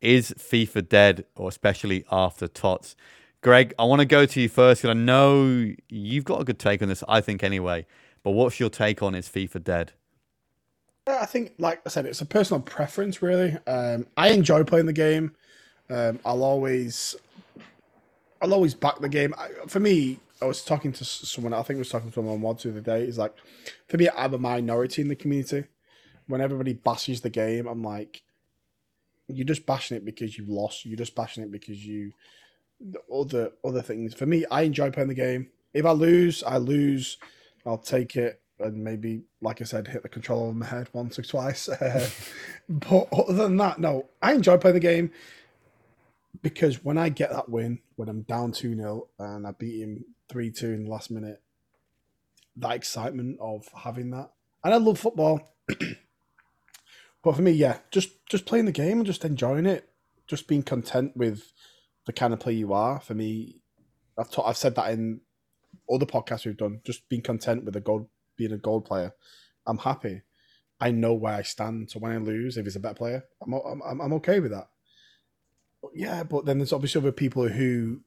Is 0.00 0.32
FIFA 0.38 0.88
dead, 0.88 1.24
or 1.34 1.48
especially 1.48 2.04
after 2.12 2.46
TOTS? 2.46 2.94
Greg, 3.40 3.72
I 3.78 3.84
want 3.84 4.00
to 4.00 4.06
go 4.06 4.26
to 4.26 4.40
you 4.40 4.48
first 4.48 4.82
because 4.82 4.94
I 4.94 4.98
know 4.98 5.72
you've 5.88 6.24
got 6.24 6.40
a 6.40 6.44
good 6.44 6.58
take 6.58 6.82
on 6.82 6.88
this, 6.88 7.02
I 7.08 7.20
think, 7.20 7.42
anyway. 7.42 7.86
But 8.22 8.32
what's 8.32 8.60
your 8.60 8.68
take 8.68 9.02
on 9.02 9.14
is 9.14 9.28
FIFA 9.28 9.64
dead? 9.64 9.92
I 11.08 11.26
think, 11.26 11.54
like 11.58 11.80
I 11.86 11.88
said, 11.88 12.06
it's 12.06 12.20
a 12.20 12.26
personal 12.26 12.60
preference, 12.60 13.22
really. 13.22 13.56
Um, 13.66 14.06
I 14.16 14.30
enjoy 14.30 14.64
playing 14.64 14.86
the 14.86 14.92
game. 14.92 15.34
Um, 15.90 16.20
I'll 16.24 16.42
always, 16.42 17.16
I'll 18.42 18.54
always 18.54 18.74
back 18.74 19.00
the 19.00 19.08
game. 19.08 19.34
I, 19.38 19.48
for 19.66 19.80
me, 19.80 20.18
I 20.40 20.44
was 20.44 20.64
talking 20.64 20.92
to 20.92 21.04
someone. 21.04 21.52
I 21.52 21.62
think 21.62 21.78
I 21.78 21.80
was 21.80 21.88
talking 21.88 22.10
to 22.10 22.14
someone 22.14 22.34
on 22.34 22.40
Mods 22.40 22.62
the 22.62 22.70
other 22.70 22.80
day. 22.80 23.06
He's 23.06 23.18
like, 23.18 23.34
for 23.88 23.96
me, 23.96 24.08
I'm 24.16 24.34
a 24.34 24.38
minority 24.38 25.02
in 25.02 25.08
the 25.08 25.16
community. 25.16 25.64
When 26.26 26.40
everybody 26.40 26.74
bashes 26.74 27.22
the 27.22 27.30
game, 27.30 27.66
I'm 27.66 27.82
like, 27.82 28.22
you're 29.28 29.46
just 29.46 29.66
bashing 29.66 29.96
it 29.96 30.04
because 30.04 30.36
you've 30.36 30.48
lost. 30.48 30.84
You're 30.84 30.96
just 30.96 31.14
bashing 31.14 31.42
it 31.42 31.50
because 31.50 31.84
you 31.84 32.12
the 32.80 33.00
other 33.12 33.52
other 33.64 33.82
things. 33.82 34.14
For 34.14 34.26
me, 34.26 34.44
I 34.50 34.62
enjoy 34.62 34.90
playing 34.90 35.08
the 35.08 35.14
game. 35.14 35.48
If 35.74 35.84
I 35.84 35.90
lose, 35.90 36.42
I 36.42 36.58
lose. 36.58 37.18
I'll 37.66 37.78
take 37.78 38.16
it 38.16 38.40
and 38.60 38.82
maybe, 38.82 39.22
like 39.40 39.60
I 39.60 39.64
said, 39.64 39.88
hit 39.88 40.02
the 40.02 40.08
controller 40.08 40.46
over 40.48 40.54
my 40.58 40.66
head 40.66 40.88
once 40.92 41.18
or 41.18 41.22
twice. 41.22 41.68
Uh, 41.80 42.08
but 42.68 43.08
other 43.12 43.32
than 43.32 43.56
that, 43.56 43.78
no, 43.78 44.08
I 44.20 44.34
enjoy 44.34 44.58
playing 44.58 44.74
the 44.74 44.80
game 44.80 45.10
because 46.42 46.84
when 46.84 46.98
I 46.98 47.08
get 47.08 47.30
that 47.30 47.48
win, 47.48 47.80
when 47.96 48.08
I'm 48.08 48.22
down 48.22 48.52
2 48.52 48.76
0 48.76 49.08
and 49.18 49.46
I 49.46 49.52
beat 49.52 49.80
him 49.82 50.04
3 50.28 50.50
2 50.50 50.66
in 50.66 50.84
the 50.84 50.90
last 50.90 51.10
minute, 51.10 51.40
that 52.56 52.74
excitement 52.74 53.38
of 53.40 53.68
having 53.74 54.10
that. 54.10 54.30
And 54.64 54.74
I 54.74 54.76
love 54.76 54.98
football. 54.98 55.40
but 57.22 57.36
for 57.36 57.42
me, 57.42 57.52
yeah, 57.52 57.78
just 57.90 58.26
just 58.26 58.46
playing 58.46 58.66
the 58.66 58.72
game 58.72 58.98
and 58.98 59.06
just 59.06 59.24
enjoying 59.24 59.66
it, 59.66 59.88
just 60.26 60.48
being 60.48 60.62
content 60.62 61.16
with 61.16 61.52
the 62.06 62.12
kind 62.12 62.32
of 62.32 62.40
player 62.40 62.56
you 62.56 62.72
are. 62.72 63.00
For 63.00 63.14
me, 63.14 63.62
I've 64.18 64.30
ta- 64.30 64.42
I've 64.42 64.56
said 64.56 64.74
that 64.76 64.92
in 64.92 65.20
other 65.90 66.06
podcasts 66.06 66.44
we've 66.44 66.56
done. 66.56 66.80
Just 66.84 67.08
being 67.08 67.22
content 67.22 67.64
with 67.64 67.76
a 67.76 67.80
gold, 67.80 68.08
being 68.38 68.52
a 68.52 68.58
gold 68.58 68.86
player. 68.86 69.12
I'm 69.66 69.78
happy. 69.78 70.22
I 70.80 70.92
know 70.92 71.12
where 71.12 71.34
I 71.34 71.42
stand. 71.42 71.90
So 71.90 71.98
when 71.98 72.12
I 72.12 72.16
lose, 72.18 72.56
if 72.56 72.64
he's 72.64 72.76
a 72.76 72.80
better 72.80 72.94
player, 72.94 73.24
I'm 73.42 73.52
I'm, 73.52 74.00
I'm 74.00 74.12
okay 74.14 74.40
with 74.40 74.52
that. 74.52 74.68
Yeah, 75.94 76.22
but 76.24 76.44
then 76.46 76.58
there's 76.58 76.72
obviously 76.72 77.00
other 77.00 77.12
people 77.12 77.48
who 77.48 78.00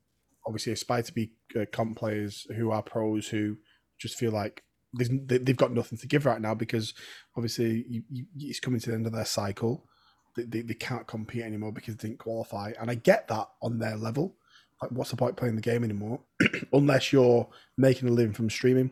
obviously 0.46 0.74
aspire 0.74 1.04
to 1.04 1.14
be 1.14 1.34
uh, 1.56 1.66
comp 1.72 1.98
players 1.98 2.48
who 2.56 2.72
are 2.72 2.82
pros 2.82 3.28
who 3.28 3.58
just 4.00 4.18
feel 4.18 4.32
like 4.32 4.64
they- 4.98 5.38
they've 5.38 5.56
got 5.58 5.72
nothing 5.72 5.98
to 6.00 6.08
give 6.08 6.26
right 6.26 6.42
now 6.42 6.54
because 6.54 6.94
obviously 7.38 8.04
it's 8.38 8.60
coming 8.60 8.80
to 8.80 8.90
the 8.90 8.96
end 8.96 9.06
of 9.06 9.14
their 9.14 9.26
cycle. 9.26 9.88
They, 10.36 10.44
they, 10.44 10.62
they 10.62 10.74
can't 10.74 11.08
compete 11.08 11.44
anymore 11.44 11.72
because 11.72 11.96
they 11.96 12.10
didn't 12.10 12.20
qualify. 12.20 12.74
And 12.80 12.90
I 12.90 12.96
get 12.96 13.28
that 13.30 13.50
on 13.62 13.80
their 13.80 13.96
level. 13.96 14.36
Like, 14.82 14.92
what's 14.92 15.12
the 15.12 15.18
point 15.18 15.38
playing 15.38 15.56
the 15.56 15.62
game 15.62 15.84
anymore? 15.84 16.22
Unless 16.74 17.14
you're 17.14 17.48
making 17.78 18.10
a 18.10 18.12
living 18.12 18.34
from 18.34 18.50
streaming. 18.50 18.92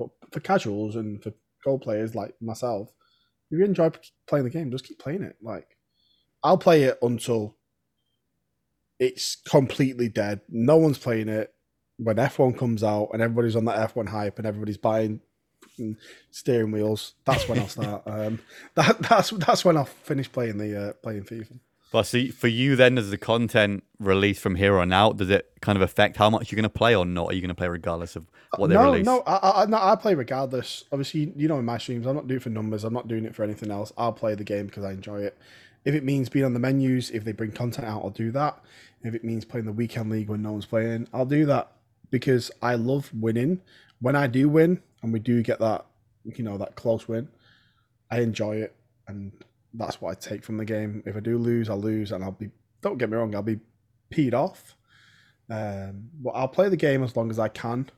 But 0.00 0.32
for 0.32 0.40
casuals 0.40 0.96
and 0.96 1.22
for 1.22 1.32
gold 1.62 1.82
players 1.82 2.14
like 2.14 2.34
myself, 2.40 2.88
if 3.50 3.58
you 3.58 3.64
enjoy 3.64 3.90
playing 4.26 4.44
the 4.44 4.50
game, 4.50 4.70
just 4.70 4.86
keep 4.86 4.98
playing 4.98 5.22
it. 5.22 5.36
Like, 5.42 5.76
I'll 6.42 6.58
play 6.58 6.84
it 6.84 6.98
until 7.02 7.56
it's 8.98 9.36
completely 9.36 10.08
dead. 10.08 10.40
No 10.48 10.78
one's 10.78 10.98
playing 10.98 11.28
it. 11.28 11.52
When 11.98 12.16
F1 12.16 12.56
comes 12.56 12.82
out 12.82 13.10
and 13.12 13.20
everybody's 13.20 13.56
on 13.56 13.66
that 13.66 13.94
F1 13.94 14.08
hype 14.08 14.38
and 14.38 14.46
everybody's 14.46 14.78
buying 14.78 15.20
steering 16.30 16.70
wheels, 16.70 17.14
that's 17.26 17.46
when 17.46 17.58
I'll 17.58 17.68
start. 17.68 18.02
um, 18.06 18.40
that 18.74 18.98
that's 19.00 19.30
that's 19.30 19.64
when 19.66 19.76
I'll 19.76 19.84
finish 19.84 20.32
playing 20.32 20.56
the 20.56 20.88
uh, 20.88 20.92
playing 21.02 21.24
FIFA. 21.24 21.58
But 21.92 22.04
see, 22.04 22.28
for 22.28 22.46
you 22.46 22.76
then, 22.76 22.94
does 22.94 23.10
the 23.10 23.18
content 23.18 23.82
released 23.98 24.40
from 24.40 24.54
here 24.54 24.78
on 24.78 24.92
out, 24.92 25.16
does 25.16 25.28
it 25.28 25.52
kind 25.60 25.76
of 25.76 25.82
affect 25.82 26.16
how 26.16 26.30
much 26.30 26.50
you're 26.50 26.56
going 26.56 26.62
to 26.62 26.68
play 26.68 26.94
or 26.94 27.04
not? 27.04 27.30
Are 27.30 27.34
you 27.34 27.40
going 27.40 27.48
to 27.48 27.54
play 27.54 27.66
regardless 27.66 28.14
of 28.14 28.28
uh, 28.52 28.58
what 28.58 28.68
they 28.68 28.74
no, 28.74 28.92
release? 28.92 29.04
No, 29.04 29.22
I, 29.26 29.62
I, 29.62 29.66
no, 29.66 29.76
I 29.76 29.96
play 29.96 30.14
regardless. 30.14 30.84
Obviously, 30.92 31.32
you 31.34 31.48
know, 31.48 31.58
in 31.58 31.64
my 31.64 31.78
streams, 31.78 32.06
I'm 32.06 32.14
not 32.14 32.28
doing 32.28 32.38
it 32.38 32.42
for 32.44 32.50
numbers. 32.50 32.84
I'm 32.84 32.92
not 32.92 33.08
doing 33.08 33.24
it 33.24 33.34
for 33.34 33.42
anything 33.42 33.72
else. 33.72 33.92
I'll 33.98 34.12
play 34.12 34.36
the 34.36 34.44
game 34.44 34.66
because 34.66 34.84
I 34.84 34.92
enjoy 34.92 35.22
it. 35.22 35.36
If 35.84 35.94
it 35.94 36.04
means 36.04 36.28
being 36.28 36.44
on 36.44 36.54
the 36.54 36.60
menus, 36.60 37.10
if 37.10 37.24
they 37.24 37.32
bring 37.32 37.50
content 37.50 37.88
out, 37.88 38.04
I'll 38.04 38.10
do 38.10 38.30
that. 38.32 38.62
If 39.02 39.14
it 39.14 39.24
means 39.24 39.44
playing 39.44 39.66
the 39.66 39.72
weekend 39.72 40.10
league 40.10 40.28
when 40.28 40.42
no 40.42 40.52
one's 40.52 40.66
playing, 40.66 41.08
I'll 41.12 41.26
do 41.26 41.44
that 41.46 41.72
because 42.10 42.52
I 42.62 42.74
love 42.76 43.10
winning. 43.14 43.62
When 44.00 44.14
I 44.14 44.28
do 44.28 44.48
win, 44.48 44.80
and 45.02 45.12
we 45.12 45.18
do 45.18 45.42
get 45.42 45.58
that, 45.58 45.86
you 46.24 46.44
know, 46.44 46.56
that 46.58 46.76
close 46.76 47.08
win, 47.08 47.28
I 48.10 48.20
enjoy 48.20 48.56
it, 48.56 48.74
and 49.08 49.32
that's 49.74 50.00
what 50.00 50.10
I 50.10 50.14
take 50.14 50.44
from 50.44 50.56
the 50.56 50.64
game. 50.64 51.02
If 51.06 51.16
I 51.16 51.20
do 51.20 51.38
lose, 51.38 51.70
I'll 51.70 51.80
lose, 51.80 52.12
and 52.12 52.22
I'll 52.24 52.32
be. 52.32 52.50
Don't 52.82 52.98
get 52.98 53.10
me 53.10 53.16
wrong, 53.16 53.34
I'll 53.34 53.42
be 53.42 53.60
peed 54.10 54.34
off. 54.34 54.76
Um, 55.48 56.08
but 56.22 56.30
I'll 56.30 56.48
play 56.48 56.68
the 56.68 56.76
game 56.76 57.02
as 57.02 57.16
long 57.16 57.30
as 57.30 57.38
I 57.38 57.48
can 57.48 57.90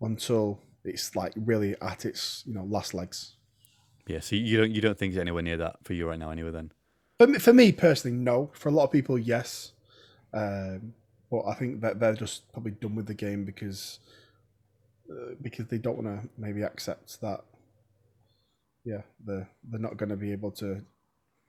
until 0.00 0.60
it's 0.84 1.14
like 1.14 1.32
really 1.36 1.76
at 1.80 2.04
its 2.04 2.42
you 2.46 2.54
know 2.54 2.64
last 2.64 2.94
legs. 2.94 3.36
Yeah, 4.06 4.20
so 4.20 4.36
you 4.36 4.58
don't 4.58 4.70
you 4.70 4.80
don't 4.80 4.98
think 4.98 5.12
it's 5.12 5.20
anywhere 5.20 5.42
near 5.42 5.56
that 5.58 5.76
for 5.84 5.92
you 5.92 6.08
right 6.08 6.18
now, 6.18 6.30
anyway. 6.30 6.50
Then 6.50 6.72
for 7.18 7.26
me, 7.26 7.38
for 7.38 7.52
me 7.52 7.72
personally, 7.72 8.16
no. 8.16 8.50
For 8.54 8.68
a 8.68 8.72
lot 8.72 8.84
of 8.84 8.92
people, 8.92 9.18
yes. 9.18 9.72
Um, 10.32 10.94
but 11.30 11.46
I 11.46 11.54
think 11.54 11.80
that 11.82 12.00
they're 12.00 12.14
just 12.14 12.52
probably 12.52 12.72
done 12.72 12.96
with 12.96 13.06
the 13.06 13.14
game 13.14 13.44
because 13.44 14.00
uh, 15.10 15.34
because 15.40 15.66
they 15.66 15.78
don't 15.78 16.02
want 16.02 16.22
to 16.22 16.28
maybe 16.38 16.62
accept 16.62 17.20
that. 17.20 17.44
Yeah, 18.84 19.02
they're 19.24 19.48
they're 19.68 19.80
not 19.80 19.96
going 19.96 20.08
to 20.08 20.16
be 20.16 20.32
able 20.32 20.50
to 20.52 20.82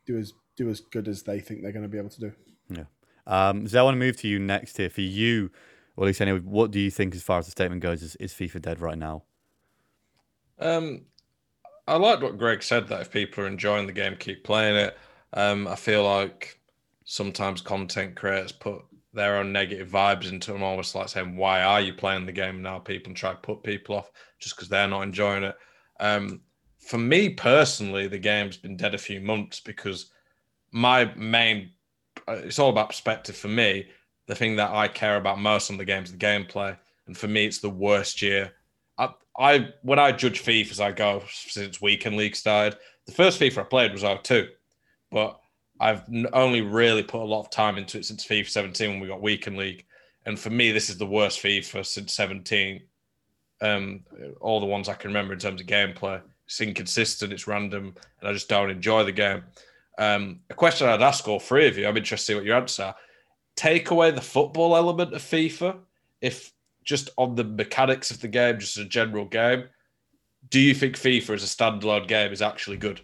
do 0.06 0.18
as 0.18 0.34
do 0.56 0.70
as 0.70 0.80
good 0.80 1.08
as 1.08 1.24
they 1.24 1.40
think 1.40 1.62
they're 1.62 1.72
going 1.72 1.84
to 1.84 1.90
be 1.90 1.98
able 1.98 2.10
to 2.10 2.20
do. 2.20 2.34
Yeah. 2.70 2.84
Um, 3.28 3.68
so 3.68 3.80
I 3.80 3.84
want 3.84 3.96
to 3.96 4.00
move 4.00 4.18
to 4.18 4.28
you 4.28 4.40
next 4.40 4.78
here. 4.78 4.90
For 4.90 5.02
you, 5.02 5.52
or 5.96 6.06
at 6.06 6.08
least 6.08 6.22
anyway, 6.22 6.40
what 6.40 6.72
do 6.72 6.80
you 6.80 6.92
think 6.92 7.16
as 7.16 7.24
far 7.24 7.40
as 7.40 7.46
the 7.46 7.52
statement 7.52 7.82
goes? 7.82 8.02
Is, 8.02 8.16
is 8.18 8.34
FIFA 8.34 8.62
dead 8.62 8.82
right 8.82 8.98
now? 8.98 9.24
Um, 10.60 11.02
I 11.88 11.96
liked 11.96 12.22
what 12.22 12.38
Greg 12.38 12.64
said 12.64 12.88
that 12.88 13.02
if 13.02 13.12
people 13.12 13.44
are 13.44 13.48
enjoying 13.48 13.88
the 13.88 13.94
game, 13.94 14.16
keep 14.18 14.44
playing 14.44 14.76
it. 14.76 14.98
Um, 15.34 15.68
I 15.68 15.76
feel 15.76 16.04
like 16.04 16.60
sometimes 17.06 17.62
content 17.62 18.16
creators 18.16 18.52
put 18.52 18.84
their 19.14 19.38
own 19.38 19.52
negative 19.52 19.90
vibes 19.90 20.30
into 20.30 20.54
them, 20.54 20.64
almost 20.64 20.96
like 20.96 21.10
saying, 21.10 21.36
"Why 21.36 21.62
are 21.62 21.82
you 21.82 21.94
playing 21.94 22.26
the 22.26 22.32
game 22.32 22.62
now?" 22.62 22.80
People 22.80 23.10
and 23.10 23.18
try 23.18 23.32
to 23.32 23.38
put 23.38 23.64
people 23.64 23.96
off 23.96 24.12
just 24.40 24.56
because 24.56 24.70
they're 24.70 24.88
not 24.88 25.02
enjoying 25.02 25.44
it. 25.44 25.56
Um, 26.00 26.42
for 26.82 26.98
me 26.98 27.30
personally, 27.30 28.08
the 28.08 28.18
game's 28.18 28.58
been 28.58 28.76
dead 28.76 28.94
a 28.94 29.00
few 29.00 29.22
months 29.22 29.60
because 29.60 30.12
my 30.72 31.06
main 31.16 31.72
it's 32.28 32.60
all 32.60 32.70
about 32.70 32.90
perspective 32.90 33.36
for 33.36 33.48
me. 33.48 33.88
The 34.28 34.36
thing 34.36 34.56
that 34.58 34.72
I 34.72 34.88
care 34.88 35.18
about 35.18 35.40
most 35.40 35.70
on 35.70 35.78
the 35.78 35.86
game 35.86 36.04
is 36.04 36.12
the 36.12 36.18
gameplay, 36.18 36.78
and 37.08 37.18
for 37.18 37.28
me, 37.28 37.46
it's 37.46 37.60
the 37.60 37.70
worst 37.70 38.22
year. 38.22 38.54
I, 38.98 39.10
I 39.38 39.70
when 39.82 40.00
I 40.00 40.12
judge 40.12 40.44
FIFA 40.44 40.72
as 40.72 40.80
I 40.80 40.92
go 40.92 41.24
since 41.30 41.82
weekend 41.82 42.18
league 42.18 42.36
started, 42.36 42.78
the 43.06 43.12
first 43.12 43.40
FIFA 43.40 43.60
I 43.60 43.64
played 43.64 43.92
was 43.92 44.04
02, 44.24 44.50
but 45.12 45.40
I've 45.80 46.04
only 46.34 46.62
really 46.62 47.04
put 47.04 47.22
a 47.22 47.26
lot 47.26 47.42
of 47.42 47.50
time 47.50 47.78
into 47.78 47.98
it 47.98 48.06
since 48.06 48.26
FIFA 48.26 48.50
17 48.50 48.90
when 48.90 49.00
we 49.00 49.08
got 49.08 49.22
weekend 49.22 49.58
league, 49.58 49.86
and 50.26 50.40
for 50.40 50.50
me, 50.50 50.72
this 50.72 50.90
is 50.90 50.98
the 50.98 51.06
worst 51.06 51.42
FIFA 51.42 51.86
since 51.86 52.14
17. 52.14 52.82
Um, 53.64 54.04
all 54.40 54.60
the 54.60 54.66
ones 54.66 54.90
I 54.90 54.96
can 54.96 55.10
remember 55.10 55.34
in 55.34 55.40
terms 55.40 55.62
of 55.62 55.68
gameplay. 55.68 56.22
It's 56.52 56.60
inconsistent, 56.60 57.32
it's 57.32 57.48
random, 57.48 57.96
and 58.20 58.30
I 58.30 58.34
just 58.34 58.50
don't 58.50 58.70
enjoy 58.70 59.06
the 59.06 59.14
game. 59.14 59.44
Um, 59.98 60.42
a 60.50 60.54
question 60.54 60.90
I'd 60.90 61.02
ask 61.02 61.26
all 61.26 61.40
three 61.40 61.70
of 61.70 61.78
you, 61.78 61.88
I'm 61.88 61.96
interested 61.96 62.26
to 62.26 62.32
see 62.34 62.36
what 62.36 62.44
your 62.44 62.58
answer 62.58 62.84
are. 62.84 62.96
Take 63.56 63.90
away 63.90 64.12
the 64.12 64.20
football 64.20 64.76
element 64.76 65.14
of 65.14 65.22
FIFA, 65.22 65.78
if 66.20 66.52
just 66.84 67.10
on 67.18 67.36
the 67.36 67.46
mechanics 67.46 68.12
of 68.12 68.20
the 68.20 68.28
game, 68.28 68.60
just 68.60 68.76
as 68.78 68.86
a 68.86 68.90
general 68.90 69.24
game, 69.24 69.64
do 70.50 70.60
you 70.60 70.74
think 70.74 70.98
FIFA 70.98 71.36
as 71.36 71.44
a 71.44 71.48
standalone 71.48 72.06
game 72.06 72.34
is 72.34 72.42
actually 72.42 72.76
good? 72.76 73.00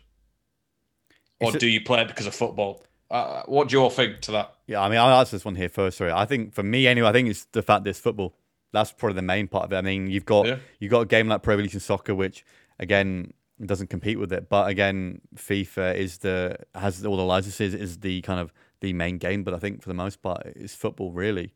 Or 1.40 1.56
it, 1.56 1.60
do 1.62 1.68
you 1.68 1.80
play 1.80 2.02
it 2.02 2.10
because 2.10 2.28
of 2.28 2.36
football? 2.36 2.84
Uh, 3.10 3.44
what 3.46 3.70
do 3.70 3.78
you 3.78 3.82
all 3.82 3.90
think 3.90 4.20
to 4.24 4.32
that? 4.32 4.56
Yeah, 4.66 4.82
I 4.82 4.90
mean, 4.90 5.00
I'll 5.00 5.20
answer 5.20 5.38
this 5.38 5.46
one 5.46 5.56
here 5.56 5.70
first. 5.70 6.00
Sorry, 6.00 6.12
I 6.12 6.26
think 6.26 6.54
for 6.54 6.64
me 6.64 6.86
anyway, 6.86 7.08
I 7.08 7.14
think 7.14 7.30
it's 7.30 7.46
the 7.54 7.62
fact 7.62 7.86
that 7.86 7.92
it's 7.92 8.00
football. 8.00 8.36
That's 8.74 8.92
probably 8.92 9.16
the 9.16 9.22
main 9.22 9.48
part 9.48 9.64
of 9.64 9.72
it. 9.72 9.78
I 9.78 9.82
mean, 9.82 10.08
you've 10.08 10.26
got 10.26 10.48
yeah. 10.48 10.58
you've 10.82 10.92
got 10.92 11.00
a 11.00 11.06
game 11.06 11.30
like 11.30 11.44
Pro 11.44 11.54
Evolution 11.54 11.80
Soccer, 11.80 12.14
which 12.14 12.44
again 12.78 13.32
doesn't 13.66 13.90
compete 13.90 14.20
with 14.20 14.32
it. 14.32 14.50
But 14.50 14.70
again, 14.70 15.22
FIFA 15.36 15.96
is 15.96 16.20
the 16.20 16.58
has 16.76 17.06
all 17.06 17.18
the 17.18 17.24
licenses 17.24 17.74
is 17.74 18.00
the 18.00 18.22
kind 18.22 18.40
of 18.40 18.54
the 18.82 18.94
main 18.94 19.18
game. 19.18 19.44
But 19.44 19.54
I 19.54 19.60
think 19.60 19.82
for 19.82 19.90
the 19.90 19.96
most 19.96 20.22
part, 20.22 20.44
it's 20.46 20.76
football 20.76 21.12
really. 21.12 21.54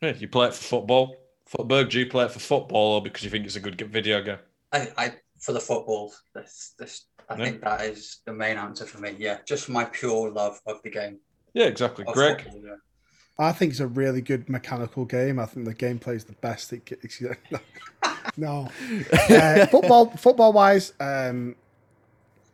Yeah, 0.00 0.14
you 0.14 0.28
play 0.28 0.48
it 0.48 0.54
for 0.54 0.62
football. 0.62 1.16
Football. 1.46 1.84
Do 1.84 1.98
you 1.98 2.06
play 2.06 2.24
it 2.24 2.30
for 2.30 2.40
football 2.40 2.94
or 2.94 3.02
because 3.02 3.24
you 3.24 3.30
think 3.30 3.46
it's 3.46 3.56
a 3.56 3.60
good 3.60 3.80
video 3.80 4.22
game? 4.22 4.38
I, 4.72 4.88
I 4.96 5.12
for 5.40 5.52
the 5.52 5.60
football. 5.60 6.12
This, 6.34 6.74
this, 6.78 7.06
I 7.28 7.36
yeah. 7.36 7.44
think 7.44 7.62
that 7.62 7.82
is 7.82 8.20
the 8.24 8.32
main 8.32 8.56
answer 8.56 8.86
for 8.86 8.98
me. 9.00 9.16
Yeah, 9.18 9.38
just 9.46 9.68
my 9.68 9.84
pure 9.84 10.30
love 10.30 10.60
of 10.66 10.82
the 10.82 10.90
game. 10.90 11.18
Yeah, 11.54 11.66
exactly. 11.66 12.04
Greg. 12.04 12.42
Football, 12.42 12.62
yeah. 12.64 12.76
I 13.42 13.52
think 13.52 13.70
it's 13.70 13.80
a 13.80 13.86
really 13.86 14.20
good 14.20 14.48
mechanical 14.48 15.04
game. 15.04 15.38
I 15.38 15.46
think 15.46 15.66
the 15.66 15.74
gameplay 15.74 16.14
is 16.14 16.24
the 16.24 16.34
best. 16.34 16.72
It, 16.72 16.98
it's, 17.02 17.22
no, 18.36 18.68
uh, 19.30 19.66
football, 19.66 20.10
football 20.10 20.52
wise, 20.52 20.92
um, 21.00 21.56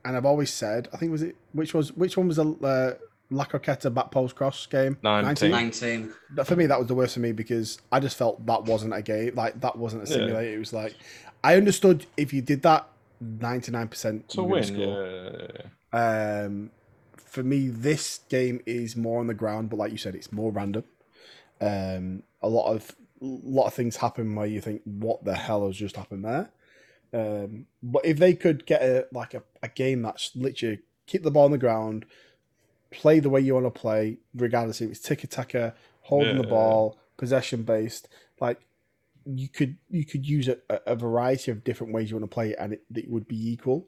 and 0.05 0.17
I've 0.17 0.27
always 0.27 0.53
said, 0.53 0.89
I 0.93 0.97
think 0.97 1.13
was 1.13 1.23
it 1.23 1.37
which 1.53 1.75
was 1.75 1.93
which 1.93 2.17
one 2.17 2.29
was 2.29 2.37
the 2.37 2.51
uh, 2.63 2.95
La 3.31 3.45
Croqueta 3.45 3.93
back 3.93 4.11
post 4.11 4.37
cross 4.37 4.67
game? 4.67 4.97
19. 5.03 5.51
19. 5.51 6.15
For 6.45 6.57
me, 6.57 6.67
that 6.67 6.79
was 6.79 6.89
the 6.89 6.95
worst 6.95 7.15
for 7.15 7.21
me 7.21 7.33
because 7.33 7.79
I 7.93 8.01
just 8.01 8.17
felt 8.17 8.45
that 8.47 8.65
wasn't 8.65 8.95
a 8.95 9.03
game. 9.03 9.35
Like 9.35 9.61
that 9.61 9.77
wasn't 9.77 10.05
a 10.05 10.07
simulator. 10.07 10.49
Yeah. 10.49 10.57
It 10.57 10.59
was 10.59 10.73
like 10.73 10.95
I 11.45 11.57
understood 11.57 12.07
if 12.17 12.33
you 12.33 12.41
did 12.43 12.63
that, 12.63 12.89
ninety 13.21 13.73
nine 13.73 13.89
percent 13.89 14.29
to 14.31 14.43
win. 14.43 14.77
Yeah. 14.77 15.49
Um, 15.93 16.71
for 17.39 17.45
me, 17.45 17.69
this 17.69 18.19
game 18.29 18.61
is 18.67 18.97
more 18.97 19.21
on 19.21 19.29
the 19.29 19.35
ground, 19.35 19.71
but 19.71 19.77
like 19.77 19.93
you 19.93 19.97
said, 19.97 20.17
it's 20.17 20.33
more 20.33 20.51
random. 20.51 20.83
Um, 21.61 22.25
a 22.43 22.49
lot 22.49 22.75
of 22.75 22.97
a 23.23 23.25
lot 23.25 23.69
of 23.69 23.75
things 23.75 23.95
happen 23.95 24.35
where 24.35 24.49
you 24.49 24.61
think, 24.61 24.83
"What 24.85 25.25
the 25.25 25.37
hell 25.37 25.65
has 25.69 25.77
just 25.77 25.95
happened 25.95 26.25
there?" 26.25 26.51
Um, 27.13 27.67
but 27.81 28.05
if 28.05 28.19
they 28.19 28.35
could 28.35 28.67
get 28.67 28.83
a 28.83 29.07
like 29.13 29.35
a, 29.35 29.45
a 29.63 29.69
game 29.69 30.03
that's 30.03 30.35
literally 30.35 30.81
keep 31.07 31.23
the 31.23 31.31
ball 31.31 31.45
on 31.45 31.53
the 31.53 31.59
ground, 31.59 32.07
play 32.91 33.21
the 33.21 33.31
way 33.31 33.41
you 33.41 33.55
want 33.55 33.73
to 33.73 33.81
play, 33.81 34.19
regardless 34.35 34.81
if 34.81 34.91
it's 34.91 34.99
tiki 34.99 35.29
taka, 35.29 35.77
holding 36.01 36.35
yeah. 36.35 36.43
the 36.43 36.49
ball, 36.49 36.99
possession 37.19 37.63
based, 37.63 38.09
like 38.41 38.67
you 39.27 39.49
could 39.49 39.77
you 39.91 40.05
could 40.05 40.27
use 40.27 40.49
a, 40.49 40.59
a 40.89 40.97
variety 40.97 41.53
of 41.53 41.63
different 41.63 41.93
ways 41.93 42.11
you 42.11 42.17
want 42.17 42.29
to 42.29 42.35
play 42.35 42.51
it, 42.51 42.57
and 42.59 42.73
it, 42.73 42.83
it 42.97 43.09
would 43.09 43.29
be 43.29 43.53
equal. 43.53 43.87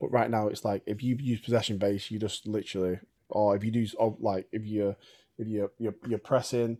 But 0.00 0.12
right 0.12 0.30
now, 0.30 0.48
it's 0.48 0.64
like 0.64 0.82
if 0.86 1.02
you 1.02 1.16
use 1.18 1.40
possession 1.40 1.78
base, 1.78 2.10
you 2.10 2.18
just 2.18 2.46
literally, 2.46 2.98
or 3.28 3.56
if 3.56 3.64
you 3.64 3.72
use, 3.72 3.94
oh, 3.98 4.16
like 4.20 4.46
if 4.52 4.64
you're 4.66 4.96
if 5.38 5.48
you're 5.48 5.70
you're, 5.78 5.94
you're 6.06 6.18
pressing, 6.18 6.78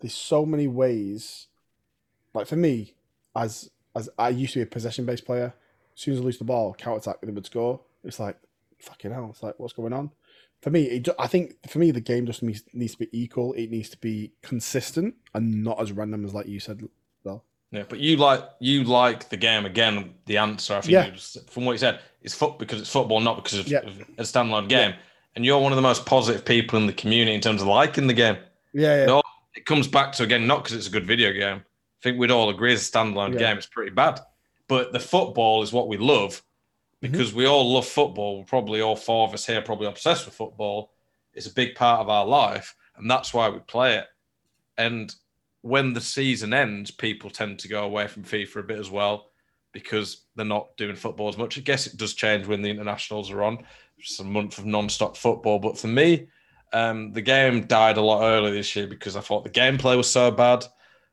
there's 0.00 0.14
so 0.14 0.46
many 0.46 0.66
ways. 0.66 1.46
Like 2.34 2.46
for 2.46 2.56
me, 2.56 2.94
as 3.36 3.70
as 3.94 4.08
I 4.18 4.30
used 4.30 4.54
to 4.54 4.60
be 4.60 4.62
a 4.62 4.66
possession 4.66 5.04
based 5.04 5.26
player, 5.26 5.54
as 5.94 6.00
soon 6.00 6.14
as 6.14 6.20
I 6.20 6.24
lose 6.24 6.38
the 6.38 6.44
ball, 6.44 6.74
counter 6.74 6.98
attack, 6.98 7.20
they 7.22 7.32
would 7.32 7.46
score. 7.46 7.80
It's 8.04 8.20
like 8.20 8.38
fucking 8.80 9.12
hell. 9.12 9.28
It's 9.30 9.42
like 9.42 9.58
what's 9.58 9.72
going 9.72 9.92
on? 9.92 10.10
For 10.62 10.70
me, 10.70 10.84
it, 10.84 11.08
I 11.18 11.26
think 11.26 11.54
for 11.68 11.78
me 11.78 11.90
the 11.90 12.00
game 12.00 12.26
just 12.26 12.42
needs, 12.42 12.64
needs 12.72 12.92
to 12.92 12.98
be 12.98 13.08
equal. 13.12 13.52
It 13.52 13.70
needs 13.70 13.88
to 13.90 13.98
be 13.98 14.32
consistent 14.42 15.14
and 15.34 15.62
not 15.62 15.80
as 15.80 15.92
random 15.92 16.24
as 16.24 16.34
like 16.34 16.46
you 16.46 16.58
said, 16.58 16.82
though. 17.24 17.42
Yeah, 17.70 17.84
but 17.88 18.00
you 18.00 18.16
like 18.16 18.44
you 18.60 18.84
like 18.84 19.28
the 19.28 19.36
game 19.36 19.66
again. 19.66 20.14
The 20.26 20.38
answer, 20.38 20.74
I 20.74 20.80
think, 20.80 20.92
yeah. 20.92 21.42
from 21.48 21.64
what 21.64 21.72
you 21.72 21.78
said, 21.78 22.00
is 22.22 22.34
foot 22.34 22.58
because 22.58 22.80
it's 22.80 22.90
football, 22.90 23.20
not 23.20 23.36
because 23.36 23.58
of, 23.58 23.68
yeah. 23.68 23.80
a 24.18 24.22
standalone 24.22 24.68
game. 24.68 24.90
Yeah. 24.90 24.96
And 25.36 25.44
you're 25.44 25.60
one 25.60 25.72
of 25.72 25.76
the 25.76 25.82
most 25.82 26.04
positive 26.04 26.44
people 26.44 26.78
in 26.78 26.86
the 26.86 26.92
community 26.92 27.34
in 27.34 27.40
terms 27.40 27.62
of 27.62 27.68
liking 27.68 28.06
the 28.06 28.14
game. 28.14 28.36
Yeah, 28.72 29.06
yeah. 29.06 29.20
It 29.54 29.66
comes 29.66 29.86
back 29.86 30.12
to 30.14 30.22
again 30.22 30.46
not 30.46 30.62
because 30.62 30.76
it's 30.76 30.88
a 30.88 30.90
good 30.90 31.06
video 31.06 31.32
game. 31.32 31.58
I 31.58 32.00
think 32.02 32.18
we'd 32.18 32.30
all 32.30 32.50
agree 32.50 32.72
as 32.72 32.86
a 32.86 32.90
standalone 32.90 33.32
yeah. 33.32 33.38
game, 33.38 33.58
it's 33.58 33.66
pretty 33.66 33.90
bad. 33.90 34.20
But 34.68 34.92
the 34.92 35.00
football 35.00 35.62
is 35.62 35.72
what 35.72 35.88
we 35.88 35.96
love 35.96 36.42
mm-hmm. 37.02 37.10
because 37.12 37.30
mm-hmm. 37.30 37.38
we 37.38 37.46
all 37.46 37.72
love 37.72 37.86
football. 37.86 38.38
We're 38.38 38.44
probably 38.44 38.80
all 38.80 38.96
four 38.96 39.26
of 39.26 39.34
us 39.34 39.46
here 39.46 39.62
probably 39.62 39.86
obsessed 39.86 40.26
with 40.26 40.34
football. 40.34 40.92
It's 41.34 41.46
a 41.46 41.54
big 41.54 41.74
part 41.74 42.00
of 42.00 42.08
our 42.08 42.26
life, 42.26 42.74
and 42.96 43.10
that's 43.10 43.32
why 43.32 43.48
we 43.48 43.58
play 43.60 43.96
it. 43.96 44.06
And 44.76 45.14
when 45.62 45.92
the 45.92 46.00
season 46.00 46.52
ends, 46.52 46.90
people 46.90 47.30
tend 47.30 47.58
to 47.60 47.68
go 47.68 47.84
away 47.84 48.06
from 48.06 48.24
FIFA 48.24 48.56
a 48.56 48.62
bit 48.62 48.78
as 48.78 48.90
well 48.90 49.30
because 49.72 50.26
they're 50.34 50.46
not 50.46 50.76
doing 50.76 50.96
football 50.96 51.28
as 51.28 51.36
much. 51.36 51.58
I 51.58 51.62
guess 51.62 51.86
it 51.86 51.96
does 51.96 52.14
change 52.14 52.46
when 52.46 52.62
the 52.62 52.70
internationals 52.70 53.30
are 53.30 53.42
on. 53.42 53.64
It's 53.98 54.20
a 54.20 54.24
month 54.24 54.58
of 54.58 54.66
non-stop 54.66 55.16
football, 55.16 55.58
but 55.58 55.78
for 55.78 55.88
me, 55.88 56.28
Um, 56.70 57.12
the 57.12 57.22
game 57.22 57.66
died 57.66 57.96
a 57.96 58.02
lot 58.02 58.22
earlier 58.22 58.52
this 58.52 58.76
year 58.76 58.86
because 58.86 59.16
I 59.16 59.22
thought 59.22 59.42
the 59.42 59.60
gameplay 59.60 59.96
was 59.96 60.10
so 60.10 60.30
bad. 60.30 60.66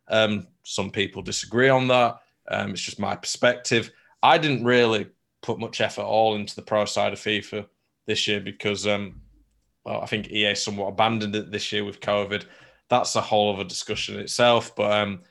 Um, 0.10 0.48
some 0.64 0.92
people 0.92 1.22
disagree 1.22 1.70
on 1.70 1.88
that. 1.88 2.20
Um, 2.52 2.72
it's 2.72 2.82
just 2.82 3.00
my 3.00 3.16
perspective. 3.16 3.90
I 4.22 4.38
didn't 4.38 4.66
really 4.66 5.08
put 5.42 5.60
much 5.60 5.80
effort 5.80 6.04
all 6.04 6.36
into 6.36 6.56
the 6.56 6.62
pro 6.62 6.84
side 6.86 7.14
of 7.14 7.20
FIFA 7.20 7.68
this 8.06 8.28
year 8.28 8.42
because 8.42 8.86
um, 8.86 9.22
well, 9.86 10.02
I 10.02 10.08
think 10.08 10.30
EA 10.30 10.56
somewhat 10.56 10.90
abandoned 10.90 11.36
it 11.36 11.52
this 11.52 11.72
year 11.72 11.86
with 11.86 12.02
COVID. 12.02 12.44
That's 12.90 13.16
a 13.16 13.22
whole 13.22 13.54
other 13.54 13.64
discussion 13.64 14.20
itself. 14.20 14.76
But 14.76 14.92
um, 14.92 15.22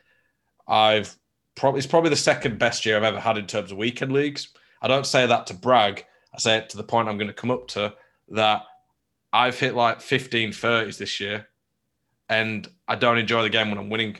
I've 0.66 1.14
probably 1.54 1.78
it's 1.78 1.86
probably 1.86 2.10
the 2.10 2.16
second 2.16 2.58
best 2.58 2.84
year 2.84 2.96
I've 2.96 3.04
ever 3.04 3.20
had 3.20 3.38
in 3.38 3.46
terms 3.46 3.70
of 3.70 3.78
weekend 3.78 4.12
leagues. 4.12 4.48
I 4.82 4.88
don't 4.88 5.06
say 5.06 5.26
that 5.26 5.46
to 5.48 5.54
brag. 5.54 6.04
I 6.34 6.38
say 6.38 6.58
it 6.58 6.68
to 6.70 6.76
the 6.76 6.82
point 6.82 7.08
I'm 7.08 7.16
going 7.16 7.28
to 7.28 7.34
come 7.34 7.50
up 7.50 7.68
to 7.68 7.94
that 8.30 8.62
I've 9.32 9.58
hit 9.58 9.74
like 9.74 10.00
15 10.00 10.50
30s 10.50 10.98
this 10.98 11.20
year 11.20 11.48
and 12.28 12.68
I 12.88 12.96
don't 12.96 13.18
enjoy 13.18 13.42
the 13.42 13.50
game 13.50 13.68
when 13.68 13.78
I'm 13.78 13.90
winning. 13.90 14.18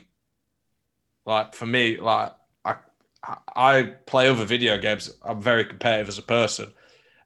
Like 1.25 1.55
for 1.55 1.65
me, 1.65 1.97
like 1.97 2.33
I 2.63 2.75
I 3.55 3.93
play 4.05 4.27
other 4.27 4.45
video 4.45 4.77
games. 4.77 5.11
I'm 5.23 5.41
very 5.41 5.65
competitive 5.65 6.09
as 6.09 6.17
a 6.17 6.23
person. 6.23 6.71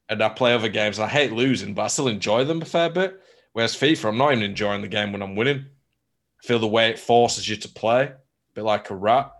And 0.07 0.23
I 0.23 0.29
play 0.29 0.53
other 0.53 0.69
games 0.69 0.97
I 0.97 1.07
hate 1.07 1.31
losing, 1.31 1.73
but 1.73 1.83
I 1.83 1.87
still 1.87 2.07
enjoy 2.07 2.43
them 2.43 2.61
a 2.61 2.65
fair 2.65 2.89
bit. 2.89 3.19
Whereas 3.53 3.75
FIFA, 3.75 4.09
I'm 4.09 4.17
not 4.17 4.31
even 4.31 4.43
enjoying 4.43 4.81
the 4.81 4.87
game 4.87 5.11
when 5.11 5.21
I'm 5.21 5.35
winning. 5.35 5.65
I 6.43 6.47
feel 6.47 6.59
the 6.59 6.67
way 6.67 6.89
it 6.89 6.97
forces 6.97 7.47
you 7.47 7.57
to 7.57 7.69
play, 7.69 8.03
a 8.03 8.15
bit 8.53 8.63
like 8.63 8.89
a 8.89 8.95
rat. 8.95 9.31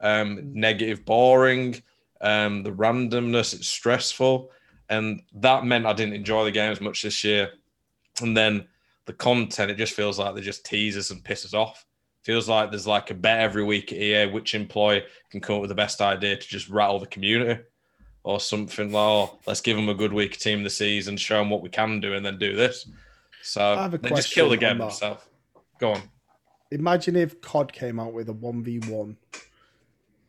Um, 0.00 0.52
negative, 0.54 1.04
boring 1.04 1.82
um, 2.20 2.62
the 2.62 2.72
randomness, 2.72 3.54
it's 3.54 3.68
stressful. 3.68 4.50
And 4.88 5.22
that 5.34 5.64
meant 5.64 5.86
I 5.86 5.92
didn't 5.92 6.14
enjoy 6.14 6.44
the 6.44 6.50
game 6.50 6.72
as 6.72 6.80
much 6.80 7.02
this 7.02 7.22
year. 7.24 7.52
And 8.20 8.36
then 8.36 8.66
the 9.06 9.12
content, 9.12 9.70
it 9.70 9.76
just 9.76 9.94
feels 9.94 10.18
like 10.18 10.34
they 10.34 10.40
just 10.40 10.64
tease 10.64 10.96
us 10.96 11.10
and 11.10 11.22
piss 11.22 11.44
us 11.44 11.54
off. 11.54 11.84
Feels 12.22 12.48
like 12.48 12.70
there's 12.70 12.86
like 12.86 13.10
a 13.10 13.14
bet 13.14 13.40
every 13.40 13.64
week 13.64 13.92
at 13.92 13.98
EA 13.98 14.26
which 14.26 14.54
employee 14.54 15.04
can 15.30 15.40
come 15.40 15.56
up 15.56 15.60
with 15.62 15.68
the 15.68 15.74
best 15.74 16.00
idea 16.00 16.36
to 16.36 16.48
just 16.48 16.68
rattle 16.68 16.98
the 16.98 17.06
community 17.06 17.62
or 18.24 18.40
something 18.40 18.92
like, 18.92 19.00
oh, 19.00 19.38
let's 19.46 19.60
give 19.60 19.76
them 19.76 19.88
a 19.88 19.94
good 19.94 20.12
week 20.12 20.38
team 20.38 20.62
the 20.62 20.70
season, 20.70 21.16
show 21.16 21.38
them 21.38 21.48
what 21.48 21.62
we 21.62 21.70
can 21.70 22.00
do, 22.00 22.14
and 22.14 22.26
then 22.26 22.38
do 22.38 22.54
this. 22.54 22.88
So 23.42 23.88
they 24.02 24.10
just 24.10 24.32
kill 24.32 24.50
the 24.50 24.56
game 24.56 24.78
themselves. 24.78 25.22
Go 25.78 25.92
on. 25.92 26.02
Imagine 26.70 27.16
if 27.16 27.40
COD 27.40 27.72
came 27.72 27.98
out 27.98 28.12
with 28.12 28.28
a 28.28 28.34
1v1 28.34 29.16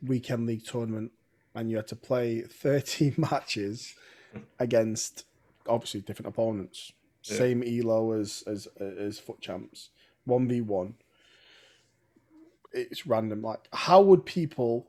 weekend 0.02 0.48
league 0.48 0.66
tournament 0.66 1.12
and 1.56 1.70
you 1.70 1.78
had 1.78 1.88
to 1.88 1.96
play 1.96 2.42
13 2.42 3.16
matches 3.18 3.96
against 4.60 5.26
obviously 5.68 6.02
different 6.02 6.28
opponents. 6.28 6.92
Yeah. 7.24 7.38
Same 7.38 7.64
elo 7.64 8.14
as 8.14 8.44
as 8.48 8.68
as 8.80 9.20
FUT 9.20 9.42
Champs. 9.42 9.90
1v1. 10.28 10.94
It's 12.72 13.08
random. 13.08 13.42
Like, 13.42 13.68
how 13.74 14.02
would 14.02 14.26
people 14.26 14.88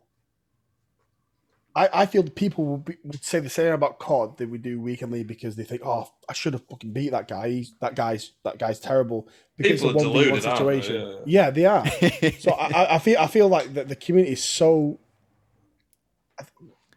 I, 1.74 1.88
I 1.92 2.06
feel 2.06 2.24
people 2.24 2.64
would, 2.64 2.84
be, 2.84 2.96
would 3.04 3.24
say 3.24 3.38
the 3.38 3.48
same 3.48 3.72
about 3.72 4.00
COD 4.00 4.38
that 4.38 4.50
we 4.50 4.58
do 4.58 4.80
weekly 4.80 5.22
because 5.22 5.54
they 5.54 5.62
think, 5.62 5.82
oh, 5.84 6.10
I 6.28 6.32
should 6.32 6.52
have 6.54 6.66
fucking 6.66 6.92
beat 6.92 7.10
that 7.10 7.28
guy. 7.28 7.48
He's, 7.48 7.74
that 7.80 7.94
guy's 7.94 8.32
that 8.44 8.58
guy's 8.58 8.80
terrible 8.80 9.28
because 9.56 9.80
people 9.80 9.96
it's 9.96 10.04
a 10.04 10.08
one 10.08 10.24
v 10.24 10.30
one 10.32 10.40
situation. 10.40 10.94
They? 10.94 11.02
Yeah. 11.26 11.44
yeah. 11.44 11.50
they 11.50 11.66
are. 11.66 11.86
so 12.40 12.52
I, 12.52 12.96
I 12.96 12.98
feel 12.98 13.18
I 13.18 13.26
feel 13.28 13.48
like 13.48 13.74
that 13.74 13.88
the 13.88 13.96
community 13.96 14.32
is 14.32 14.42
so 14.42 14.98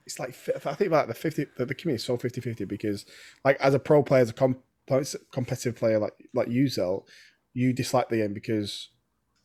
it's 0.06 0.20
like 0.20 0.36
I 0.66 0.74
think 0.74 0.92
like 0.92 1.08
the 1.08 1.14
fifty 1.14 1.46
the, 1.58 1.66
the 1.66 1.76
community 1.76 2.02
is 2.02 2.06
so 2.06 2.18
50-50 2.18 2.68
because 2.68 3.06
like 3.46 3.58
as 3.60 3.74
a 3.74 3.80
pro 3.80 4.04
player, 4.04 4.22
as 4.22 4.30
a 4.30 4.34
comp, 4.34 4.60
competitive 5.32 5.76
player 5.76 6.00
like 6.00 6.14
like 6.34 6.50
you, 6.50 6.68
Zell, 6.68 7.06
you 7.54 7.74
dislike 7.74 8.10
the 8.10 8.18
game 8.18 8.34
because 8.34 8.90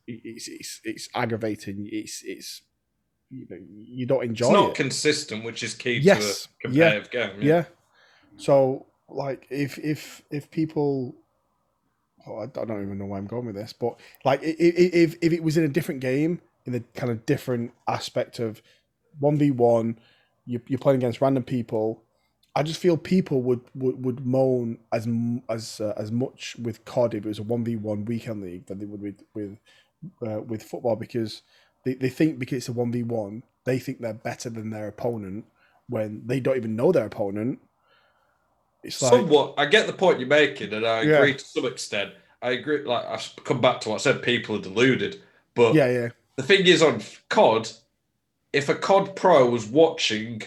it's 0.07 0.47
it's, 0.47 0.81
it's 0.83 1.09
aggravating. 1.13 1.87
It's 1.91 2.21
it's 2.25 2.63
you 3.29 3.47
know 3.49 3.57
you 3.71 4.05
don't 4.05 4.23
enjoy. 4.23 4.47
It's 4.47 4.53
not 4.53 4.69
it. 4.71 4.75
consistent, 4.75 5.43
which 5.43 5.63
is 5.63 5.73
key 5.73 5.97
yes. 5.97 6.43
to 6.43 6.49
a 6.49 6.61
competitive 6.61 7.09
yeah. 7.13 7.27
game. 7.27 7.41
Yeah. 7.41 7.47
yeah. 7.47 7.63
So 8.37 8.85
like 9.07 9.47
if 9.49 9.77
if 9.79 10.21
if 10.31 10.49
people 10.51 11.15
oh, 12.27 12.39
I 12.39 12.45
don't 12.47 12.83
even 12.83 12.97
know 12.97 13.05
where 13.05 13.19
I'm 13.19 13.27
going 13.27 13.45
with 13.45 13.55
this, 13.55 13.73
but 13.73 13.99
like 14.25 14.41
if, 14.43 14.55
if 14.59 15.15
if 15.21 15.33
it 15.33 15.43
was 15.43 15.57
in 15.57 15.63
a 15.63 15.69
different 15.69 16.01
game, 16.01 16.41
in 16.65 16.73
the 16.73 16.81
kind 16.95 17.11
of 17.11 17.25
different 17.25 17.71
aspect 17.87 18.39
of 18.39 18.61
one 19.19 19.37
v 19.37 19.51
one, 19.51 19.99
you 20.45 20.61
you're 20.67 20.79
playing 20.79 20.99
against 20.99 21.21
random 21.21 21.43
people. 21.43 22.03
I 22.55 22.63
just 22.63 22.79
feel 22.79 22.97
people 22.97 23.41
would 23.43 23.61
would, 23.75 24.03
would 24.03 24.25
moan 24.25 24.79
as 24.91 25.07
as 25.49 25.79
uh, 25.79 25.93
as 25.97 26.11
much 26.11 26.55
with 26.59 26.83
COD 26.85 27.15
if 27.15 27.25
it 27.25 27.29
was 27.29 27.39
a 27.39 27.43
one 27.43 27.63
v 27.63 27.75
one 27.75 28.05
weekend 28.05 28.41
league 28.41 28.65
than 28.65 28.79
they 28.79 28.85
would 28.85 29.01
with 29.01 29.23
with 29.33 29.57
uh, 30.25 30.41
with 30.41 30.63
football 30.63 30.95
because 30.95 31.43
they, 31.85 31.93
they 31.93 32.09
think 32.09 32.39
because 32.39 32.57
it's 32.57 32.69
a 32.69 32.73
one 32.73 32.91
v 32.91 33.03
one 33.03 33.43
they 33.65 33.79
think 33.79 34.01
they're 34.01 34.13
better 34.13 34.49
than 34.49 34.71
their 34.71 34.87
opponent 34.87 35.45
when 35.87 36.21
they 36.25 36.39
don't 36.39 36.57
even 36.57 36.75
know 36.75 36.91
their 36.91 37.05
opponent. 37.05 37.59
It's 38.83 39.01
like, 39.01 39.11
somewhat. 39.11 39.55
I 39.57 39.65
get 39.65 39.87
the 39.87 39.93
point 39.93 40.19
you're 40.19 40.27
making, 40.27 40.73
and 40.73 40.85
I 40.85 40.99
agree 40.99 41.31
yeah. 41.31 41.37
to 41.37 41.45
some 41.45 41.65
extent. 41.65 42.13
I 42.41 42.51
agree. 42.51 42.83
Like 42.83 43.05
I 43.05 43.19
come 43.43 43.59
back 43.59 43.81
to 43.81 43.89
what 43.89 43.95
I 43.95 43.97
said, 43.99 44.21
people 44.21 44.55
are 44.55 44.61
deluded, 44.61 45.21
but 45.55 45.75
yeah, 45.75 45.89
yeah. 45.89 46.09
The 46.37 46.43
thing 46.43 46.65
is, 46.65 46.81
on 46.81 47.01
COD, 47.27 47.69
if 48.53 48.69
a 48.69 48.75
COD 48.75 49.15
pro 49.15 49.49
was 49.49 49.67
watching, 49.67 50.41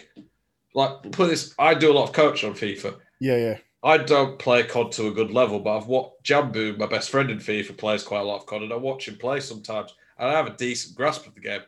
like 0.75 1.13
put 1.13 1.29
this, 1.29 1.55
I 1.59 1.75
do 1.75 1.93
a 1.93 1.95
lot 1.95 2.09
of 2.09 2.15
coaching 2.15 2.51
on 2.51 2.57
FIFA. 2.57 2.97
Yeah, 3.21 3.37
yeah. 3.37 3.59
I 3.85 3.99
don't 3.99 4.39
play 4.39 4.63
COD 4.63 4.93
to 4.93 5.09
a 5.09 5.13
good 5.13 5.31
level, 5.33 5.59
but 5.59 5.77
I've 5.77 5.87
watched 5.87 6.25
Jambu, 6.25 6.79
my 6.79 6.87
best 6.87 7.11
friend 7.11 7.31
in 7.31 7.39
FIFA, 7.39 7.77
plays 7.77 8.03
quite 8.03 8.21
a 8.21 8.25
lot 8.25 8.41
of 8.41 8.47
COD, 8.47 8.63
and 8.63 8.73
I 8.73 8.77
watch 8.77 9.07
him 9.07 9.17
play 9.17 9.41
sometimes, 9.41 9.95
and 10.19 10.29
I 10.29 10.33
have 10.33 10.47
a 10.47 10.57
decent 10.57 10.97
grasp 10.97 11.27
of 11.27 11.35
the 11.35 11.41
game. 11.41 11.63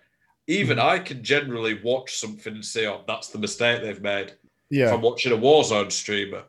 Even 0.46 0.78
mm. 0.78 0.82
I 0.82 0.98
can 0.98 1.22
generally 1.22 1.80
watch 1.82 2.16
something 2.16 2.54
and 2.54 2.64
say, 2.64 2.86
"Oh, 2.86 3.02
that's 3.06 3.28
the 3.28 3.38
mistake 3.38 3.82
they've 3.82 4.00
made." 4.00 4.34
Yeah. 4.70 4.86
If 4.86 4.94
I'm 4.94 5.02
watching 5.02 5.32
a 5.32 5.36
Warzone 5.36 5.92
streamer, 5.92 6.44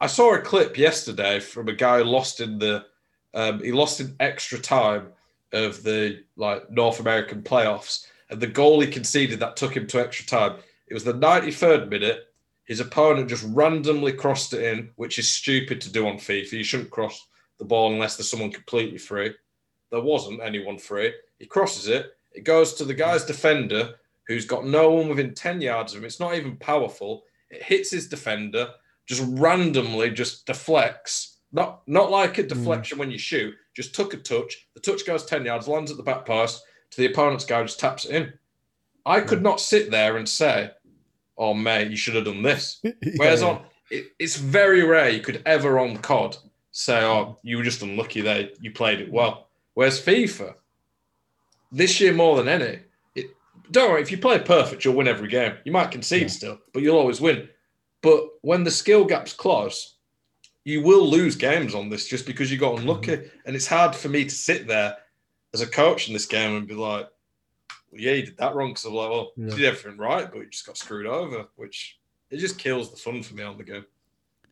I 0.00 0.06
saw 0.06 0.34
a 0.34 0.40
clip 0.40 0.78
yesterday 0.78 1.40
from 1.40 1.68
a 1.68 1.74
guy 1.74 1.98
lost 1.98 2.40
in 2.40 2.58
the, 2.58 2.86
um, 3.34 3.62
he 3.62 3.72
lost 3.72 4.00
in 4.00 4.16
extra 4.20 4.58
time 4.58 5.08
of 5.52 5.82
the 5.82 6.22
like 6.36 6.70
North 6.70 7.00
American 7.00 7.42
playoffs, 7.42 8.06
and 8.30 8.40
the 8.40 8.46
goal 8.46 8.80
he 8.80 8.86
conceded 8.86 9.40
that 9.40 9.56
took 9.56 9.76
him 9.76 9.86
to 9.88 10.00
extra 10.00 10.26
time. 10.26 10.58
It 10.86 10.94
was 10.94 11.04
the 11.04 11.14
93rd 11.14 11.88
minute. 11.88 12.26
His 12.64 12.80
opponent 12.80 13.28
just 13.28 13.44
randomly 13.48 14.12
crossed 14.12 14.52
it 14.52 14.62
in, 14.62 14.90
which 14.96 15.18
is 15.18 15.28
stupid 15.28 15.80
to 15.80 15.92
do 15.92 16.06
on 16.06 16.16
FIFA. 16.16 16.52
You 16.52 16.64
shouldn't 16.64 16.90
cross 16.90 17.26
the 17.58 17.64
ball 17.64 17.92
unless 17.92 18.16
there's 18.16 18.30
someone 18.30 18.52
completely 18.52 18.98
free. 18.98 19.34
There 19.90 20.00
wasn't 20.00 20.40
anyone 20.42 20.78
free. 20.78 21.12
He 21.38 21.46
crosses 21.46 21.88
it. 21.88 22.12
It 22.32 22.44
goes 22.44 22.74
to 22.74 22.84
the 22.84 22.94
guy's 22.94 23.24
defender, 23.24 23.94
who's 24.26 24.46
got 24.46 24.64
no 24.64 24.90
one 24.90 25.08
within 25.08 25.34
10 25.34 25.60
yards 25.60 25.92
of 25.92 26.00
him. 26.00 26.04
It's 26.04 26.20
not 26.20 26.34
even 26.34 26.56
powerful. 26.56 27.24
It 27.50 27.62
hits 27.62 27.90
his 27.90 28.08
defender, 28.08 28.70
just 29.06 29.24
randomly 29.26 30.10
just 30.10 30.46
deflects. 30.46 31.38
Not 31.52 31.82
not 31.88 32.12
like 32.12 32.38
a 32.38 32.44
deflection 32.44 32.96
mm. 32.96 33.00
when 33.00 33.10
you 33.10 33.18
shoot, 33.18 33.54
just 33.74 33.92
took 33.92 34.14
a 34.14 34.18
touch. 34.18 34.68
The 34.74 34.80
touch 34.80 35.04
goes 35.04 35.24
10 35.24 35.44
yards, 35.44 35.66
lands 35.66 35.90
at 35.90 35.96
the 35.96 36.02
back 36.04 36.24
post, 36.24 36.62
to 36.90 36.96
the 37.00 37.12
opponent's 37.12 37.44
guy 37.44 37.62
just 37.62 37.80
taps 37.80 38.04
it 38.04 38.14
in. 38.14 38.32
I 39.06 39.20
could 39.20 39.42
not 39.42 39.60
sit 39.60 39.90
there 39.90 40.16
and 40.16 40.28
say, 40.28 40.70
"Oh 41.36 41.54
mate, 41.54 41.90
you 41.90 41.96
should 41.96 42.14
have 42.14 42.26
done 42.26 42.42
this." 42.42 42.80
yeah, 42.84 42.92
Whereas 43.16 43.42
on, 43.42 43.62
it, 43.90 44.12
it's 44.20 44.36
very 44.36 44.84
rare 44.84 45.10
you 45.10 45.20
could 45.20 45.42
ever 45.46 45.80
on 45.80 45.96
COD 45.98 46.36
say, 46.70 47.02
"Oh, 47.02 47.36
you 47.42 47.56
were 47.56 47.64
just 47.64 47.82
unlucky 47.82 48.20
there, 48.20 48.50
you 48.60 48.70
played 48.70 49.00
it 49.00 49.10
well." 49.10 49.49
Whereas 49.74 50.00
FIFA, 50.00 50.54
this 51.72 52.00
year 52.00 52.12
more 52.12 52.36
than 52.36 52.48
any, 52.48 52.80
it, 53.14 53.26
don't 53.70 53.90
worry 53.90 54.02
if 54.02 54.10
you 54.10 54.18
play 54.18 54.38
perfect, 54.38 54.84
you'll 54.84 54.96
win 54.96 55.08
every 55.08 55.28
game. 55.28 55.54
You 55.64 55.72
might 55.72 55.90
concede 55.90 56.22
yeah. 56.22 56.28
still, 56.28 56.58
but 56.72 56.82
you'll 56.82 56.98
always 56.98 57.20
win. 57.20 57.48
But 58.02 58.28
when 58.42 58.64
the 58.64 58.70
skill 58.70 59.04
gap's 59.04 59.32
close, 59.32 59.96
you 60.64 60.82
will 60.82 61.08
lose 61.08 61.36
games 61.36 61.74
on 61.74 61.88
this 61.88 62.06
just 62.06 62.26
because 62.26 62.50
you 62.50 62.58
got 62.58 62.78
unlucky, 62.78 63.12
mm-hmm. 63.12 63.38
and 63.46 63.56
it's 63.56 63.66
hard 63.66 63.94
for 63.94 64.08
me 64.08 64.24
to 64.24 64.30
sit 64.30 64.66
there 64.66 64.96
as 65.54 65.60
a 65.60 65.66
coach 65.66 66.08
in 66.08 66.12
this 66.12 66.26
game 66.26 66.56
and 66.56 66.68
be 66.68 66.74
like, 66.74 67.08
well, 67.90 68.00
yeah, 68.00 68.12
you 68.12 68.26
did 68.26 68.36
that 68.36 68.54
wrong. 68.54 68.70
Because 68.70 68.84
I'm 68.84 68.94
like, 68.94 69.10
well, 69.10 69.32
yeah. 69.36 69.46
you 69.46 69.56
did 69.56 69.64
everything 69.64 69.98
right, 69.98 70.30
but 70.30 70.38
you 70.38 70.50
just 70.50 70.66
got 70.66 70.76
screwed 70.76 71.06
over, 71.06 71.46
which 71.56 71.98
it 72.30 72.38
just 72.38 72.58
kills 72.58 72.90
the 72.90 72.96
fun 72.96 73.22
for 73.22 73.34
me 73.34 73.42
on 73.42 73.56
the 73.56 73.64
game. 73.64 73.84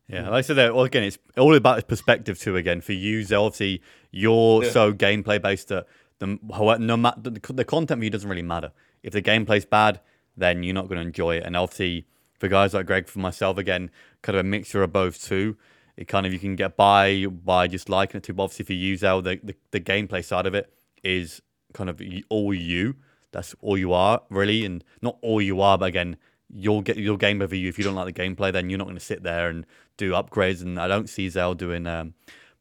Yeah, 0.07 0.23
like 0.23 0.39
I 0.39 0.41
said, 0.41 0.57
well, 0.73 0.85
again, 0.85 1.03
it's 1.03 1.19
all 1.37 1.53
about 1.53 1.87
perspective 1.87 2.39
too. 2.39 2.55
Again, 2.55 2.81
for 2.81 2.93
you, 2.93 3.21
obviously, 3.21 3.81
you're 4.11 4.63
yeah. 4.63 4.71
so 4.71 4.93
gameplay 4.93 5.41
based 5.41 5.69
that 5.69 5.87
the 6.19 6.37
no 6.79 6.97
matter 6.97 7.21
the, 7.21 7.53
the 7.53 7.65
content 7.65 7.99
for 7.99 8.03
you 8.03 8.09
doesn't 8.09 8.29
really 8.29 8.41
matter. 8.41 8.71
If 9.03 9.13
the 9.13 9.21
gameplay's 9.21 9.65
bad, 9.65 10.01
then 10.35 10.63
you're 10.63 10.73
not 10.73 10.87
going 10.87 10.97
to 10.97 11.05
enjoy 11.05 11.37
it. 11.37 11.43
And 11.45 11.55
obviously, 11.55 12.05
for 12.37 12.47
guys 12.47 12.73
like 12.73 12.85
Greg, 12.85 13.07
for 13.07 13.19
myself, 13.19 13.57
again, 13.57 13.91
kind 14.21 14.37
of 14.37 14.45
a 14.45 14.47
mixture 14.47 14.83
of 14.83 14.91
both 14.91 15.23
too. 15.23 15.57
It 15.95 16.07
kind 16.07 16.25
of 16.25 16.31
you 16.33 16.39
can 16.39 16.55
get 16.55 16.77
by 16.77 17.25
by 17.25 17.67
just 17.67 17.89
liking 17.89 18.19
it 18.19 18.23
too. 18.23 18.33
But 18.33 18.43
obviously, 18.43 18.65
for 18.65 18.73
you, 18.73 18.97
Zell, 18.97 19.21
the, 19.21 19.39
the 19.43 19.55
the 19.71 19.79
gameplay 19.79 20.23
side 20.23 20.45
of 20.45 20.53
it 20.53 20.73
is 21.03 21.41
kind 21.73 21.89
of 21.89 22.01
all 22.29 22.53
you. 22.53 22.95
That's 23.31 23.55
all 23.61 23.77
you 23.77 23.93
are, 23.93 24.21
really, 24.29 24.65
and 24.65 24.83
not 25.01 25.17
all 25.21 25.41
you 25.41 25.61
are. 25.61 25.77
But 25.77 25.85
again, 25.85 26.17
you'll 26.51 26.81
get 26.81 26.97
your 26.97 27.17
game 27.17 27.41
over 27.41 27.55
you. 27.55 27.69
If 27.69 27.77
you 27.77 27.83
don't 27.83 27.95
like 27.95 28.13
the 28.13 28.21
gameplay, 28.21 28.51
then 28.51 28.69
you're 28.69 28.79
not 28.79 28.85
going 28.85 28.95
to 28.97 29.03
sit 29.03 29.23
there 29.23 29.49
and 29.49 29.65
do 29.97 30.11
upgrades. 30.11 30.61
And 30.61 30.79
I 30.79 30.87
don't 30.87 31.09
see 31.09 31.29
Zell 31.29 31.53
doing 31.53 31.85
um, 31.85 32.13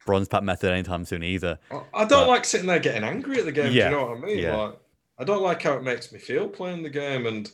bronze 0.09 0.27
pack 0.27 0.43
method 0.43 0.71
anytime 0.73 1.05
soon 1.05 1.23
either. 1.23 1.59
I- 1.71 2.07
don't 2.07 2.09
But- 2.09 2.29
like 2.29 2.45
sitting 2.47 2.67
there 2.67 2.79
getting 2.79 3.05
angry 3.05 3.39
at 3.39 3.45
the 3.45 3.53
game. 3.53 3.73
Yeah, 3.73 3.91
Do 3.91 3.95
you 3.97 4.01
know 4.01 4.07
what 4.09 4.17
I 4.17 4.21
mean? 4.27 4.39
yeah. 4.39 4.57
Like, 4.57 4.75
I 5.19 5.25
don't 5.25 5.43
like 5.43 5.61
how 5.63 5.75
it 5.75 5.83
makes 5.83 6.11
me 6.13 6.19
feel 6.19 6.49
playing 6.49 6.83
the 6.83 6.89
game, 6.91 7.27
and 7.27 7.51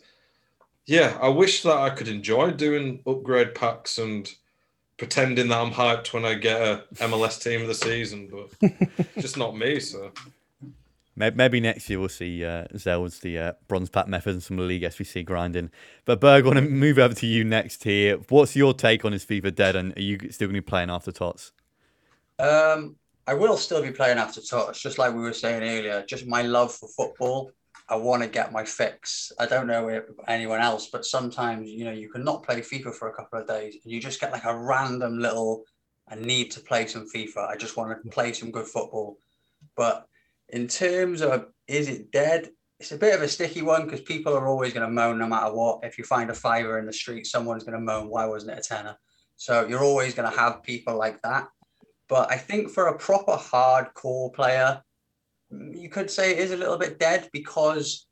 yeah, 0.86 1.18
I 1.20 1.28
wish 1.30 1.62
that 1.64 1.76
I 1.76 1.90
could 1.90 2.06
enjoy 2.08 2.52
doing 2.52 3.00
upgrade 3.06 3.54
packs 3.56 3.98
and 3.98 4.30
pretending 4.98 5.48
that 5.48 5.58
I'm 5.60 5.72
hyped 5.72 6.12
when 6.12 6.24
I 6.24 6.34
get 6.34 6.60
a 6.62 6.84
MLS 7.08 7.42
team 7.42 7.62
of 7.62 7.66
the 7.66 7.74
season, 7.74 8.30
but 8.30 8.70
just 9.18 9.36
not 9.36 9.56
me. 9.56 9.80
So 9.80 10.12
Maybe 11.16 11.60
next 11.60 11.88
year 11.88 12.00
we'll 12.00 12.08
see 12.08 12.44
uh, 12.44 12.64
Zell's 12.76 13.20
the 13.20 13.38
uh, 13.38 13.52
bronze 13.68 13.88
pack 13.88 14.08
method 14.08 14.32
and 14.34 14.42
some 14.42 14.56
league 14.56 14.82
SBC 14.82 15.24
grinding. 15.24 15.70
But 16.04 16.20
Berg, 16.20 16.44
I 16.44 16.46
want 16.48 16.58
to 16.58 16.64
move 16.68 16.98
over 16.98 17.14
to 17.14 17.26
you 17.26 17.44
next 17.44 17.84
here. 17.84 18.16
What's 18.28 18.56
your 18.56 18.74
take 18.74 19.04
on 19.04 19.12
his 19.12 19.24
FIFA 19.24 19.54
Dead, 19.54 19.76
and 19.76 19.96
are 19.96 20.02
you 20.02 20.18
still 20.32 20.48
going 20.48 20.56
to 20.56 20.60
be 20.62 20.66
playing 20.66 20.90
after 20.90 21.12
Tots? 21.12 21.52
Um, 22.38 22.96
I 23.26 23.34
will 23.34 23.56
still 23.56 23.82
be 23.82 23.90
playing 23.90 24.18
after 24.18 24.40
Tots, 24.40 24.80
just 24.80 24.98
like 24.98 25.14
we 25.14 25.20
were 25.20 25.32
saying 25.32 25.62
earlier. 25.62 26.04
Just 26.06 26.26
my 26.26 26.42
love 26.42 26.74
for 26.74 26.88
football. 26.96 27.50
I 27.88 27.96
want 27.96 28.22
to 28.22 28.28
get 28.28 28.52
my 28.52 28.64
fix. 28.64 29.32
I 29.38 29.46
don't 29.46 29.66
know 29.66 30.02
anyone 30.26 30.60
else, 30.60 30.88
but 30.90 31.04
sometimes 31.04 31.70
you 31.70 31.84
know 31.84 31.92
you 31.92 32.10
can 32.10 32.24
not 32.24 32.42
play 32.42 32.60
FIFA 32.60 32.94
for 32.94 33.08
a 33.08 33.14
couple 33.14 33.38
of 33.38 33.46
days, 33.46 33.76
and 33.82 33.92
you 33.92 34.00
just 34.00 34.20
get 34.20 34.32
like 34.32 34.44
a 34.44 34.56
random 34.56 35.18
little. 35.18 35.64
I 36.08 36.16
need 36.16 36.50
to 36.52 36.60
play 36.60 36.86
some 36.86 37.06
FIFA. 37.14 37.48
I 37.48 37.56
just 37.56 37.76
want 37.76 38.02
to 38.02 38.10
play 38.10 38.32
some 38.32 38.50
good 38.50 38.66
football. 38.66 39.16
But 39.76 40.06
in 40.50 40.68
terms 40.68 41.22
of 41.22 41.46
is 41.66 41.88
it 41.88 42.10
dead? 42.10 42.50
It's 42.80 42.92
a 42.92 42.98
bit 42.98 43.14
of 43.14 43.22
a 43.22 43.28
sticky 43.28 43.62
one 43.62 43.84
because 43.84 44.02
people 44.02 44.34
are 44.34 44.48
always 44.48 44.72
going 44.72 44.86
to 44.86 44.92
moan 44.92 45.18
no 45.18 45.26
matter 45.26 45.54
what. 45.54 45.84
If 45.84 45.96
you 45.96 46.04
find 46.04 46.28
a 46.28 46.34
fiver 46.34 46.78
in 46.78 46.86
the 46.86 46.92
street, 46.92 47.26
someone's 47.26 47.64
going 47.64 47.78
to 47.78 47.84
moan, 47.84 48.08
why 48.08 48.26
wasn't 48.26 48.52
it 48.52 48.58
a 48.58 48.68
tenner? 48.68 48.98
So 49.36 49.66
you're 49.66 49.82
always 49.82 50.14
going 50.14 50.30
to 50.30 50.36
have 50.36 50.62
people 50.62 50.96
like 50.96 51.22
that. 51.22 51.48
But 52.08 52.30
I 52.30 52.36
think 52.36 52.70
for 52.70 52.88
a 52.88 52.98
proper 52.98 53.32
hardcore 53.32 54.32
player, 54.34 54.82
you 55.50 55.88
could 55.88 56.10
say 56.10 56.32
it 56.32 56.38
is 56.38 56.50
a 56.50 56.56
little 56.56 56.78
bit 56.78 56.98
dead 56.98 57.28
because 57.32 58.06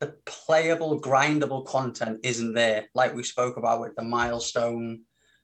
the 0.00 0.14
playable, 0.26 1.00
grindable 1.00 1.66
content 1.66 2.20
isn't 2.22 2.54
there. 2.54 2.88
Like 2.94 3.14
we 3.14 3.22
spoke 3.22 3.56
about 3.56 3.80
with 3.80 3.94
the 3.96 4.02
milestone 4.02 5.00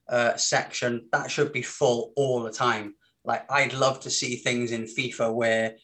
uh, 0.07 0.35
section, 0.35 1.07
that 1.11 1.31
should 1.31 1.51
be 1.51 1.61
full 1.61 2.13
all 2.15 2.43
the 2.43 2.51
time. 2.51 2.95
Like 3.23 3.49
I'd 3.51 3.73
love 3.73 3.99
to 4.01 4.09
see 4.09 4.37
things 4.37 4.71
in 4.71 4.83
FIFA 4.83 5.33
where, 5.33 5.75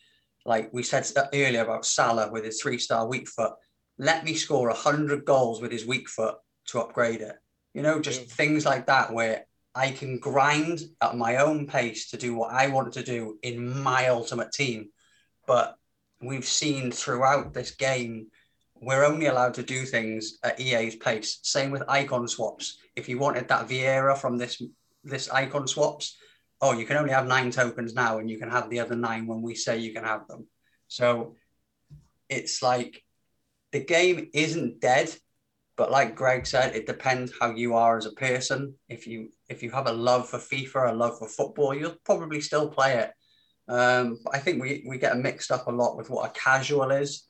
like 0.46 0.72
we 0.72 0.84
said 0.84 1.10
earlier 1.34 1.64
about 1.64 1.86
Salah 1.86 2.32
with 2.32 2.46
his 2.46 2.62
three-star 2.62 3.08
weak 3.08 3.28
foot. 3.28 3.54
Let 3.98 4.24
me 4.24 4.36
score 4.36 4.70
hundred 4.70 5.26
goals 5.26 5.62
with 5.62 5.72
his 5.72 5.86
weak 5.86 6.08
foot 6.10 6.36
to 6.68 6.80
upgrade 6.80 7.22
it. 7.22 7.36
You 7.74 7.82
know, 7.82 8.00
just 8.00 8.22
Yeah. 8.22 8.28
things 8.28 8.66
like 8.66 8.88
that 8.88 9.14
where 9.14 9.46
I 9.74 9.92
can 9.92 10.20
grind 10.20 10.82
at 11.02 11.16
my 11.16 11.38
own 11.38 11.66
pace 11.66 12.10
to 12.10 12.18
do 12.18 12.36
what 12.36 12.52
I 12.52 12.68
want 12.68 12.94
to 12.94 13.04
do 13.04 13.38
in 13.42 13.82
my 13.82 14.08
ultimate 14.08 14.52
team. 14.52 14.90
But 15.48 15.76
we've 16.22 16.46
seen 16.46 16.92
throughout 16.92 17.54
this 17.54 17.72
game, 17.72 18.28
we're 18.76 19.06
only 19.06 19.28
allowed 19.28 19.54
to 19.56 19.64
do 19.64 19.86
things 19.86 20.40
at 20.44 20.60
EA's 20.60 20.96
pace. 20.96 21.40
Same 21.44 21.72
with 21.72 21.84
icon 21.88 22.28
swaps. 22.28 22.80
If 22.96 23.08
you 23.08 23.18
wanted 23.18 23.48
that 23.48 23.68
Vieira 23.68 24.18
from 24.18 24.38
this 24.38 24.62
this 25.04 25.30
icon 25.30 25.68
swaps, 25.68 26.18
oh, 26.62 26.74
you 26.74 26.86
can 26.86 26.98
only 26.98 27.12
have 27.12 27.28
nine 27.28 27.50
tokens 27.52 27.94
now, 27.94 28.20
and 28.20 28.30
you 28.30 28.38
can 28.38 28.50
have 28.50 28.70
the 28.70 28.80
other 28.80 28.96
nine 28.96 29.26
when 29.26 29.42
we 29.42 29.56
say 29.56 29.78
you 29.78 29.94
can 29.94 30.04
have 30.04 30.28
them. 30.28 30.48
So 30.88 31.36
it's 32.30 32.62
like 32.62 33.04
the 33.72 33.84
game 33.84 34.30
isn't 34.34 34.80
dead, 34.80 35.16
but 35.78 35.92
like 35.92 36.16
Greg 36.16 36.46
said, 36.46 36.76
it 36.76 36.86
depends 36.86 37.32
how 37.40 37.52
you 37.52 37.76
are 37.76 37.98
as 37.98 38.06
a 38.06 38.12
person. 38.12 38.76
If 38.90 39.08
you 39.08 39.30
if 39.52 39.62
you 39.62 39.70
have 39.72 39.88
a 39.88 39.94
love 39.94 40.30
for 40.30 40.38
FIFA, 40.38 40.92
a 40.92 40.96
love 40.96 41.20
for 41.20 41.28
football, 41.28 41.74
you'll 41.74 41.98
probably 42.06 42.42
still 42.42 42.70
play 42.70 42.94
it. 42.98 43.12
Um, 43.68 44.18
but 44.24 44.36
I 44.36 44.40
think 44.40 44.62
we 44.62 44.84
we 44.88 44.98
get 44.98 45.18
mixed 45.18 45.52
up 45.52 45.68
a 45.68 45.72
lot 45.72 45.98
with 45.98 46.10
what 46.10 46.30
a 46.30 46.40
casual 46.40 46.92
is. 46.92 47.26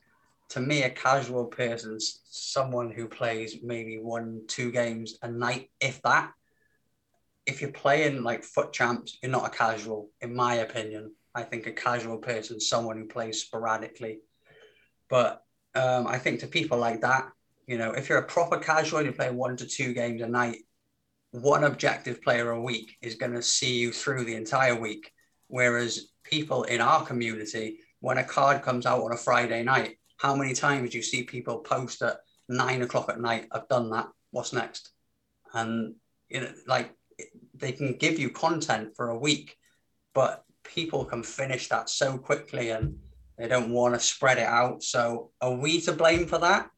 To 0.50 0.60
me, 0.60 0.82
a 0.82 0.90
casual 0.90 1.46
person 1.46 1.96
is 1.96 2.20
someone 2.24 2.90
who 2.90 3.08
plays 3.08 3.56
maybe 3.62 3.98
one, 3.98 4.42
two 4.48 4.70
games 4.70 5.18
a 5.22 5.28
night, 5.28 5.70
if 5.80 6.00
that. 6.02 6.32
If 7.46 7.60
you're 7.60 7.72
playing 7.72 8.22
like 8.22 8.44
FUT 8.44 8.72
Champs, 8.72 9.18
you're 9.20 9.32
not 9.32 9.46
a 9.46 9.56
casual, 9.56 10.10
in 10.20 10.34
my 10.34 10.54
opinion. 10.56 11.12
I 11.34 11.42
think 11.42 11.66
a 11.66 11.72
casual 11.72 12.18
person 12.18 12.58
is 12.58 12.68
someone 12.68 12.98
who 12.98 13.06
plays 13.06 13.40
sporadically. 13.40 14.20
But 15.08 15.42
um, 15.74 16.06
I 16.06 16.18
think 16.18 16.40
to 16.40 16.46
people 16.46 16.78
like 16.78 17.00
that, 17.00 17.28
you 17.66 17.78
know, 17.78 17.92
if 17.92 18.08
you're 18.08 18.18
a 18.18 18.26
proper 18.26 18.58
casual 18.58 18.98
and 18.98 19.06
you 19.06 19.12
play 19.12 19.30
one 19.30 19.56
to 19.56 19.66
two 19.66 19.92
games 19.92 20.22
a 20.22 20.28
night, 20.28 20.58
one 21.32 21.64
objective 21.64 22.22
player 22.22 22.50
a 22.50 22.60
week 22.60 22.96
is 23.02 23.16
going 23.16 23.32
to 23.32 23.42
see 23.42 23.78
you 23.78 23.90
through 23.90 24.24
the 24.24 24.36
entire 24.36 24.78
week. 24.78 25.10
Whereas 25.48 26.08
people 26.24 26.64
in 26.64 26.80
our 26.80 27.04
community, 27.04 27.80
when 28.00 28.18
a 28.18 28.24
card 28.24 28.62
comes 28.62 28.86
out 28.86 29.02
on 29.02 29.12
a 29.12 29.16
Friday 29.16 29.62
night, 29.62 29.96
how 30.18 30.36
many 30.36 30.54
times 30.54 30.90
do 30.90 30.98
you 30.98 31.02
see 31.02 31.24
people 31.24 31.58
post 31.58 32.02
at 32.02 32.18
nine 32.48 32.82
o'clock 32.82 33.08
at 33.08 33.20
night? 33.20 33.48
I've 33.50 33.68
done 33.68 33.90
that. 33.90 34.08
What's 34.30 34.52
next? 34.52 34.92
And 35.52 35.96
you 36.28 36.40
know, 36.40 36.52
like 36.66 36.94
they 37.54 37.72
can 37.72 37.94
give 37.94 38.18
you 38.18 38.30
content 38.30 38.94
for 38.96 39.08
a 39.10 39.18
week, 39.18 39.56
but 40.14 40.44
people 40.64 41.04
can 41.04 41.22
finish 41.22 41.68
that 41.68 41.88
so 41.88 42.18
quickly 42.18 42.70
and 42.70 42.98
they 43.38 43.48
don't 43.48 43.70
want 43.70 43.94
to 43.94 44.00
spread 44.00 44.38
it 44.38 44.46
out. 44.46 44.82
So 44.82 45.30
are 45.40 45.54
we 45.54 45.80
to 45.82 45.92
blame 45.92 46.26
for 46.26 46.38
that? 46.38 46.70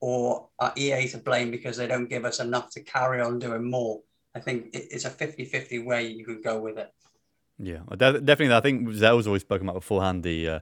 Or 0.00 0.48
are 0.58 0.72
EA 0.76 1.08
to 1.08 1.18
blame 1.18 1.50
because 1.50 1.76
they 1.76 1.86
don't 1.86 2.08
give 2.08 2.24
us 2.24 2.40
enough 2.40 2.70
to 2.70 2.80
carry 2.82 3.20
on 3.20 3.38
doing 3.38 3.70
more? 3.70 4.00
I 4.34 4.40
think 4.40 4.70
it's 4.72 5.04
a 5.04 5.10
50 5.10 5.44
50 5.44 5.80
way 5.80 6.06
you 6.06 6.24
could 6.24 6.42
go 6.42 6.60
with 6.60 6.78
it. 6.78 6.90
Yeah, 7.58 7.80
definitely. 7.96 8.54
I 8.54 8.60
think 8.60 8.90
Zell's 8.94 9.26
always 9.26 9.42
spoken 9.42 9.68
about 9.68 9.74
beforehand 9.74 10.22
the 10.22 10.48
uh, 10.48 10.60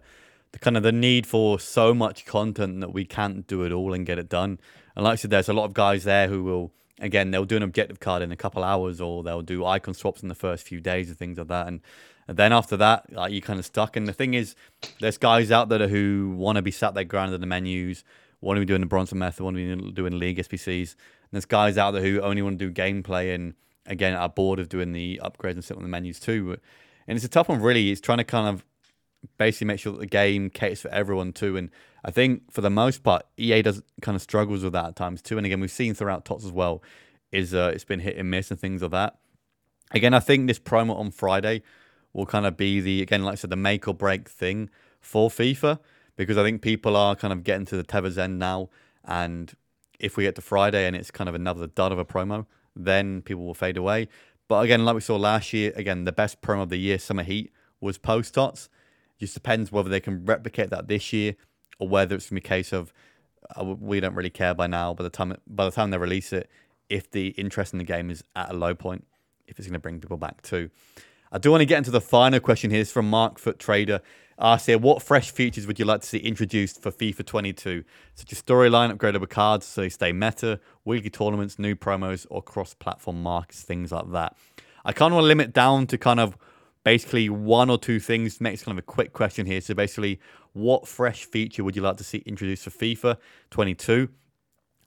the 0.52 0.59
kind 0.59 0.77
of 0.77 0.82
the 0.82 0.93
need 0.93 1.27
for 1.27 1.60
so 1.60 1.94
much 1.94 2.24
content 2.24 2.81
that 2.81 2.93
we 2.93 3.05
can't 3.05 3.47
do 3.47 3.62
it 3.62 3.73
all 3.73 3.93
and 3.93 4.06
get 4.06 4.19
it 4.19 4.28
done. 4.28 4.59
And 4.97 5.05
like 5.05 5.12
I 5.12 5.16
said, 5.16 5.31
there's 5.31 5.48
a 5.48 5.52
lot 5.52 5.65
of 5.65 5.74
guys 5.74 6.05
there 6.05 6.28
who 6.28 6.43
will 6.43 6.73
again 7.01 7.31
they'll 7.31 7.44
do 7.44 7.56
an 7.56 7.62
objective 7.62 8.01
card 8.01 8.23
in 8.23 8.32
a 8.32 8.36
couple 8.36 8.65
hours 8.65 9.01
or 9.01 9.23
they'll 9.23 9.43
do 9.43 9.65
icon 9.65 9.94
swaps 9.94 10.23
in 10.23 10.28
the 10.28 10.35
first 10.35 10.66
few 10.66 10.81
days 10.81 11.09
and 11.09 11.19
things 11.19 11.39
like 11.39 11.48
that. 11.48 11.69
And, 11.69 11.81
and 12.27 12.36
then 12.36 12.52
after 12.52 12.77
that, 12.78 13.12
like 13.12 13.32
you're 13.32 13.40
kind 13.40 13.59
of 13.59 13.66
stuck. 13.66 13.97
And 13.97 14.09
the 14.09 14.12
thing 14.12 14.35
is, 14.35 14.55
there's 15.01 15.19
guys 15.19 15.51
out 15.51 15.69
there 15.69 15.89
who 15.89 16.35
want 16.36 16.56
to 16.56 16.62
be 16.62 16.70
sat 16.70 16.94
there 16.94 17.05
grinding 17.05 17.40
the 17.40 17.47
menus, 17.47 18.05
want 18.40 18.56
of 18.56 18.62
be 18.62 18.66
doing 18.66 18.81
the 18.81 18.86
Bronson 18.86 19.19
method, 19.19 19.43
one 19.43 19.56
of 19.56 19.82
be 19.85 19.93
doing 19.93 20.19
league 20.19 20.39
SBCs. 20.39 20.93
And 20.93 21.32
there's 21.32 21.44
guys 21.44 21.77
out 21.77 21.93
there 21.93 22.02
who 22.02 22.20
only 22.20 22.43
want 22.43 22.59
to 22.59 22.70
do 22.70 22.73
gameplay 22.73 23.35
and 23.35 23.55
again 23.86 24.15
are 24.15 24.28
bored 24.28 24.59
of 24.59 24.69
doing 24.69 24.93
the 24.93 25.20
upgrades 25.23 25.52
and 25.52 25.65
sitting 25.65 25.78
on 25.78 25.82
the 25.82 25.89
menus 25.89 26.20
too. 26.20 26.56
And 27.06 27.16
it's 27.16 27.24
a 27.24 27.28
tough 27.28 27.48
one, 27.48 27.60
really. 27.60 27.90
It's 27.90 28.01
trying 28.01 28.19
to 28.19 28.24
kind 28.24 28.48
of 28.48 28.65
basically 29.39 29.66
make 29.66 29.81
sure 29.81 29.93
that 29.93 29.98
the 29.98 30.06
game 30.06 30.51
caters 30.51 30.82
for 30.82 30.89
everyone 30.89 31.32
too. 31.32 31.56
And 31.56 31.70
I 32.05 32.10
think 32.10 32.52
for 32.52 32.60
the 32.60 32.70
most 32.70 33.02
part, 33.02 33.24
EA 33.36 33.62
does 33.62 33.82
kind 34.02 34.15
of 34.15 34.23
struggles 34.23 34.62
with 34.62 34.73
that 34.74 34.86
at 34.86 34.97
times 34.97 35.23
too. 35.23 35.36
And 35.36 35.47
again, 35.47 35.60
we've 35.60 35.70
seen 35.70 35.94
throughout 35.94 36.24
TOTS 36.24 36.44
as 36.44 36.52
well, 36.52 36.82
is 37.32 37.55
uh, 37.55 37.73
it's 37.74 37.85
been 37.85 38.01
hit 38.01 38.16
and 38.16 38.31
miss 38.31 38.51
and 38.51 38.60
things 38.60 38.82
like 38.82 38.93
that. 38.93 39.19
Again, 39.93 40.15
I 40.15 40.20
think 40.20 40.47
this 40.47 40.59
promo 40.59 40.97
on 40.97 41.10
Friday 41.10 41.62
will 42.12 42.27
kind 42.27 42.47
of 42.47 42.56
be 42.56 42.81
the 42.81 43.02
again, 43.02 43.24
like 43.24 43.32
I 43.32 43.36
said, 43.36 43.51
the 43.51 43.56
make 43.56 43.89
or 43.89 43.94
break 43.94 44.28
thing 44.28 44.70
for 45.01 45.31
FIFA 45.31 45.78
because 46.19 46.36
I 46.36 46.43
think 46.43 46.61
people 46.61 46.97
are 46.97 47.15
kind 47.16 47.32
of 47.32 47.45
getting 47.45 47.65
to 47.66 47.77
the 47.77 47.85
tether's 47.85 48.19
end 48.19 48.39
now. 48.39 48.69
And 49.05 49.55
if 50.01 50.16
we 50.16 50.24
get 50.24 50.35
to 50.35 50.43
Friday 50.43 50.86
and 50.86 50.95
it's 50.95 51.11
kind 51.12 51.28
of 51.28 51.35
another 51.35 51.69
dud 51.69 51.93
of 51.93 51.99
a 51.99 52.05
promo, 52.05 52.45
then 52.74 53.23
people 53.23 53.47
will 53.47 53.55
fade 53.55 53.77
away. 53.77 54.09
But 54.49 54.65
again, 54.65 54.85
like 54.85 54.97
we 54.97 55.01
saw 55.01 55.16
last 55.16 55.53
year, 55.53 55.73
again, 55.77 56.05
the 56.05 56.12
best 56.12 56.43
promo 56.43 56.65
of 56.65 56.70
the 56.70 56.77
year, 56.77 56.99
Summer 56.99 57.23
Heat, 57.23 57.53
was 57.81 57.99
post 57.99 58.35
tots. 58.35 58.69
Just 59.20 59.35
depends 59.35 59.70
whether 59.70 59.89
they 59.89 60.01
can 60.01 60.24
replicate 60.24 60.70
that 60.70 60.89
this 60.89 61.12
year 61.12 61.36
or 61.78 61.89
whether 61.89 62.16
it's 62.16 62.28
going 62.28 62.40
to 62.40 62.43
be 62.43 62.47
a 62.47 62.49
case 62.49 62.73
of 62.73 62.93
uh, 63.57 63.65
we 63.65 64.01
don't 64.01 64.15
really 64.15 64.31
care 64.31 64.55
by 64.55 64.66
now. 64.66 64.93
By 64.93 65.05
the 65.05 65.11
time 65.11 65.36
by 65.47 65.65
the 65.65 65.70
time 65.70 65.90
they 65.90 65.99
release 65.99 66.32
it, 66.32 66.51
if 66.89 67.11
the 67.11 67.28
interest 67.28 67.73
in 67.73 67.78
the 67.78 67.85
game 67.85 68.11
is 68.11 68.24
at 68.35 68.51
a 68.51 68.55
low 68.55 68.74
point, 68.74 69.07
if 69.47 69.59
it's 69.59 69.69
going 69.69 69.74
to 69.74 69.78
bring 69.78 70.01
people 70.01 70.16
back 70.16 70.43
too. 70.43 70.70
I 71.31 71.39
do 71.39 71.51
want 71.51 71.61
to 71.61 71.66
get 71.66 71.78
into 71.78 71.90
the 71.90 72.01
final 72.01 72.40
question 72.40 72.70
here. 72.70 72.81
It's 72.81 72.90
from 72.90 73.09
Mark 73.09 73.39
Foot 73.39 73.59
Trader. 73.59 74.01
Asks 74.40 74.66
here, 74.66 74.78
what 74.78 75.02
fresh 75.02 75.32
features 75.32 75.66
would 75.66 75.81
you 75.81 75.85
like 75.85 76.02
to 76.02 76.06
see 76.06 76.19
introduced 76.19 76.81
for 76.81 76.93
FIFA 76.93 77.27
22, 77.27 77.85
such 78.15 78.32
as 78.32 78.40
storyline, 78.40 78.97
upgradable 78.97 79.28
cards 79.28 79.66
so 79.66 79.81
they 79.81 79.89
stay 79.89 80.12
meta, 80.12 80.60
weekly 80.85 81.10
tournaments, 81.10 81.59
new 81.59 81.74
promos, 81.74 82.24
or 82.31 82.40
cross-platform 82.40 83.20
markets, 83.20 83.62
things 83.62 83.90
like 83.90 84.12
that. 84.12 84.36
I 84.85 84.93
kind 84.93 85.12
of 85.12 85.16
want 85.16 85.24
to 85.24 85.28
limit 85.28 85.52
down 85.52 85.89
to 85.89 85.98
kind 85.98 86.20
of 86.20 86.39
basically 86.85 87.28
one 87.28 87.69
or 87.69 87.78
two 87.78 87.98
things. 87.98 88.40
Makes 88.40 88.62
kind 88.62 88.78
of 88.78 88.82
a 88.82 88.86
quick 88.86 89.12
question 89.12 89.44
here. 89.44 89.60
So 89.60 89.74
basically, 89.74 90.20
what 90.52 90.86
fresh 90.86 91.24
feature 91.24 91.65
would 91.65 91.74
you 91.74 91.82
like 91.82 91.97
to 91.97 92.05
see 92.05 92.19
introduced 92.19 92.65
for 92.65 92.70
FIFA 92.70 93.16
22? 93.51 94.09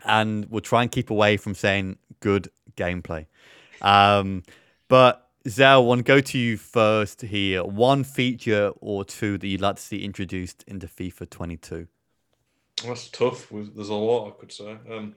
And 0.06 0.46
we'll 0.50 0.62
try 0.62 0.82
and 0.82 0.92
keep 0.92 1.10
away 1.10 1.38
from 1.38 1.54
saying 1.56 1.98
good 2.22 2.50
gameplay. 2.76 3.28
Um, 3.82 4.44
but 4.88 5.30
Zell, 5.48 5.86
one 5.86 6.02
go 6.02 6.22
to 6.22 6.38
you 6.38 6.58
first 6.58 7.22
here. 7.22 7.64
One 7.64 8.04
feature 8.04 8.72
or 8.80 9.04
two 9.04 9.38
that 9.38 9.48
you'd 9.48 9.62
like 9.62 9.78
to 9.78 9.82
see 9.82 10.04
introduced 10.04 10.64
into 10.68 10.88
FIFA 10.88 11.30
22. 11.30 11.88
That's 12.86 13.10
tough. 13.10 13.48
There's 13.50 13.90
a 13.90 13.94
lot 13.94 14.28
I 14.28 14.32
could 14.40 14.52
say. 14.52 14.78
Um, 14.90 15.16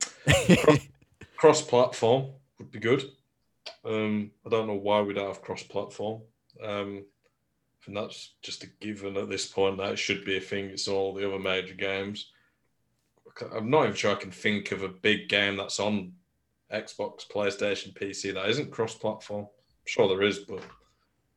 cross 1.36 1.62
platform 1.66 2.30
would 2.58 2.70
be 2.70 2.78
good. 2.78 3.04
Um, 3.84 4.30
I 4.46 4.48
don't 4.48 4.66
know 4.66 4.74
why 4.74 5.02
we 5.02 5.14
don't 5.14 5.28
have 5.28 5.42
cross 5.42 5.62
platform. 5.62 6.22
Um, 6.62 7.04
and 7.86 7.96
that's 7.96 8.34
just 8.42 8.64
a 8.64 8.68
given 8.80 9.16
at 9.16 9.28
this 9.28 9.46
point. 9.46 9.78
That 9.78 9.98
should 9.98 10.24
be 10.24 10.38
a 10.38 10.40
thing. 10.40 10.66
It's 10.66 10.88
all 10.88 11.12
the 11.12 11.26
other 11.26 11.38
major 11.38 11.74
games. 11.74 12.30
I'm 13.52 13.68
not 13.68 13.84
even 13.84 13.96
sure 13.96 14.12
I 14.12 14.20
can 14.20 14.30
think 14.30 14.72
of 14.72 14.82
a 14.82 14.88
big 14.88 15.28
game 15.28 15.56
that's 15.56 15.80
on 15.80 16.12
Xbox, 16.72 17.28
PlayStation, 17.28 17.92
PC 17.92 18.32
that 18.34 18.48
isn't 18.48 18.70
cross-platform. 18.70 19.44
I'm 19.44 19.48
sure 19.84 20.08
there 20.08 20.22
is, 20.22 20.40
but 20.40 20.62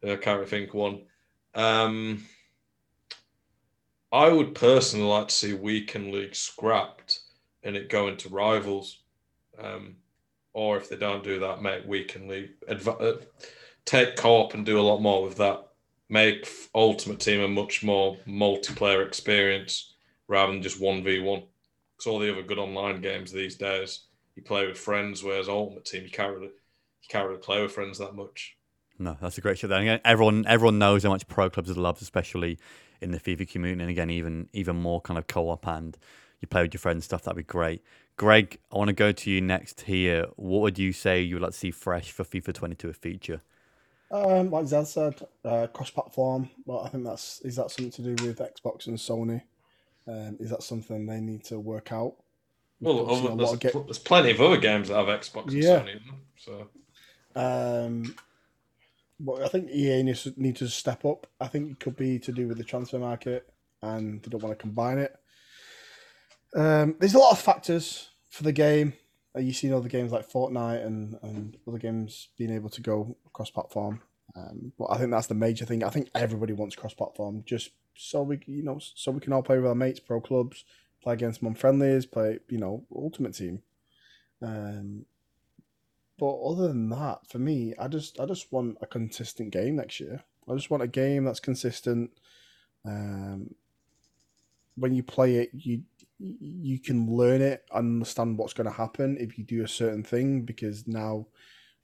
I 0.04 0.16
can't 0.16 0.40
really 0.40 0.50
think 0.50 0.74
one. 0.74 1.04
Um, 1.54 2.24
I 4.12 4.30
would 4.30 4.56
personally 4.56 5.08
like 5.08 5.28
to 5.30 5.34
see 5.34 5.54
Weekend 5.54 6.14
League 6.14 6.36
scrapped 6.36 7.20
and 7.64 7.76
it 7.76 7.90
go 7.90 8.08
into 8.08 8.30
Rivals. 8.30 9.00
Um, 9.60 9.98
or 10.54 10.78
if 10.78 10.90
they 10.90 10.96
don't 10.96 11.24
do 11.24 11.40
that, 11.40 11.62
make 11.62 11.86
Weekend 11.86 12.30
League 12.30 12.52
adv- 12.68 13.02
uh, 13.02 13.18
take 13.86 14.16
co-op 14.16 14.54
and 14.54 14.66
do 14.66 14.80
a 14.80 14.82
lot 14.82 15.02
more 15.02 15.24
with 15.24 15.38
that. 15.38 15.68
Make 16.10 16.48
Ultimate 16.74 17.20
Team 17.20 17.42
a 17.42 17.48
much 17.48 17.84
more 17.84 18.18
multiplayer 18.26 19.06
experience 19.06 19.94
rather 20.28 20.52
than 20.52 20.64
just 20.64 20.82
one 20.82 21.04
v 21.04 21.20
one. 21.20 21.44
Because 21.96 22.10
all 22.10 22.20
the 22.20 22.32
other 22.32 22.44
good 22.44 22.60
online 22.60 23.02
games 23.02 23.32
these 23.32 23.56
days, 23.56 24.06
you 24.36 24.44
play 24.44 24.66
with 24.66 24.78
friends, 24.78 25.24
whereas 25.24 25.50
Ultimate 25.50 25.86
Team 25.86 26.04
you 26.04 26.12
can't 26.12 26.34
really 26.34 26.52
you 27.02 27.08
can't 27.10 27.28
really 27.28 27.40
play 27.40 27.62
with 27.62 27.72
friends 27.72 27.98
that 28.00 28.16
much. 28.16 28.56
No, 29.00 29.18
that's 29.22 29.38
a 29.38 29.42
great 29.42 29.60
show. 29.60 29.68
Then 29.68 30.00
everyone 30.04 30.46
everyone 30.48 30.80
knows 30.80 31.04
how 31.04 31.10
much 31.10 31.28
pro 31.28 31.50
clubs 31.50 31.70
are 31.70 31.76
loved, 31.76 32.02
especially 32.02 32.58
in 33.02 33.12
the 33.12 33.20
FIFA 33.20 33.50
community, 33.50 33.82
and 33.84 33.92
again, 33.92 34.10
even 34.10 34.50
even 34.54 34.76
more 34.76 35.02
kind 35.02 35.18
of 35.18 35.28
co-op 35.28 35.68
and 35.68 35.98
you 36.42 36.48
play 36.48 36.64
with 36.64 36.74
your 36.74 36.80
friends 36.80 37.06
stuff. 37.06 37.24
That'd 37.24 37.38
be 37.38 37.44
great. 37.44 37.84
Greg, 38.16 38.60
I 38.72 38.78
want 38.78 38.88
to 38.90 38.94
go 38.94 39.12
to 39.12 39.32
you 39.32 39.42
next 39.42 39.82
here. 39.82 40.26
What 40.36 40.62
would 40.62 40.80
you 40.80 40.92
say 40.92 41.22
you 41.22 41.36
would 41.36 41.44
like 41.44 41.52
to 41.52 41.58
see 41.58 41.72
fresh 41.72 42.12
for 42.12 42.24
FIFA 42.24 42.54
22 42.54 42.90
a 42.90 42.94
feature? 42.94 43.42
Um, 44.10 44.50
like 44.50 44.66
Zed 44.66 44.88
said, 44.88 45.22
uh, 45.44 45.68
cross-platform. 45.68 46.50
Well, 46.66 46.80
I 46.82 46.90
think 46.90 47.04
that's 47.04 47.42
is 47.42 47.58
that 47.58 47.70
something 47.72 47.92
to 47.92 48.02
do 48.16 48.26
with 48.26 48.40
Xbox 48.40 48.88
and 48.88 48.98
Sony. 48.98 49.42
Um, 50.08 50.38
is 50.40 50.50
that 50.52 50.64
something 50.64 51.06
they 51.06 51.20
need 51.20 51.44
to 51.46 51.60
work 51.60 51.92
out? 51.92 52.16
Well, 52.80 53.10
other, 53.10 53.36
there's, 53.36 53.56
get... 53.58 53.74
there's, 53.74 54.00
plenty 54.00 54.32
of 54.32 54.40
other 54.40 54.58
games 54.58 54.88
that 54.88 54.96
have 54.96 55.08
Xbox 55.08 55.46
and 55.46 55.64
yeah. 55.64 55.80
Sony. 55.80 56.00
So, 56.38 56.70
um, 57.38 58.16
but 59.20 59.44
I 59.44 59.48
think 59.48 59.70
EA 59.72 60.04
needs, 60.04 60.28
needs 60.38 60.60
to 60.60 60.68
step 60.68 61.06
up. 61.06 61.28
I 61.40 61.48
think 61.48 61.72
it 61.72 61.80
could 61.80 61.96
be 61.96 62.20
to 62.20 62.32
do 62.32 62.48
with 62.48 62.58
the 62.58 62.64
transfer 62.64 63.00
market, 63.00 63.48
and 63.82 64.22
they 64.22 64.30
don't 64.30 64.44
want 64.44 64.58
to 64.58 64.62
combine 64.62 64.98
it. 64.98 65.16
Um, 66.56 66.96
there's 67.00 67.14
a 67.14 67.20
lot 67.20 67.32
of 67.32 67.40
factors 67.40 68.10
for 68.30 68.44
the 68.44 68.52
game. 68.52 68.94
Uh, 69.36 69.40
you 69.40 69.54
see 69.54 69.72
other 69.72 69.90
games 69.90 70.12
like 70.12 70.30
Fortnite 70.30 70.86
and, 70.86 71.18
and 71.22 71.58
other 71.68 71.78
games 71.78 72.30
being 72.38 72.52
able 72.52 72.70
to 72.70 72.82
go 72.82 73.18
cross 73.34 73.50
platform. 73.50 74.02
Um, 74.36 74.72
but 74.78 74.86
I 74.86 74.98
think 74.98 75.12
that's 75.12 75.28
the 75.28 75.36
major 75.36 75.66
thing. 75.66 75.84
I 75.84 75.90
think 75.90 76.10
everybody 76.16 76.54
wants 76.54 76.76
cross 76.76 76.94
platform 76.94 77.44
just 77.46 77.72
so 77.96 78.22
we 78.22 78.40
you 78.46 78.62
know 78.62 78.80
so 78.80 79.12
we 79.12 79.20
can 79.20 79.34
all 79.34 79.42
play 79.42 79.58
with 79.58 79.68
our 79.68 79.76
mates, 79.76 80.00
pro 80.00 80.22
clubs, 80.22 80.64
play 81.02 81.14
against 81.14 81.42
mom 81.42 81.56
friendlies, 81.56 82.06
play 82.06 82.40
you 82.50 82.58
know 82.58 82.86
ultimate 82.96 83.34
team. 83.34 83.62
Um, 84.42 85.06
but 86.20 86.36
other 86.42 86.68
than 86.68 86.90
that, 86.90 87.28
for 87.30 87.40
me, 87.40 87.74
I 87.80 87.88
just 87.88 88.20
I 88.20 88.26
just 88.26 88.52
want 88.52 88.78
a 88.82 88.88
consistent 88.88 89.52
game 89.52 89.76
next 89.76 90.00
year. 90.00 90.24
I 90.50 90.56
just 90.56 90.70
want 90.70 90.84
a 90.84 90.88
game 90.88 91.26
that's 91.26 91.40
consistent. 91.40 92.12
Um, 92.86 93.54
when 94.76 94.94
you 94.94 95.04
play 95.04 95.36
it, 95.36 95.50
you 95.54 95.82
you 96.20 96.80
can 96.80 97.16
learn 97.16 97.42
it, 97.42 97.64
understand 97.72 98.38
what's 98.38 98.54
going 98.54 98.66
to 98.66 98.74
happen 98.74 99.18
if 99.20 99.38
you 99.38 99.44
do 99.44 99.64
a 99.64 99.68
certain 99.68 100.04
thing. 100.04 100.42
Because 100.42 100.88
now, 100.88 101.28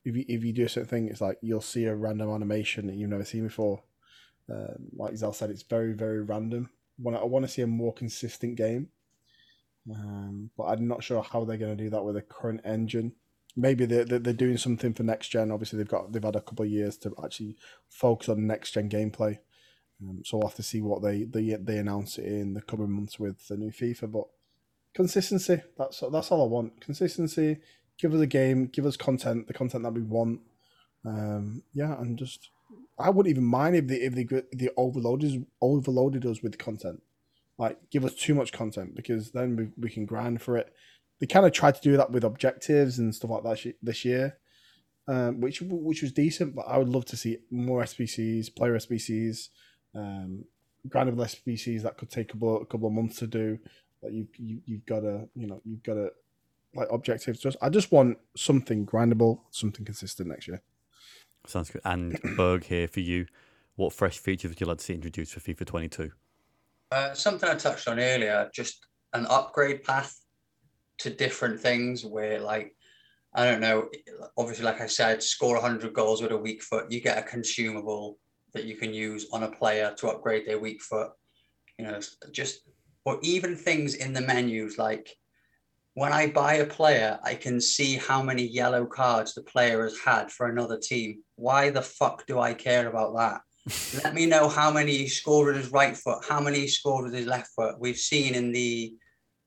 if 0.04 0.16
you 0.16 0.26
if 0.28 0.44
you 0.44 0.54
do 0.54 0.66
a 0.66 0.70
certain 0.70 0.90
thing, 0.90 1.08
it's 1.08 1.22
like 1.22 1.38
you'll 1.42 1.62
see 1.62 1.86
a 1.86 1.96
random 1.96 2.30
animation 2.30 2.88
that 2.88 2.96
you've 2.96 3.10
never 3.10 3.26
seen 3.26 3.44
before. 3.44 3.84
Um, 4.50 4.90
like 4.96 5.16
Zal 5.16 5.34
said, 5.34 5.52
it's 5.52 5.64
very 5.64 5.94
very 5.94 6.22
random. 6.22 6.70
When 6.98 7.16
I 7.16 7.24
want 7.24 7.46
to 7.46 7.52
see 7.52 7.62
a 7.62 7.68
more 7.68 7.94
consistent 7.94 8.56
game, 8.56 8.90
um, 9.92 10.50
but 10.58 10.66
I'm 10.66 10.88
not 10.88 11.04
sure 11.04 11.22
how 11.22 11.44
they're 11.44 11.58
going 11.58 11.76
to 11.76 11.84
do 11.84 11.90
that 11.92 12.04
with 12.04 12.16
the 12.16 12.22
current 12.22 12.62
engine. 12.64 13.14
Maybe 13.56 13.86
they're, 13.86 14.06
they're 14.06 14.34
doing 14.34 14.58
something 14.58 14.94
for 14.94 15.04
next 15.04 15.30
gen. 15.30 15.52
Obviously, 15.52 15.78
they've 15.78 15.88
got 15.88 16.12
they've 16.12 16.24
had 16.24 16.36
a 16.36 16.42
couple 16.42 16.66
of 16.66 16.72
years 16.72 16.98
to 16.98 17.14
actually 17.24 17.56
focus 17.90 18.30
on 18.30 18.48
next 18.48 18.72
gen 18.72 18.90
gameplay. 18.90 19.38
Um, 20.02 20.22
so 20.26 20.38
we'll 20.38 20.48
have 20.48 20.56
to 20.56 20.64
see 20.64 20.82
what 20.82 21.04
they, 21.04 21.24
they 21.24 21.56
they 21.60 21.78
announce 21.78 22.18
in 22.18 22.56
the 22.56 22.62
coming 22.62 22.92
months 22.92 23.20
with 23.20 23.48
the 23.48 23.58
new 23.58 23.72
FIFA. 23.72 24.12
But 24.12 24.26
consistency, 24.96 25.62
that's 25.78 26.04
that's 26.12 26.32
all 26.32 26.44
I 26.44 26.48
want. 26.48 26.82
Consistency. 26.82 27.58
Give 28.00 28.14
us 28.14 28.22
a 28.22 28.28
game. 28.28 28.68
Give 28.68 28.86
us 28.86 28.98
content. 28.98 29.48
The 29.48 29.54
content 29.54 29.84
that 29.84 29.94
we 29.94 30.02
want. 30.02 30.42
Um, 31.06 31.64
yeah, 31.74 32.00
and 32.00 32.18
just 32.18 32.50
I 32.98 33.10
wouldn't 33.10 33.32
even 33.32 33.44
mind 33.44 33.76
if 33.76 33.88
they 33.88 33.96
if 33.96 34.16
they 34.16 34.28
if 34.30 34.58
they 34.58 34.70
overloaded 34.78 35.46
overloaded 35.62 36.26
us 36.26 36.42
with 36.42 36.58
content. 36.58 37.02
Like 37.58 37.78
give 37.92 38.04
us 38.04 38.16
too 38.16 38.34
much 38.34 38.52
content 38.52 38.96
because 38.96 39.32
then 39.32 39.56
we, 39.56 39.70
we 39.78 39.90
can 39.90 40.06
grind 40.06 40.42
for 40.42 40.58
it. 40.58 40.74
They 41.20 41.28
kind 41.28 41.46
of 41.46 41.52
tried 41.52 41.76
to 41.76 41.82
do 41.82 41.98
that 41.98 42.12
with 42.12 42.24
objectives 42.24 43.00
and 43.00 43.14
stuff 43.14 43.32
like 43.32 43.44
that 43.44 43.76
this 43.82 44.04
year, 44.04 44.38
um, 45.08 45.40
which 45.42 45.62
which 45.62 46.02
was 46.02 46.12
decent. 46.12 46.56
But 46.56 46.66
I 46.68 46.78
would 46.78 46.90
love 46.90 47.06
to 47.06 47.18
see 47.18 47.38
more 47.50 47.84
SBCs, 47.84 48.56
player 48.56 48.76
SBCs, 48.76 49.50
um, 49.96 50.46
grindable 50.88 51.26
SBCs 51.26 51.84
that 51.84 51.98
could 51.98 52.10
take 52.10 52.30
a 52.30 52.34
couple, 52.34 52.62
a 52.62 52.66
couple 52.66 52.88
of 52.88 52.94
months 52.94 53.20
to 53.20 53.28
do. 53.28 53.60
That 54.02 54.12
you, 54.12 54.28
you 54.38 54.62
you've 54.66 54.86
got 54.86 55.02
to 55.02 55.30
you 55.36 55.48
know 55.48 55.62
you've 55.64 55.84
got 55.84 55.94
to 55.94 56.10
like 56.76 56.90
objectives. 56.92 57.40
Just 57.40 57.58
I 57.62 57.70
just 57.70 57.92
want 57.92 58.18
something 58.36 58.86
grindable, 58.86 59.42
something 59.52 59.86
consistent 59.86 60.30
next 60.30 60.48
year. 60.48 60.62
Sounds 61.46 61.70
good. 61.70 61.82
And 61.86 62.20
Berg 62.38 62.66
here 62.66 62.88
for 62.88 63.00
you. 63.00 63.28
What 63.76 63.94
fresh 63.94 64.20
features 64.20 64.50
would 64.50 64.62
you 64.62 64.68
like 64.68 64.78
to 64.78 64.84
see 64.84 64.94
introduced 64.94 65.34
for 65.34 65.40
FIFA 65.40 65.66
22? 65.66 66.12
Uh, 66.92 67.14
something 67.16 67.50
I 67.50 67.56
touched 67.56 67.88
on 67.88 68.00
earlier, 68.00 68.50
just 68.54 68.86
an 69.14 69.26
upgrade 69.30 69.84
path 69.84 70.23
to 71.00 71.10
different 71.10 71.60
things 71.60 72.06
where, 72.06 72.40
like, 72.40 72.76
I 73.34 73.46
don't 73.46 73.62
know, 73.62 73.90
obviously, 74.38 74.66
like 74.66 74.82
I 74.82 74.88
said, 74.88 75.24
score 75.24 75.56
100 75.56 75.94
goals 75.94 76.22
with 76.22 76.32
a 76.32 76.38
weak 76.38 76.62
foot, 76.62 76.92
you 76.92 77.02
get 77.02 77.18
a 77.18 77.24
consumable 77.24 78.18
that 78.54 78.66
you 78.66 78.76
can 78.76 78.94
use 78.94 79.28
on 79.34 79.44
a 79.44 79.52
player 79.52 79.94
to 79.98 80.10
upgrade 80.10 80.48
their 80.48 80.60
weak 80.60 80.82
foot. 80.82 81.12
You 81.80 81.86
know, 81.86 82.00
just 82.32 82.62
or 83.06 83.20
even 83.24 83.56
things 83.56 83.96
in 83.96 84.14
the 84.14 84.22
menus 84.22 84.78
like 84.78 85.10
when 85.96 86.12
I 86.12 86.28
buy 86.28 86.56
a 86.56 86.66
player, 86.66 87.20
I 87.24 87.36
can 87.36 87.62
see 87.62 87.98
how 87.98 88.24
many 88.24 88.44
yellow 88.44 88.86
cards 88.86 89.34
the 89.34 89.44
player 89.44 89.84
has 89.84 89.98
had 90.00 90.32
for 90.32 90.48
another 90.48 90.78
team. 90.78 91.22
Why 91.36 91.70
the 91.70 91.84
fuck 91.84 92.26
do 92.26 92.40
I 92.40 92.54
care 92.54 92.88
about 92.88 93.16
that? 93.16 93.42
Let 94.04 94.16
me 94.16 94.26
know 94.26 94.50
how 94.50 94.72
many 94.72 94.98
he 94.98 95.08
scored 95.08 95.48
with 95.48 95.64
his 95.64 95.72
right 95.72 95.96
foot, 95.96 96.26
how 96.28 96.40
many 96.42 96.62
he 96.62 96.68
scored 96.68 97.06
with 97.06 97.14
his 97.14 97.28
left 97.28 97.52
foot. 97.56 97.80
We've 97.80 97.98
seen 97.98 98.34
in 98.34 98.52
the 98.52 98.96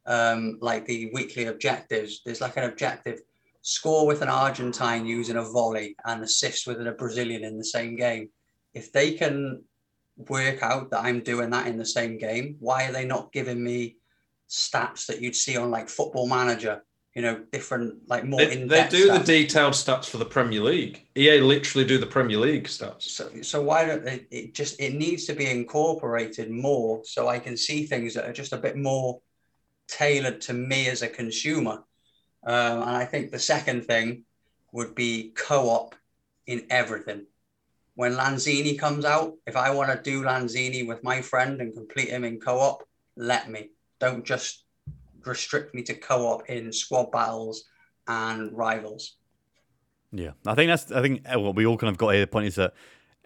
um, 0.06 0.58
like 0.60 0.86
the 0.86 1.10
weekly 1.12 1.46
objectives, 1.46 2.22
there's 2.24 2.40
like 2.40 2.56
an 2.56 2.64
objective 2.64 3.20
score 3.62 4.06
with 4.06 4.22
an 4.22 4.28
Argentine 4.28 5.06
using 5.06 5.36
a 5.36 5.42
volley 5.42 5.96
and 6.04 6.22
assist 6.22 6.66
with 6.66 6.86
a 6.86 6.92
Brazilian 6.92 7.44
in 7.44 7.58
the 7.58 7.64
same 7.64 7.96
game 7.96 8.28
if 8.76 8.92
they 8.92 9.12
can 9.12 9.64
work 10.28 10.62
out 10.62 10.90
that 10.90 11.02
I'm 11.02 11.20
doing 11.20 11.50
that 11.50 11.66
in 11.66 11.78
the 11.78 11.86
same 11.86 12.18
game, 12.18 12.56
why 12.60 12.86
are 12.86 12.92
they 12.92 13.06
not 13.06 13.32
giving 13.32 13.64
me 13.64 13.96
stats 14.50 15.06
that 15.06 15.22
you'd 15.22 15.34
see 15.34 15.56
on 15.56 15.70
like 15.70 15.88
Football 15.88 16.28
Manager? 16.28 16.82
You 17.14 17.22
know, 17.22 17.40
different 17.50 18.06
like 18.08 18.26
more. 18.26 18.38
They, 18.38 18.64
they 18.64 18.88
do 18.88 19.08
stats. 19.08 19.18
the 19.18 19.24
detailed 19.24 19.72
stats 19.72 20.04
for 20.04 20.18
the 20.18 20.26
Premier 20.26 20.60
League. 20.60 21.06
EA 21.16 21.40
literally 21.40 21.86
do 21.86 21.96
the 21.96 22.06
Premier 22.06 22.36
League 22.36 22.64
stats. 22.64 23.04
So, 23.04 23.30
so 23.40 23.62
why 23.62 23.86
don't 23.86 24.04
they? 24.04 24.26
It 24.30 24.52
just 24.52 24.78
it 24.78 24.92
needs 24.92 25.24
to 25.24 25.32
be 25.32 25.46
incorporated 25.46 26.50
more 26.50 27.00
so 27.04 27.28
I 27.28 27.38
can 27.38 27.56
see 27.56 27.86
things 27.86 28.12
that 28.12 28.28
are 28.28 28.34
just 28.34 28.52
a 28.52 28.58
bit 28.58 28.76
more 28.76 29.18
tailored 29.88 30.40
to 30.42 30.52
me 30.52 30.88
as 30.88 31.02
a 31.02 31.08
consumer. 31.08 31.82
Um, 32.44 32.82
and 32.82 32.96
I 32.96 33.04
think 33.04 33.30
the 33.30 33.38
second 33.38 33.86
thing 33.86 34.24
would 34.72 34.94
be 34.94 35.32
co-op 35.34 35.94
in 36.46 36.66
everything 36.70 37.26
when 37.96 38.12
Lanzini 38.12 38.78
comes 38.78 39.04
out, 39.04 39.34
if 39.46 39.56
I 39.56 39.70
want 39.70 39.90
to 39.90 40.10
do 40.10 40.22
Lanzini 40.22 40.86
with 40.86 41.02
my 41.02 41.22
friend 41.22 41.60
and 41.60 41.74
complete 41.74 42.10
him 42.10 42.24
in 42.24 42.38
co-op, 42.38 42.86
let 43.16 43.50
me. 43.50 43.70
Don't 43.98 44.24
just 44.24 44.64
restrict 45.24 45.74
me 45.74 45.82
to 45.84 45.94
co-op 45.94 46.48
in 46.48 46.72
squad 46.72 47.10
battles 47.10 47.64
and 48.06 48.52
rivals. 48.52 49.16
Yeah, 50.12 50.32
I 50.46 50.54
think 50.54 50.68
that's. 50.68 50.92
I 50.92 51.00
think 51.02 51.26
uh, 51.26 51.40
what 51.40 51.56
we 51.56 51.66
all 51.66 51.78
kind 51.78 51.90
of 51.90 51.96
got 51.96 52.10
here. 52.10 52.20
The 52.20 52.26
point 52.26 52.46
is 52.46 52.54
that 52.56 52.74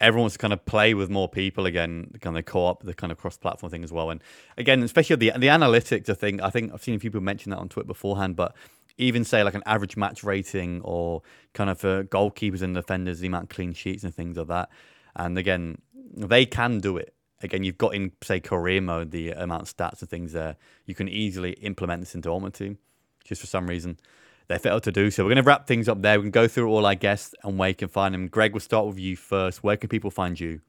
everyone 0.00 0.22
wants 0.24 0.34
to 0.34 0.38
kind 0.38 0.52
of 0.52 0.64
play 0.64 0.94
with 0.94 1.10
more 1.10 1.28
people 1.28 1.66
again, 1.66 2.10
kind 2.20 2.38
of 2.38 2.44
co-op, 2.44 2.82
the 2.82 2.94
kind 2.94 3.12
of 3.12 3.18
cross-platform 3.18 3.70
thing 3.70 3.84
as 3.84 3.92
well. 3.92 4.10
And 4.10 4.22
again, 4.56 4.82
especially 4.82 5.16
the 5.16 5.32
the 5.38 5.48
analytics. 5.48 6.08
I 6.08 6.14
think 6.14 6.42
I 6.42 6.50
think 6.50 6.72
I've 6.72 6.82
seen 6.82 6.94
a 6.94 6.98
few 6.98 7.10
people 7.10 7.20
mention 7.20 7.50
that 7.50 7.58
on 7.58 7.68
Twitter 7.68 7.86
beforehand, 7.86 8.36
but 8.36 8.54
even 8.96 9.24
say 9.24 9.42
like 9.42 9.54
an 9.54 9.62
average 9.66 9.96
match 9.96 10.22
rating 10.22 10.80
or 10.82 11.22
kind 11.54 11.70
of 11.70 11.78
for 11.80 12.04
goalkeepers 12.04 12.62
and 12.62 12.74
defenders, 12.74 13.20
the 13.20 13.26
amount 13.26 13.44
of 13.44 13.48
clean 13.48 13.72
sheets 13.72 14.04
and 14.04 14.14
things 14.14 14.36
like 14.36 14.48
that. 14.48 14.70
And 15.16 15.38
again, 15.38 15.78
they 16.14 16.46
can 16.46 16.78
do 16.78 16.96
it. 16.96 17.14
Again, 17.42 17.64
you've 17.64 17.78
got 17.78 17.94
in 17.94 18.12
say 18.22 18.40
career 18.40 18.80
mode 18.80 19.10
the 19.10 19.30
amount 19.30 19.62
of 19.62 19.74
stats 19.74 20.00
and 20.00 20.10
things 20.10 20.32
there. 20.32 20.56
You 20.84 20.94
can 20.94 21.08
easily 21.08 21.52
implement 21.52 22.02
this 22.02 22.14
into 22.14 22.30
Ultimate 22.30 22.54
Team. 22.54 22.78
Just 23.24 23.40
for 23.40 23.46
some 23.46 23.66
reason, 23.66 23.98
they 24.50 24.58
failed 24.58 24.82
to 24.82 24.90
do 24.90 25.12
so. 25.12 25.22
We're 25.22 25.28
going 25.28 25.36
to 25.36 25.42
wrap 25.44 25.68
things 25.68 25.88
up 25.88 26.02
there. 26.02 26.18
We 26.18 26.24
can 26.24 26.32
go 26.32 26.48
through 26.48 26.68
all 26.68 26.84
our 26.84 26.96
guests 26.96 27.36
and 27.44 27.56
where 27.56 27.68
you 27.68 27.74
can 27.76 27.88
find 27.88 28.12
them. 28.12 28.26
Greg, 28.26 28.52
we'll 28.52 28.60
start 28.60 28.84
with 28.84 28.98
you 28.98 29.16
first. 29.16 29.62
Where 29.62 29.76
can 29.76 29.88
people 29.88 30.10
find 30.10 30.38
you? 30.38 30.60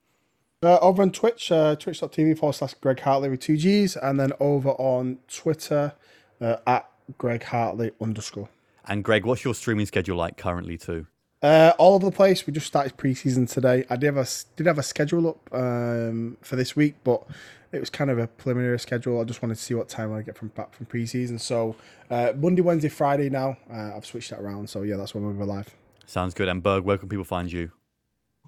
Uh, 0.61 0.77
over 0.81 1.01
on 1.01 1.11
Twitch, 1.11 1.51
uh, 1.51 1.75
twitch.tv 1.75 2.37
forward 2.37 2.53
slash 2.53 2.75
Greg 2.75 2.99
Hartley 2.99 3.29
with 3.29 3.39
two 3.39 3.57
G's, 3.57 3.95
and 3.95 4.19
then 4.19 4.33
over 4.39 4.69
on 4.69 5.17
Twitter 5.27 5.93
uh, 6.39 6.57
at 6.67 6.87
Greg 7.17 7.41
Hartley 7.41 7.89
underscore. 7.99 8.49
And 8.85 9.03
Greg, 9.03 9.25
what's 9.25 9.43
your 9.43 9.55
streaming 9.55 9.87
schedule 9.87 10.17
like 10.17 10.37
currently 10.37 10.77
too? 10.77 11.07
Uh, 11.41 11.73
all 11.79 11.95
over 11.95 12.05
the 12.05 12.11
place. 12.11 12.45
We 12.45 12.53
just 12.53 12.67
started 12.67 12.95
preseason 12.97 13.51
today. 13.51 13.83
I 13.89 13.95
did 13.95 14.13
have 14.13 14.17
a 14.17 14.27
did 14.55 14.67
have 14.67 14.77
a 14.77 14.83
schedule 14.83 15.29
up 15.29 15.49
um, 15.51 16.37
for 16.41 16.55
this 16.55 16.75
week, 16.75 16.97
but 17.03 17.23
it 17.71 17.79
was 17.79 17.89
kind 17.89 18.11
of 18.11 18.19
a 18.19 18.27
preliminary 18.27 18.79
schedule. 18.79 19.21
I 19.21 19.23
just 19.23 19.41
wanted 19.41 19.55
to 19.55 19.61
see 19.61 19.73
what 19.73 19.87
time 19.87 20.13
I 20.13 20.21
get 20.21 20.37
from 20.37 20.49
back 20.49 20.73
from 20.73 20.85
preseason. 20.87 21.39
So 21.39 21.75
uh, 22.09 22.33
Monday, 22.35 22.61
Wednesday, 22.61 22.89
Friday 22.89 23.29
now. 23.29 23.57
Uh, 23.71 23.95
I've 23.95 24.05
switched 24.05 24.31
that 24.31 24.39
around. 24.39 24.69
So 24.69 24.81
yeah, 24.81 24.97
that's 24.97 25.15
when 25.15 25.37
we're 25.37 25.45
live. 25.45 25.73
Sounds 26.05 26.33
good. 26.33 26.49
And 26.49 26.61
Berg, 26.61 26.83
where 26.83 26.97
can 26.97 27.07
people 27.07 27.23
find 27.23 27.51
you? 27.51 27.71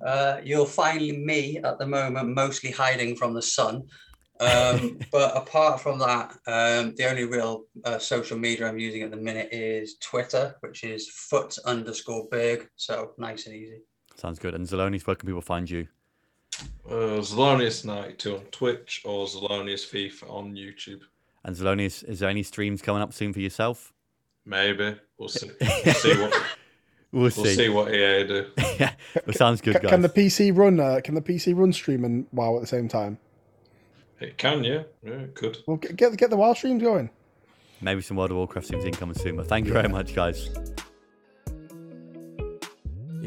Uh, 0.05 0.41
you'll 0.43 0.65
find 0.65 1.01
me 1.25 1.59
at 1.59 1.79
the 1.79 1.85
moment 1.85 2.35
mostly 2.35 2.71
hiding 2.71 3.15
from 3.15 3.33
the 3.33 3.41
sun. 3.41 3.83
Um, 4.39 4.99
but 5.11 5.35
apart 5.37 5.79
from 5.79 5.99
that, 5.99 6.33
um, 6.47 6.93
the 6.97 7.09
only 7.09 7.23
real 7.23 7.65
uh, 7.85 7.99
social 7.99 8.37
media 8.37 8.67
I'm 8.67 8.79
using 8.79 9.03
at 9.03 9.11
the 9.11 9.17
minute 9.17 9.49
is 9.51 9.95
Twitter, 10.01 10.55
which 10.59 10.83
is 10.83 11.09
foot 11.09 11.57
underscore 11.65 12.27
big. 12.29 12.67
So 12.75 13.13
nice 13.17 13.45
and 13.45 13.55
easy. 13.55 13.81
Sounds 14.15 14.39
good. 14.39 14.53
And 14.53 14.67
Zelonis, 14.67 15.07
where 15.07 15.15
can 15.15 15.27
people 15.27 15.41
find 15.41 15.69
you? 15.69 15.87
Uh, 16.87 17.19
Zelonius92 17.21 18.35
on 18.39 18.45
Twitch 18.45 19.01
or 19.05 19.25
Zelonius 19.25 19.85
FIFA 19.89 20.29
on 20.29 20.53
YouTube. 20.53 21.01
And 21.43 21.55
Zelonius, 21.55 22.03
is 22.07 22.19
there 22.19 22.29
any 22.29 22.43
streams 22.43 22.81
coming 22.81 23.01
up 23.01 23.13
soon 23.13 23.33
for 23.33 23.39
yourself? 23.39 23.93
Maybe. 24.45 24.95
We'll 25.17 25.29
see. 25.29 25.49
We'll 25.85 25.93
see 25.93 26.17
what, 26.21 26.33
We'll 27.11 27.21
we'll 27.21 27.31
see. 27.31 27.55
see 27.55 27.69
what 27.69 27.93
EA 27.93 28.25
do. 28.25 28.47
yeah, 28.79 28.93
well, 29.25 29.33
sounds 29.35 29.61
good, 29.61 29.73
Ca- 29.73 29.79
guys. 29.81 29.89
Can 29.91 30.01
the 30.01 30.09
PC 30.09 30.55
run? 30.57 30.79
Uh, 30.79 30.99
can 31.03 31.13
the 31.15 31.21
PC 31.21 31.55
run 31.55 31.71
stream 31.71 32.03
and 32.05 32.25
WoW 32.31 32.55
at 32.55 32.61
the 32.61 32.67
same 32.67 32.87
time? 32.87 33.19
It 34.19 34.37
can, 34.37 34.63
yeah. 34.63 34.83
Yeah, 35.03 35.11
it 35.13 35.35
could. 35.35 35.57
Well, 35.67 35.77
get 35.77 35.95
get, 35.95 36.17
get 36.17 36.29
the 36.31 36.37
WoW 36.37 36.53
streams 36.53 36.81
going. 36.81 37.09
Maybe 37.81 38.01
some 38.01 38.17
World 38.17 38.31
of 38.31 38.37
Warcraft 38.37 38.65
streams 38.67 38.85
incoming 38.85 39.15
soon. 39.15 39.35
But 39.35 39.47
thank 39.47 39.67
you 39.67 39.73
very 39.73 39.89
much, 39.89 40.15
guys. 40.15 40.49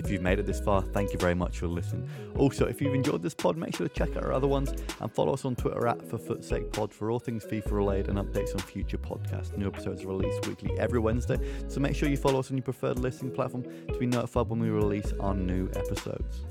If 0.07 0.13
you've 0.13 0.23
made 0.23 0.39
it 0.39 0.47
this 0.47 0.61
far, 0.61 0.83
thank 0.83 1.13
you 1.13 1.19
very 1.19 1.35
much 1.35 1.59
for 1.59 1.67
listening. 1.67 2.09
Also, 2.37 2.67
if 2.67 2.81
you've 2.81 2.95
enjoyed 2.95 3.25
this 3.25 3.35
pod, 3.35 3.57
make 3.57 3.75
sure 3.75 3.89
to 3.89 3.93
check 3.93 4.17
out 4.17 4.23
our 4.23 4.33
other 4.33 4.47
ones 4.47 4.73
and 5.01 5.13
follow 5.13 5.33
us 5.33 5.45
on 5.45 5.57
Twitter 5.57 5.85
at 5.89 6.09
For 6.09 6.17
Foot's 6.17 6.47
Sake 6.47 6.71
Pod 6.71 6.95
for 6.95 7.11
all 7.11 7.19
things 7.19 7.45
FIFA 7.45 7.73
related 7.73 8.09
and 8.09 8.17
updates 8.17 8.55
on 8.55 8.61
future 8.61 8.99
podcasts. 8.99 9.57
New 9.59 9.67
episodes 9.67 10.05
are 10.05 10.07
released 10.07 10.47
weekly 10.47 10.79
every 10.79 11.01
Wednesday, 11.01 11.39
so 11.67 11.81
make 11.81 11.97
sure 11.97 12.09
you 12.09 12.17
follow 12.17 12.39
us 12.39 12.53
on 12.53 12.57
your 12.57 12.63
preferred 12.63 13.01
listening 13.01 13.33
platform 13.33 13.65
to 13.65 13.99
be 13.99 14.07
notified 14.07 14.49
when 14.49 14.61
we 14.61 14.71
release 14.71 15.13
our 15.19 15.35
new 15.35 15.69
episodes. 15.75 16.47